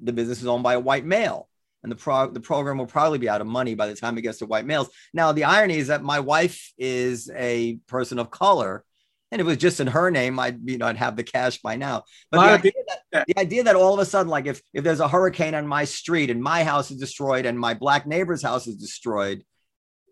the 0.00 0.12
business 0.12 0.40
is 0.40 0.46
owned 0.46 0.62
by 0.62 0.74
a 0.74 0.80
white 0.80 1.04
male 1.04 1.48
and 1.82 1.90
the 1.90 1.96
pro- 1.96 2.30
the 2.30 2.40
program 2.40 2.78
will 2.78 2.86
probably 2.86 3.18
be 3.18 3.28
out 3.28 3.40
of 3.40 3.46
money 3.46 3.74
by 3.74 3.86
the 3.86 3.94
time 3.94 4.16
it 4.16 4.22
gets 4.22 4.38
to 4.38 4.46
white 4.46 4.66
males. 4.66 4.88
Now, 5.12 5.32
the 5.32 5.44
irony 5.44 5.78
is 5.78 5.88
that 5.88 6.02
my 6.02 6.20
wife 6.20 6.72
is 6.78 7.30
a 7.34 7.76
person 7.88 8.18
of 8.18 8.30
color, 8.30 8.84
and 9.32 9.40
if 9.40 9.46
it 9.46 9.48
was 9.48 9.56
just 9.56 9.80
in 9.80 9.86
her 9.86 10.10
name, 10.10 10.38
I'd 10.38 10.60
you 10.68 10.76
know 10.76 10.86
I'd 10.86 10.98
have 10.98 11.16
the 11.16 11.24
cash 11.24 11.58
by 11.62 11.74
now. 11.76 12.04
But 12.30 12.42
the 12.42 12.52
idea, 12.52 12.72
that, 13.10 13.26
the 13.26 13.38
idea 13.38 13.64
that 13.64 13.74
all 13.74 13.94
of 13.94 13.98
a 13.98 14.04
sudden, 14.04 14.28
like 14.28 14.44
if 14.46 14.60
if 14.74 14.84
there's 14.84 15.00
a 15.00 15.08
hurricane 15.08 15.54
on 15.54 15.66
my 15.66 15.84
street 15.84 16.28
and 16.28 16.40
my 16.42 16.62
house 16.62 16.90
is 16.90 16.98
destroyed 16.98 17.46
and 17.46 17.58
my 17.58 17.72
black 17.72 18.06
neighbor's 18.06 18.42
house 18.42 18.66
is 18.66 18.76
destroyed, 18.76 19.42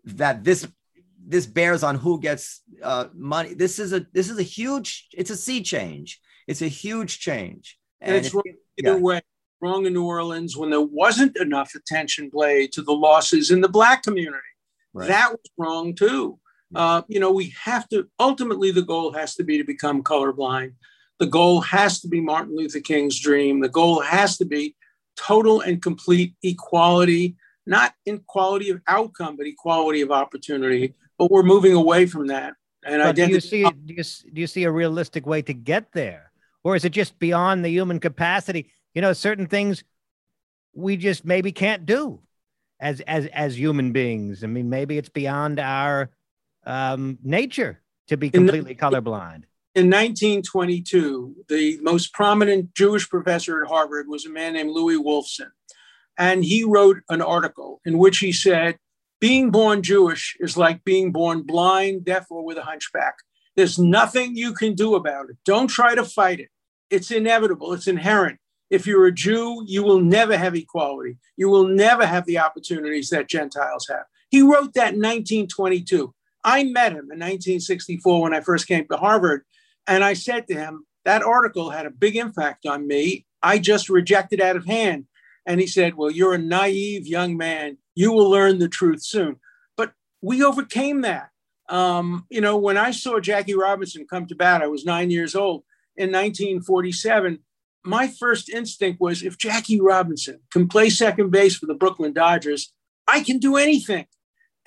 that 0.05 0.43
this 0.43 0.67
this 1.23 1.45
bears 1.45 1.83
on 1.83 1.95
who 1.95 2.19
gets 2.19 2.61
uh, 2.81 3.05
money. 3.13 3.53
This 3.53 3.77
is 3.77 3.93
a 3.93 4.07
this 4.11 4.27
is 4.27 4.39
a 4.39 4.43
huge. 4.43 5.07
It's 5.13 5.29
a 5.29 5.37
sea 5.37 5.61
change. 5.61 6.19
It's 6.47 6.63
a 6.63 6.67
huge 6.67 7.19
change. 7.19 7.77
And, 8.01 8.15
and 8.15 8.25
it's 8.25 8.35
either 8.35 8.55
yeah. 8.77 8.95
way 8.95 9.21
wrong 9.61 9.85
in 9.85 9.93
New 9.93 10.05
Orleans 10.05 10.57
when 10.57 10.71
there 10.71 10.81
wasn't 10.81 11.37
enough 11.37 11.75
attention 11.75 12.31
paid 12.31 12.71
to 12.71 12.81
the 12.81 12.91
losses 12.91 13.51
in 13.51 13.61
the 13.61 13.69
Black 13.69 14.01
community. 14.01 14.41
Right. 14.93 15.07
That 15.09 15.29
was 15.29 15.51
wrong 15.59 15.93
too. 15.93 16.39
Uh, 16.75 17.01
you 17.07 17.19
know, 17.19 17.31
we 17.31 17.53
have 17.63 17.87
to 17.89 18.07
ultimately 18.19 18.71
the 18.71 18.81
goal 18.81 19.13
has 19.13 19.35
to 19.35 19.43
be 19.43 19.57
to 19.57 19.63
become 19.63 20.03
colorblind. 20.03 20.73
The 21.19 21.27
goal 21.27 21.61
has 21.61 21.99
to 22.01 22.07
be 22.07 22.21
Martin 22.21 22.55
Luther 22.55 22.79
King's 22.79 23.19
dream. 23.19 23.61
The 23.61 23.69
goal 23.69 24.01
has 24.01 24.37
to 24.37 24.45
be 24.45 24.75
total 25.15 25.61
and 25.61 25.81
complete 25.81 26.33
equality, 26.41 27.35
not 27.65 27.93
equality 28.05 28.69
of 28.69 28.81
outcome, 28.87 29.37
but 29.37 29.45
equality 29.45 30.01
of 30.01 30.11
opportunity. 30.11 30.95
But 31.17 31.29
we're 31.29 31.43
moving 31.43 31.73
away 31.73 32.07
from 32.07 32.27
that. 32.27 32.53
And 32.83 33.01
I 33.01 33.11
do 33.11 33.27
you 33.27 33.39
see 33.39 33.63
do 33.63 33.93
you, 33.93 34.03
do 34.03 34.41
you 34.41 34.47
see 34.47 34.63
a 34.63 34.71
realistic 34.71 35.27
way 35.27 35.43
to 35.43 35.53
get 35.53 35.91
there, 35.91 36.31
or 36.63 36.75
is 36.75 36.85
it 36.85 36.91
just 36.91 37.19
beyond 37.19 37.63
the 37.63 37.69
human 37.69 37.99
capacity? 37.99 38.71
you 38.93 39.01
know 39.01 39.13
certain 39.13 39.47
things 39.47 39.83
we 40.73 40.97
just 40.97 41.25
maybe 41.25 41.51
can't 41.51 41.85
do 41.85 42.19
as 42.79 43.01
as 43.01 43.25
as 43.27 43.57
human 43.57 43.91
beings 43.91 44.43
i 44.43 44.47
mean 44.47 44.69
maybe 44.69 44.97
it's 44.97 45.09
beyond 45.09 45.59
our 45.59 46.09
um 46.65 47.17
nature 47.23 47.81
to 48.07 48.17
be 48.17 48.29
completely 48.29 48.71
in, 48.71 48.77
colorblind. 48.77 49.43
In 49.73 49.89
1922 49.89 51.45
the 51.49 51.79
most 51.81 52.13
prominent 52.13 52.73
jewish 52.73 53.09
professor 53.09 53.61
at 53.61 53.69
harvard 53.69 54.07
was 54.07 54.25
a 54.25 54.29
man 54.29 54.53
named 54.53 54.71
louis 54.71 54.97
wolfson. 54.97 55.49
And 56.17 56.43
he 56.43 56.63
wrote 56.63 56.97
an 57.09 57.21
article 57.21 57.81
in 57.85 57.97
which 57.97 58.19
he 58.19 58.31
said 58.31 58.77
being 59.19 59.49
born 59.51 59.81
jewish 59.81 60.35
is 60.39 60.57
like 60.57 60.83
being 60.83 61.11
born 61.11 61.43
blind 61.43 62.05
deaf 62.05 62.25
or 62.29 62.43
with 62.43 62.57
a 62.57 62.63
hunchback. 62.63 63.15
There's 63.55 63.77
nothing 63.77 64.35
you 64.35 64.53
can 64.53 64.75
do 64.75 64.95
about 64.95 65.29
it. 65.29 65.37
Don't 65.45 65.67
try 65.67 65.95
to 65.95 66.05
fight 66.05 66.39
it. 66.39 66.49
It's 66.89 67.11
inevitable. 67.11 67.73
It's 67.73 67.87
inherent. 67.87 68.39
If 68.69 68.87
you're 68.87 69.05
a 69.05 69.11
Jew, 69.11 69.63
you 69.67 69.83
will 69.83 69.99
never 69.99 70.37
have 70.37 70.55
equality. 70.55 71.17
You 71.35 71.49
will 71.49 71.67
never 71.67 72.05
have 72.05 72.25
the 72.25 72.39
opportunities 72.39 73.09
that 73.09 73.27
Gentiles 73.27 73.87
have. 73.89 74.05
He 74.29 74.41
wrote 74.41 74.73
that 74.75 74.93
in 74.93 75.01
1922. 75.01 76.13
I 76.43 76.63
met 76.63 76.91
him 76.91 77.09
in 77.11 77.19
1964 77.19 78.21
when 78.21 78.33
I 78.33 78.41
first 78.41 78.67
came 78.67 78.87
to 78.87 78.97
Harvard. 78.97 79.43
And 79.87 80.03
I 80.03 80.13
said 80.13 80.47
to 80.47 80.53
him, 80.53 80.85
that 81.05 81.23
article 81.23 81.69
had 81.69 81.85
a 81.85 81.91
big 81.91 82.15
impact 82.15 82.65
on 82.65 82.87
me. 82.87 83.25
I 83.41 83.57
just 83.57 83.89
rejected 83.89 84.39
out 84.39 84.55
of 84.55 84.65
hand. 84.65 85.05
And 85.45 85.59
he 85.59 85.65
said, 85.65 85.95
Well, 85.95 86.11
you're 86.11 86.35
a 86.35 86.37
naive 86.37 87.07
young 87.07 87.35
man. 87.35 87.77
You 87.95 88.11
will 88.11 88.29
learn 88.29 88.59
the 88.59 88.69
truth 88.69 89.03
soon. 89.03 89.37
But 89.75 89.93
we 90.21 90.43
overcame 90.43 91.01
that. 91.01 91.29
Um, 91.67 92.27
you 92.29 92.41
know, 92.41 92.57
when 92.57 92.77
I 92.77 92.91
saw 92.91 93.19
Jackie 93.19 93.55
Robinson 93.55 94.05
come 94.07 94.27
to 94.27 94.35
bat, 94.35 94.61
I 94.61 94.67
was 94.67 94.85
nine 94.85 95.09
years 95.09 95.35
old 95.35 95.63
in 95.97 96.11
1947 96.11 97.39
my 97.83 98.07
first 98.07 98.49
instinct 98.49 99.01
was 99.01 99.23
if 99.23 99.37
Jackie 99.37 99.81
Robinson 99.81 100.39
can 100.51 100.67
play 100.67 100.89
second 100.89 101.31
base 101.31 101.55
for 101.55 101.65
the 101.65 101.73
Brooklyn 101.73 102.13
Dodgers, 102.13 102.73
I 103.07 103.21
can 103.21 103.39
do 103.39 103.57
anything. 103.57 104.05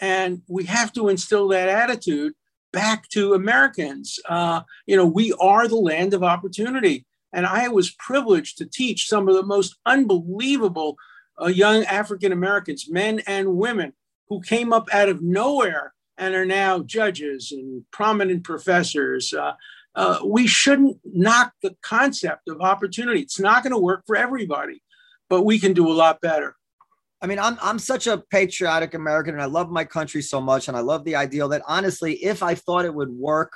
And 0.04 0.42
we 0.48 0.64
have 0.64 0.92
to 0.92 1.08
instill 1.08 1.48
that 1.48 1.70
attitude 1.70 2.34
back 2.74 3.08
to 3.08 3.32
Americans. 3.32 4.18
Uh, 4.28 4.60
you 4.84 4.98
know, 4.98 5.06
we 5.06 5.32
are 5.40 5.66
the 5.66 5.76
land 5.76 6.12
of 6.12 6.22
opportunity. 6.22 7.06
And 7.32 7.46
I 7.46 7.68
was 7.68 7.96
privileged 7.98 8.58
to 8.58 8.66
teach 8.66 9.08
some 9.08 9.30
of 9.30 9.34
the 9.34 9.46
most 9.46 9.76
unbelievable 9.86 10.98
uh, 11.40 11.46
young 11.46 11.84
African 11.84 12.32
Americans, 12.32 12.86
men 12.90 13.22
and 13.26 13.56
women, 13.56 13.94
who 14.28 14.42
came 14.42 14.74
up 14.74 14.88
out 14.92 15.08
of 15.08 15.22
nowhere 15.22 15.94
and 16.18 16.34
are 16.34 16.44
now 16.44 16.80
judges 16.80 17.50
and 17.50 17.84
prominent 17.90 18.44
professors. 18.44 19.32
Uh, 19.32 19.54
uh, 19.94 20.18
we 20.22 20.46
shouldn't 20.46 20.98
knock 21.02 21.54
the 21.62 21.74
concept 21.80 22.48
of 22.48 22.60
opportunity. 22.60 23.20
It's 23.20 23.40
not 23.40 23.62
going 23.62 23.72
to 23.72 23.78
work 23.78 24.02
for 24.06 24.16
everybody, 24.16 24.82
but 25.30 25.44
we 25.44 25.58
can 25.58 25.72
do 25.72 25.90
a 25.90 25.94
lot 25.94 26.20
better. 26.20 26.56
I 27.20 27.26
mean, 27.26 27.38
I'm 27.38 27.56
I'm 27.62 27.78
such 27.78 28.06
a 28.06 28.18
patriotic 28.30 28.94
American, 28.94 29.34
and 29.34 29.42
I 29.42 29.46
love 29.46 29.70
my 29.70 29.84
country 29.84 30.22
so 30.22 30.40
much, 30.40 30.68
and 30.68 30.76
I 30.76 30.80
love 30.80 31.04
the 31.04 31.16
ideal 31.16 31.48
that 31.48 31.62
honestly, 31.66 32.14
if 32.24 32.42
I 32.42 32.54
thought 32.54 32.84
it 32.84 32.94
would 32.94 33.10
work, 33.10 33.52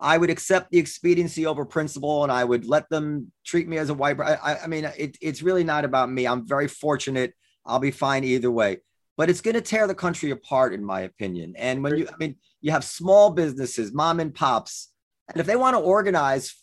I 0.00 0.16
would 0.16 0.30
accept 0.30 0.70
the 0.70 0.78
expediency 0.78 1.46
over 1.46 1.64
principle, 1.64 2.22
and 2.22 2.32
I 2.32 2.44
would 2.44 2.66
let 2.66 2.88
them 2.88 3.30
treat 3.44 3.68
me 3.68 3.78
as 3.78 3.90
a 3.90 3.94
white. 3.94 4.18
I, 4.20 4.60
I 4.64 4.66
mean, 4.66 4.84
it, 4.96 5.16
it's 5.20 5.42
really 5.42 5.64
not 5.64 5.84
about 5.84 6.10
me. 6.10 6.26
I'm 6.26 6.46
very 6.46 6.68
fortunate. 6.68 7.34
I'll 7.66 7.78
be 7.78 7.90
fine 7.90 8.24
either 8.24 8.50
way, 8.50 8.78
but 9.16 9.28
it's 9.30 9.40
going 9.40 9.54
to 9.54 9.60
tear 9.60 9.86
the 9.86 9.94
country 9.94 10.30
apart, 10.30 10.72
in 10.74 10.84
my 10.84 11.00
opinion. 11.00 11.54
And 11.56 11.82
when 11.82 11.96
you, 11.98 12.08
I 12.12 12.16
mean, 12.18 12.36
you 12.60 12.72
have 12.72 12.84
small 12.84 13.30
businesses, 13.30 13.92
mom 13.92 14.20
and 14.20 14.34
pops, 14.34 14.92
and 15.28 15.40
if 15.40 15.46
they 15.46 15.56
want 15.56 15.74
to 15.74 15.80
organize, 15.80 16.54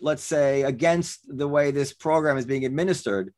let's 0.00 0.22
say, 0.22 0.62
against 0.62 1.20
the 1.28 1.48
way 1.48 1.70
this 1.70 1.92
program 1.92 2.36
is 2.36 2.46
being 2.46 2.64
administered 2.64 3.32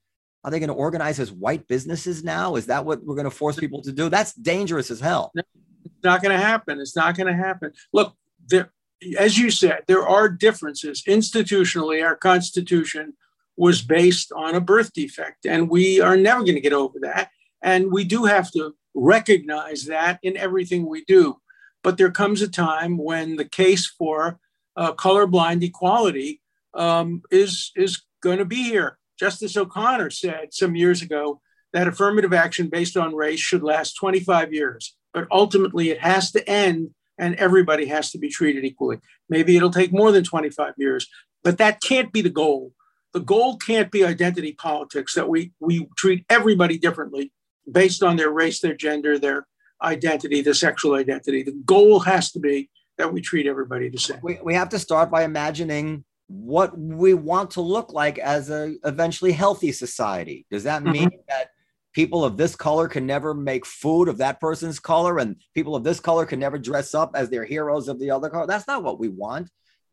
are 0.45 0.51
they 0.51 0.59
going 0.59 0.69
to 0.69 0.75
organize 0.75 1.19
as 1.19 1.33
white 1.33 1.67
businesses 1.67 2.23
now? 2.23 2.57
Is 2.57 2.67
that 2.67 2.85
what 2.85 3.03
we're 3.03 3.15
going 3.15 3.25
to 3.25 3.31
force 3.31 3.57
people 3.57 3.83
to 3.83 3.93
do? 3.93 4.11
That's 4.11 4.35
dangerous 4.35 4.91
as 4.91 5.01
hell. 5.01 5.33
It's 5.35 6.05
not 6.05 6.23
going 6.23 6.39
to 6.39 6.45
happen. 6.45 6.81
It's 6.81 6.95
not 6.95 7.17
going 7.17 7.27
to 7.27 7.35
happen. 7.35 7.73
Look, 7.93 8.15
there, 8.47 8.71
as 9.19 9.39
you 9.39 9.51
said, 9.51 9.85
there 9.89 10.07
are 10.07 10.29
differences. 10.29 11.03
Institutionally, 11.09 12.05
our 12.05 12.15
Constitution 12.15 13.15
was 13.57 13.81
based 13.81 14.33
on 14.33 14.55
a 14.55 14.61
birth 14.61 14.93
defect, 14.93 15.47
and 15.47 15.71
we 15.71 16.01
are 16.01 16.17
never 16.17 16.41
going 16.41 16.57
to 16.57 16.61
get 16.61 16.73
over 16.73 16.99
that. 17.01 17.31
And 17.63 17.91
we 17.91 18.05
do 18.05 18.25
have 18.25 18.51
to 18.53 18.75
recognize 18.95 19.87
that 19.87 20.19
in 20.23 20.37
everything 20.37 20.87
we 20.87 21.05
do. 21.05 21.37
But 21.83 21.97
there 21.97 22.11
comes 22.11 22.43
a 22.43 22.49
time 22.49 22.99
when 22.99 23.37
the 23.37 23.45
case 23.45 23.87
for 23.87 24.39
uh, 24.77 24.93
colorblind 24.93 25.63
equality 25.63 26.43
um, 26.75 27.23
is 27.31 27.73
is 27.77 28.03
going 28.23 28.39
to 28.39 28.45
be 28.45 28.65
here. 28.65 28.99
Justice 29.25 29.57
O'Connor 29.57 30.11
said 30.11 30.53
some 30.53 30.77
years 30.77 31.01
ago 31.01 31.41
that 31.73 31.89
affirmative 31.89 32.35
action 32.35 32.69
based 32.69 32.95
on 32.95 33.15
race 33.15 33.41
should 33.41 33.63
last 33.63 33.95
25 33.95 34.53
years, 34.53 34.95
but 35.15 35.27
ultimately 35.33 35.89
it 35.89 35.99
has 35.99 36.31
to 36.33 36.47
end 36.47 36.91
and 37.17 37.35
everybody 37.37 37.87
has 37.87 38.11
to 38.11 38.19
be 38.19 38.29
treated 38.29 38.67
equally. 38.67 38.99
Maybe 39.31 39.57
it'll 39.57 39.71
take 39.71 39.95
more 39.95 40.13
than 40.13 40.25
25 40.25 40.75
years, 40.77 41.09
but 41.43 41.57
that 41.57 41.81
can't 41.81 42.13
be 42.13 42.21
the 42.21 42.29
goal. 42.29 42.73
The 43.15 43.21
goal 43.21 43.57
can't 43.57 43.91
be 43.91 44.05
identity 44.05 44.53
politics 44.53 45.15
that 45.15 45.27
we, 45.27 45.53
we 45.59 45.89
treat 45.97 46.27
everybody 46.29 46.77
differently 46.77 47.33
based 47.73 48.03
on 48.03 48.17
their 48.17 48.31
race, 48.31 48.61
their 48.61 48.77
gender, 48.77 49.19
their 49.19 49.47
identity, 49.81 50.43
their 50.43 50.53
sexual 50.53 50.97
identity. 50.97 51.43
The 51.43 51.59
goal 51.65 52.01
has 52.01 52.31
to 52.33 52.41
be 52.41 52.69
that 52.99 53.11
we 53.11 53.23
treat 53.23 53.47
everybody 53.47 53.89
the 53.89 53.97
same. 53.97 54.19
We, 54.23 54.39
we 54.45 54.53
have 54.53 54.69
to 54.69 54.79
start 54.79 55.11
by 55.11 55.25
imagining 55.25 56.05
what 56.29 56.77
we 56.79 57.15
want 57.15 57.53
to 57.53 57.61
look 57.61 57.93
like 57.93 58.19
as 58.19 58.51
a 58.51 58.75
eventually 58.85 59.33
healthy 59.33 59.73
society. 59.73 60.47
Does 60.51 60.65
that 60.65 60.83
mean 60.83 61.11
mm-hmm. 61.11 61.21
that 61.29 61.51
people 61.93 62.25
of 62.25 62.37
this 62.37 62.57
color 62.57 62.89
can 62.89 63.07
never 63.07 63.35
make 63.35 63.67
food 63.67 64.09
of 64.09 64.19
that 64.19 64.41
person's 64.41 64.81
color 64.81 65.19
and 65.19 65.37
people 65.55 65.77
of 65.77 65.85
this 65.85 66.01
color 66.01 66.27
can 66.27 66.41
never 66.41 66.59
dress 66.59 66.95
up 66.95 67.13
as 67.15 67.31
their 67.31 67.45
heroes 67.45 67.89
of 67.89 67.99
the 68.01 68.11
other 68.11 68.31
color? 68.31 68.47
That's 68.47 68.67
not 68.67 68.83
what 68.83 68.99
we 68.99 69.09
want. 69.09 69.51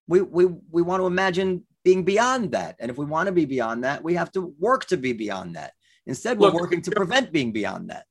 We 0.07 0.21
we 0.21 0.45
we 0.69 0.81
want 0.81 1.01
to 1.01 1.07
imagine 1.07 1.63
being 1.83 2.03
beyond 2.03 2.51
that. 2.51 2.75
And 2.79 2.89
if 2.89 2.97
we 2.97 3.05
want 3.05 3.27
to 3.27 3.31
be 3.31 3.45
beyond 3.45 3.83
that, 3.83 4.03
we 4.03 4.15
have 4.15 4.31
to 4.33 4.53
work 4.59 4.85
to 4.87 4.97
be 4.97 5.13
beyond 5.13 5.55
that. 5.55 5.73
Instead, 6.05 6.39
we're 6.39 6.47
Look, 6.47 6.61
working 6.61 6.81
to 6.83 6.91
prevent 6.91 7.31
being 7.31 7.51
beyond 7.51 7.89
that. 7.89 8.05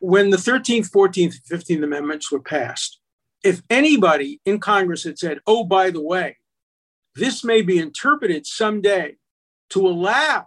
When 0.00 0.30
the 0.30 0.36
13th, 0.36 0.90
14th, 0.90 1.34
15th 1.50 1.82
amendments 1.82 2.30
were 2.30 2.40
passed, 2.40 3.00
if 3.42 3.62
anybody 3.70 4.40
in 4.44 4.58
Congress 4.60 5.04
had 5.04 5.18
said, 5.18 5.40
"Oh, 5.46 5.64
by 5.64 5.90
the 5.90 6.02
way, 6.02 6.36
this 7.14 7.44
may 7.44 7.62
be 7.62 7.78
interpreted 7.78 8.46
someday 8.46 9.16
to 9.70 9.86
allow 9.86 10.46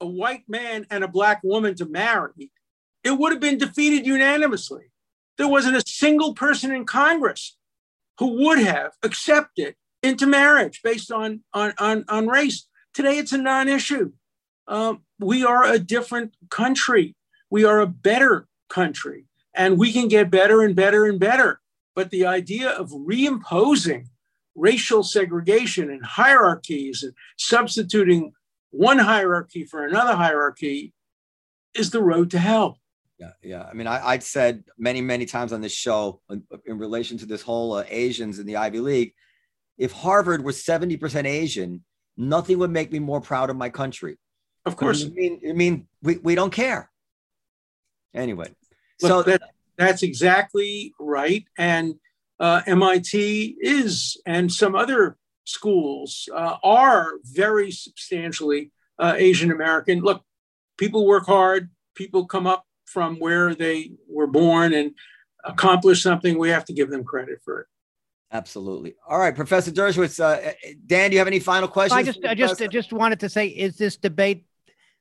a 0.00 0.06
white 0.06 0.44
man 0.48 0.86
and 0.90 1.04
a 1.04 1.08
black 1.08 1.40
woman 1.42 1.74
to 1.76 1.86
marry, 1.86 2.50
it 3.04 3.12
would 3.12 3.32
have 3.32 3.40
been 3.40 3.58
defeated 3.58 4.06
unanimously. 4.06 4.90
There 5.38 5.48
wasn't 5.48 5.76
a 5.76 5.84
single 5.86 6.34
person 6.34 6.74
in 6.74 6.84
Congress 6.84 7.56
who 8.18 8.44
would 8.44 8.58
have 8.58 8.92
accepted 9.02 9.74
into 10.02 10.26
marriage 10.26 10.80
based 10.82 11.10
on, 11.10 11.42
on, 11.54 11.72
on, 11.78 12.04
on 12.08 12.28
race. 12.28 12.66
Today, 12.92 13.18
it's 13.18 13.32
a 13.32 13.38
non 13.38 13.68
issue. 13.68 14.12
Um, 14.68 15.02
we 15.18 15.44
are 15.44 15.64
a 15.64 15.78
different 15.78 16.34
country. 16.50 17.16
We 17.50 17.64
are 17.64 17.80
a 17.80 17.86
better 17.86 18.46
country, 18.68 19.26
and 19.54 19.78
we 19.78 19.92
can 19.92 20.08
get 20.08 20.30
better 20.30 20.62
and 20.62 20.76
better 20.76 21.06
and 21.06 21.18
better. 21.18 21.60
But 21.94 22.10
the 22.10 22.26
idea 22.26 22.70
of 22.70 22.90
reimposing 22.90 24.06
racial 24.54 25.02
segregation 25.02 25.90
and 25.90 26.04
hierarchies 26.04 27.02
and 27.02 27.12
substituting 27.38 28.32
one 28.70 28.98
hierarchy 28.98 29.64
for 29.64 29.86
another 29.86 30.14
hierarchy 30.14 30.92
is 31.74 31.90
the 31.90 32.02
road 32.02 32.30
to 32.30 32.38
hell. 32.38 32.78
Yeah, 33.18 33.32
yeah. 33.42 33.62
I 33.64 33.74
mean, 33.74 33.86
I, 33.86 34.14
would 34.14 34.22
said 34.22 34.64
many, 34.78 35.02
many 35.02 35.26
times 35.26 35.52
on 35.52 35.60
this 35.60 35.72
show 35.72 36.20
in, 36.30 36.42
in 36.64 36.78
relation 36.78 37.18
to 37.18 37.26
this 37.26 37.42
whole 37.42 37.74
uh, 37.74 37.84
Asians 37.88 38.38
in 38.38 38.46
the 38.46 38.56
Ivy 38.56 38.80
League, 38.80 39.14
if 39.76 39.92
Harvard 39.92 40.42
was 40.42 40.62
70% 40.62 41.26
Asian, 41.26 41.84
nothing 42.16 42.58
would 42.58 42.70
make 42.70 42.90
me 42.92 42.98
more 42.98 43.20
proud 43.20 43.50
of 43.50 43.56
my 43.56 43.68
country. 43.68 44.18
Of 44.64 44.76
course. 44.76 45.04
I 45.04 45.08
mean, 45.08 45.40
I 45.48 45.52
mean 45.52 45.86
we, 46.02 46.16
we 46.18 46.34
don't 46.34 46.52
care. 46.52 46.90
Anyway, 48.14 48.52
Look, 49.02 49.08
so 49.08 49.22
that, 49.22 49.42
that's 49.76 50.02
exactly 50.02 50.92
right. 50.98 51.44
And 51.56 51.94
uh, 52.40 52.62
MIT 52.66 53.56
is, 53.60 54.20
and 54.26 54.50
some 54.50 54.74
other 54.74 55.16
schools 55.44 56.28
uh, 56.34 56.56
are 56.64 57.12
very 57.24 57.70
substantially 57.70 58.72
uh, 58.98 59.14
Asian 59.16 59.50
American. 59.50 60.00
Look, 60.00 60.24
people 60.78 61.06
work 61.06 61.26
hard, 61.26 61.70
people 61.94 62.26
come 62.26 62.46
up 62.46 62.64
from 62.86 63.16
where 63.16 63.54
they 63.54 63.92
were 64.08 64.26
born 64.26 64.72
and 64.72 64.92
accomplish 65.44 66.02
something. 66.02 66.38
We 66.38 66.48
have 66.50 66.64
to 66.66 66.72
give 66.72 66.90
them 66.90 67.04
credit 67.04 67.40
for 67.44 67.60
it. 67.60 67.66
Absolutely. 68.32 68.94
All 69.08 69.18
right, 69.18 69.34
Professor 69.34 69.72
Dershowitz. 69.72 70.20
Uh, 70.20 70.52
Dan, 70.86 71.10
do 71.10 71.14
you 71.14 71.18
have 71.18 71.26
any 71.26 71.40
final 71.40 71.68
questions? 71.68 71.98
I 71.98 72.02
just, 72.02 72.24
I 72.24 72.34
just, 72.34 72.62
I 72.62 72.68
just 72.68 72.92
wanted 72.92 73.20
to 73.20 73.28
say, 73.28 73.48
is 73.48 73.76
this 73.76 73.96
debate 73.96 74.44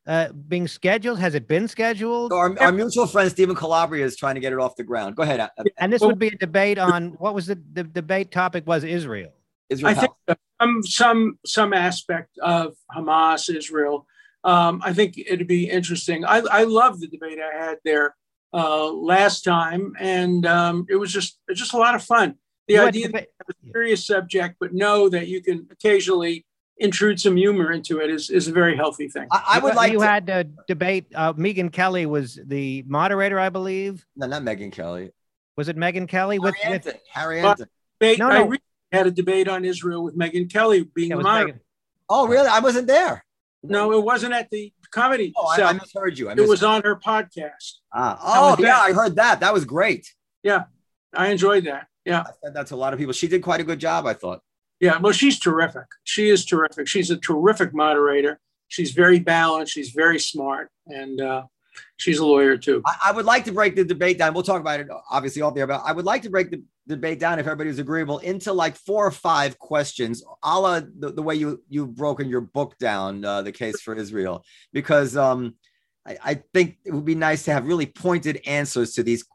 uh, 0.10 0.34
being 0.48 0.68
scheduled? 0.68 1.20
Has 1.20 1.36
it 1.36 1.48
been 1.48 1.68
scheduled? 1.68 2.34
Our, 2.34 2.60
our, 2.60 2.72
mutual 2.72 3.06
friend 3.06 3.30
Stephen 3.30 3.56
Calabria 3.56 4.04
is 4.04 4.18
trying 4.18 4.34
to 4.36 4.42
get 4.42 4.52
it 4.52 4.60
off 4.60 4.76
the 4.76 4.84
ground. 4.84 5.16
Go 5.16 5.22
ahead. 5.22 5.48
And 5.78 5.94
this 5.94 6.02
would 6.02 6.18
be 6.18 6.30
a 6.30 6.36
debate 6.36 6.80
on 6.80 7.12
what 7.20 7.36
was 7.36 7.46
the, 7.46 7.62
the 7.74 7.84
debate 7.84 8.32
topic 8.32 8.66
was 8.66 8.84
Israel. 8.84 9.32
Israel. 9.70 9.92
I 9.92 9.94
think 9.94 10.40
some 10.60 10.84
some 10.84 11.40
some 11.46 11.74
aspect 11.74 12.40
of 12.40 12.76
Hamas, 12.94 13.56
Israel. 13.56 14.08
Um, 14.44 14.82
I 14.84 14.94
think 14.94 15.16
it'd 15.18 15.48
be 15.48 15.70
interesting. 15.70 16.26
I, 16.26 16.42
I 16.52 16.64
love 16.64 17.00
the 17.00 17.08
debate 17.08 17.38
I 17.40 17.56
had 17.56 17.78
there 17.86 18.16
uh, 18.52 18.92
last 18.92 19.44
time, 19.44 19.94
and 20.00 20.44
um, 20.48 20.88
it 20.90 20.96
was 20.96 21.14
just 21.14 21.38
just 21.54 21.74
a 21.74 21.78
lot 21.78 21.94
of 21.94 22.04
fun. 22.04 22.36
The 22.68 22.76
you 22.76 22.82
idea 22.82 23.10
that 23.10 23.28
a 23.48 23.54
serious 23.72 24.08
subject, 24.08 24.56
but 24.60 24.74
know 24.74 25.08
that 25.10 25.28
you 25.28 25.44
can 25.44 25.68
occasionally 25.72 26.46
intrude 26.80 27.20
some 27.20 27.36
humor 27.36 27.72
into 27.72 28.00
it 28.00 28.10
is, 28.10 28.30
is 28.30 28.48
a 28.48 28.52
very 28.52 28.76
healthy 28.76 29.08
thing. 29.08 29.28
I, 29.32 29.44
I 29.56 29.60
would 29.60 29.76
like 29.76 29.92
you 29.92 30.00
to... 30.00 30.06
had 30.06 30.30
a 30.30 30.46
debate. 30.68 31.08
Uh, 31.14 31.34
Megyn 31.34 31.72
Kelly 31.72 32.06
was 32.06 32.40
the 32.46 32.84
moderator, 32.88 33.40
I 33.40 33.50
believe. 33.50 34.06
No, 34.16 34.28
not 34.28 34.44
Megyn 34.44 34.72
Kelly. 34.72 35.12
Was 35.58 35.68
it 35.68 35.76
Megyn 35.76 36.08
Kelly 36.08 36.38
Harry 36.38 36.40
with, 36.40 36.56
Anton. 36.64 36.94
with 36.94 37.02
Harry 37.12 37.40
Anton? 37.42 37.68
Debate, 38.00 38.20
no, 38.20 38.30
no. 38.30 38.54
I 38.54 38.58
had 38.96 39.08
a 39.08 39.12
debate 39.12 39.48
on 39.48 39.66
Israel 39.66 40.04
with 40.04 40.18
Megyn 40.18 40.52
Kelly 40.52 40.84
being 40.96 41.12
yeah, 41.12 41.18
moderator. 41.18 41.62
Oh, 42.10 42.28
really? 42.28 42.48
I 42.48 42.60
wasn't 42.60 42.88
there. 42.88 43.26
No, 43.62 43.92
it 43.92 44.04
wasn't 44.04 44.34
at 44.34 44.50
the 44.50 44.72
comedy. 44.90 45.34
Oh, 45.36 45.46
I, 45.46 45.62
I, 45.62 45.74
misheard 45.74 46.18
you. 46.18 46.30
I 46.30 46.34
misheard. 46.34 46.48
It 46.48 46.50
was 46.50 46.64
on 46.64 46.82
her 46.84 46.96
podcast. 46.96 47.74
Ah. 47.94 48.18
Oh, 48.22 48.56
yeah, 48.58 48.80
I 48.80 48.94
heard 48.94 49.18
that. 49.18 49.42
That 49.42 49.54
was 49.54 49.66
great. 49.66 50.08
Yeah, 50.44 50.64
I 51.14 51.28
enjoyed 51.28 51.66
that. 51.66 51.88
Yeah, 52.06 52.22
I 52.22 52.32
said 52.42 52.54
that 52.54 52.68
to 52.68 52.76
a 52.76 52.78
lot 52.78 52.94
of 52.94 53.00
people. 53.00 53.14
She 53.14 53.28
did 53.28 53.44
quite 53.44 53.60
a 53.60 53.64
good 53.64 53.80
job, 53.80 54.06
I 54.06 54.14
thought. 54.14 54.42
Yeah, 54.80 54.98
well, 54.98 55.12
she's 55.12 55.40
terrific. 55.40 55.86
She 56.04 56.30
is 56.30 56.46
terrific. 56.46 56.88
She's 56.88 57.12
a 57.12 57.18
terrific 57.18 57.74
moderator. 57.74 58.40
She's 58.70 58.92
very 58.92 59.20
balanced. 59.20 59.74
She's 59.74 59.90
very 59.90 60.20
smart, 60.20 60.70
and 60.88 61.20
uh, 61.20 61.44
she's 61.98 62.20
a 62.20 62.26
lawyer 62.26 62.58
too. 62.58 62.82
I, 62.86 62.96
I, 63.08 63.12
would 63.12 63.26
like 63.26 63.46
to 63.46 63.52
break 63.52 63.76
the 63.76 63.84
debate 63.84 64.18
down. 64.18 64.34
We'll 64.34 64.44
talk 64.44 64.62
about 64.62 64.80
it 64.80 64.88
obviously 65.10 65.42
off 65.42 65.56
there, 65.56 65.68
but 65.68 65.82
I 65.84 65.92
would 65.92 66.06
like 66.06 66.22
to 66.24 66.30
break 66.30 66.52
the 66.52 66.64
debate 66.88 67.20
down 67.20 67.40
if 67.40 67.46
everybody's 67.46 67.80
agreeable 67.80 68.20
into 68.20 68.54
like 68.54 68.76
four 68.76 69.06
or 69.06 69.12
five 69.12 69.58
questions, 69.60 70.24
a 70.44 70.60
la 70.60 70.80
the, 70.80 71.12
the 71.12 71.22
way 71.22 71.36
you 71.36 71.62
you've 71.68 71.96
broken 71.96 72.30
your 72.30 72.42
book 72.42 72.78
down, 72.78 73.26
uh, 73.26 73.42
the 73.42 73.52
case 73.52 73.82
for 73.82 73.96
Israel, 73.96 74.44
because 74.72 75.18
um, 75.18 75.56
I, 76.06 76.18
I 76.24 76.34
think 76.54 76.78
it 76.86 76.94
would 76.94 77.06
be 77.06 77.16
nice 77.16 77.44
to 77.46 77.54
have 77.54 77.66
really 77.66 77.86
pointed 77.86 78.42
answers 78.46 78.94
to 78.94 79.04
these 79.04 79.26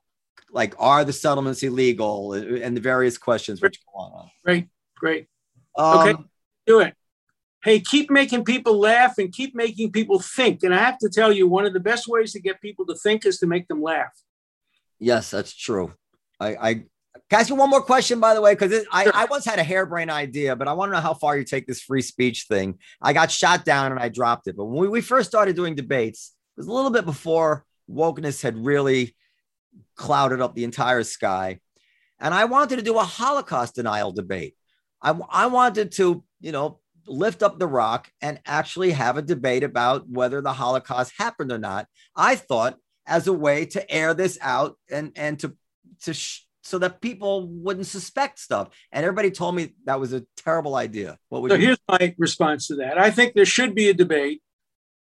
like 0.50 0.74
are 0.78 1.04
the 1.04 1.12
settlements 1.12 1.62
illegal 1.62 2.32
and 2.32 2.76
the 2.76 2.80
various 2.80 3.18
questions 3.18 3.60
which 3.60 3.80
go 3.84 4.00
on. 4.00 4.30
Great, 4.44 4.68
great. 4.96 5.26
Um, 5.76 5.98
okay, 5.98 6.22
do 6.66 6.80
it. 6.80 6.94
Hey, 7.62 7.80
keep 7.80 8.10
making 8.10 8.44
people 8.44 8.78
laugh 8.78 9.16
and 9.18 9.32
keep 9.32 9.54
making 9.54 9.92
people 9.92 10.20
think. 10.20 10.62
And 10.62 10.74
I 10.74 10.78
have 10.78 10.98
to 10.98 11.08
tell 11.08 11.32
you, 11.32 11.48
one 11.48 11.64
of 11.64 11.72
the 11.72 11.80
best 11.80 12.06
ways 12.06 12.32
to 12.32 12.40
get 12.40 12.60
people 12.60 12.84
to 12.86 12.94
think 12.94 13.24
is 13.24 13.38
to 13.38 13.46
make 13.46 13.68
them 13.68 13.82
laugh. 13.82 14.12
Yes, 14.98 15.30
that's 15.30 15.54
true. 15.54 15.94
I, 16.38 16.56
I 16.56 16.74
Can 16.74 16.84
I 17.32 17.36
ask 17.40 17.48
you 17.48 17.54
one 17.54 17.70
more 17.70 17.80
question, 17.80 18.20
by 18.20 18.34
the 18.34 18.42
way? 18.42 18.54
Because 18.54 18.84
I, 18.92 19.10
I 19.14 19.24
once 19.24 19.46
had 19.46 19.58
a 19.58 19.64
harebrained 19.64 20.10
idea, 20.10 20.54
but 20.56 20.68
I 20.68 20.74
want 20.74 20.90
to 20.90 20.94
know 20.96 21.00
how 21.00 21.14
far 21.14 21.38
you 21.38 21.44
take 21.44 21.66
this 21.66 21.80
free 21.80 22.02
speech 22.02 22.46
thing. 22.48 22.78
I 23.00 23.14
got 23.14 23.30
shot 23.30 23.64
down 23.64 23.92
and 23.92 24.00
I 24.00 24.10
dropped 24.10 24.46
it. 24.46 24.56
But 24.56 24.66
when 24.66 24.82
we, 24.82 24.88
we 24.88 25.00
first 25.00 25.28
started 25.28 25.56
doing 25.56 25.74
debates, 25.74 26.34
it 26.56 26.60
was 26.60 26.66
a 26.66 26.72
little 26.72 26.90
bit 26.90 27.06
before 27.06 27.64
wokeness 27.90 28.42
had 28.42 28.56
really 28.58 29.16
clouded 29.96 30.40
up 30.40 30.54
the 30.54 30.64
entire 30.64 31.02
sky. 31.02 31.60
And 32.20 32.34
I 32.34 32.44
wanted 32.44 32.76
to 32.76 32.82
do 32.82 32.98
a 32.98 33.04
Holocaust 33.04 33.74
denial 33.74 34.12
debate. 34.12 34.54
I, 35.04 35.14
I 35.30 35.46
wanted 35.46 35.92
to, 35.92 36.24
you 36.40 36.52
know, 36.52 36.80
lift 37.06 37.42
up 37.42 37.58
the 37.58 37.66
rock 37.66 38.10
and 38.22 38.40
actually 38.46 38.92
have 38.92 39.18
a 39.18 39.22
debate 39.22 39.62
about 39.62 40.08
whether 40.08 40.40
the 40.40 40.54
Holocaust 40.54 41.12
happened 41.18 41.52
or 41.52 41.58
not. 41.58 41.86
I 42.16 42.36
thought 42.36 42.78
as 43.06 43.26
a 43.26 43.32
way 43.32 43.66
to 43.66 43.90
air 43.92 44.14
this 44.14 44.38
out 44.40 44.78
and 44.90 45.12
and 45.14 45.38
to 45.40 45.54
to 46.04 46.14
sh- 46.14 46.46
so 46.62 46.78
that 46.78 47.02
people 47.02 47.46
wouldn't 47.46 47.86
suspect 47.86 48.38
stuff. 48.38 48.70
And 48.90 49.04
everybody 49.04 49.30
told 49.30 49.54
me 49.54 49.74
that 49.84 50.00
was 50.00 50.14
a 50.14 50.24
terrible 50.38 50.76
idea. 50.76 51.18
What 51.28 51.42
would 51.42 51.50
So 51.50 51.58
here's 51.58 51.78
my 51.86 52.14
response 52.16 52.68
to 52.68 52.76
that. 52.76 52.96
I 52.96 53.10
think 53.10 53.34
there 53.34 53.44
should 53.44 53.74
be 53.74 53.90
a 53.90 53.94
debate. 53.94 54.42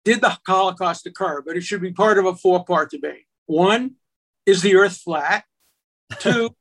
Did 0.03 0.21
the 0.21 0.37
Holocaust 0.47 1.05
occur? 1.05 1.43
But 1.45 1.55
it 1.55 1.61
should 1.61 1.81
be 1.81 1.93
part 1.93 2.17
of 2.17 2.25
a 2.25 2.35
four 2.35 2.65
part 2.65 2.89
debate. 2.89 3.25
One, 3.45 3.95
is 4.47 4.63
the 4.63 4.75
earth 4.75 4.97
flat? 4.97 5.45
Two, 6.19 6.55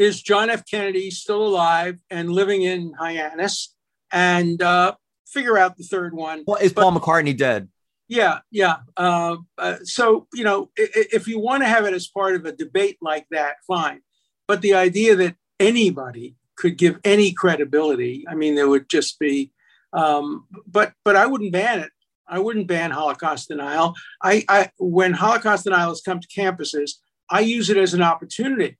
is 0.00 0.20
John 0.22 0.48
F. 0.50 0.64
Kennedy 0.68 1.10
still 1.10 1.46
alive 1.46 1.98
and 2.10 2.32
living 2.32 2.62
in 2.62 2.92
Hyannis? 2.98 3.74
And 4.10 4.60
uh, 4.60 4.94
figure 5.28 5.56
out 5.58 5.76
the 5.76 5.84
third 5.84 6.14
one. 6.14 6.42
Well, 6.46 6.56
is 6.56 6.72
Paul 6.72 6.92
McCartney 6.92 7.36
dead? 7.36 7.68
Yeah, 8.08 8.40
yeah. 8.50 8.78
Uh, 8.96 9.36
uh, 9.56 9.76
so, 9.84 10.26
you 10.34 10.42
know, 10.42 10.70
i- 10.76 10.88
i- 10.96 11.06
if 11.12 11.28
you 11.28 11.38
want 11.38 11.62
to 11.62 11.68
have 11.68 11.84
it 11.84 11.94
as 11.94 12.08
part 12.08 12.34
of 12.34 12.44
a 12.44 12.50
debate 12.50 12.96
like 13.00 13.26
that, 13.30 13.56
fine. 13.68 14.00
But 14.48 14.62
the 14.62 14.74
idea 14.74 15.14
that 15.14 15.36
anybody 15.60 16.34
could 16.56 16.76
give 16.76 16.98
any 17.04 17.32
credibility, 17.32 18.24
I 18.28 18.34
mean, 18.34 18.56
there 18.56 18.68
would 18.68 18.88
just 18.88 19.18
be, 19.20 19.52
um, 19.92 20.46
but 20.66 20.92
but 21.04 21.14
I 21.14 21.26
wouldn't 21.26 21.52
ban 21.52 21.78
it. 21.78 21.90
I 22.26 22.38
wouldn't 22.40 22.66
ban 22.66 22.90
Holocaust 22.90 23.48
denial. 23.48 23.94
I, 24.22 24.44
I 24.48 24.70
when 24.78 25.12
Holocaust 25.12 25.66
denialists 25.66 26.04
come 26.04 26.18
to 26.20 26.28
campuses, 26.28 26.92
I 27.28 27.40
use 27.40 27.70
it 27.70 27.76
as 27.76 27.94
an 27.94 28.02
opportunity 28.02 28.76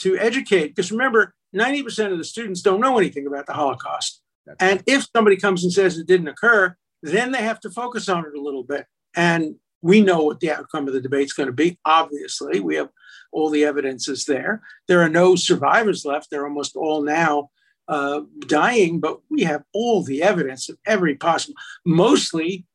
to 0.00 0.18
educate. 0.18 0.68
Because 0.68 0.92
remember, 0.92 1.34
90% 1.54 2.12
of 2.12 2.18
the 2.18 2.24
students 2.24 2.62
don't 2.62 2.80
know 2.80 2.98
anything 2.98 3.26
about 3.26 3.46
the 3.46 3.52
Holocaust. 3.52 4.22
That's 4.46 4.56
And 4.60 4.82
if 4.86 5.06
somebody 5.14 5.36
comes 5.36 5.64
and 5.64 5.72
says 5.72 5.98
it 5.98 6.06
didn't 6.06 6.28
occur, 6.28 6.76
then 7.02 7.32
they 7.32 7.42
have 7.42 7.60
to 7.60 7.70
focus 7.70 8.08
on 8.08 8.24
it 8.26 8.36
a 8.36 8.40
little 8.40 8.64
bit. 8.64 8.86
And 9.14 9.56
we 9.82 10.00
know 10.00 10.22
what 10.22 10.40
the 10.40 10.52
outcome 10.52 10.86
of 10.86 10.94
the 10.94 11.00
debate 11.00 11.26
is 11.26 11.32
going 11.32 11.46
to 11.46 11.52
be. 11.52 11.78
Obviously, 11.84 12.60
we 12.60 12.76
have 12.76 12.90
all 13.32 13.50
the 13.50 13.64
evidence 13.64 14.08
is 14.08 14.24
there. 14.26 14.62
There 14.88 15.00
are 15.00 15.08
no 15.08 15.36
survivors 15.36 16.04
left. 16.04 16.28
They're 16.30 16.46
almost 16.46 16.76
all 16.76 17.02
now 17.02 17.50
uh, 17.88 18.22
dying, 18.40 19.00
but 19.00 19.20
we 19.30 19.42
have 19.44 19.64
all 19.72 20.02
the 20.02 20.22
evidence 20.22 20.68
of 20.68 20.78
every 20.86 21.16
possible, 21.16 21.54
mostly 21.84 22.66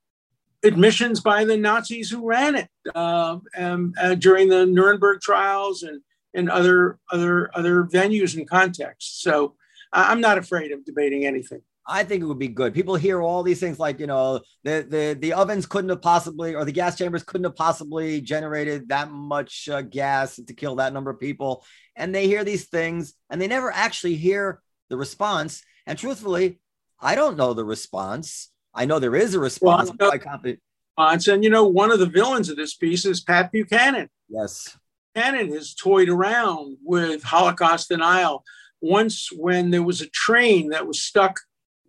admissions 0.63 1.19
by 1.19 1.45
the 1.45 1.57
Nazis 1.57 2.09
who 2.09 2.27
ran 2.27 2.55
it 2.55 2.69
uh, 2.95 3.37
um, 3.57 3.93
uh, 4.01 4.15
during 4.15 4.49
the 4.49 4.65
Nuremberg 4.65 5.21
trials 5.21 5.83
and 5.83 6.01
and 6.35 6.49
other 6.49 6.99
other 7.11 7.49
other 7.55 7.83
venues 7.83 8.35
and 8.35 8.47
contexts. 8.47 9.21
So 9.21 9.55
I'm 9.91 10.21
not 10.21 10.37
afraid 10.37 10.71
of 10.71 10.83
debating 10.85 11.25
anything. 11.25 11.61
I 11.87 12.03
think 12.03 12.23
it 12.23 12.25
would 12.25 12.39
be 12.39 12.47
good. 12.47 12.73
People 12.73 12.95
hear 12.95 13.21
all 13.21 13.43
these 13.43 13.59
things 13.59 13.77
like, 13.77 13.99
you 13.99 14.07
know, 14.07 14.41
the 14.63 14.85
the 14.89 15.17
the 15.19 15.33
ovens 15.33 15.65
couldn't 15.65 15.89
have 15.89 16.01
possibly, 16.01 16.55
or 16.55 16.65
the 16.65 16.71
gas 16.71 16.97
chambers 16.97 17.23
couldn't 17.23 17.45
have 17.45 17.55
possibly 17.55 18.21
generated 18.21 18.89
that 18.89 19.11
much 19.11 19.69
uh, 19.69 19.81
gas 19.81 20.37
to 20.37 20.53
kill 20.53 20.75
that 20.77 20.93
number 20.93 21.11
of 21.11 21.19
people, 21.19 21.63
and 21.95 22.13
they 22.13 22.27
hear 22.27 22.43
these 22.43 22.65
things 22.65 23.13
and 23.29 23.39
they 23.39 23.47
never 23.47 23.71
actually 23.71 24.15
hear 24.15 24.61
the 24.89 24.97
response. 24.97 25.63
And 25.85 25.97
truthfully, 25.97 26.59
I 26.99 27.13
don't 27.13 27.37
know 27.37 27.53
the 27.53 27.65
response. 27.65 28.51
I 28.73 28.85
know 28.85 28.97
there 28.97 29.15
is 29.15 29.35
a 29.35 29.39
response. 29.39 29.91
Well, 29.99 30.17
confident. 30.17 30.59
response. 30.97 31.27
And 31.27 31.43
you 31.43 31.51
know, 31.51 31.67
one 31.67 31.91
of 31.91 31.99
the 31.99 32.07
villains 32.07 32.49
of 32.49 32.57
this 32.57 32.73
piece 32.73 33.05
is 33.05 33.21
Pat 33.21 33.51
Buchanan. 33.51 34.09
Yes. 34.27 34.75
Buchanan 35.15 35.51
has 35.53 35.73
toyed 35.73 36.09
around 36.09 36.77
with 36.83 37.23
Holocaust 37.23 37.89
denial. 37.89 38.43
Once, 38.81 39.29
when 39.31 39.71
there 39.71 39.83
was 39.83 40.01
a 40.01 40.09
train 40.09 40.69
that 40.69 40.85
was 40.85 41.01
stuck 41.01 41.39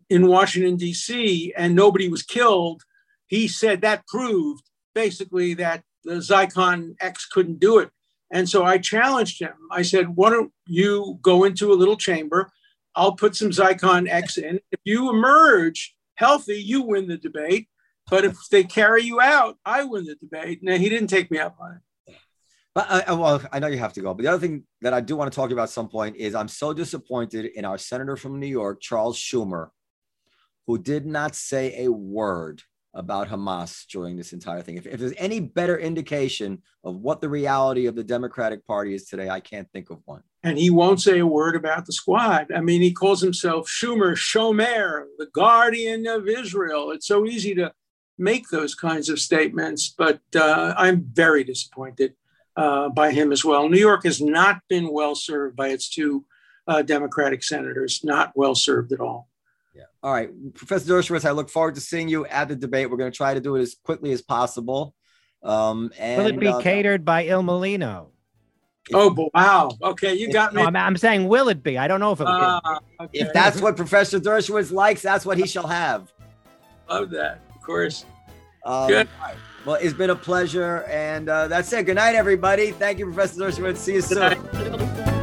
in 0.09 0.29
Washington, 0.29 0.77
D.C., 0.77 1.53
and 1.57 1.75
nobody 1.75 2.09
was 2.09 2.23
killed, 2.23 2.83
he 3.27 3.49
said 3.49 3.81
that 3.81 4.07
proved 4.07 4.63
basically 4.95 5.55
that 5.55 5.83
the 6.05 6.15
Zyklon 6.15 6.95
X 7.01 7.27
couldn't 7.27 7.59
do 7.59 7.79
it. 7.79 7.91
And 8.31 8.49
so 8.49 8.65
I 8.65 8.79
challenged 8.79 9.41
him. 9.41 9.55
I 9.71 9.83
said, 9.83 10.17
Why 10.17 10.31
don't 10.31 10.53
you 10.67 11.19
go 11.23 11.45
into 11.45 11.73
a 11.73 11.75
little 11.75 11.97
chamber? 11.97 12.51
I'll 12.95 13.13
put 13.13 13.37
some 13.37 13.51
Zyklon 13.51 14.09
X 14.09 14.39
in. 14.39 14.61
If 14.71 14.81
you 14.85 15.11
emerge 15.11 15.95
healthy, 16.15 16.61
you 16.61 16.83
win 16.83 17.09
the 17.09 17.19
debate. 17.19 17.69
But 18.09 18.25
if 18.25 18.37
they 18.51 18.63
carry 18.63 19.03
you 19.03 19.21
out, 19.21 19.59
I 19.65 19.85
win 19.85 20.05
the 20.05 20.15
debate. 20.15 20.61
Now, 20.63 20.77
he 20.77 20.89
didn't 20.89 21.09
take 21.09 21.31
me 21.31 21.39
up 21.39 21.57
on 21.61 21.73
it. 21.73 21.79
But 22.77 22.91
uh, 22.91 23.13
uh, 23.13 23.17
well, 23.17 23.43
I 23.53 23.59
know 23.59 23.69
you 23.69 23.79
have 23.79 23.95
to 23.95 24.03
go. 24.03 24.13
But 24.13 24.23
the 24.23 24.29
other 24.29 24.47
thing 24.47 24.65
that 24.83 24.93
I 24.93 25.01
do 25.01 25.17
want 25.17 25.33
to 25.33 25.35
talk 25.35 25.51
about 25.51 25.63
at 25.63 25.71
some 25.71 25.89
point 25.89 26.17
is 26.17 26.35
I'm 26.35 26.47
so 26.47 26.75
disappointed 26.75 27.47
in 27.47 27.65
our 27.65 27.79
senator 27.79 28.19
from 28.19 28.39
New 28.39 28.47
York, 28.47 28.83
Charles 28.83 29.17
Schumer, 29.17 29.71
who 30.67 30.77
did 30.77 31.07
not 31.07 31.35
say 31.35 31.87
a 31.87 31.91
word 31.91 32.63
about 32.93 33.29
Hamas 33.29 33.87
during 33.87 34.19
this 34.19 34.35
entire 34.35 34.61
thing. 34.61 34.77
If, 34.77 34.87
if 34.87 35.01
there's 35.01 35.15
any 35.17 35.41
better 35.41 35.79
indication 35.79 36.61
of 36.85 36.97
what 36.97 37.23
the 37.23 37.31
reality 37.31 37.87
of 37.87 37.95
the 37.95 38.05
Democratic 38.05 38.67
Party 38.67 38.93
is 38.93 39.07
today, 39.07 39.31
I 39.31 39.41
can't 39.41 39.71
think 39.73 39.89
of 39.89 40.03
one. 40.05 40.23
and 40.43 40.59
he 40.59 40.69
won't 40.69 41.01
say 41.01 41.19
a 41.21 41.27
word 41.27 41.57
about 41.57 41.87
the 41.87 41.95
squad. 41.95 42.53
I 42.55 42.61
mean, 42.61 42.83
he 42.83 42.93
calls 42.93 43.23
himself 43.23 43.69
Schumer, 43.69 44.15
Shomer, 44.15 45.05
the 45.17 45.29
guardian 45.33 46.07
of 46.07 46.29
Israel. 46.29 46.91
It's 46.91 47.07
so 47.07 47.25
easy 47.25 47.55
to 47.55 47.73
make 48.19 48.51
those 48.51 48.75
kinds 48.75 49.09
of 49.09 49.19
statements, 49.19 49.95
but 49.97 50.21
uh, 50.35 50.75
I'm 50.77 51.07
very 51.11 51.43
disappointed 51.43 52.13
uh, 52.57 52.89
by 52.89 53.11
him 53.13 53.33
as 53.33 53.45
well. 53.45 53.69
New 53.69 53.79
York 53.79 54.05
has 54.05 54.21
not 54.21 54.61
been 54.69 54.93
well 54.93 55.15
served 55.15 55.57
by 55.57 55.69
its 55.69 55.89
two 55.89 56.25
uh, 56.67 56.83
Democratic 56.83 57.43
senators, 57.43 58.01
not 58.03 58.33
well 58.35 58.55
served 58.55 58.93
at 58.93 59.01
all. 59.01 59.29
Yeah. 59.75 59.85
All 60.03 60.13
right, 60.13 60.31
Professor 60.55 60.91
Dershowitz, 60.93 61.25
I 61.25 61.33
look 61.33 61.51
forward 61.51 61.75
to 61.75 61.81
seeing 61.81 62.09
you 62.09 62.27
at 62.27 62.49
the 62.49 62.57
debate. 62.57 62.91
We're 62.91 62.97
going 62.97 63.13
to 63.13 63.17
try 63.17 63.35
to 63.35 63.41
do 63.41 63.57
it 63.57 63.63
as 63.63 63.77
quickly 63.85 64.13
as 64.13 64.23
possible. 64.23 64.95
Um, 65.43 65.93
and 65.99 66.23
Will 66.23 66.29
it 66.29 66.41
be 66.41 66.49
uh, 66.49 66.61
catered 66.61 67.05
by 67.05 67.27
Il 67.27 67.43
Mulino? 67.43 68.09
Oh, 68.95 69.11
but 69.11 69.35
wow. 69.35 69.71
Okay, 69.83 70.15
you 70.15 70.33
got 70.33 70.55
No, 70.55 70.61
me. 70.61 70.67
I'm, 70.67 70.77
I'm 70.77 70.97
saying, 70.97 71.27
will 71.29 71.49
it 71.49 71.63
be? 71.63 71.77
I 71.77 71.89
don't 71.89 72.01
know 72.01 72.13
if 72.13 72.21
it 72.21 72.25
will. 72.25 72.31
Ah, 72.33 72.79
okay. 73.01 73.19
If 73.19 73.33
that's 73.33 73.61
what 73.61 73.77
Professor 73.77 74.19
Dershowitz 74.21 74.73
likes, 74.73 75.03
that's 75.03 75.27
what 75.27 75.39
he 75.39 75.47
shall 75.47 75.67
have. 75.67 76.13
Love 76.89 77.11
that, 77.11 77.41
of 77.55 77.63
course. 77.63 78.05
Um, 78.65 78.89
Good. 78.89 79.09
Well, 79.67 79.79
it's 79.81 79.95
been 79.95 80.11
a 80.11 80.17
pleasure. 80.17 80.85
And 80.85 81.29
uh, 81.29 81.49
that's 81.49 81.73
it. 81.73 81.87
Good 81.87 81.97
night, 81.97 82.15
everybody. 82.15 82.71
Thank 82.71 83.01
you, 83.01 83.07
Professor 83.07 83.43
Dershowitz. 83.43 83.79
See 83.79 83.95
you 83.95 84.01
soon. 84.01 85.16